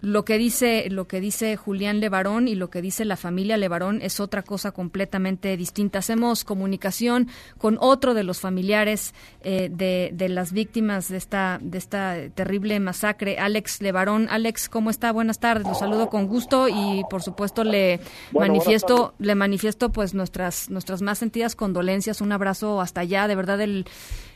lo 0.00 0.24
que 0.24 0.38
dice 0.38 0.88
lo 0.90 1.08
que 1.08 1.20
dice 1.20 1.56
Julián 1.56 1.98
Levarón 1.98 2.46
y 2.46 2.54
lo 2.54 2.70
que 2.70 2.80
dice 2.80 3.04
la 3.04 3.16
familia 3.16 3.56
Levarón 3.56 4.00
es 4.00 4.20
otra 4.20 4.42
cosa 4.42 4.70
completamente 4.70 5.56
distinta. 5.56 5.98
Hacemos 5.98 6.44
comunicación 6.44 7.28
con 7.58 7.78
otro 7.80 8.14
de 8.14 8.22
los 8.22 8.38
familiares 8.40 9.12
eh, 9.42 9.68
de, 9.72 10.10
de, 10.12 10.28
las 10.28 10.52
víctimas 10.52 11.08
de 11.08 11.16
esta 11.16 11.58
de 11.60 11.78
esta 11.78 12.16
terrible 12.34 12.78
masacre, 12.78 13.38
Alex 13.38 13.82
Levarón. 13.82 14.28
Alex, 14.30 14.68
¿cómo 14.68 14.90
está? 14.90 15.10
Buenas 15.10 15.40
tardes. 15.40 15.66
Lo 15.66 15.74
saludo 15.74 16.08
con 16.08 16.28
gusto 16.28 16.68
y 16.68 17.02
por 17.10 17.22
supuesto 17.22 17.64
le 17.64 18.00
manifiesto 18.32 19.14
le 19.18 19.34
manifiesto 19.34 19.90
pues 19.90 20.14
nuestras 20.14 20.70
nuestras 20.70 21.02
más 21.02 21.18
sentidas 21.18 21.56
condolencias. 21.56 22.20
Un 22.20 22.30
abrazo 22.30 22.80
hasta 22.80 23.00
allá. 23.00 23.26
De 23.26 23.34
verdad 23.34 23.60
el, 23.60 23.84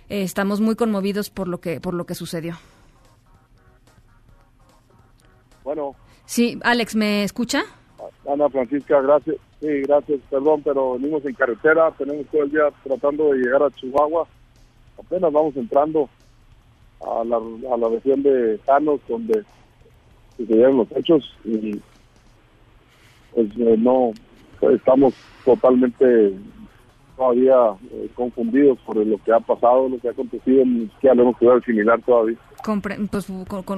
eh, 0.08 0.22
estamos 0.22 0.60
muy 0.60 0.74
conmovidos 0.74 1.30
por 1.30 1.46
lo 1.46 1.60
que 1.60 1.80
por 1.80 1.94
lo 1.94 2.04
que 2.04 2.16
sucedió. 2.16 2.58
Bueno. 5.64 5.94
Sí, 6.24 6.58
Alex, 6.62 6.94
¿me 6.96 7.24
escucha? 7.24 7.62
Ana 8.30 8.48
Francisca, 8.48 9.00
gracias. 9.00 9.36
Sí, 9.60 9.68
gracias, 9.82 10.20
perdón, 10.30 10.62
pero 10.64 10.94
venimos 10.94 11.24
en 11.24 11.34
carretera, 11.34 11.90
tenemos 11.92 12.26
todo 12.26 12.42
el 12.42 12.50
día 12.50 12.64
tratando 12.82 13.32
de 13.32 13.38
llegar 13.38 13.62
a 13.62 13.70
Chihuahua. 13.70 14.26
Apenas 14.98 15.32
vamos 15.32 15.56
entrando 15.56 16.08
a 17.00 17.24
la, 17.24 17.36
a 17.36 17.76
la 17.76 17.88
región 17.88 18.22
de 18.22 18.58
Janos, 18.66 19.00
donde 19.08 19.44
sucedieron 20.36 20.78
los 20.78 20.92
hechos 20.96 21.36
y 21.44 21.80
pues 23.34 23.48
eh, 23.58 23.76
no, 23.78 24.12
estamos 24.72 25.14
totalmente 25.44 26.34
todavía 27.16 27.54
eh, 27.92 28.08
confundidos 28.14 28.78
por 28.80 28.96
lo 28.96 29.18
que 29.18 29.32
ha 29.32 29.40
pasado, 29.40 29.88
lo 29.88 29.98
que 29.98 30.08
ha 30.08 30.12
acontecido, 30.12 30.64
ni 30.64 30.86
siquiera 30.88 31.14
lo 31.14 31.22
hemos 31.22 31.36
podido 31.36 31.56
asimilar 31.56 32.00
todavía. 32.02 32.38
Pues, 33.10 33.26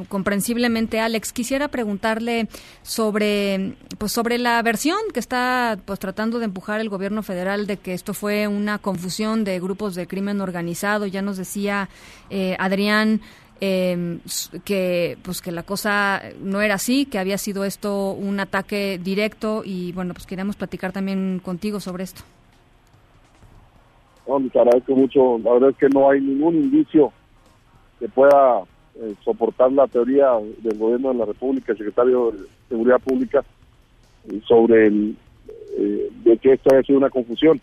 comprensiblemente, 0.09 1.01
Alex, 1.01 1.32
quisiera 1.32 1.69
preguntarle 1.69 2.48
sobre, 2.82 3.74
pues, 3.98 4.12
sobre 4.12 4.39
la 4.39 4.61
versión 4.62 4.98
que 5.12 5.20
está 5.20 5.78
pues, 5.85 5.98
tratando 5.98 6.39
de 6.39 6.47
empujar 6.47 6.81
el 6.81 6.89
gobierno 6.89 7.23
federal 7.23 7.66
de 7.66 7.77
que 7.77 7.94
esto 7.94 8.15
fue 8.15 8.48
una 8.48 8.78
confusión 8.78 9.44
de 9.44 9.61
grupos 9.61 9.94
de 9.94 10.06
crimen 10.06 10.40
organizado. 10.40 11.06
Ya 11.06 11.23
nos 11.23 11.36
decía 11.36 11.89
eh, 12.31 12.56
Adrián 12.59 13.20
eh, 13.61 14.19
que 14.65 15.16
pues 15.23 15.40
que 15.40 15.52
la 15.52 15.62
cosa 15.62 16.20
no 16.40 16.61
era 16.61 16.74
así, 16.74 17.06
que 17.06 17.19
había 17.19 17.39
sido 17.39 17.65
esto 17.65 18.12
un 18.12 18.40
ataque 18.40 19.01
directo 19.02 19.62
y 19.65 19.93
bueno, 19.93 20.12
pues 20.12 20.27
queríamos 20.27 20.56
platicar 20.56 20.93
también 20.93 21.40
contigo 21.43 21.81
sobre 21.81 22.05
esto. 22.05 22.23
No, 24.27 24.36
agradezco 24.36 24.94
mucho. 24.94 25.39
La 25.39 25.52
verdad 25.52 25.70
es 25.70 25.77
que 25.77 25.89
no 25.89 26.11
hay 26.11 26.20
ningún 26.20 26.56
indicio 26.56 27.12
que 27.98 28.09
pueda 28.09 28.62
eh, 29.01 29.15
soportar 29.25 29.73
la 29.73 29.87
teoría 29.87 30.31
del 30.59 30.79
gobierno 30.79 31.09
de 31.12 31.19
la 31.19 31.25
República, 31.25 31.73
el 31.73 31.79
secretario 31.79 32.31
de 32.33 32.39
Seguridad 32.69 33.01
Pública, 33.01 33.45
eh, 34.29 34.41
sobre 34.47 34.87
el, 34.87 35.16
eh, 35.79 36.11
de 36.25 36.39
que 36.39 36.53
esto 36.53 36.73
haya 36.73 36.83
sido 36.83 36.99
una 36.99 37.11
confusión. 37.11 37.61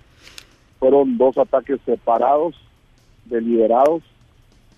Fueron 0.80 1.18
dos 1.18 1.38
ataques 1.38 1.80
separados, 1.86 2.56
deliberados. 3.26 4.04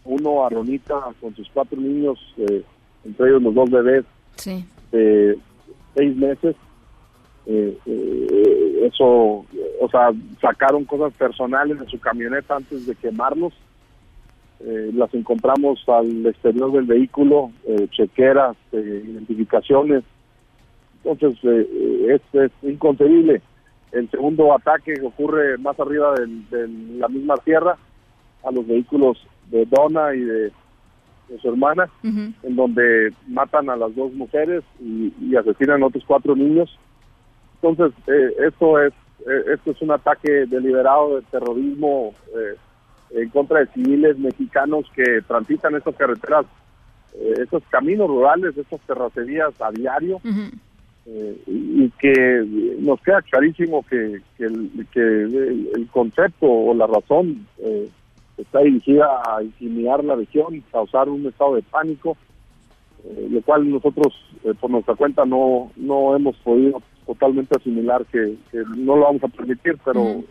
Uno 0.05 0.45
a 0.45 0.49
Ronita 0.49 0.95
con 1.21 1.33
sus 1.33 1.49
cuatro 1.53 1.79
niños, 1.79 2.19
entre 3.05 3.29
ellos 3.29 3.41
los 3.41 3.55
dos 3.55 3.69
bebés 3.69 4.03
de 4.91 5.37
seis 5.95 6.15
meses, 6.17 6.57
eh, 7.45 7.77
eh, 7.85 8.87
eso, 8.87 9.05
o 9.05 9.89
sea, 9.91 10.11
sacaron 10.39 10.85
cosas 10.85 11.13
personales 11.13 11.79
de 11.79 11.85
su 11.87 11.99
camioneta 11.99 12.55
antes 12.55 12.85
de 12.85 12.95
quemarlos. 12.95 13.53
Eh, 14.65 14.91
las 14.93 15.13
encontramos 15.13 15.83
al 15.87 16.25
exterior 16.25 16.71
del 16.71 16.85
vehículo, 16.85 17.51
eh, 17.67 17.87
chequeras, 17.91 18.55
identificaciones. 18.71 20.03
Entonces, 21.03 21.43
es, 21.43 22.21
es, 22.33 22.51
inconcebible. 22.61 23.41
El 23.91 24.09
segundo 24.09 24.53
ataque 24.53 24.93
ocurre 25.03 25.57
más 25.57 25.77
arriba 25.79 26.15
de 26.15 26.67
la 26.97 27.07
misma 27.09 27.35
tierra, 27.37 27.77
a 28.43 28.51
los 28.51 28.65
vehículos 28.65 29.17
de 29.51 29.65
Donna 29.65 30.15
y 30.15 30.21
de, 30.21 30.51
su 31.41 31.49
hermana, 31.49 31.89
en 32.03 32.55
donde 32.55 33.11
matan 33.27 33.69
a 33.69 33.75
las 33.75 33.95
dos 33.95 34.13
mujeres 34.13 34.63
y, 34.79 35.11
y 35.19 35.35
asesinan 35.35 35.81
a 35.81 35.87
otros 35.87 36.03
cuatro 36.05 36.35
niños 36.35 36.77
entonces, 37.63 37.97
eh, 38.07 38.35
esto 38.45 38.77
es 38.81 38.93
eh, 39.25 39.53
esto 39.53 39.71
es 39.71 39.81
un 39.81 39.91
ataque 39.91 40.45
deliberado 40.47 41.15
de 41.15 41.21
terrorismo 41.31 42.13
eh, 42.35 42.55
en 43.13 43.29
contra 43.29 43.59
de 43.59 43.67
civiles 43.67 44.17
mexicanos 44.17 44.85
que 44.95 45.21
transitan 45.27 45.75
estas 45.75 45.95
carreteras, 45.95 46.45
estos 47.39 47.63
caminos 47.69 48.07
rurales, 48.07 48.57
estas 48.57 48.81
terracerías 48.81 49.53
a 49.61 49.71
diario, 49.71 50.19
y, 51.45 51.89
que 51.99 52.75
nos 52.79 52.99
queda 53.01 53.21
clarísimo 53.21 53.85
que, 53.87 54.21
el, 54.39 54.87
que 54.91 54.99
el, 54.99 55.87
concepto 55.91 56.47
o 56.47 56.73
la 56.73 56.87
razón 56.87 57.45
está 58.37 58.59
dirigida 58.59 59.05
a 59.27 59.43
intimidar 59.43 60.03
la 60.03 60.15
región, 60.15 60.63
causar 60.71 61.09
un 61.09 61.27
estado 61.27 61.55
de 61.55 61.61
pánico, 61.61 62.17
lo 63.29 63.41
cual 63.41 63.69
nosotros 63.69 64.13
por 64.59 64.71
nuestra 64.71 64.95
cuenta 64.95 65.25
no, 65.25 65.71
no 65.75 66.15
hemos 66.15 66.35
podido 66.37 66.81
totalmente 67.05 67.55
asimilar 67.55 68.05
que, 68.05 68.37
no 68.77 68.95
lo 68.95 69.03
vamos 69.03 69.23
a 69.23 69.27
permitir, 69.27 69.77
pero 69.83 70.23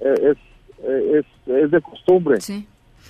eh, 0.00 0.14
es, 0.32 0.36
eh, 0.82 1.20
es, 1.20 1.54
es 1.54 1.70
de 1.70 1.80
costumbre 1.80 2.38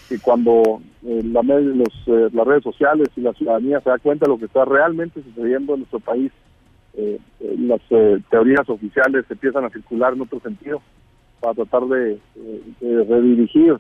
que 0.09 0.18
cuando 0.20 0.80
eh, 1.05 1.22
la, 1.24 1.43
los, 1.43 2.32
las 2.32 2.47
redes 2.47 2.62
sociales 2.62 3.09
y 3.16 3.20
la 3.20 3.32
ciudadanía 3.32 3.80
se 3.80 3.90
da 3.90 3.98
cuenta 3.98 4.26
de 4.26 4.30
lo 4.30 4.38
que 4.38 4.44
está 4.47 4.64
realmente 4.64 5.22
sucediendo 5.22 5.74
en 5.74 5.80
nuestro 5.80 6.01
país, 6.01 6.32
las 7.40 7.80
teorías 8.30 8.66
oficiales 8.70 9.26
empiezan 9.28 9.66
a 9.66 9.70
circular 9.70 10.14
en 10.14 10.22
otro 10.22 10.40
sentido 10.40 10.80
para 11.40 11.52
tratar 11.52 11.82
de, 11.88 12.18
redirigir 12.80 13.76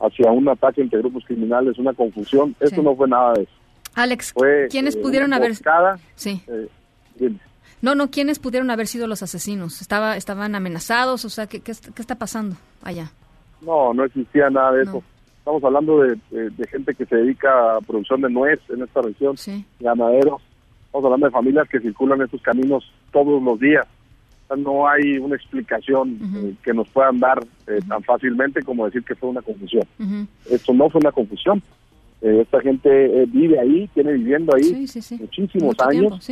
hacia 0.00 0.30
un 0.30 0.48
ataque 0.48 0.80
entre 0.80 1.00
grupos 1.00 1.24
criminales, 1.26 1.78
una 1.78 1.92
confusión. 1.92 2.54
Eso 2.58 2.82
no 2.82 2.96
fue 2.96 3.06
nada 3.06 3.34
de 3.34 3.42
eso. 3.42 3.52
Alex, 3.94 4.34
¿quiénes 4.70 4.96
pudieron 4.96 5.32
haber... 5.32 5.52
Sí. 6.14 6.42
No, 7.82 7.94
no, 7.94 8.10
¿quiénes 8.10 8.38
pudieron 8.38 8.70
haber 8.70 8.86
sido 8.86 9.06
los 9.06 9.22
asesinos? 9.22 9.80
Estaba, 9.80 10.16
¿Estaban 10.16 10.54
amenazados? 10.54 11.24
O 11.24 11.30
sea, 11.30 11.46
¿qué, 11.46 11.60
qué, 11.60 11.72
está 11.72 12.14
pasando 12.14 12.56
allá? 12.82 13.10
No, 13.60 13.92
no 13.92 14.04
existía 14.04 14.48
nada 14.48 14.72
de 14.72 14.84
eso. 14.84 15.02
Estamos 15.38 15.62
hablando 15.62 16.00
de, 16.00 16.18
gente 16.68 16.94
que 16.94 17.06
se 17.06 17.16
dedica 17.16 17.76
a 17.76 17.80
producción 17.80 18.20
de 18.22 18.30
nuez 18.30 18.58
en 18.68 18.82
esta 18.82 19.02
región, 19.02 19.36
ganaderos. 19.78 20.42
Estamos 20.86 21.04
hablando 21.04 21.26
de 21.26 21.32
familias 21.32 21.68
que 21.68 21.80
circulan 21.80 22.22
estos 22.22 22.40
caminos 22.42 22.90
todos 23.12 23.42
los 23.42 23.60
días. 23.60 23.86
no 24.56 24.88
hay 24.88 25.18
una 25.18 25.36
explicación 25.36 26.18
eh, 26.34 26.54
que 26.64 26.72
nos 26.72 26.88
puedan 26.88 27.20
dar 27.20 27.44
eh, 27.66 27.78
tan 27.86 28.02
fácilmente 28.02 28.62
como 28.62 28.86
decir 28.86 29.04
que 29.04 29.14
fue 29.14 29.28
una 29.28 29.42
confusión. 29.42 29.84
Esto 30.50 30.72
no 30.72 30.88
fue 30.88 31.00
una 31.00 31.12
confusión. 31.12 31.62
Eh, 32.22 32.40
esta 32.40 32.60
gente 32.62 33.26
vive 33.26 33.60
ahí, 33.60 33.88
tiene 33.94 34.14
viviendo 34.14 34.54
ahí 34.56 34.88
muchísimos 35.20 35.76
años 35.80 36.28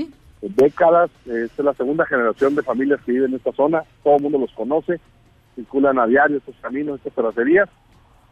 décadas. 0.49 1.11
Esta 1.27 1.63
es 1.63 1.65
la 1.65 1.75
segunda 1.75 2.07
generación 2.07 2.55
de 2.55 2.63
familias 2.63 3.01
que 3.05 3.13
viven 3.13 3.31
en 3.31 3.37
esta 3.37 3.53
zona. 3.53 3.85
Todo 4.03 4.17
el 4.17 4.23
mundo 4.23 4.39
los 4.39 4.53
conoce. 4.53 5.01
Circulan 5.55 5.99
a 5.99 6.07
diario 6.07 6.39
estos 6.39 6.57
caminos, 6.61 6.97
estas 6.97 7.15
terracerías. 7.15 7.69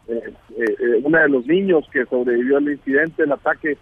Eh, 0.07 0.33
eh, 0.57 0.65
eh, 0.79 1.01
uno 1.03 1.17
de 1.17 1.29
los 1.29 1.45
niños 1.47 1.87
que 1.91 2.05
sobrevivió 2.05 2.57
al 2.57 2.69
incidente, 2.69 3.23
el 3.23 3.31
ataque, 3.31 3.77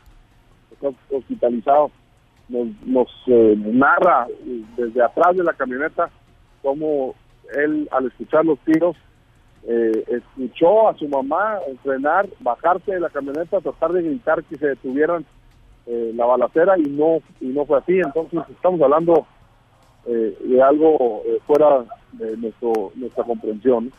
está 0.71 0.89
hospitalizado, 1.09 1.91
nos, 2.47 2.67
nos 2.85 3.07
narra 3.27 4.27
desde 4.77 5.03
atrás 5.03 5.35
de 5.35 5.43
la 5.43 5.53
camioneta 5.53 6.09
cómo 6.61 7.15
él, 7.55 7.87
al 7.91 8.07
escuchar 8.07 8.45
los 8.45 8.59
tiros, 8.59 8.95
escuchó 9.63 10.89
a 10.89 10.97
su 10.97 11.07
mamá 11.07 11.59
entrenar, 11.67 12.27
bajarse 12.39 12.93
de 12.93 12.99
la 12.99 13.09
camioneta, 13.09 13.61
tratar 13.61 13.93
de 13.93 14.03
gritar 14.03 14.43
que 14.43 14.57
se 14.57 14.67
detuvieran 14.67 15.25
eh, 15.93 16.13
la 16.15 16.25
balacera 16.25 16.79
y 16.79 16.83
no 16.83 17.17
y 17.41 17.47
no 17.47 17.65
fue 17.65 17.79
así. 17.79 17.99
Entonces 17.99 18.39
estamos 18.49 18.81
hablando 18.81 19.27
eh, 20.05 20.37
de 20.39 20.63
algo 20.63 21.21
eh, 21.25 21.37
fuera 21.45 21.83
de 22.13 22.37
nuestro 22.37 22.93
nuestra 22.95 23.25
comprensión. 23.25 23.91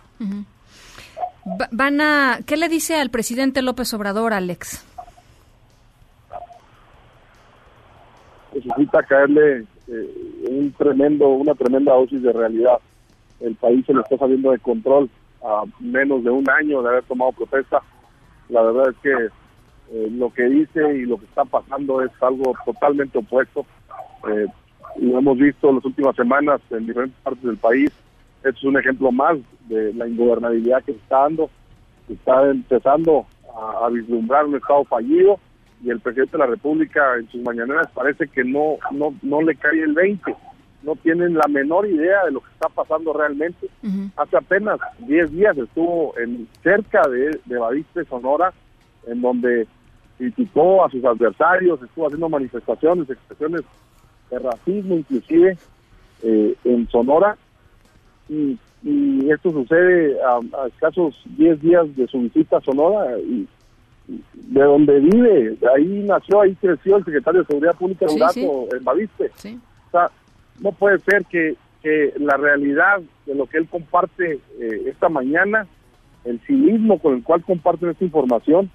Van 1.70 2.00
a 2.00 2.38
qué 2.46 2.56
le 2.56 2.70
dice 2.70 2.96
al 2.96 3.10
presidente 3.10 3.60
López 3.60 3.92
Obrador 3.92 4.32
Alex 4.32 4.86
necesita 8.54 9.02
caerle 9.02 9.66
un 10.48 10.72
tremendo 10.78 11.28
una 11.28 11.54
tremenda 11.54 11.92
dosis 11.92 12.22
de 12.22 12.32
realidad. 12.32 12.78
El 13.40 13.54
país 13.56 13.84
se 13.84 13.92
lo 13.92 14.00
está 14.00 14.16
saliendo 14.16 14.52
de 14.52 14.58
control 14.60 15.10
a 15.44 15.64
menos 15.78 16.24
de 16.24 16.30
un 16.30 16.48
año 16.48 16.80
de 16.80 16.88
haber 16.88 17.02
tomado 17.04 17.32
protesta. 17.32 17.82
La 18.48 18.62
verdad 18.62 18.90
es 18.90 18.96
que 19.02 19.41
eh, 19.92 20.08
lo 20.10 20.32
que 20.32 20.44
dice 20.44 20.96
y 20.96 21.02
lo 21.02 21.18
que 21.18 21.26
está 21.26 21.44
pasando 21.44 22.00
es 22.02 22.10
algo 22.22 22.54
totalmente 22.64 23.18
opuesto. 23.18 23.66
Eh, 24.26 24.46
lo 25.00 25.18
hemos 25.18 25.36
visto 25.36 25.68
en 25.68 25.76
las 25.76 25.84
últimas 25.84 26.16
semanas 26.16 26.60
en 26.70 26.86
diferentes 26.86 27.18
partes 27.22 27.42
del 27.42 27.58
país. 27.58 27.90
Esto 28.38 28.58
es 28.58 28.64
un 28.64 28.78
ejemplo 28.78 29.12
más 29.12 29.36
de 29.68 29.92
la 29.92 30.08
ingobernabilidad 30.08 30.82
que 30.84 30.92
está 30.92 31.20
dando. 31.20 31.50
Está 32.08 32.50
empezando 32.50 33.26
a, 33.54 33.88
vislumbrar 33.90 34.46
un 34.46 34.56
Estado 34.56 34.84
fallido 34.84 35.38
y 35.84 35.90
el 35.90 36.00
presidente 36.00 36.32
de 36.32 36.38
la 36.38 36.46
República 36.46 37.16
en 37.18 37.28
sus 37.28 37.42
mañaneras 37.42 37.88
parece 37.92 38.28
que 38.28 38.44
no, 38.44 38.76
no, 38.92 39.14
no 39.20 39.42
le 39.42 39.56
cae 39.56 39.82
el 39.82 39.92
20, 39.92 40.34
no 40.84 40.96
tienen 40.96 41.34
la 41.34 41.48
menor 41.48 41.86
idea 41.86 42.24
de 42.24 42.32
lo 42.32 42.40
que 42.40 42.50
está 42.52 42.68
pasando 42.68 43.12
realmente. 43.12 43.68
Hace 44.16 44.36
apenas 44.36 44.80
10 45.00 45.32
días 45.32 45.58
estuvo 45.58 46.16
en 46.18 46.48
cerca 46.62 47.02
de, 47.08 47.38
de 47.44 47.58
Badiste, 47.58 48.04
Sonora, 48.06 48.52
en 49.06 49.20
donde 49.20 49.66
criticó 50.22 50.84
a 50.84 50.90
sus 50.90 51.04
adversarios, 51.04 51.82
estuvo 51.82 52.06
haciendo 52.06 52.28
manifestaciones, 52.28 53.10
expresiones 53.10 53.62
de 54.30 54.38
racismo 54.38 54.94
inclusive 54.94 55.58
eh, 56.22 56.54
en 56.64 56.88
Sonora. 56.88 57.36
Y, 58.28 58.58
esto 59.30 59.52
sucede 59.52 60.16
a, 60.22 60.66
escasos 60.66 61.22
10 61.36 61.62
días 61.62 61.96
de 61.96 62.06
su 62.08 62.20
visita 62.20 62.56
a 62.56 62.60
Sonora 62.60 63.16
y, 63.18 63.46
de 64.08 64.62
donde 64.62 64.98
vive, 64.98 65.56
ahí 65.74 66.04
nació, 66.04 66.40
ahí 66.40 66.54
creció 66.56 66.96
el 66.96 67.04
secretario 67.04 67.40
de 67.40 67.46
Seguridad 67.46 67.76
Pública 67.76 68.06
sí, 68.32 68.40
en 68.42 68.84
Baviste. 68.84 69.30
O 69.86 69.90
sea, 69.92 70.10
no 70.60 70.72
puede 70.72 70.98
ser 70.98 71.24
que, 71.26 71.54
que, 71.80 72.12
la 72.18 72.36
realidad 72.36 73.00
de 73.24 73.34
lo 73.36 73.46
que 73.46 73.58
él 73.58 73.68
comparte 73.68 74.40
eh, 74.58 74.82
esta 74.86 75.08
mañana, 75.08 75.66
el 76.24 76.40
cinismo 76.40 76.98
con 76.98 77.14
el 77.14 77.22
cual 77.22 77.42
comparten 77.44 77.90
esta 77.90 78.04
información, 78.04 78.70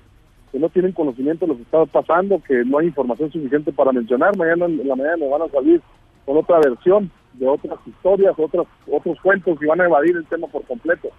que 0.51 0.59
no 0.59 0.69
tienen 0.69 0.91
conocimiento 0.91 1.45
de 1.45 1.51
lo 1.51 1.57
que 1.57 1.63
está 1.63 1.85
pasando, 1.85 2.41
que 2.47 2.63
no 2.65 2.79
hay 2.79 2.87
información 2.87 3.31
suficiente 3.31 3.71
para 3.71 3.91
mencionar. 3.91 4.35
Mañana 4.37 4.65
en 4.65 4.87
la 4.87 4.95
mañana 4.95 5.17
nos 5.17 5.31
van 5.31 5.41
a 5.43 5.51
salir 5.51 5.81
con 6.25 6.37
otra 6.37 6.59
versión 6.59 7.11
de 7.33 7.47
otras 7.47 7.79
historias, 7.85 8.33
otros 8.37 8.67
otros 8.91 9.19
cuentos 9.21 9.59
que 9.59 9.67
van 9.67 9.81
a 9.81 9.85
evadir 9.85 10.15
el 10.15 10.25
tema 10.25 10.47
por 10.47 10.63
completo. 10.63 11.09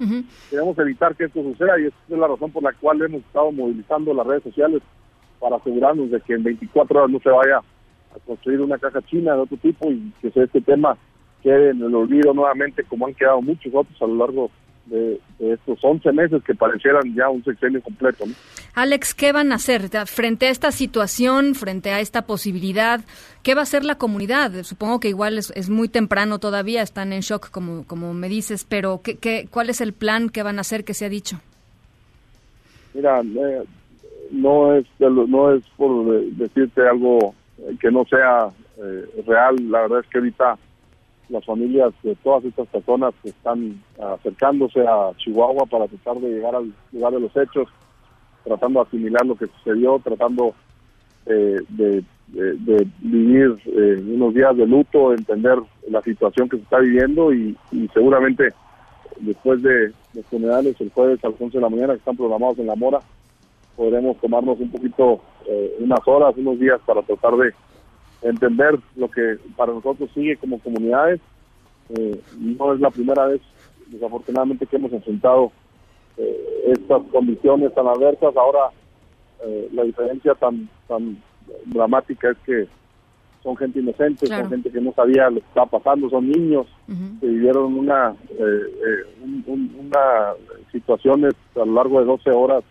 Queremos 0.50 0.78
evitar 0.78 1.14
que 1.14 1.24
esto 1.24 1.42
suceda 1.42 1.78
y 1.78 1.86
esa 1.86 1.96
es 2.08 2.18
la 2.18 2.26
razón 2.26 2.50
por 2.50 2.62
la 2.62 2.72
cual 2.72 3.00
hemos 3.02 3.20
estado 3.20 3.52
movilizando 3.52 4.12
las 4.14 4.26
redes 4.26 4.42
sociales 4.42 4.82
para 5.38 5.56
asegurarnos 5.56 6.10
de 6.10 6.20
que 6.20 6.34
en 6.34 6.42
24 6.42 6.98
horas 6.98 7.10
no 7.10 7.20
se 7.20 7.30
vaya 7.30 7.58
a 7.58 8.18
construir 8.26 8.60
una 8.60 8.78
caja 8.78 9.00
china 9.02 9.34
de 9.34 9.40
otro 9.40 9.56
tipo 9.58 9.90
y 9.90 10.12
que 10.20 10.28
este 10.28 10.60
tema 10.60 10.96
quede 11.42 11.70
en 11.70 11.82
el 11.82 11.94
olvido 11.94 12.34
nuevamente 12.34 12.82
como 12.84 13.06
han 13.06 13.14
quedado 13.14 13.40
muchos 13.40 13.72
otros 13.72 14.02
a 14.02 14.06
lo 14.06 14.16
largo 14.16 14.50
de, 14.50 14.50
estos 15.38 15.78
11 15.82 16.12
meses 16.12 16.42
que 16.44 16.54
parecieran 16.54 17.14
ya 17.14 17.28
un 17.28 17.42
sexenio 17.44 17.80
completo. 17.82 18.24
Alex, 18.74 19.14
¿qué 19.14 19.32
van 19.32 19.52
a 19.52 19.56
hacer 19.56 19.88
frente 20.06 20.46
a 20.46 20.50
esta 20.50 20.70
situación, 20.72 21.54
frente 21.54 21.90
a 21.90 22.00
esta 22.00 22.22
posibilidad? 22.22 23.00
¿Qué 23.42 23.54
va 23.54 23.60
a 23.60 23.62
hacer 23.64 23.84
la 23.84 23.96
comunidad? 23.96 24.52
Supongo 24.62 25.00
que 25.00 25.08
igual 25.08 25.38
es, 25.38 25.70
muy 25.70 25.88
temprano 25.88 26.38
todavía, 26.38 26.82
están 26.82 27.12
en 27.12 27.20
shock 27.20 27.50
como, 27.50 27.86
como 27.86 28.14
me 28.14 28.28
dices, 28.28 28.64
pero 28.64 29.00
¿qué, 29.02 29.16
qué, 29.16 29.48
cuál 29.50 29.70
es 29.70 29.80
el 29.80 29.92
plan 29.92 30.28
que 30.28 30.42
van 30.42 30.58
a 30.58 30.62
hacer 30.62 30.84
que 30.84 30.94
se 30.94 31.04
ha 31.04 31.08
dicho? 31.08 31.40
Mira, 32.94 33.20
eh, 33.20 33.64
no 34.30 34.74
es 34.74 34.86
no 34.98 35.52
es 35.54 35.62
por 35.76 36.20
decirte 36.32 36.86
algo 36.86 37.34
que 37.80 37.90
no 37.90 38.04
sea 38.04 38.48
eh, 38.78 39.22
real, 39.26 39.56
la 39.70 39.82
verdad 39.82 40.00
es 40.00 40.06
que 40.06 40.18
ahorita 40.18 40.58
las 41.28 41.44
familias 41.44 41.92
de 42.02 42.14
todas 42.16 42.44
estas 42.44 42.66
personas 42.68 43.14
que 43.22 43.30
están 43.30 43.82
acercándose 44.00 44.80
a 44.86 45.12
Chihuahua 45.16 45.66
para 45.66 45.86
tratar 45.86 46.16
de 46.16 46.30
llegar 46.30 46.54
al 46.54 46.72
lugar 46.92 47.12
de 47.12 47.20
los 47.20 47.36
hechos, 47.36 47.68
tratando 48.44 48.80
de 48.80 48.86
asimilar 48.86 49.26
lo 49.26 49.36
que 49.36 49.46
sucedió, 49.46 50.00
tratando 50.02 50.54
eh, 51.26 51.58
de, 51.68 52.04
vivir 53.00 53.58
eh, 53.64 54.02
unos 54.14 54.34
días 54.34 54.54
de 54.56 54.66
luto, 54.66 55.12
entender 55.12 55.58
la 55.88 56.02
situación 56.02 56.48
que 56.48 56.56
se 56.58 56.62
está 56.62 56.78
viviendo 56.78 57.32
y, 57.32 57.56
seguramente 57.94 58.52
después 59.20 59.62
de 59.62 59.92
los 60.14 60.26
funerales 60.26 60.80
el 60.80 60.90
jueves 60.90 61.24
a 61.24 61.30
las 61.30 61.40
11 61.40 61.56
de 61.56 61.62
la 61.62 61.70
mañana 61.70 61.94
que 61.94 61.98
están 61.98 62.16
programados 62.16 62.58
en 62.58 62.66
La 62.66 62.76
Mora, 62.76 63.00
podremos 63.76 64.18
tomarnos 64.18 64.60
un 64.60 64.70
poquito, 64.70 65.20
eh, 65.46 65.76
unas 65.80 66.00
horas, 66.06 66.34
unos 66.36 66.58
días 66.58 66.80
para 66.84 67.02
tratar 67.02 67.36
de 67.36 67.52
entender 68.22 68.78
lo 68.96 69.10
que 69.10 69.38
para 69.56 69.72
nosotros 69.72 70.10
sigue 70.14 70.36
como 70.36 70.58
comunidades. 70.60 71.20
Eh, 71.90 72.20
no 72.38 72.74
es 72.74 72.80
la 72.80 72.90
primera 72.90 73.26
vez, 73.26 73.40
desafortunadamente, 73.86 74.66
que 74.66 74.76
hemos 74.76 74.92
enfrentado 74.92 75.52
eh, 76.16 76.72
estas 76.72 77.02
condiciones 77.10 77.74
tan 77.74 77.86
adversas. 77.86 78.36
Ahora, 78.36 78.70
eh, 79.44 79.68
la 79.72 79.84
diferencia 79.84 80.34
tan, 80.34 80.68
tan 80.86 81.22
dramática 81.66 82.30
es 82.30 82.38
que 82.44 82.68
son 83.42 83.56
gente 83.56 83.78
inocente, 83.78 84.26
son 84.26 84.50
gente 84.50 84.70
que 84.70 84.80
no 84.80 84.92
sabía 84.92 85.30
lo 85.30 85.40
que 85.40 85.46
estaba 85.46 85.66
pasando, 85.66 86.10
son 86.10 86.28
niños 86.28 86.66
que 87.20 87.26
vivieron 87.26 87.78
una, 87.78 88.14
una 89.56 90.32
situaciones 90.72 91.34
a 91.54 91.60
lo 91.60 91.74
largo 91.74 92.00
de 92.00 92.06
12 92.06 92.30
horas 92.30 92.64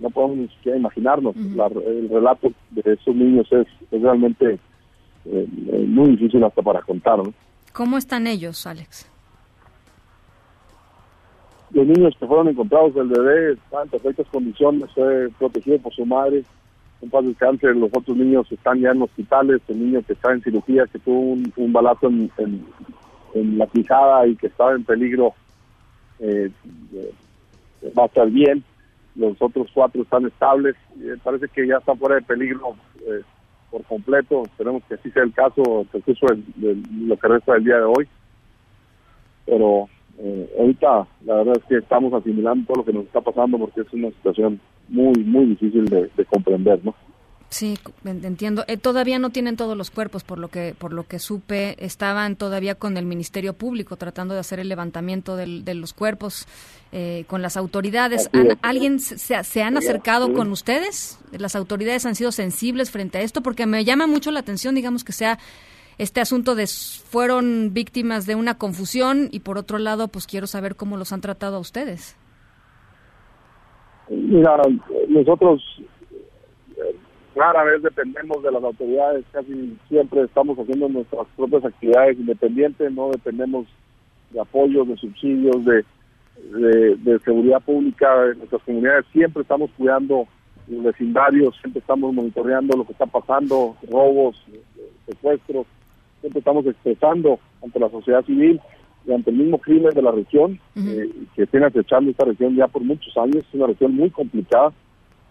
no 0.00 0.10
podemos 0.10 0.36
ni 0.38 0.48
siquiera 0.48 0.78
imaginarnos. 0.78 1.36
el 1.36 2.08
relato 2.08 2.52
de 2.70 2.92
esos 2.92 3.14
niños 3.14 3.46
es 3.52 3.66
realmente 3.90 4.58
eh, 5.24 5.46
muy 5.86 6.10
difícil 6.10 6.42
hasta 6.44 6.62
para 6.62 6.80
contar. 6.82 7.20
¿Cómo 7.72 7.98
están 7.98 8.26
ellos, 8.26 8.66
Alex? 8.66 9.06
Los 11.72 11.86
niños 11.86 12.14
que 12.18 12.26
fueron 12.26 12.48
encontrados, 12.48 12.96
el 12.96 13.08
bebé 13.08 13.52
está 13.52 13.82
en 13.82 13.88
perfectas 13.88 14.26
condiciones, 14.32 14.90
fue 14.92 15.28
protegido 15.38 15.78
por 15.78 15.94
su 15.94 16.04
madre. 16.04 16.44
Un 17.00 17.10
paz 17.10 17.24
descanse, 17.24 17.72
los 17.72 17.90
otros 17.94 18.16
niños 18.16 18.50
están 18.50 18.80
ya 18.80 18.90
en 18.90 19.02
hospitales, 19.02 19.62
el 19.68 19.78
niño 19.78 20.02
que 20.06 20.12
está 20.12 20.32
en 20.32 20.42
cirugía, 20.42 20.86
que 20.86 20.98
tuvo 20.98 21.38
un, 21.56 21.72
balazo 21.72 22.08
en, 22.08 22.30
en, 23.34 23.58
la 23.58 23.66
quijada 23.68 24.26
y 24.26 24.36
que 24.36 24.48
estaba 24.48 24.72
en 24.72 24.84
peligro, 24.84 25.32
eh, 26.18 26.50
eh, 26.92 27.12
va 27.96 28.02
a 28.02 28.06
estar 28.06 28.28
bien. 28.28 28.64
Los 29.14 29.40
otros 29.40 29.68
cuatro 29.72 30.02
están 30.02 30.26
estables, 30.26 30.76
parece 31.22 31.48
que 31.48 31.66
ya 31.66 31.76
están 31.78 31.98
fuera 31.98 32.16
de 32.16 32.22
peligro 32.22 32.74
por 33.70 33.84
completo. 33.84 34.44
Esperemos 34.44 34.82
que 34.84 34.94
así 34.94 35.10
sea 35.10 35.22
el 35.22 35.32
caso, 35.32 35.86
de, 35.92 36.82
lo 37.00 37.16
que 37.16 37.28
resta 37.28 37.54
del 37.54 37.64
día 37.64 37.76
de 37.76 37.84
hoy. 37.84 38.08
Pero 39.46 39.88
eh, 40.18 40.54
ahorita 40.58 41.06
la 41.24 41.34
verdad 41.36 41.56
es 41.58 41.64
que 41.64 41.76
estamos 41.76 42.12
asimilando 42.12 42.66
todo 42.66 42.78
lo 42.78 42.84
que 42.84 42.92
nos 42.92 43.04
está 43.04 43.20
pasando 43.20 43.58
porque 43.58 43.80
es 43.80 43.92
una 43.92 44.10
situación 44.10 44.60
muy, 44.88 45.24
muy 45.24 45.46
difícil 45.46 45.86
de, 45.86 46.10
de 46.16 46.24
comprender, 46.26 46.80
¿no? 46.84 46.94
Sí, 47.50 47.76
entiendo. 48.04 48.64
Eh, 48.68 48.76
todavía 48.76 49.18
no 49.18 49.30
tienen 49.30 49.56
todos 49.56 49.76
los 49.76 49.90
cuerpos, 49.90 50.22
por 50.22 50.38
lo 50.38 50.48
que 50.48 50.72
por 50.78 50.92
lo 50.92 51.02
que 51.08 51.18
supe, 51.18 51.84
estaban 51.84 52.36
todavía 52.36 52.76
con 52.76 52.96
el 52.96 53.04
Ministerio 53.04 53.54
Público 53.54 53.96
tratando 53.96 54.34
de 54.34 54.40
hacer 54.40 54.60
el 54.60 54.68
levantamiento 54.68 55.34
de 55.34 55.74
los 55.74 55.92
cuerpos 55.92 56.46
eh, 56.92 57.24
con 57.26 57.42
las 57.42 57.56
autoridades. 57.56 58.30
¿Alguien 58.62 59.00
se, 59.00 59.42
se, 59.42 59.62
han 59.64 59.76
acercado 59.76 60.32
con 60.32 60.52
ustedes? 60.52 61.18
¿Las 61.32 61.56
autoridades 61.56 62.06
han 62.06 62.14
sido 62.14 62.30
sensibles 62.30 62.92
frente 62.92 63.18
a 63.18 63.22
esto? 63.22 63.42
Porque 63.42 63.66
me 63.66 63.84
llama 63.84 64.06
mucho 64.06 64.30
la 64.30 64.40
atención, 64.40 64.76
digamos, 64.76 65.02
que 65.02 65.12
sea 65.12 65.40
este 65.98 66.20
asunto 66.20 66.54
de 66.54 66.68
fueron 66.68 67.74
víctimas 67.74 68.26
de 68.26 68.36
una 68.36 68.58
confusión 68.58 69.28
y 69.32 69.40
por 69.40 69.58
otro 69.58 69.78
lado, 69.78 70.06
pues 70.06 70.28
quiero 70.28 70.46
saber 70.46 70.76
cómo 70.76 70.96
los 70.96 71.12
han 71.12 71.20
tratado 71.20 71.56
a 71.56 71.60
ustedes. 71.60 72.16
Mira, 74.08 74.56
nosotros 75.08 75.62
rara 77.40 77.64
vez 77.64 77.82
dependemos 77.82 78.42
de 78.42 78.52
las 78.52 78.62
autoridades, 78.62 79.24
casi 79.32 79.74
siempre 79.88 80.22
estamos 80.22 80.58
haciendo 80.58 80.90
nuestras 80.90 81.26
propias 81.36 81.64
actividades 81.64 82.18
independientes, 82.18 82.92
no 82.92 83.10
dependemos 83.10 83.66
de 84.30 84.40
apoyos, 84.40 84.86
de 84.86 84.96
subsidios, 84.98 85.64
de, 85.64 85.84
de, 86.96 87.18
seguridad 87.20 87.62
pública 87.62 88.06
en 88.26 88.38
nuestras 88.38 88.62
comunidades, 88.62 89.06
siempre 89.12 89.42
estamos 89.42 89.70
cuidando 89.78 90.26
los 90.68 90.84
vecindarios, 90.84 91.56
siempre 91.60 91.80
estamos 91.80 92.12
monitoreando 92.12 92.76
lo 92.76 92.84
que 92.84 92.92
está 92.92 93.06
pasando, 93.06 93.74
robos, 93.90 94.36
secuestros, 95.06 95.66
siempre 96.20 96.40
estamos 96.40 96.66
expresando 96.66 97.38
ante 97.62 97.80
la 97.80 97.88
sociedad 97.88 98.22
civil 98.24 98.60
y 99.06 99.12
ante 99.12 99.30
el 99.30 99.36
mismo 99.36 99.58
crimen 99.58 99.94
de 99.94 100.02
la 100.02 100.12
región, 100.12 100.60
eh, 100.76 101.10
que 101.34 101.46
tiene 101.46 101.66
acechando 101.66 102.10
esta 102.10 102.26
región 102.26 102.54
ya 102.54 102.68
por 102.68 102.82
muchos 102.82 103.16
años, 103.16 103.36
es 103.36 103.54
una 103.54 103.68
región 103.68 103.96
muy 103.96 104.10
complicada, 104.10 104.72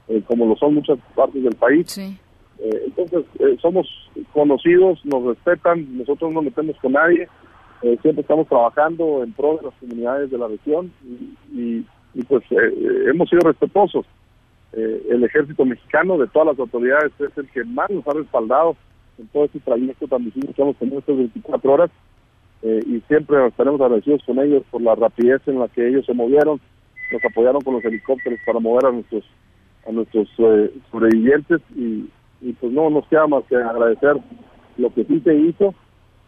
eh, 0.09 0.23
como 0.25 0.47
lo 0.47 0.55
son 0.55 0.73
muchas 0.73 0.97
partes 1.13 1.43
del 1.43 1.55
país. 1.55 1.95
Eh, 1.99 2.17
entonces, 2.57 3.25
eh, 3.39 3.55
somos 3.61 3.87
conocidos, 4.33 5.05
nos 5.05 5.23
respetan, 5.23 5.97
nosotros 5.99 6.33
no 6.33 6.41
metemos 6.41 6.75
con 6.77 6.93
nadie, 6.93 7.27
siempre 8.01 8.21
estamos 8.21 8.47
trabajando 8.47 9.23
en 9.23 9.31
pro 9.31 9.55
de 9.57 9.67
las 9.67 9.73
comunidades 9.75 10.29
de 10.29 10.37
la 10.37 10.49
región 10.49 10.91
y, 11.53 11.85
pues 12.27 12.43
hemos 12.51 13.29
sido 13.29 13.39
respetuosos. 13.45 14.05
el 14.73 15.23
ejército 15.23 15.63
mexicano 15.63 16.17
de 16.17 16.27
todas 16.27 16.47
las 16.47 16.59
autoridades 16.59 17.13
es 17.19 17.37
el 17.37 17.47
que 17.47 17.63
más 17.63 17.89
nos 17.89 18.05
ha 18.05 18.11
respaldado 18.11 18.75
en 19.17 19.27
todo 19.27 19.45
este 19.45 19.61
trayecto 19.61 20.09
tan 20.09 20.25
difícil 20.25 20.53
que 20.53 20.61
hemos 20.61 20.75
tenido 20.75 20.99
estas 20.99 21.15
24 21.15 21.71
horas 21.71 21.91
y 22.63 22.99
siempre 23.07 23.47
estaremos 23.47 23.79
agradecidos 23.79 24.23
con 24.25 24.39
ellos 24.39 24.63
por 24.69 24.81
la 24.81 24.95
rapidez 24.95 25.41
en 25.47 25.59
la 25.59 25.69
que 25.69 25.87
ellos 25.87 26.05
se 26.05 26.13
movieron, 26.13 26.59
nos 27.13 27.23
apoyaron 27.23 27.61
con 27.61 27.75
los 27.75 27.85
helicópteros 27.85 28.39
para 28.45 28.59
mover 28.59 28.87
a 28.87 28.91
nuestros 28.91 29.23
a 29.87 29.91
nuestros 29.91 30.27
eh, 30.37 30.71
sobrevivientes 30.91 31.61
y, 31.75 32.09
pues 32.59 32.71
no 32.71 32.89
nos 32.89 33.05
queda 33.07 33.27
más 33.27 33.43
que 33.45 33.55
agradecer 33.57 34.15
lo 34.77 34.93
que 34.93 35.03
sí 35.03 35.19
se 35.19 35.35
hizo 35.35 35.73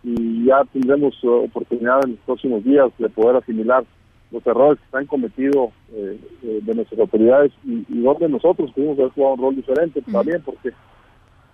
y 0.04 0.46
ya 0.46 0.64
tendremos 0.74 1.16
oportunidad 1.24 2.04
en 2.04 2.12
los 2.12 2.20
próximos 2.26 2.64
días 2.66 2.92
de 2.98 3.08
poder 3.10 3.38
asimilar 3.38 3.86
los 4.32 4.46
errores 4.48 4.80
que 4.80 4.92
se 4.92 4.98
han 4.98 5.06
cometido 5.06 5.72
eh, 5.94 6.20
eh, 6.44 6.60
de 6.64 6.76
nuestras 6.76 7.00
autoridades 7.00 7.52
y, 7.66 7.84
donde 8.02 8.30
nosotros 8.30 8.72
pudimos 8.72 8.98
haber 8.98 9.12
jugado 9.12 9.34
un 9.34 9.42
rol 9.42 9.56
diferente 9.56 10.02
también, 10.02 10.42
porque 10.42 10.70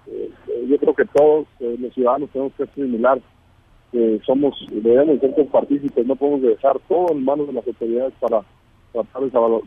eh, 0.07 0.31
yo 0.67 0.77
creo 0.77 0.93
que 0.93 1.05
todos 1.05 1.47
los 1.59 1.93
ciudadanos 1.93 2.29
tenemos 2.29 2.53
que 2.53 2.63
asimilar 2.63 3.19
que 3.91 4.19
somos, 4.25 4.53
debemos 4.69 5.19
ser 5.19 5.47
partícipes, 5.47 6.05
no 6.05 6.15
podemos 6.15 6.41
dejar 6.41 6.77
todo 6.87 7.11
en 7.11 7.25
manos 7.25 7.47
de 7.47 7.53
las 7.53 7.67
autoridades 7.67 8.13
para 8.19 8.41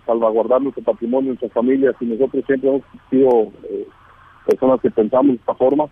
salvaguardar 0.06 0.62
nuestro 0.62 0.82
patrimonio, 0.84 1.30
nuestras 1.30 1.52
familias, 1.52 1.94
y 2.00 2.06
nosotros 2.06 2.44
siempre 2.46 2.68
hemos 2.68 2.82
sido 3.10 3.52
personas 4.46 4.80
que 4.80 4.90
pensamos 4.90 5.28
de 5.28 5.34
esta 5.34 5.54
forma, 5.54 5.86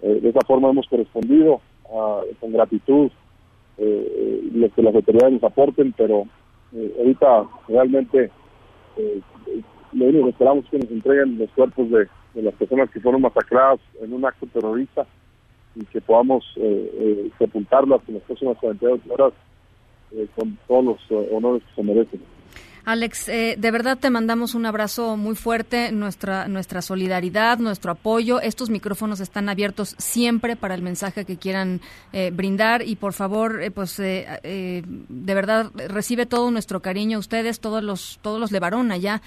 de 0.00 0.28
esa 0.28 0.40
forma 0.46 0.70
hemos 0.70 0.86
correspondido 0.88 1.60
con 2.40 2.52
gratitud 2.52 3.10
lo 3.78 4.74
que 4.74 4.82
las 4.82 4.94
autoridades 4.94 5.34
nos 5.34 5.44
aporten, 5.44 5.92
pero 5.96 6.26
eh, 6.72 6.94
ahorita 6.98 7.46
realmente 7.68 8.30
eh, 8.96 9.20
lo 9.92 10.04
único 10.04 10.24
que 10.24 10.30
esperamos 10.30 10.64
es 10.64 10.70
que 10.70 10.78
nos 10.78 10.90
entreguen 10.90 11.38
los 11.38 11.50
cuerpos 11.50 11.90
de, 11.90 12.08
las 12.34 12.54
personas 12.54 12.88
que 12.90 13.00
fueron 13.00 13.22
masacradas 13.22 13.80
en 14.00 14.12
un 14.12 14.24
acto 14.24 14.46
terrorista 14.46 15.04
y 15.74 15.84
que 15.86 16.00
podamos 16.00 16.44
eh, 16.56 16.92
eh 16.94 17.30
sepultarlas 17.38 18.00
en 18.06 18.14
las 18.14 18.22
próximas 18.22 18.56
48 18.58 19.12
horas 19.12 19.32
con 20.36 20.58
todos 20.66 20.84
los 20.84 21.30
honores 21.32 21.62
que 21.62 21.74
se 21.74 21.82
merecen. 21.82 22.20
Alex, 22.84 23.28
eh, 23.28 23.56
de 23.58 23.70
verdad 23.70 23.98
te 23.98 24.10
mandamos 24.10 24.54
un 24.54 24.66
abrazo 24.66 25.16
muy 25.16 25.36
fuerte, 25.36 25.92
nuestra, 25.92 26.48
nuestra 26.48 26.82
solidaridad, 26.82 27.58
nuestro 27.58 27.92
apoyo. 27.92 28.40
Estos 28.40 28.70
micrófonos 28.70 29.20
están 29.20 29.48
abiertos 29.48 29.94
siempre 29.98 30.56
para 30.56 30.74
el 30.74 30.82
mensaje 30.82 31.24
que 31.24 31.36
quieran 31.36 31.80
eh, 32.12 32.30
brindar 32.32 32.82
y 32.86 32.96
por 32.96 33.12
favor, 33.12 33.62
eh, 33.62 33.70
pues 33.70 33.96
de 33.96 34.84
verdad 35.08 35.70
recibe 35.88 36.26
todo 36.26 36.50
nuestro 36.50 36.80
cariño 36.80 37.18
a 37.18 37.20
ustedes, 37.20 37.60
todos 37.60 37.82
los, 37.82 38.18
todos 38.22 38.40
los 38.40 38.50
Levarón 38.50 38.92
allá. 38.92 39.20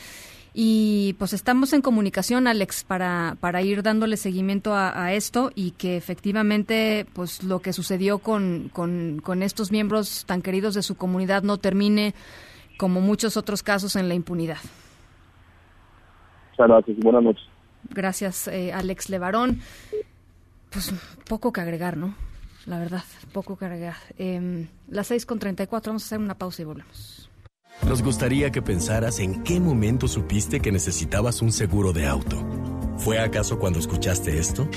Y 0.56 1.16
pues 1.18 1.34
estamos 1.34 1.74
en 1.74 1.82
comunicación, 1.82 2.48
Alex, 2.48 2.84
para, 2.84 3.38
para 3.40 3.64
ir 3.64 3.82
dándole 3.82 4.18
seguimiento 4.18 4.76
a, 4.76 5.06
a, 5.06 5.14
esto 5.14 5.52
y 5.56 5.72
que 5.72 5.98
efectivamente 5.98 7.08
pues 7.14 7.42
lo 7.42 7.60
que 7.60 7.74
sucedió 7.74 8.20
con, 8.20 8.70
con, 8.72 9.20
con 9.24 9.42
estos 9.42 9.72
miembros 9.72 10.26
tan 10.28 10.44
queridos 10.44 10.76
de 10.76 10.84
su 10.84 10.94
comunidad 10.94 11.42
no 11.42 11.58
termine 11.58 12.14
como 12.84 13.00
muchos 13.00 13.38
otros 13.38 13.64
casos 13.64 13.96
en 13.96 14.10
la 14.10 14.14
impunidad. 14.14 14.58
Muchas 16.52 16.68
gracias. 16.68 16.98
Buenas 16.98 17.24
noches. 17.24 17.44
Gracias, 17.90 18.50
eh, 18.50 18.74
Alex 18.74 19.10
Levarón. 19.10 19.62
Pues 20.70 20.94
poco 21.30 21.54
que 21.54 21.62
agregar, 21.62 21.96
¿no? 21.96 22.14
La 22.66 22.80
verdad, 22.80 23.04
poco 23.32 23.56
que 23.56 23.64
agregar. 23.64 23.96
Eh, 24.18 24.68
las 24.90 25.08
6 25.08 25.26
con 25.26 25.40
34, 25.40 25.92
vamos 25.92 26.04
a 26.04 26.06
hacer 26.08 26.20
una 26.20 26.38
pausa 26.38 26.62
y 26.62 26.66
volvemos. 26.66 27.30
Nos 27.88 28.04
gustaría 28.04 28.52
que 28.52 28.62
pensaras 28.62 29.20
en 29.20 29.44
qué 29.44 29.62
momento 29.62 30.10
supiste 30.10 30.60
que 30.60 30.74
necesitabas 30.74 31.42
un 31.42 31.54
seguro 31.54 31.94
de 31.94 32.06
auto. 32.06 32.46
¿Fue 32.98 33.18
acaso 33.18 33.60
cuando 33.60 33.80
escuchaste 33.80 34.38
esto? 34.38 34.68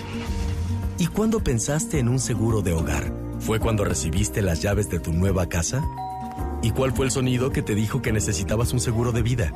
¿Y 1.01 1.09
cuándo 1.09 1.43
pensaste 1.43 1.99
en 1.99 2.09
un 2.09 2.21
seguro 2.21 2.63
de 2.63 2.73
hogar? 2.73 3.13
¿Fue 3.41 3.59
cuando 3.59 3.85
recibiste 3.85 4.43
las 4.43 4.63
llaves 4.63 4.89
de 4.91 5.01
tu 5.01 5.13
nueva 5.13 5.49
casa? 5.49 5.83
¿Y 6.67 6.73
cuál 6.73 6.93
fue 6.93 7.07
el 7.07 7.13
sonido 7.13 7.53
que 7.53 7.63
te 7.63 7.77
dijo 7.77 8.03
que 8.03 8.11
necesitabas 8.11 8.73
un 8.73 8.81
seguro 8.81 9.13
de 9.13 9.23
vida? 9.23 9.53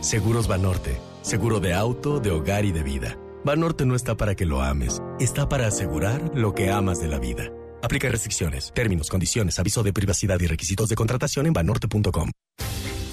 Seguros 0.00 0.48
Banorte. 0.48 0.98
Seguro 1.22 1.60
de 1.60 1.72
auto, 1.72 2.18
de 2.18 2.32
hogar 2.32 2.64
y 2.64 2.72
de 2.72 2.82
vida. 2.82 3.16
Banorte 3.44 3.86
no 3.86 3.94
está 3.94 4.16
para 4.16 4.34
que 4.34 4.44
lo 4.44 4.60
ames, 4.60 5.00
está 5.20 5.48
para 5.48 5.68
asegurar 5.68 6.32
lo 6.34 6.52
que 6.52 6.72
amas 6.72 6.98
de 6.98 7.06
la 7.06 7.20
vida. 7.20 7.52
Aplica 7.80 8.08
restricciones, 8.08 8.72
términos, 8.74 9.08
condiciones, 9.08 9.56
aviso 9.60 9.84
de 9.84 9.92
privacidad 9.92 10.40
y 10.40 10.48
requisitos 10.48 10.88
de 10.88 10.96
contratación 10.96 11.46
en 11.46 11.52
banorte.com. 11.52 12.32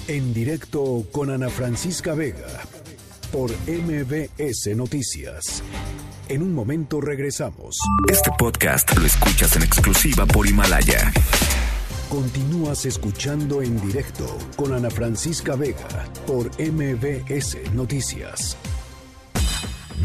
En 0.08 0.34
directo 0.34 1.06
con 1.12 1.30
Ana 1.30 1.50
Francisca 1.50 2.14
Vega 2.14 2.48
por 3.30 3.52
MBS 3.68 4.74
Noticias. 4.74 5.62
En 6.28 6.42
un 6.42 6.52
momento 6.52 7.00
regresamos. 7.00 7.78
Este 8.10 8.32
podcast 8.36 8.92
lo 8.98 9.06
escuchas 9.06 9.54
en 9.54 9.62
exclusiva 9.62 10.26
por 10.26 10.48
Himalaya. 10.48 11.12
Continúas 12.14 12.86
escuchando 12.86 13.60
en 13.60 13.80
directo 13.80 14.24
con 14.54 14.72
Ana 14.72 14.88
Francisca 14.88 15.56
Vega 15.56 16.04
por 16.28 16.48
MBS 16.60 17.72
Noticias. 17.72 18.56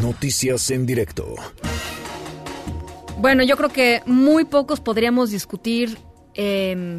Noticias 0.02 0.72
en 0.72 0.88
directo. 0.88 1.36
Bueno, 3.20 3.44
yo 3.44 3.56
creo 3.58 3.70
que 3.70 4.02
muy 4.08 4.44
pocos 4.46 4.80
podríamos 4.80 5.30
discutir 5.30 6.00
eh, 6.34 6.98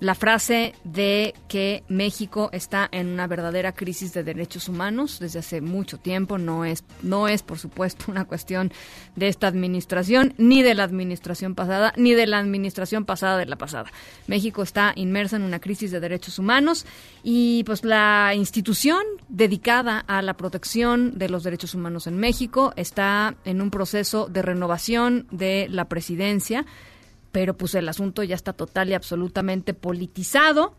la 0.00 0.14
frase 0.14 0.74
de 0.82 1.34
que 1.46 1.84
México 1.88 2.48
está 2.52 2.88
en 2.90 3.08
una 3.08 3.26
verdadera 3.26 3.72
crisis 3.72 4.14
de 4.14 4.24
derechos 4.24 4.68
humanos 4.68 5.18
desde 5.20 5.38
hace 5.38 5.60
mucho 5.60 5.98
tiempo 5.98 6.38
no 6.38 6.64
es 6.64 6.84
no 7.02 7.28
es 7.28 7.42
por 7.42 7.58
supuesto 7.58 8.06
una 8.08 8.24
cuestión 8.24 8.72
de 9.14 9.28
esta 9.28 9.46
administración 9.46 10.34
ni 10.38 10.62
de 10.62 10.74
la 10.74 10.84
administración 10.84 11.54
pasada 11.54 11.92
ni 11.96 12.14
de 12.14 12.26
la 12.26 12.38
administración 12.38 13.04
pasada 13.04 13.36
de 13.36 13.46
la 13.46 13.56
pasada. 13.56 13.92
México 14.26 14.62
está 14.62 14.92
inmersa 14.96 15.36
en 15.36 15.42
una 15.42 15.60
crisis 15.60 15.90
de 15.90 16.00
derechos 16.00 16.38
humanos 16.38 16.86
y 17.22 17.62
pues 17.64 17.84
la 17.84 18.32
institución 18.34 19.02
dedicada 19.28 19.98
a 19.98 20.22
la 20.22 20.34
protección 20.34 21.18
de 21.18 21.28
los 21.28 21.42
derechos 21.42 21.74
humanos 21.74 22.06
en 22.06 22.16
México 22.16 22.72
está 22.76 23.34
en 23.44 23.60
un 23.60 23.70
proceso 23.70 24.28
de 24.28 24.40
renovación 24.40 25.26
de 25.30 25.66
la 25.68 25.86
presidencia 25.86 26.64
pero 27.32 27.56
pues 27.56 27.74
el 27.74 27.88
asunto 27.88 28.22
ya 28.22 28.34
está 28.34 28.52
total 28.52 28.88
y 28.88 28.94
absolutamente 28.94 29.74
politizado. 29.74 30.74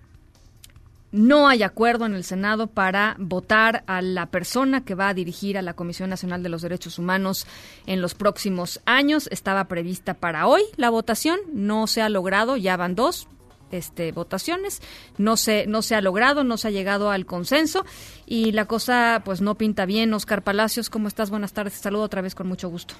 No 1.11 1.49
hay 1.49 1.61
acuerdo 1.61 2.05
en 2.05 2.13
el 2.13 2.23
Senado 2.23 2.67
para 2.67 3.17
votar 3.19 3.83
a 3.85 4.01
la 4.01 4.27
persona 4.27 4.85
que 4.85 4.95
va 4.95 5.09
a 5.09 5.13
dirigir 5.13 5.57
a 5.57 5.61
la 5.61 5.73
Comisión 5.73 6.09
Nacional 6.09 6.41
de 6.41 6.47
los 6.47 6.61
Derechos 6.61 6.97
Humanos 6.99 7.45
en 7.85 8.01
los 8.01 8.13
próximos 8.13 8.79
años. 8.85 9.27
Estaba 9.29 9.65
prevista 9.65 10.13
para 10.13 10.47
hoy 10.47 10.61
la 10.77 10.89
votación, 10.89 11.39
no 11.51 11.87
se 11.87 12.01
ha 12.01 12.07
logrado, 12.07 12.55
ya 12.55 12.77
van 12.77 12.95
dos 12.95 13.27
este, 13.71 14.13
votaciones, 14.13 14.81
no 15.17 15.35
se, 15.35 15.65
no 15.67 15.81
se 15.81 15.95
ha 15.95 16.01
logrado, 16.01 16.45
no 16.45 16.55
se 16.55 16.69
ha 16.69 16.71
llegado 16.71 17.11
al 17.11 17.25
consenso 17.25 17.85
y 18.25 18.53
la 18.53 18.65
cosa 18.65 19.21
pues 19.25 19.41
no 19.41 19.55
pinta 19.55 19.85
bien. 19.85 20.13
Oscar 20.13 20.43
Palacios, 20.43 20.89
¿cómo 20.89 21.09
estás? 21.09 21.29
Buenas 21.29 21.51
tardes, 21.51 21.73
saludo 21.73 22.03
otra 22.03 22.21
vez 22.21 22.35
con 22.35 22.47
mucho 22.47 22.69
gusto. 22.69 22.95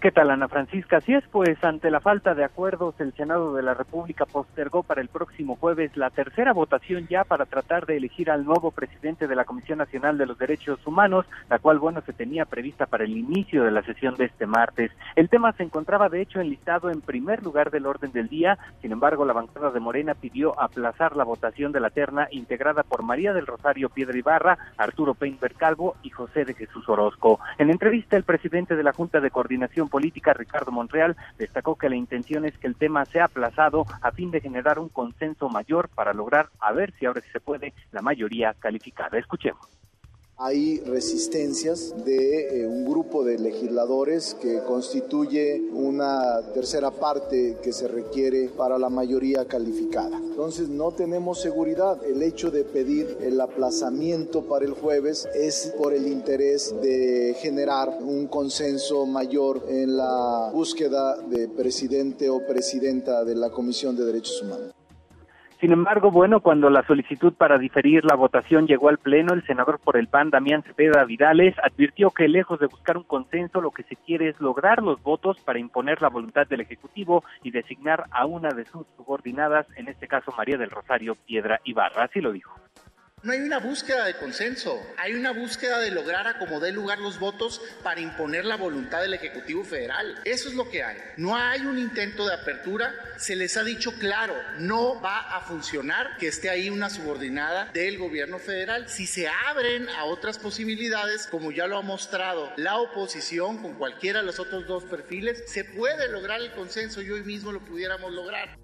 ¿Qué 0.00 0.12
tal, 0.12 0.30
Ana 0.30 0.46
Francisca? 0.46 0.98
Así 0.98 1.12
es, 1.12 1.24
pues 1.32 1.58
ante 1.64 1.90
la 1.90 1.98
falta 1.98 2.32
de 2.36 2.44
acuerdos, 2.44 2.94
el 3.00 3.12
Senado 3.14 3.52
de 3.54 3.64
la 3.64 3.74
República 3.74 4.26
postergó 4.26 4.84
para 4.84 5.00
el 5.00 5.08
próximo 5.08 5.56
jueves 5.56 5.96
la 5.96 6.10
tercera 6.10 6.52
votación 6.52 7.08
ya 7.08 7.24
para 7.24 7.46
tratar 7.46 7.84
de 7.84 7.96
elegir 7.96 8.30
al 8.30 8.44
nuevo 8.44 8.70
presidente 8.70 9.26
de 9.26 9.34
la 9.34 9.44
Comisión 9.44 9.78
Nacional 9.78 10.16
de 10.16 10.26
los 10.26 10.38
Derechos 10.38 10.86
Humanos, 10.86 11.26
la 11.50 11.58
cual, 11.58 11.80
bueno, 11.80 12.00
se 12.02 12.12
tenía 12.12 12.44
prevista 12.44 12.86
para 12.86 13.02
el 13.02 13.16
inicio 13.16 13.64
de 13.64 13.72
la 13.72 13.82
sesión 13.82 14.14
de 14.14 14.26
este 14.26 14.46
martes. 14.46 14.92
El 15.16 15.28
tema 15.28 15.50
se 15.54 15.64
encontraba, 15.64 16.08
de 16.08 16.20
hecho, 16.20 16.40
enlistado 16.40 16.90
en 16.90 17.00
primer 17.00 17.42
lugar 17.42 17.72
del 17.72 17.86
orden 17.86 18.12
del 18.12 18.28
día, 18.28 18.56
sin 18.80 18.92
embargo, 18.92 19.24
la 19.24 19.32
bancada 19.32 19.72
de 19.72 19.80
Morena 19.80 20.14
pidió 20.14 20.60
aplazar 20.60 21.16
la 21.16 21.24
votación 21.24 21.72
de 21.72 21.80
la 21.80 21.90
terna 21.90 22.28
integrada 22.30 22.84
por 22.84 23.02
María 23.02 23.32
del 23.32 23.48
Rosario 23.48 23.88
Piedra 23.88 24.16
Ibarra, 24.16 24.58
Arturo 24.76 25.14
Peinberg 25.14 25.56
Calvo 25.56 25.96
y 26.04 26.10
José 26.10 26.44
de 26.44 26.54
Jesús 26.54 26.88
Orozco. 26.88 27.40
En 27.58 27.68
entrevista, 27.68 28.16
el 28.16 28.22
presidente 28.22 28.76
de 28.76 28.84
la 28.84 28.92
Junta 28.92 29.20
de 29.20 29.32
Coordinación 29.32 29.87
Política, 29.88 30.32
Ricardo 30.32 30.72
Montreal, 30.72 31.16
destacó 31.38 31.76
que 31.76 31.88
la 31.88 31.96
intención 31.96 32.44
es 32.44 32.56
que 32.58 32.66
el 32.66 32.76
tema 32.76 33.04
sea 33.06 33.24
aplazado 33.24 33.86
a 34.00 34.12
fin 34.12 34.30
de 34.30 34.40
generar 34.40 34.78
un 34.78 34.88
consenso 34.88 35.48
mayor 35.48 35.88
para 35.88 36.12
lograr, 36.12 36.48
a 36.60 36.72
ver 36.72 36.92
si 36.98 37.06
ahora 37.06 37.22
se 37.32 37.40
puede, 37.40 37.74
la 37.92 38.02
mayoría 38.02 38.54
calificada. 38.54 39.18
Escuchemos. 39.18 39.78
Hay 40.40 40.78
resistencias 40.86 41.92
de 42.04 42.60
eh, 42.60 42.66
un 42.68 42.84
grupo 42.84 43.24
de 43.24 43.40
legisladores 43.40 44.36
que 44.40 44.62
constituye 44.62 45.60
una 45.72 46.52
tercera 46.54 46.92
parte 46.92 47.56
que 47.60 47.72
se 47.72 47.88
requiere 47.88 48.48
para 48.48 48.78
la 48.78 48.88
mayoría 48.88 49.46
calificada. 49.46 50.16
Entonces 50.16 50.68
no 50.68 50.92
tenemos 50.92 51.40
seguridad. 51.40 52.04
El 52.04 52.22
hecho 52.22 52.52
de 52.52 52.62
pedir 52.62 53.18
el 53.20 53.40
aplazamiento 53.40 54.46
para 54.46 54.64
el 54.64 54.74
jueves 54.74 55.28
es 55.34 55.74
por 55.76 55.92
el 55.92 56.06
interés 56.06 56.72
de 56.82 57.34
generar 57.40 57.98
un 58.00 58.28
consenso 58.28 59.06
mayor 59.06 59.64
en 59.68 59.96
la 59.96 60.52
búsqueda 60.52 61.16
de 61.16 61.48
presidente 61.48 62.30
o 62.30 62.46
presidenta 62.46 63.24
de 63.24 63.34
la 63.34 63.50
Comisión 63.50 63.96
de 63.96 64.04
Derechos 64.04 64.40
Humanos. 64.40 64.77
Sin 65.60 65.72
embargo, 65.72 66.12
bueno, 66.12 66.38
cuando 66.40 66.70
la 66.70 66.86
solicitud 66.86 67.32
para 67.32 67.58
diferir 67.58 68.04
la 68.04 68.14
votación 68.14 68.68
llegó 68.68 68.90
al 68.90 68.98
Pleno, 68.98 69.34
el 69.34 69.44
senador 69.44 69.80
por 69.80 69.96
el 69.96 70.06
PAN, 70.06 70.30
Damián 70.30 70.62
Cepeda 70.62 71.04
Vidales, 71.04 71.56
advirtió 71.60 72.10
que 72.10 72.28
lejos 72.28 72.60
de 72.60 72.66
buscar 72.66 72.96
un 72.96 73.02
consenso, 73.02 73.60
lo 73.60 73.72
que 73.72 73.82
se 73.82 73.96
quiere 73.96 74.28
es 74.28 74.40
lograr 74.40 74.82
los 74.82 75.02
votos 75.02 75.40
para 75.40 75.58
imponer 75.58 76.00
la 76.00 76.10
voluntad 76.10 76.46
del 76.46 76.60
Ejecutivo 76.60 77.24
y 77.42 77.50
designar 77.50 78.04
a 78.12 78.24
una 78.24 78.50
de 78.50 78.66
sus 78.66 78.86
subordinadas, 78.96 79.66
en 79.76 79.88
este 79.88 80.06
caso 80.06 80.32
María 80.36 80.58
del 80.58 80.70
Rosario 80.70 81.16
Piedra 81.26 81.60
Ibarra. 81.64 82.04
Así 82.04 82.20
lo 82.20 82.30
dijo 82.30 82.57
No 83.24 83.32
hay 83.32 83.40
una 83.40 83.58
búsqueda 83.58 84.04
de 84.04 84.14
consenso, 84.14 84.80
hay 84.96 85.14
una 85.14 85.32
búsqueda 85.32 85.80
de 85.80 85.90
lograr 85.90 86.28
a 86.28 86.38
como 86.38 86.60
dé 86.60 86.70
lugar 86.70 87.00
los 87.00 87.18
votos 87.18 87.60
para 87.82 88.00
imponer 88.00 88.44
la 88.44 88.56
voluntad 88.56 89.00
del 89.00 89.14
Ejecutivo 89.14 89.64
Federal. 89.64 90.20
Eso 90.24 90.48
es 90.48 90.54
lo 90.54 90.70
que 90.70 90.84
hay. 90.84 90.98
No 91.16 91.36
hay 91.36 91.62
un 91.62 91.78
intento 91.78 92.28
de 92.28 92.34
apertura, 92.34 92.94
se 93.16 93.34
les 93.34 93.56
ha 93.56 93.64
dicho 93.64 93.92
claro, 93.98 94.34
no 94.58 95.00
va 95.00 95.36
a 95.36 95.40
funcionar 95.40 96.16
que 96.18 96.28
esté 96.28 96.48
ahí 96.48 96.70
una 96.70 96.90
subordinada 96.90 97.72
del 97.72 97.98
gobierno 97.98 98.38
federal. 98.38 98.88
Si 98.88 99.08
se 99.08 99.26
abren 99.26 99.88
a 99.88 100.04
otras 100.04 100.38
posibilidades, 100.38 101.26
como 101.26 101.50
ya 101.50 101.66
lo 101.66 101.76
ha 101.76 101.82
mostrado 101.82 102.52
la 102.56 102.78
oposición 102.78 103.60
con 103.60 103.74
cualquiera 103.74 104.20
de 104.20 104.26
los 104.26 104.38
otros 104.38 104.68
dos 104.68 104.84
perfiles, 104.84 105.42
se 105.48 105.64
puede 105.64 106.08
lograr 106.08 106.40
el 106.40 106.52
consenso 106.52 107.02
y 107.02 107.10
hoy 107.10 107.24
mismo 107.24 107.50
lo 107.50 107.64
pudiéramos 107.64 108.12
lograr. 108.12 108.56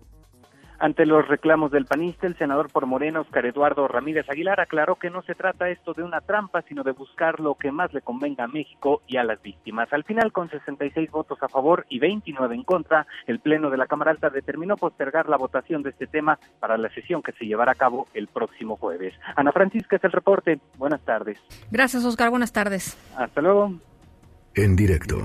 Ante 0.78 1.06
los 1.06 1.26
reclamos 1.28 1.70
del 1.70 1.86
panista, 1.86 2.26
el 2.26 2.36
senador 2.36 2.70
por 2.70 2.86
Morena, 2.86 3.20
Oscar 3.20 3.46
Eduardo 3.46 3.86
Ramírez 3.88 4.28
Aguilar, 4.28 4.60
aclaró 4.60 4.96
que 4.96 5.10
no 5.10 5.22
se 5.22 5.34
trata 5.34 5.68
esto 5.68 5.94
de 5.94 6.02
una 6.02 6.20
trampa, 6.20 6.62
sino 6.62 6.82
de 6.82 6.92
buscar 6.92 7.40
lo 7.40 7.54
que 7.54 7.70
más 7.70 7.92
le 7.92 8.02
convenga 8.02 8.44
a 8.44 8.48
México 8.48 9.02
y 9.06 9.16
a 9.16 9.24
las 9.24 9.40
víctimas. 9.42 9.92
Al 9.92 10.04
final, 10.04 10.32
con 10.32 10.50
66 10.50 11.10
votos 11.10 11.38
a 11.42 11.48
favor 11.48 11.86
y 11.88 11.98
29 11.98 12.54
en 12.54 12.64
contra, 12.64 13.06
el 13.26 13.40
Pleno 13.40 13.70
de 13.70 13.76
la 13.76 13.86
Cámara 13.86 14.10
Alta 14.10 14.30
determinó 14.30 14.76
postergar 14.76 15.28
la 15.28 15.36
votación 15.36 15.82
de 15.82 15.90
este 15.90 16.06
tema 16.06 16.38
para 16.60 16.76
la 16.76 16.88
sesión 16.90 17.22
que 17.22 17.32
se 17.32 17.46
llevará 17.46 17.72
a 17.72 17.76
cabo 17.76 18.08
el 18.14 18.28
próximo 18.28 18.76
jueves. 18.76 19.14
Ana 19.36 19.52
Francisca 19.52 19.96
es 19.96 20.04
el 20.04 20.12
reporte. 20.12 20.58
Buenas 20.76 21.02
tardes. 21.02 21.38
Gracias, 21.70 22.04
Oscar. 22.04 22.30
Buenas 22.30 22.52
tardes. 22.52 22.96
Hasta 23.16 23.40
luego. 23.40 23.72
En 24.54 24.76
directo. 24.76 25.18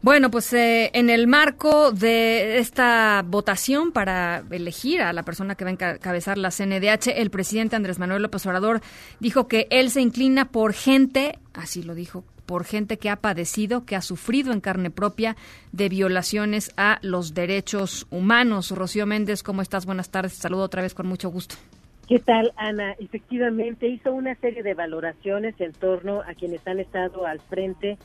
Bueno, 0.00 0.30
pues 0.30 0.52
eh, 0.52 0.90
en 0.94 1.10
el 1.10 1.26
marco 1.26 1.90
de 1.90 2.58
esta 2.58 3.24
votación 3.26 3.90
para 3.90 4.44
elegir 4.50 5.02
a 5.02 5.12
la 5.12 5.24
persona 5.24 5.56
que 5.56 5.64
va 5.64 5.70
a 5.70 5.72
encabezar 5.72 6.38
la 6.38 6.50
CNDH, 6.50 7.08
el 7.16 7.30
presidente 7.30 7.74
Andrés 7.74 7.98
Manuel 7.98 8.22
López 8.22 8.46
Obrador 8.46 8.80
dijo 9.18 9.48
que 9.48 9.66
él 9.70 9.90
se 9.90 10.00
inclina 10.00 10.44
por 10.44 10.72
gente, 10.72 11.36
así 11.52 11.82
lo 11.82 11.96
dijo, 11.96 12.22
por 12.46 12.64
gente 12.64 12.96
que 12.96 13.10
ha 13.10 13.16
padecido, 13.16 13.84
que 13.84 13.96
ha 13.96 14.00
sufrido 14.00 14.52
en 14.52 14.60
carne 14.60 14.90
propia 14.90 15.36
de 15.72 15.88
violaciones 15.88 16.72
a 16.76 17.00
los 17.02 17.34
derechos 17.34 18.06
humanos. 18.10 18.70
Rocío 18.70 19.04
Méndez, 19.04 19.42
¿cómo 19.42 19.62
estás? 19.62 19.84
Buenas 19.84 20.10
tardes. 20.10 20.34
saludo 20.34 20.62
otra 20.62 20.80
vez 20.80 20.94
con 20.94 21.08
mucho 21.08 21.28
gusto. 21.28 21.56
¿Qué 22.08 22.20
tal, 22.20 22.52
Ana? 22.56 22.92
Efectivamente, 23.00 23.88
hizo 23.88 24.12
una 24.12 24.34
serie 24.36 24.62
de 24.62 24.74
valoraciones 24.74 25.60
en 25.60 25.72
torno 25.72 26.22
a 26.22 26.34
quienes 26.34 26.66
han 26.66 26.78
estado 26.78 27.26
al 27.26 27.40
frente 27.40 27.98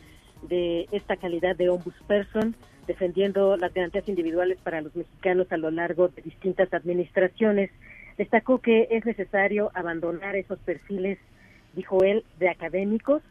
de 0.49 0.87
esta 0.91 1.17
calidad 1.17 1.55
de 1.55 1.69
ombudsperson, 1.69 2.55
defendiendo 2.87 3.57
las 3.57 3.73
garantías 3.73 4.07
individuales 4.07 4.57
para 4.61 4.81
los 4.81 4.95
mexicanos 4.95 5.51
a 5.51 5.57
lo 5.57 5.71
largo 5.71 6.09
de 6.09 6.21
distintas 6.21 6.73
administraciones. 6.73 7.71
Destacó 8.17 8.59
que 8.59 8.87
es 8.91 9.05
necesario 9.05 9.71
abandonar 9.73 10.35
esos 10.35 10.59
perfiles, 10.59 11.17
dijo 11.73 12.03
él, 12.03 12.23
de 12.39 12.49
académicos 12.49 13.21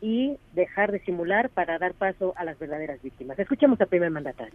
y 0.00 0.36
dejar 0.54 0.92
de 0.92 1.00
simular 1.00 1.50
para 1.50 1.78
dar 1.78 1.94
paso 1.94 2.32
a 2.36 2.44
las 2.44 2.58
verdaderas 2.58 3.02
víctimas. 3.02 3.38
Escuchemos 3.38 3.80
al 3.80 3.88
primer 3.88 4.10
mandatario. 4.10 4.52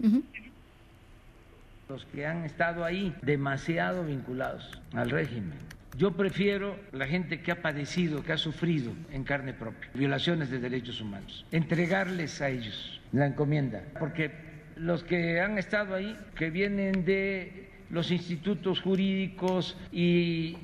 Los 1.90 2.06
que 2.06 2.26
han 2.26 2.46
estado 2.46 2.84
ahí 2.84 3.14
demasiado 3.22 4.04
vinculados 4.06 4.82
al 4.94 5.10
régimen 5.10 5.54
yo 5.98 6.12
prefiero 6.12 6.78
la 6.92 7.08
gente 7.08 7.42
que 7.42 7.52
ha 7.52 7.62
padecido, 7.62 8.24
que 8.24 8.34
ha 8.34 8.38
sufrido 8.38 8.92
en 9.12 9.24
carne 9.24 9.54
propia 9.54 9.90
violaciones 9.94 10.50
de 10.50 10.60
derechos 10.60 11.02
humanos, 11.02 11.46
entregarles 11.52 12.42
a 12.42 12.50
ellos 12.50 13.02
la 13.12 13.28
encomienda, 13.28 13.84
porque 14.00 14.32
los 14.76 15.04
que 15.04 15.40
han 15.40 15.58
estado 15.58 15.96
ahí, 15.96 16.18
que 16.36 16.50
vienen 16.50 17.06
de 17.06 17.70
los 17.90 18.12
institutos 18.12 18.82
jurídicos 18.82 19.78
y 19.92 20.58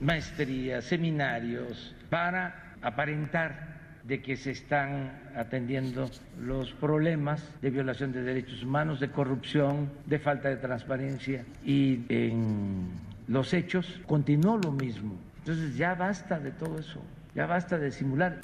maestrías, 0.00 0.84
seminarios, 0.84 1.94
para 2.08 2.74
aparentar 2.80 3.78
de 4.04 4.22
que 4.22 4.36
se 4.36 4.52
están 4.52 5.12
atendiendo 5.36 6.10
los 6.40 6.72
problemas 6.72 7.46
de 7.60 7.68
violación 7.68 8.10
de 8.12 8.22
derechos 8.22 8.62
humanos, 8.62 9.00
de 9.00 9.10
corrupción, 9.10 9.90
de 10.06 10.18
falta 10.18 10.48
de 10.48 10.56
transparencia 10.56 11.44
y 11.62 12.00
en 12.08 12.88
los 13.28 13.52
hechos, 13.54 14.00
continuó 14.06 14.58
lo 14.58 14.72
mismo. 14.72 15.14
Entonces 15.38 15.76
ya 15.76 15.94
basta 15.94 16.40
de 16.40 16.50
todo 16.50 16.78
eso, 16.78 17.00
ya 17.34 17.46
basta 17.46 17.78
de 17.78 17.92
simular. 17.92 18.40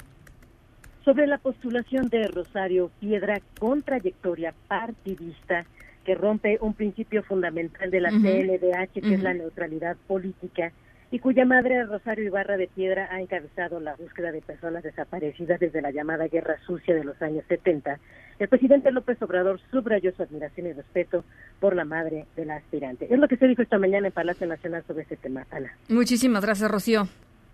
Sobre 1.03 1.27
la 1.27 1.37
postulación 1.37 2.07
de 2.09 2.27
Rosario 2.27 2.89
Piedra 2.99 3.39
con 3.59 3.83
trayectoria 3.83 4.53
partidista 4.67 5.65
que 6.03 6.15
rompe 6.15 6.57
un 6.61 6.73
principio 6.73 7.23
fundamental 7.23 7.89
de 7.91 7.99
la 7.99 8.11
CNDH, 8.11 9.01
que 9.01 9.13
es 9.15 9.23
la 9.23 9.33
neutralidad 9.33 9.97
política, 10.07 10.71
y 11.11 11.19
cuya 11.19 11.45
madre 11.45 11.83
Rosario 11.85 12.25
Ibarra 12.25 12.57
de 12.57 12.67
Piedra 12.67 13.07
ha 13.11 13.21
encabezado 13.21 13.79
la 13.79 13.95
búsqueda 13.95 14.31
de 14.31 14.41
personas 14.41 14.83
desaparecidas 14.83 15.59
desde 15.59 15.81
la 15.81 15.91
llamada 15.91 16.27
Guerra 16.27 16.57
Sucia 16.65 16.95
de 16.95 17.03
los 17.03 17.21
años 17.21 17.43
70. 17.47 17.99
El 18.39 18.47
presidente 18.49 18.91
López 18.91 19.21
Obrador 19.21 19.59
subrayó 19.71 20.11
su 20.13 20.23
admiración 20.23 20.67
y 20.67 20.73
respeto 20.73 21.23
por 21.59 21.75
la 21.75 21.85
madre 21.85 22.25
de 22.35 22.45
la 22.45 22.57
aspirante. 22.57 23.07
Es 23.09 23.19
lo 23.19 23.27
que 23.27 23.37
se 23.37 23.47
dijo 23.47 23.61
esta 23.61 23.77
mañana 23.77 24.07
en 24.07 24.13
Palacio 24.13 24.45
Nacional 24.45 24.83
sobre 24.85 25.03
este 25.03 25.15
tema, 25.15 25.45
Ana. 25.51 25.71
Muchísimas 25.87 26.43
gracias, 26.43 26.69
Rocío. 26.69 27.07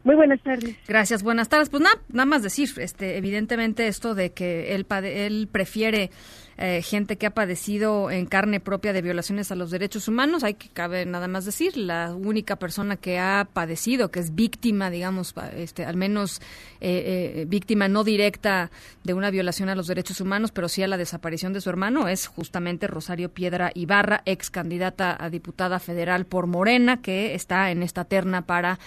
Muy 0.04 0.16
buenas 0.16 0.42
tardes. 0.42 0.76
Gracias, 0.88 1.22
buenas 1.22 1.48
tardes. 1.48 1.70
Pues 1.70 1.84
nada, 1.84 1.96
nada 2.12 2.26
más 2.26 2.42
decir, 2.42 2.70
este, 2.78 3.18
evidentemente 3.18 3.86
esto 3.86 4.16
de 4.16 4.32
que 4.32 4.74
él, 4.74 4.88
él 5.04 5.48
prefiere 5.52 6.10
eh, 6.58 6.82
gente 6.82 7.18
que 7.18 7.26
ha 7.26 7.32
padecido 7.32 8.12
en 8.12 8.26
carne 8.26 8.60
propia 8.60 8.94
de 8.94 9.02
violaciones 9.02 9.52
a 9.52 9.56
los 9.56 9.72
derechos 9.72 10.08
humanos. 10.08 10.44
Hay 10.44 10.56
que 10.56 10.70
cabe 10.70 11.06
nada 11.06 11.28
más 11.28 11.46
decir, 11.46 11.78
la 11.78 12.14
única 12.14 12.58
persona 12.58 12.98
que 12.98 13.20
ha 13.20 13.48
padecido, 13.52 14.12
que 14.12 14.20
es 14.20 14.36
víctima, 14.36 14.90
digamos, 14.90 15.34
este, 15.56 15.86
al 15.86 15.98
menos 15.98 16.42
eh, 16.82 17.42
eh, 17.42 17.46
víctima 17.48 17.88
no 17.88 18.04
directa 18.04 18.70
de 19.04 19.14
una 19.14 19.32
violación 19.32 19.70
a 19.70 19.76
los 19.76 19.88
derechos 19.88 20.22
humanos, 20.22 20.52
pero 20.52 20.70
sí 20.70 20.84
a 20.84 20.88
la 20.88 20.98
desaparición 20.98 21.54
de 21.54 21.62
su 21.62 21.70
hermano, 21.70 22.08
es 22.08 22.28
justamente 22.28 22.88
Rosario 22.88 23.30
Piedra 23.34 23.72
Ibarra, 23.74 24.22
ex 24.26 24.50
candidata 24.50 25.18
a 25.20 25.30
diputada 25.30 25.80
federal 25.80 26.26
por 26.26 26.48
Morena, 26.48 27.02
que 27.02 27.34
está 27.34 27.72
en 27.72 27.84
esta 27.84 28.06
terna 28.06 28.46
para 28.46 28.80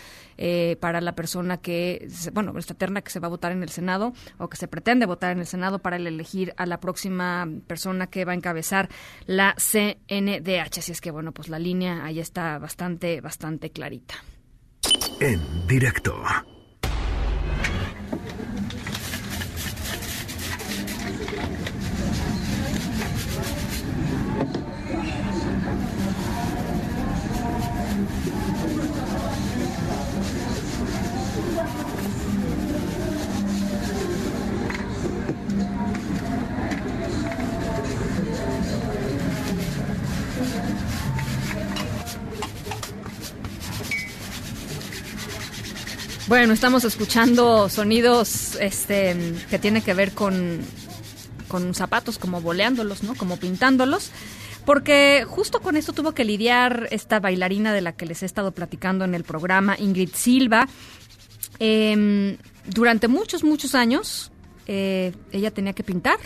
para 0.81 1.01
la 1.01 1.15
persona 1.15 1.59
que, 1.59 2.09
bueno, 2.33 2.59
esta 2.59 2.75
terna 2.75 3.03
que 3.03 3.11
se 3.13 3.21
va 3.21 3.29
a 3.29 3.31
votar 3.31 3.53
en 3.53 3.63
el 3.63 3.69
Senado 3.69 4.13
o 4.39 4.49
que 4.49 4.57
se 4.57 4.67
pretende 4.67 5.07
votar 5.07 5.31
en 5.31 5.39
el 5.39 5.47
Senado 5.47 5.79
para 5.79 5.95
elegir 5.95 6.53
a 6.57 6.67
la 6.67 6.81
próxima 6.81 7.47
persona 7.65 8.07
que 8.07 8.25
va 8.25 8.33
a 8.33 8.35
encabezar 8.35 8.89
la 9.27 9.55
CNDH. 9.57 10.79
Así 10.79 10.93
es 10.93 11.01
que, 11.01 11.11
bueno, 11.11 11.33
pues 11.33 11.49
la 11.49 11.59
línea 11.59 12.05
ahí 12.05 12.21
está 12.21 12.59
bastante, 12.59 13.21
bastante 13.21 13.71
clarita. 13.71 14.15
En 15.21 15.41
directo. 15.67 16.23
Bueno, 46.35 46.53
estamos 46.53 46.83
escuchando 46.83 47.69
sonidos 47.69 48.57
este, 48.57 49.17
que 49.51 49.61
tienen 49.61 49.85
que 49.85 49.95
ver 49.95 50.11
con, 50.11 50.63
con 51.47 51.77
zapatos, 51.77 52.19
como 52.19 52.41
boleándolos, 52.41 53.05
¿no? 53.05 53.15
Como 53.15 53.37
pintándolos. 53.37 54.11
Porque 54.65 55.25
justo 55.29 55.61
con 55.61 55.77
esto 55.77 55.93
tuvo 55.93 56.11
que 56.11 56.25
lidiar 56.25 56.89
esta 56.91 57.21
bailarina 57.21 57.73
de 57.73 57.83
la 57.83 57.93
que 57.93 58.05
les 58.05 58.25
he 58.25 58.27
estado 58.27 58.51
platicando 58.51 59.05
en 59.05 59.15
el 59.15 59.23
programa, 59.23 59.77
Ingrid 59.79 60.11
Silva. 60.13 60.67
Em, 61.61 62.37
durante 62.67 63.07
muchos, 63.07 63.45
muchos 63.45 63.77
años, 63.77 64.33
eh, 64.67 65.13
ella 65.31 65.53
tenía 65.53 65.73
que 65.73 65.85
pintar 65.85 66.19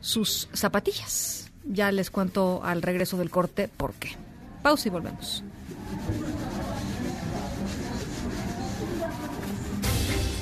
sus 0.00 0.48
zapatillas. 0.52 1.52
Ya 1.64 1.92
les 1.92 2.10
cuento 2.10 2.64
al 2.64 2.82
regreso 2.82 3.16
del 3.16 3.30
corte 3.30 3.68
por 3.68 3.94
qué. 3.94 4.16
Pausa 4.60 4.88
y 4.88 4.90
volvemos. 4.90 5.44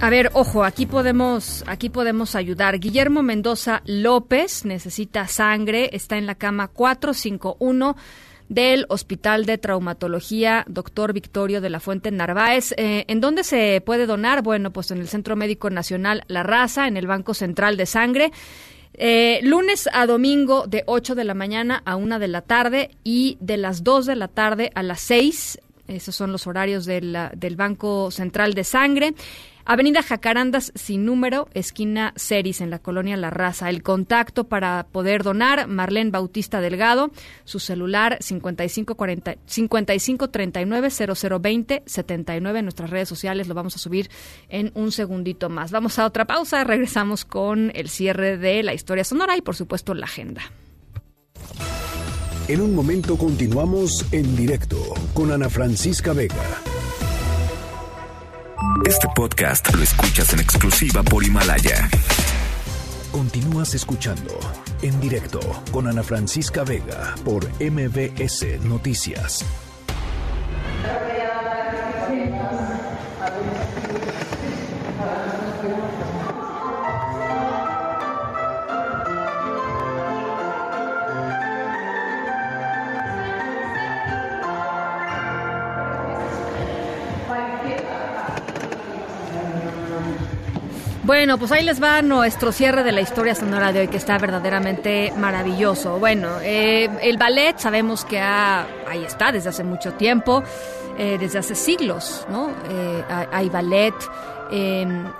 A 0.00 0.10
ver, 0.10 0.30
ojo, 0.32 0.62
aquí 0.62 0.86
podemos, 0.86 1.64
aquí 1.66 1.88
podemos 1.88 2.36
ayudar. 2.36 2.78
Guillermo 2.78 3.24
Mendoza 3.24 3.82
López 3.84 4.64
necesita 4.64 5.26
sangre, 5.26 5.90
está 5.92 6.16
en 6.16 6.26
la 6.26 6.36
cama 6.36 6.68
451 6.68 7.96
del 8.48 8.86
Hospital 8.90 9.44
de 9.44 9.58
Traumatología 9.58 10.64
Doctor 10.68 11.12
Victorio 11.12 11.60
de 11.60 11.70
la 11.70 11.80
Fuente 11.80 12.12
Narváez. 12.12 12.74
Eh, 12.76 13.06
¿En 13.08 13.20
dónde 13.20 13.42
se 13.42 13.82
puede 13.84 14.06
donar? 14.06 14.42
Bueno, 14.42 14.72
pues 14.72 14.92
en 14.92 14.98
el 14.98 15.08
Centro 15.08 15.34
Médico 15.34 15.68
Nacional 15.68 16.22
La 16.28 16.44
Raza, 16.44 16.86
en 16.86 16.96
el 16.96 17.08
Banco 17.08 17.34
Central 17.34 17.76
de 17.76 17.86
Sangre. 17.86 18.30
Eh, 18.94 19.40
lunes 19.42 19.88
a 19.92 20.06
domingo 20.06 20.68
de 20.68 20.84
8 20.86 21.16
de 21.16 21.24
la 21.24 21.34
mañana 21.34 21.82
a 21.84 21.96
1 21.96 22.20
de 22.20 22.28
la 22.28 22.42
tarde 22.42 22.90
y 23.02 23.36
de 23.40 23.56
las 23.56 23.82
2 23.82 24.06
de 24.06 24.16
la 24.16 24.28
tarde 24.28 24.70
a 24.76 24.84
las 24.84 25.00
6. 25.00 25.58
Esos 25.88 26.14
son 26.14 26.32
los 26.32 26.46
horarios 26.46 26.84
del 26.84 27.56
Banco 27.56 28.10
Central 28.10 28.54
de 28.54 28.62
Sangre. 28.62 29.14
Avenida 29.70 30.02
Jacarandas 30.02 30.72
sin 30.74 31.04
número, 31.04 31.46
esquina 31.52 32.14
Ceris, 32.16 32.62
en 32.62 32.70
la 32.70 32.78
colonia 32.78 33.18
La 33.18 33.28
Raza. 33.28 33.68
El 33.68 33.82
contacto 33.82 34.44
para 34.44 34.86
poder 34.90 35.22
donar, 35.22 35.68
Marlene 35.68 36.10
Bautista 36.10 36.62
Delgado, 36.62 37.10
su 37.44 37.60
celular 37.60 38.16
5540, 38.18 39.36
5539 39.44 40.88
0020 40.88 41.82
79. 41.84 42.58
En 42.58 42.64
nuestras 42.64 42.88
redes 42.88 43.10
sociales 43.10 43.46
lo 43.46 43.52
vamos 43.52 43.76
a 43.76 43.78
subir 43.78 44.08
en 44.48 44.72
un 44.72 44.90
segundito 44.90 45.50
más. 45.50 45.70
Vamos 45.70 45.98
a 45.98 46.06
otra 46.06 46.24
pausa, 46.24 46.64
regresamos 46.64 47.26
con 47.26 47.70
el 47.74 47.90
cierre 47.90 48.38
de 48.38 48.62
la 48.62 48.72
historia 48.72 49.04
sonora 49.04 49.36
y 49.36 49.42
por 49.42 49.54
supuesto 49.54 49.92
la 49.92 50.06
agenda. 50.06 50.40
En 52.48 52.62
un 52.62 52.74
momento 52.74 53.18
continuamos 53.18 54.06
en 54.12 54.34
directo 54.34 54.78
con 55.12 55.30
Ana 55.30 55.50
Francisca 55.50 56.14
Vega. 56.14 56.62
Este 58.86 59.06
podcast 59.14 59.72
lo 59.74 59.82
escuchas 59.82 60.32
en 60.32 60.40
exclusiva 60.40 61.02
por 61.02 61.24
Himalaya. 61.24 61.88
Continúas 63.12 63.74
escuchando 63.74 64.38
en 64.82 65.00
directo 65.00 65.40
con 65.70 65.86
Ana 65.86 66.02
Francisca 66.02 66.64
Vega 66.64 67.14
por 67.24 67.46
MBS 67.60 68.60
Noticias. 68.64 69.44
Bueno, 91.08 91.38
pues 91.38 91.50
ahí 91.52 91.64
les 91.64 91.82
va 91.82 92.02
nuestro 92.02 92.52
cierre 92.52 92.82
de 92.82 92.92
la 92.92 93.00
historia 93.00 93.34
sonora 93.34 93.72
de 93.72 93.80
hoy, 93.80 93.88
que 93.88 93.96
está 93.96 94.18
verdaderamente 94.18 95.10
maravilloso. 95.16 95.98
Bueno, 95.98 96.38
eh, 96.42 96.90
el 97.00 97.16
ballet 97.16 97.56
sabemos 97.56 98.04
que 98.04 98.20
ahí 98.20 99.04
está 99.06 99.32
desde 99.32 99.48
hace 99.48 99.64
mucho 99.64 99.94
tiempo, 99.94 100.42
eh, 100.98 101.16
desde 101.18 101.38
hace 101.38 101.54
siglos, 101.54 102.26
¿no? 102.28 102.50
Eh, 102.68 103.04
hay 103.32 103.48
ballet, 103.48 103.94
em, 104.50 105.10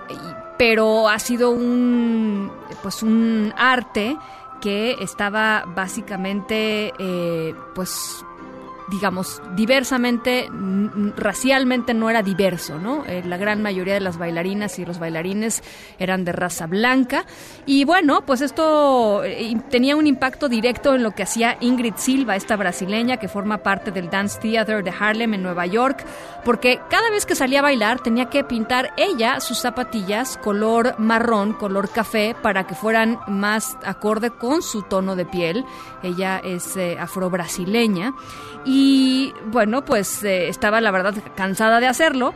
pero 0.59 1.09
ha 1.09 1.19
sido 1.19 1.53
un, 1.53 2.53
pues 2.83 3.03
un 3.03 3.55
arte 3.57 4.15
que 4.61 4.95
estaba 5.01 5.65
básicamente, 5.69 6.93
pues 7.75 8.27
digamos, 8.91 9.43
diversamente, 9.55 10.49
racialmente 11.17 11.95
no 11.95 12.11
era 12.11 12.23
diverso, 12.23 12.79
¿no? 12.79 13.05
Eh, 13.07 13.23
la 13.25 13.37
gran 13.37 13.63
mayoría 13.63 13.95
de 13.95 14.01
las 14.01 14.19
bailarinas 14.19 14.79
y 14.79 14.85
los 14.85 14.99
bailarines 14.99 15.63
eran 15.99 16.25
de 16.25 16.33
raza 16.33 16.67
blanca. 16.67 17.25
Y 17.67 17.85
bueno, 17.85 18.23
pues 18.25 18.41
esto 18.41 19.23
eh, 19.25 19.57
tenía 19.71 19.97
un 19.97 20.07
impacto 20.07 20.49
directo 20.49 20.95
en 20.95 21.03
lo 21.03 21.13
que 21.13 21.23
hacía 21.23 21.57
Ingrid 21.61 21.95
Silva, 21.97 22.37
esta 22.37 22.57
brasileña 22.57 23.19
que 23.19 23.29
forma 23.29 23.59
parte 23.59 23.91
del 23.91 24.11
Dance 24.11 24.41
Theater 24.41 24.83
de 24.83 24.93
Harlem 24.99 25.35
en 25.35 25.43
Nueva 25.43 25.67
York, 25.67 26.05
porque 26.45 26.81
cada 26.89 27.11
vez 27.11 27.27
que 27.27 27.35
salía 27.35 27.59
a 27.59 27.63
bailar 27.63 28.01
tenía 28.01 28.31
que 28.31 28.45
pintar 28.45 28.93
ella 28.97 29.41
sus 29.41 29.59
zapatillas 29.59 30.39
color 30.39 30.95
marrón, 30.99 31.53
color 31.53 31.91
café, 31.91 32.35
para 32.41 32.67
que 32.67 32.75
fueran 32.75 33.19
más 33.27 33.77
acorde 33.85 34.31
con 34.31 34.63
su 34.63 34.83
tono 34.83 35.17
de 35.17 35.27
piel. 35.27 35.65
Ella 36.03 36.39
es 36.39 36.77
eh, 36.77 36.97
afro-brasileña. 36.99 38.15
Y 38.65 39.33
bueno, 39.47 39.85
pues 39.85 40.23
eh, 40.25 40.49
estaba 40.49 40.81
la 40.81 40.91
verdad 40.91 41.15
cansada 41.37 41.81
de 41.81 41.87
hacerlo 41.87 42.35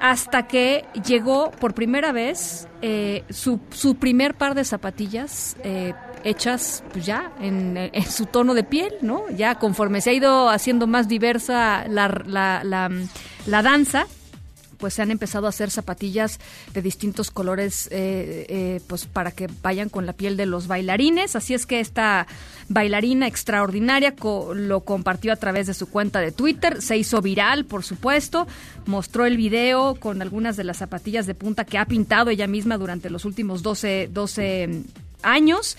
hasta 0.00 0.46
que 0.46 0.84
llegó 1.06 1.50
por 1.52 1.74
primera 1.74 2.12
vez 2.12 2.68
eh, 2.82 3.24
su, 3.30 3.60
su, 3.70 3.96
primer 3.96 4.34
par 4.34 4.54
de 4.54 4.64
zapatillas 4.64 5.56
eh, 5.64 5.94
hechas 6.22 6.84
pues 6.92 7.06
ya 7.06 7.32
en, 7.40 7.76
en, 7.76 8.02
su 8.04 8.26
tono 8.26 8.52
de 8.54 8.64
piel, 8.64 8.92
¿no? 9.00 9.22
Ya 9.30 9.54
conforme 9.54 10.00
se 10.00 10.10
ha 10.10 10.12
ido 10.12 10.50
haciendo 10.50 10.86
más 10.86 11.08
diversa 11.08 11.86
la, 11.88 12.08
la, 12.26 12.62
la 13.46 13.62
danza, 13.62 14.06
pues 14.78 14.94
se 14.94 15.02
han 15.02 15.10
empezado 15.10 15.46
a 15.46 15.50
hacer 15.50 15.70
zapatillas 15.70 16.38
de 16.72 16.82
distintos 16.82 17.30
colores 17.30 17.88
eh, 17.90 18.46
eh, 18.48 18.80
pues 18.86 19.06
para 19.06 19.30
que 19.30 19.48
vayan 19.62 19.88
con 19.88 20.06
la 20.06 20.12
piel 20.12 20.36
de 20.36 20.46
los 20.46 20.66
bailarines. 20.66 21.36
Así 21.36 21.54
es 21.54 21.66
que 21.66 21.80
esta 21.80 22.26
bailarina 22.68 23.26
extraordinaria 23.26 24.14
lo 24.54 24.80
compartió 24.80 25.32
a 25.32 25.36
través 25.36 25.66
de 25.66 25.74
su 25.74 25.88
cuenta 25.88 26.20
de 26.20 26.32
Twitter 26.32 26.82
se 26.82 26.96
hizo 26.96 27.22
viral 27.22 27.64
por 27.64 27.84
supuesto 27.84 28.46
mostró 28.86 29.26
el 29.26 29.36
video 29.36 29.94
con 29.94 30.22
algunas 30.22 30.56
de 30.56 30.64
las 30.64 30.78
zapatillas 30.78 31.26
de 31.26 31.34
punta 31.34 31.64
que 31.64 31.78
ha 31.78 31.84
pintado 31.84 32.30
ella 32.30 32.46
misma 32.46 32.78
durante 32.78 33.10
los 33.10 33.24
últimos 33.24 33.62
12, 33.62 34.10
12 34.12 34.82
años. 35.22 35.76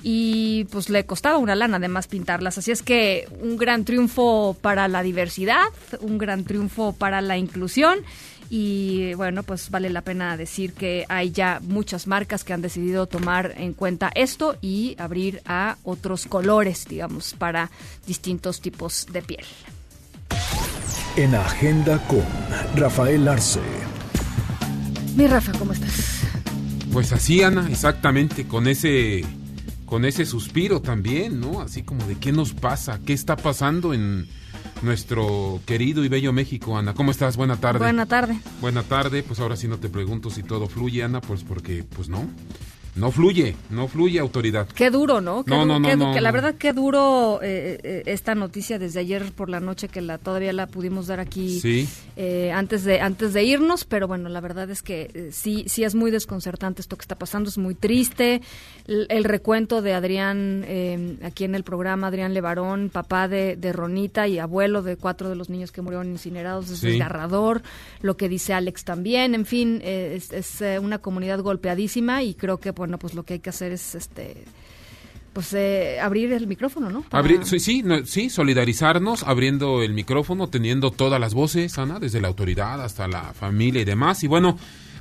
Y 0.00 0.64
pues 0.70 0.90
le 0.90 1.04
costaba 1.06 1.38
una 1.38 1.56
lana 1.56 1.78
además 1.78 2.06
pintarlas. 2.06 2.56
Así 2.56 2.70
es 2.70 2.82
que 2.82 3.28
un 3.40 3.56
gran 3.56 3.84
triunfo 3.84 4.56
para 4.60 4.86
la 4.86 5.02
diversidad, 5.02 5.66
un 6.00 6.18
gran 6.18 6.44
triunfo 6.44 6.92
para 6.92 7.20
la 7.20 7.36
inclusión 7.36 7.98
y 8.50 9.14
bueno, 9.14 9.42
pues 9.42 9.70
vale 9.70 9.90
la 9.90 10.02
pena 10.02 10.36
decir 10.36 10.72
que 10.72 11.04
hay 11.08 11.30
ya 11.30 11.60
muchas 11.62 12.06
marcas 12.06 12.44
que 12.44 12.52
han 12.52 12.62
decidido 12.62 13.06
tomar 13.06 13.54
en 13.56 13.74
cuenta 13.74 14.10
esto 14.14 14.56
y 14.62 14.96
abrir 14.98 15.42
a 15.44 15.76
otros 15.84 16.26
colores, 16.26 16.86
digamos, 16.88 17.34
para 17.34 17.70
distintos 18.06 18.60
tipos 18.60 19.06
de 19.12 19.22
piel. 19.22 19.44
En 21.16 21.34
Agenda 21.34 21.98
con 22.06 22.24
Rafael 22.76 23.26
Arce. 23.28 23.60
Mi 25.16 25.26
Rafa, 25.26 25.52
¿cómo 25.58 25.72
estás? 25.72 26.22
Pues 26.92 27.12
así, 27.12 27.42
Ana, 27.42 27.68
exactamente, 27.70 28.46
con 28.46 28.66
ese 28.66 29.24
con 29.84 30.04
ese 30.04 30.26
suspiro 30.26 30.80
también, 30.82 31.40
¿no? 31.40 31.60
Así 31.60 31.82
como 31.82 32.06
de 32.06 32.16
qué 32.16 32.30
nos 32.30 32.52
pasa, 32.52 33.00
qué 33.04 33.14
está 33.14 33.36
pasando 33.36 33.94
en 33.94 34.28
nuestro 34.82 35.60
querido 35.66 36.04
y 36.04 36.08
bello 36.08 36.32
México, 36.32 36.76
Ana. 36.76 36.94
¿Cómo 36.94 37.10
estás? 37.10 37.36
Buena 37.36 37.56
tarde. 37.56 37.78
Buena 37.78 38.06
tarde. 38.06 38.38
Buena 38.60 38.82
tarde. 38.82 39.22
Pues 39.22 39.40
ahora 39.40 39.56
sí 39.56 39.68
no 39.68 39.78
te 39.78 39.88
pregunto 39.88 40.30
si 40.30 40.42
todo 40.42 40.68
fluye, 40.68 41.02
Ana, 41.02 41.20
pues 41.20 41.42
porque, 41.42 41.84
pues 41.84 42.08
no. 42.08 42.26
No 42.96 43.10
fluye, 43.12 43.54
no 43.70 43.86
fluye 43.88 44.18
autoridad. 44.18 44.66
Qué 44.74 44.90
duro, 44.90 45.20
¿no? 45.20 45.44
no, 45.46 45.64
no, 45.64 45.78
no, 45.78 46.12
que 46.12 46.20
la 46.20 46.32
verdad 46.32 46.54
qué 46.56 46.72
duro 46.72 47.40
eh, 47.42 47.78
eh, 47.82 48.02
esta 48.06 48.34
noticia 48.34 48.78
desde 48.78 49.00
ayer 49.00 49.32
por 49.32 49.48
la 49.48 49.60
noche 49.60 49.88
que 49.88 50.00
la 50.00 50.18
todavía 50.18 50.52
la 50.52 50.66
pudimos 50.66 51.06
dar 51.06 51.20
aquí 51.20 51.60
sí. 51.60 51.88
eh, 52.16 52.50
antes 52.52 52.84
de 52.84 53.00
antes 53.00 53.32
de 53.32 53.44
irnos, 53.44 53.84
pero 53.84 54.08
bueno, 54.08 54.28
la 54.28 54.40
verdad 54.40 54.70
es 54.70 54.82
que 54.82 55.10
eh, 55.14 55.28
sí 55.32 55.64
sí 55.68 55.84
es 55.84 55.94
muy 55.94 56.10
desconcertante 56.10 56.80
esto 56.80 56.96
que 56.96 57.02
está 57.02 57.16
pasando, 57.16 57.48
es 57.48 57.58
muy 57.58 57.74
triste. 57.74 58.42
El, 58.86 59.06
el 59.10 59.24
recuento 59.24 59.82
de 59.82 59.92
Adrián 59.94 60.64
aquí 61.22 61.44
en 61.44 61.54
el 61.54 61.62
programa, 61.62 62.06
Adrián 62.06 62.32
Levarón, 62.32 62.90
papá 62.90 63.28
de, 63.28 63.56
de, 63.56 63.72
Ronita 63.72 64.26
y 64.26 64.38
abuelo 64.38 64.82
de 64.82 64.96
cuatro 64.96 65.28
de 65.28 65.36
los 65.36 65.50
niños 65.50 65.72
que 65.72 65.82
murieron 65.82 66.08
incinerados, 66.08 66.70
es 66.70 66.78
sí. 66.78 66.88
desgarrador. 66.88 67.62
Lo 68.00 68.16
que 68.16 68.28
dice 68.28 68.54
Alex 68.54 68.84
también, 68.84 69.34
en 69.34 69.44
fin, 69.44 69.80
es, 69.84 70.32
es 70.32 70.62
una 70.80 70.98
comunidad 70.98 71.40
golpeadísima 71.40 72.22
y 72.22 72.34
creo 72.34 72.58
que 72.58 72.70
bueno, 72.70 72.87
pues 72.96 73.12
lo 73.12 73.24
que 73.24 73.34
hay 73.34 73.40
que 73.40 73.50
hacer 73.50 73.72
es 73.72 73.94
este 73.94 74.44
pues 75.32 75.52
eh, 75.52 76.00
abrir 76.00 76.32
el 76.32 76.46
micrófono, 76.46 76.90
¿no? 76.90 77.04
Abrir, 77.10 77.44
sí, 77.44 77.60
sí, 77.60 77.84
sí, 78.06 78.30
solidarizarnos, 78.30 79.22
abriendo 79.22 79.82
el 79.82 79.92
micrófono, 79.92 80.48
teniendo 80.48 80.90
todas 80.90 81.20
las 81.20 81.34
voces, 81.34 81.78
Ana, 81.78 82.00
desde 82.00 82.20
la 82.20 82.26
autoridad 82.28 82.82
hasta 82.82 83.06
la 83.06 83.34
familia 83.34 83.82
y 83.82 83.84
demás. 83.84 84.24
Y 84.24 84.26
bueno, 84.26 84.58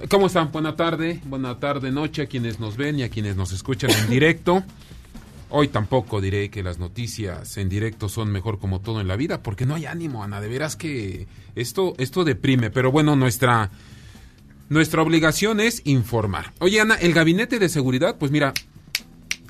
¿cómo 0.09 0.27
están? 0.27 0.51
Buena 0.51 0.75
tarde, 0.75 1.21
buena 1.25 1.59
tarde, 1.59 1.91
noche 1.91 2.23
a 2.23 2.25
quienes 2.27 2.59
nos 2.59 2.77
ven 2.77 2.99
y 2.99 3.03
a 3.03 3.09
quienes 3.09 3.35
nos 3.35 3.51
escuchan 3.51 3.89
en 3.89 4.09
directo. 4.09 4.63
Hoy 5.49 5.69
tampoco 5.69 6.19
diré 6.19 6.49
que 6.49 6.61
las 6.61 6.77
noticias 6.77 7.57
en 7.57 7.69
directo 7.69 8.09
son 8.09 8.31
mejor 8.31 8.59
como 8.59 8.81
todo 8.81 8.99
en 8.99 9.07
la 9.07 9.15
vida, 9.15 9.41
porque 9.41 9.65
no 9.65 9.75
hay 9.75 9.85
ánimo, 9.85 10.23
Ana, 10.23 10.41
de 10.41 10.49
veras 10.49 10.75
que 10.75 11.25
esto, 11.55 11.95
esto 11.97 12.25
deprime, 12.25 12.69
pero 12.69 12.91
bueno, 12.91 13.15
nuestra 13.15 13.71
nuestra 14.69 15.01
obligación 15.01 15.59
es 15.59 15.81
informar. 15.85 16.53
Oye, 16.59 16.81
Ana, 16.81 16.95
el 16.95 17.13
gabinete 17.13 17.59
de 17.59 17.69
seguridad, 17.69 18.17
pues 18.17 18.31
mira, 18.31 18.53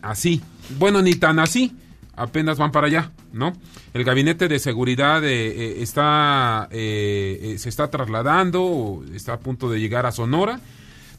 así. 0.02 0.42
Bueno, 0.78 1.02
ni 1.02 1.14
tan 1.14 1.40
así. 1.40 1.76
apenas 2.16 2.58
van 2.58 2.72
para 2.72 2.88
allá, 2.88 3.12
¿no? 3.32 3.54
El 3.94 4.04
gabinete 4.04 4.48
de 4.48 4.58
seguridad 4.58 5.24
eh, 5.24 5.30
eh, 5.30 5.78
está 5.82 6.68
eh, 6.72 7.56
se 7.60 7.70
está 7.70 7.90
trasladando, 7.90 9.04
está 9.14 9.34
a 9.34 9.40
punto 9.40 9.70
de 9.70 9.80
llegar 9.80 10.08
a 10.08 10.12
Sonora, 10.12 10.60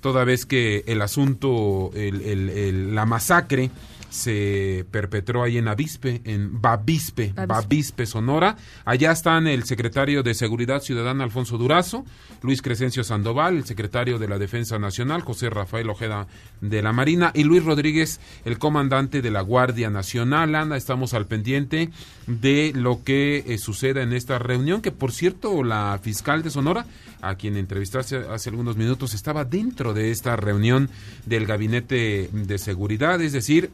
toda 0.01 0.25
vez 0.25 0.45
que 0.45 0.83
el 0.87 1.01
asunto, 1.01 1.93
la 1.95 3.07
masacre 3.07 3.71
se 4.11 4.87
perpetró 4.91 5.43
ahí 5.43 5.59
en 5.59 5.69
Avispe, 5.69 6.23
en 6.25 6.61
Bavispe, 6.61 7.33
Bavispe, 7.47 8.07
Sonora. 8.07 8.57
Allá 8.85 9.13
están 9.13 9.47
el 9.47 9.65
secretario 9.65 10.23
de 10.23 10.35
Seguridad 10.35 10.81
Ciudadana 10.81 11.25
Alfonso 11.25 11.59
Durazo, 11.59 12.05
Luis 12.43 12.63
Crescencio 12.63 13.05
Sandoval, 13.05 13.57
el 13.57 13.65
secretario 13.65 14.19
de 14.19 14.29
la 14.29 14.39
Defensa 14.39 14.79
Nacional, 14.79 15.23
José 15.23 15.51
Rafael 15.51 15.91
Ojeda 15.91 16.27
de 16.61 16.83
la 16.83 16.93
Marina 16.93 17.33
y 17.35 17.45
Luis 17.45 17.65
Rodríguez, 17.65 18.21
el 18.45 18.59
comandante 18.59 19.23
de 19.23 19.31
la 19.31 19.43
Guardia 19.43 19.91
Nacional. 19.91 20.55
Anda, 20.55 20.77
estamos 20.77 21.15
al 21.15 21.27
pendiente 21.27 21.91
de 22.27 22.73
lo 22.75 23.03
que 23.05 23.45
eh, 23.47 23.59
suceda 23.59 24.03
en 24.03 24.13
esta 24.13 24.39
reunión, 24.39 24.83
que 24.83 24.93
por 24.93 25.13
cierto 25.13 25.63
la 25.63 25.99
fiscal 26.03 26.43
de 26.43 26.51
Sonora, 26.51 26.87
a 27.21 27.35
quien 27.35 27.57
entrevistaste 27.57 28.17
hace 28.17 28.51
algunos 28.51 28.77
minutos, 28.77 29.15
estaba 29.15 29.45
dentro 29.45 29.93
de 29.95 30.11
esta 30.11 30.37
reunión 30.37 30.89
del 31.27 31.47
gabinete 31.47 32.31
de 32.33 32.59
seguridad, 32.59 33.21
es 33.21 33.33
decir, 33.33 33.71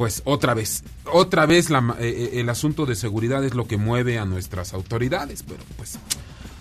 pues 0.00 0.22
otra 0.24 0.54
vez, 0.54 0.82
otra 1.12 1.44
vez 1.44 1.68
la, 1.68 1.94
eh, 1.98 2.08
eh, 2.08 2.40
el 2.40 2.48
asunto 2.48 2.86
de 2.86 2.94
seguridad 2.94 3.44
es 3.44 3.52
lo 3.52 3.66
que 3.66 3.76
mueve 3.76 4.18
a 4.18 4.24
nuestras 4.24 4.72
autoridades, 4.72 5.42
pero 5.42 5.62
pues, 5.76 5.98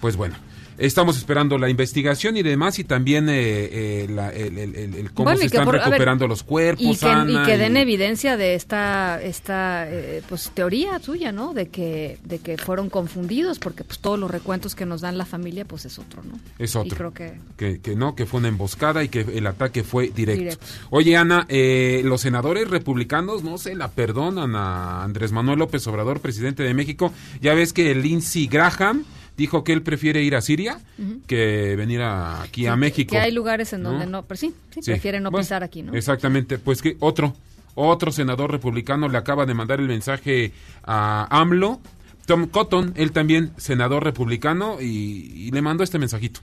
pues 0.02 0.18
bueno. 0.18 0.36
Estamos 0.80 1.18
esperando 1.18 1.58
la 1.58 1.70
investigación 1.70 2.38
y 2.38 2.42
demás 2.42 2.80
y 2.80 2.86
también 2.86 3.28
eh, 3.28 3.36
eh, 3.36 4.94
el, 4.98 5.12
cómo 5.12 5.36
se 5.36 5.46
están 5.46 5.68
recuperando 5.70 6.26
los 6.26 6.42
cuerpos. 6.42 6.82
Y 6.82 6.96
que, 7.46 7.58
den 7.58 7.76
evidencia 7.76 8.38
de 8.38 8.56
esta 8.56 9.22
esta 9.22 9.86
eh, 9.90 10.24
pues 10.30 10.52
teoría 10.54 11.00
tuya, 11.00 11.34
¿no? 11.34 11.54
De 11.54 11.68
que 11.68 12.18
de 12.24 12.40
que 12.40 12.58
fueron 12.58 12.90
confundidos 12.90 13.60
porque 13.60 13.84
pues 13.84 14.00
todos 14.00 14.18
los 14.18 14.32
recuentos 14.32 14.74
que 14.74 14.86
nos 14.86 15.02
dan 15.02 15.18
la 15.18 15.26
familia 15.26 15.66
pues 15.66 15.84
es 15.84 16.00
otro, 16.00 16.24
¿no? 16.24 16.40
Es 16.58 16.78
otro. 16.78 16.96
creo 16.96 17.14
que... 17.14 17.82
que... 17.82 17.96
no, 17.96 18.16
que 18.16 18.26
fue 18.26 18.40
una 18.40 18.48
emboscada 18.48 19.04
y 19.04 19.10
que 19.10 19.22
el 19.22 19.48
ataque 19.48 19.84
fue 19.84 20.10
directo. 20.10 20.64
Oye 20.92 21.18
Ana, 21.18 21.46
los 22.04 22.22
senadores 22.22 22.70
republicanos 22.70 23.44
no 23.44 23.58
se 23.58 23.76
la 23.76 23.90
perdonan 23.90 24.56
a 24.56 25.04
Andrés 25.04 25.34
Manuel 25.34 25.60
López 25.60 25.86
Obrador, 25.88 26.22
presidente 26.22 26.64
de 26.64 26.74
México. 26.74 27.12
Ya 27.42 27.54
ves 27.54 27.74
que 27.74 27.94
Lindsey 27.96 28.48
Graham 28.48 29.04
dijo 29.40 29.64
que 29.64 29.72
él 29.72 29.82
prefiere 29.82 30.22
ir 30.22 30.36
a 30.36 30.42
Siria 30.42 30.80
que 31.26 31.76
venir 31.78 32.02
aquí 32.02 32.68
a 32.68 32.76
México. 32.76 33.12
Que 33.12 33.20
hay 33.20 33.32
lugares 33.32 33.72
en 33.72 33.84
donde 33.84 34.06
no, 34.06 34.24
pero 34.24 34.38
sí, 34.38 34.54
sí, 34.70 34.82
prefiere 34.82 35.22
no 35.22 35.32
pisar 35.32 35.64
aquí, 35.64 35.82
¿no? 35.82 35.94
Exactamente, 35.96 36.60
pues 36.60 36.82
que 36.82 36.98
otro, 37.00 37.34
otro 37.74 38.12
senador 38.12 38.52
republicano 38.52 39.08
le 39.08 39.18
acaba 39.18 39.46
de 39.46 39.54
mandar 39.54 39.80
el 39.80 39.88
mensaje 39.88 40.52
a 40.84 41.26
AMLO, 41.32 41.80
Tom 42.26 42.48
Cotton, 42.48 42.94
él 42.98 43.14
también 43.14 43.54
senador 43.56 44.04
republicano, 44.04 44.82
y, 44.82 45.32
y 45.34 45.52
le 45.52 45.62
mandó 45.62 45.86
este 45.86 45.98
mensajito. 46.00 46.42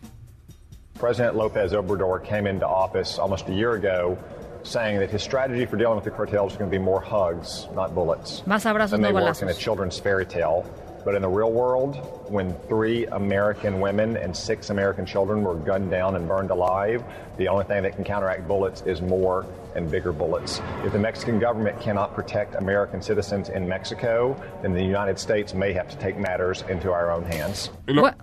President 0.98 1.35
Lopez 1.35 1.74
Obrador 1.74 2.23
came 2.23 2.48
into 2.48 2.66
office 2.66 3.20
almost 3.20 3.47
a 3.48 3.52
year 3.52 3.74
ago 3.74 4.16
saying 4.62 4.98
that 4.98 5.10
his 5.10 5.23
strategy 5.23 5.66
for 5.66 5.77
dealing 5.77 5.97
with 5.97 6.05
the 6.05 6.10
cartels 6.10 6.52
was 6.52 6.56
going 6.56 6.70
to 6.70 6.74
be 6.74 6.82
more 6.82 7.01
hugs, 7.02 7.68
not 7.74 7.94
bullets. 7.94 8.43
Más 8.47 8.64
abrazos, 8.64 8.98
no 8.98 9.12
balazos. 9.12 9.43
in 9.43 9.48
a 9.51 9.55
children's 9.55 10.01
fairy 10.01 10.24
tale. 10.24 10.64
But 11.07 11.15
in 11.15 11.23
the 11.23 11.28
real 11.28 11.53
world, 11.53 11.95
when 12.27 12.57
three 12.66 13.07
American 13.07 13.78
women 13.78 14.16
and 14.16 14.37
six 14.37 14.70
American 14.70 15.07
children 15.07 15.45
were 15.45 15.55
gunned 15.55 15.89
down 15.89 16.16
and 16.16 16.27
burned 16.27 16.51
alive, 16.51 17.05
the 17.37 17.49
only 17.49 17.65
thing 17.65 17.83
that 17.83 17.95
can 17.97 18.05
counteract 18.05 18.47
bullets 18.49 18.83
is 18.87 19.01
more 19.01 19.45
and 19.77 19.91
bigger 19.91 20.13
bullets. 20.13 20.61
If 20.85 20.93
the 20.93 20.99
Mexican 20.99 21.39
government 21.39 21.79
cannot 21.81 22.15
protect 22.15 22.55
American 22.55 23.03
citizens 23.03 23.49
in 23.49 23.69
Mexico, 23.69 24.35
then 24.63 24.73
the 24.73 24.83
United 24.83 25.19
States 25.19 25.55
may 25.55 25.73
have 25.75 25.89
to 25.89 25.97
take 25.99 26.19
matters 26.19 26.65
into 26.69 26.91
our 26.91 27.13
own 27.13 27.25
hands. 27.25 27.71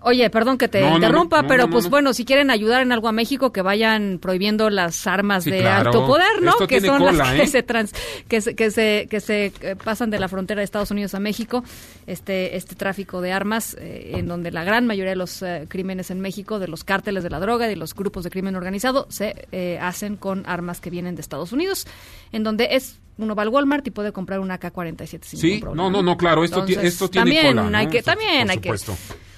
Oye, 0.03 0.29
perdón 0.29 0.57
que 0.57 0.67
te 0.67 0.81
no, 0.81 0.95
interrumpa, 0.97 1.37
no, 1.37 1.41
no, 1.43 1.47
pero 1.47 1.69
pues 1.69 1.89
bueno, 1.89 2.13
si 2.13 2.25
quieren 2.25 2.49
ayudar 2.49 2.81
en 2.81 2.91
algo 2.91 3.07
a 3.07 3.11
México, 3.11 3.51
que 3.51 3.61
vayan 3.61 4.19
prohibiendo 4.19 4.69
las 4.69 5.07
armas 5.07 5.43
sí, 5.43 5.51
de 5.51 5.59
claro. 5.59 5.89
alto 5.89 6.07
poder, 6.07 6.41
¿no? 6.41 6.51
Esto 6.51 6.67
que 6.67 6.81
son 6.81 6.99
cola, 6.99 7.11
las 7.13 7.33
¿eh? 7.33 7.37
que, 7.37 7.47
se 7.47 7.63
trans, 7.63 7.93
que 8.27 8.41
se 8.41 8.55
que 8.55 8.71
se 8.71 9.07
que 9.09 9.19
se 9.19 9.53
eh, 9.61 9.75
pasan 9.75 10.09
de 10.09 10.19
la 10.19 10.27
frontera 10.27 10.59
de 10.59 10.65
Estados 10.65 10.91
Unidos 10.91 11.13
a 11.13 11.19
México, 11.19 11.63
este 12.07 12.57
este 12.57 12.75
tráfico 12.75 13.21
de 13.21 13.31
armas 13.31 13.75
eh, 13.79 14.13
en 14.15 14.27
donde 14.27 14.51
la 14.51 14.63
gran 14.63 14.87
mayoría 14.87 15.11
de 15.11 15.17
los 15.17 15.41
eh, 15.41 15.65
crímenes 15.69 16.09
en 16.11 16.19
México, 16.19 16.59
de 16.59 16.67
los 16.67 16.83
cárteles 16.83 17.23
de 17.23 17.29
la 17.29 17.39
droga, 17.39 17.67
de 17.67 17.75
los 17.75 17.93
grupos 17.93 18.23
de 18.23 18.31
crimen 18.31 18.55
organizado, 18.55 19.02
se 19.09 19.47
eh, 19.51 19.79
hacen 19.81 20.17
con 20.17 20.43
armas 20.45 20.81
que 20.81 20.89
vienen 20.89 21.15
de 21.15 21.21
Estados 21.21 21.51
Unidos, 21.51 21.87
en 22.31 22.43
donde 22.43 22.69
es 22.71 22.99
uno 23.17 23.35
va 23.35 23.43
al 23.43 23.49
Walmart 23.49 23.85
y 23.87 23.91
puede 23.91 24.11
comprar 24.11 24.39
una 24.39 24.55
AK-47 24.55 25.23
sin 25.23 25.39
sí, 25.39 25.47
ningún 25.47 25.61
problema. 25.61 25.83
no, 25.83 25.89
no, 25.89 26.01
no, 26.01 26.17
claro, 26.17 26.43
esto, 26.43 26.61
Entonces, 26.61 26.83
esto 26.83 27.09
tiene 27.09 27.25
también 27.25 27.55
cola, 27.55 27.69
¿no? 27.69 27.77
hay 27.77 27.87
que, 27.87 28.01
también 28.01 28.47
por 28.47 28.51
hay 28.51 28.57
que. 28.57 28.73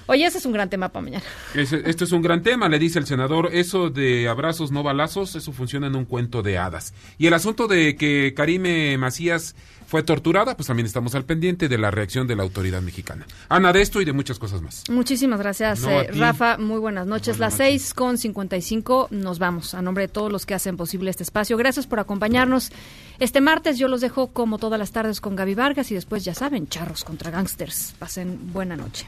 Oye, 0.07 0.25
ese 0.25 0.37
es 0.37 0.45
un 0.45 0.53
gran 0.53 0.69
tema 0.69 0.89
para 0.89 1.03
mañana. 1.03 1.23
Esto 1.55 2.03
es 2.03 2.11
un 2.11 2.21
gran 2.21 2.43
tema, 2.43 2.69
le 2.69 2.77
dice 2.79 2.99
el 2.99 3.07
senador. 3.07 3.49
Eso 3.51 3.89
de 3.89 4.27
abrazos 4.27 4.71
no 4.71 4.83
balazos, 4.83 5.35
eso 5.35 5.51
funciona 5.51 5.87
en 5.87 5.95
un 5.95 6.05
cuento 6.05 6.43
de 6.43 6.57
hadas. 6.57 6.93
Y 7.17 7.27
el 7.27 7.33
asunto 7.33 7.67
de 7.67 7.95
que 7.95 8.33
Karime 8.35 8.97
Macías 8.97 9.55
fue 9.87 10.03
torturada, 10.03 10.55
pues 10.55 10.67
también 10.67 10.85
estamos 10.85 11.15
al 11.15 11.25
pendiente 11.25 11.67
de 11.69 11.77
la 11.77 11.91
reacción 11.91 12.27
de 12.27 12.35
la 12.35 12.43
autoridad 12.43 12.81
mexicana. 12.81 13.25
Ana, 13.49 13.71
de 13.71 13.81
esto 13.81 14.01
y 14.01 14.05
de 14.05 14.13
muchas 14.13 14.39
cosas 14.39 14.61
más. 14.61 14.83
Muchísimas 14.89 15.39
gracias, 15.39 15.81
No, 15.81 15.89
eh. 15.89 16.09
Rafa. 16.11 16.57
Muy 16.57 16.79
buenas 16.79 17.07
noches. 17.07 17.39
Las 17.39 17.55
seis 17.55 17.93
con 17.93 18.17
55 18.17 19.07
nos 19.11 19.39
vamos. 19.39 19.73
A 19.73 19.81
nombre 19.81 20.03
de 20.03 20.07
todos 20.07 20.31
los 20.31 20.45
que 20.45 20.53
hacen 20.53 20.77
posible 20.77 21.09
este 21.09 21.23
espacio. 21.23 21.57
Gracias 21.57 21.87
por 21.87 21.99
acompañarnos. 21.99 22.71
Este 23.19 23.41
martes 23.41 23.77
yo 23.77 23.87
los 23.87 24.01
dejo 24.01 24.27
como 24.27 24.57
todas 24.57 24.79
las 24.79 24.91
tardes 24.91 25.21
con 25.21 25.35
Gaby 25.35 25.55
Vargas 25.55 25.91
y 25.91 25.95
después, 25.95 26.25
ya 26.25 26.33
saben, 26.33 26.67
charros 26.67 27.03
contra 27.03 27.31
gangsters. 27.31 27.95
Pasen 27.97 28.51
buena 28.53 28.75
noche. 28.75 29.07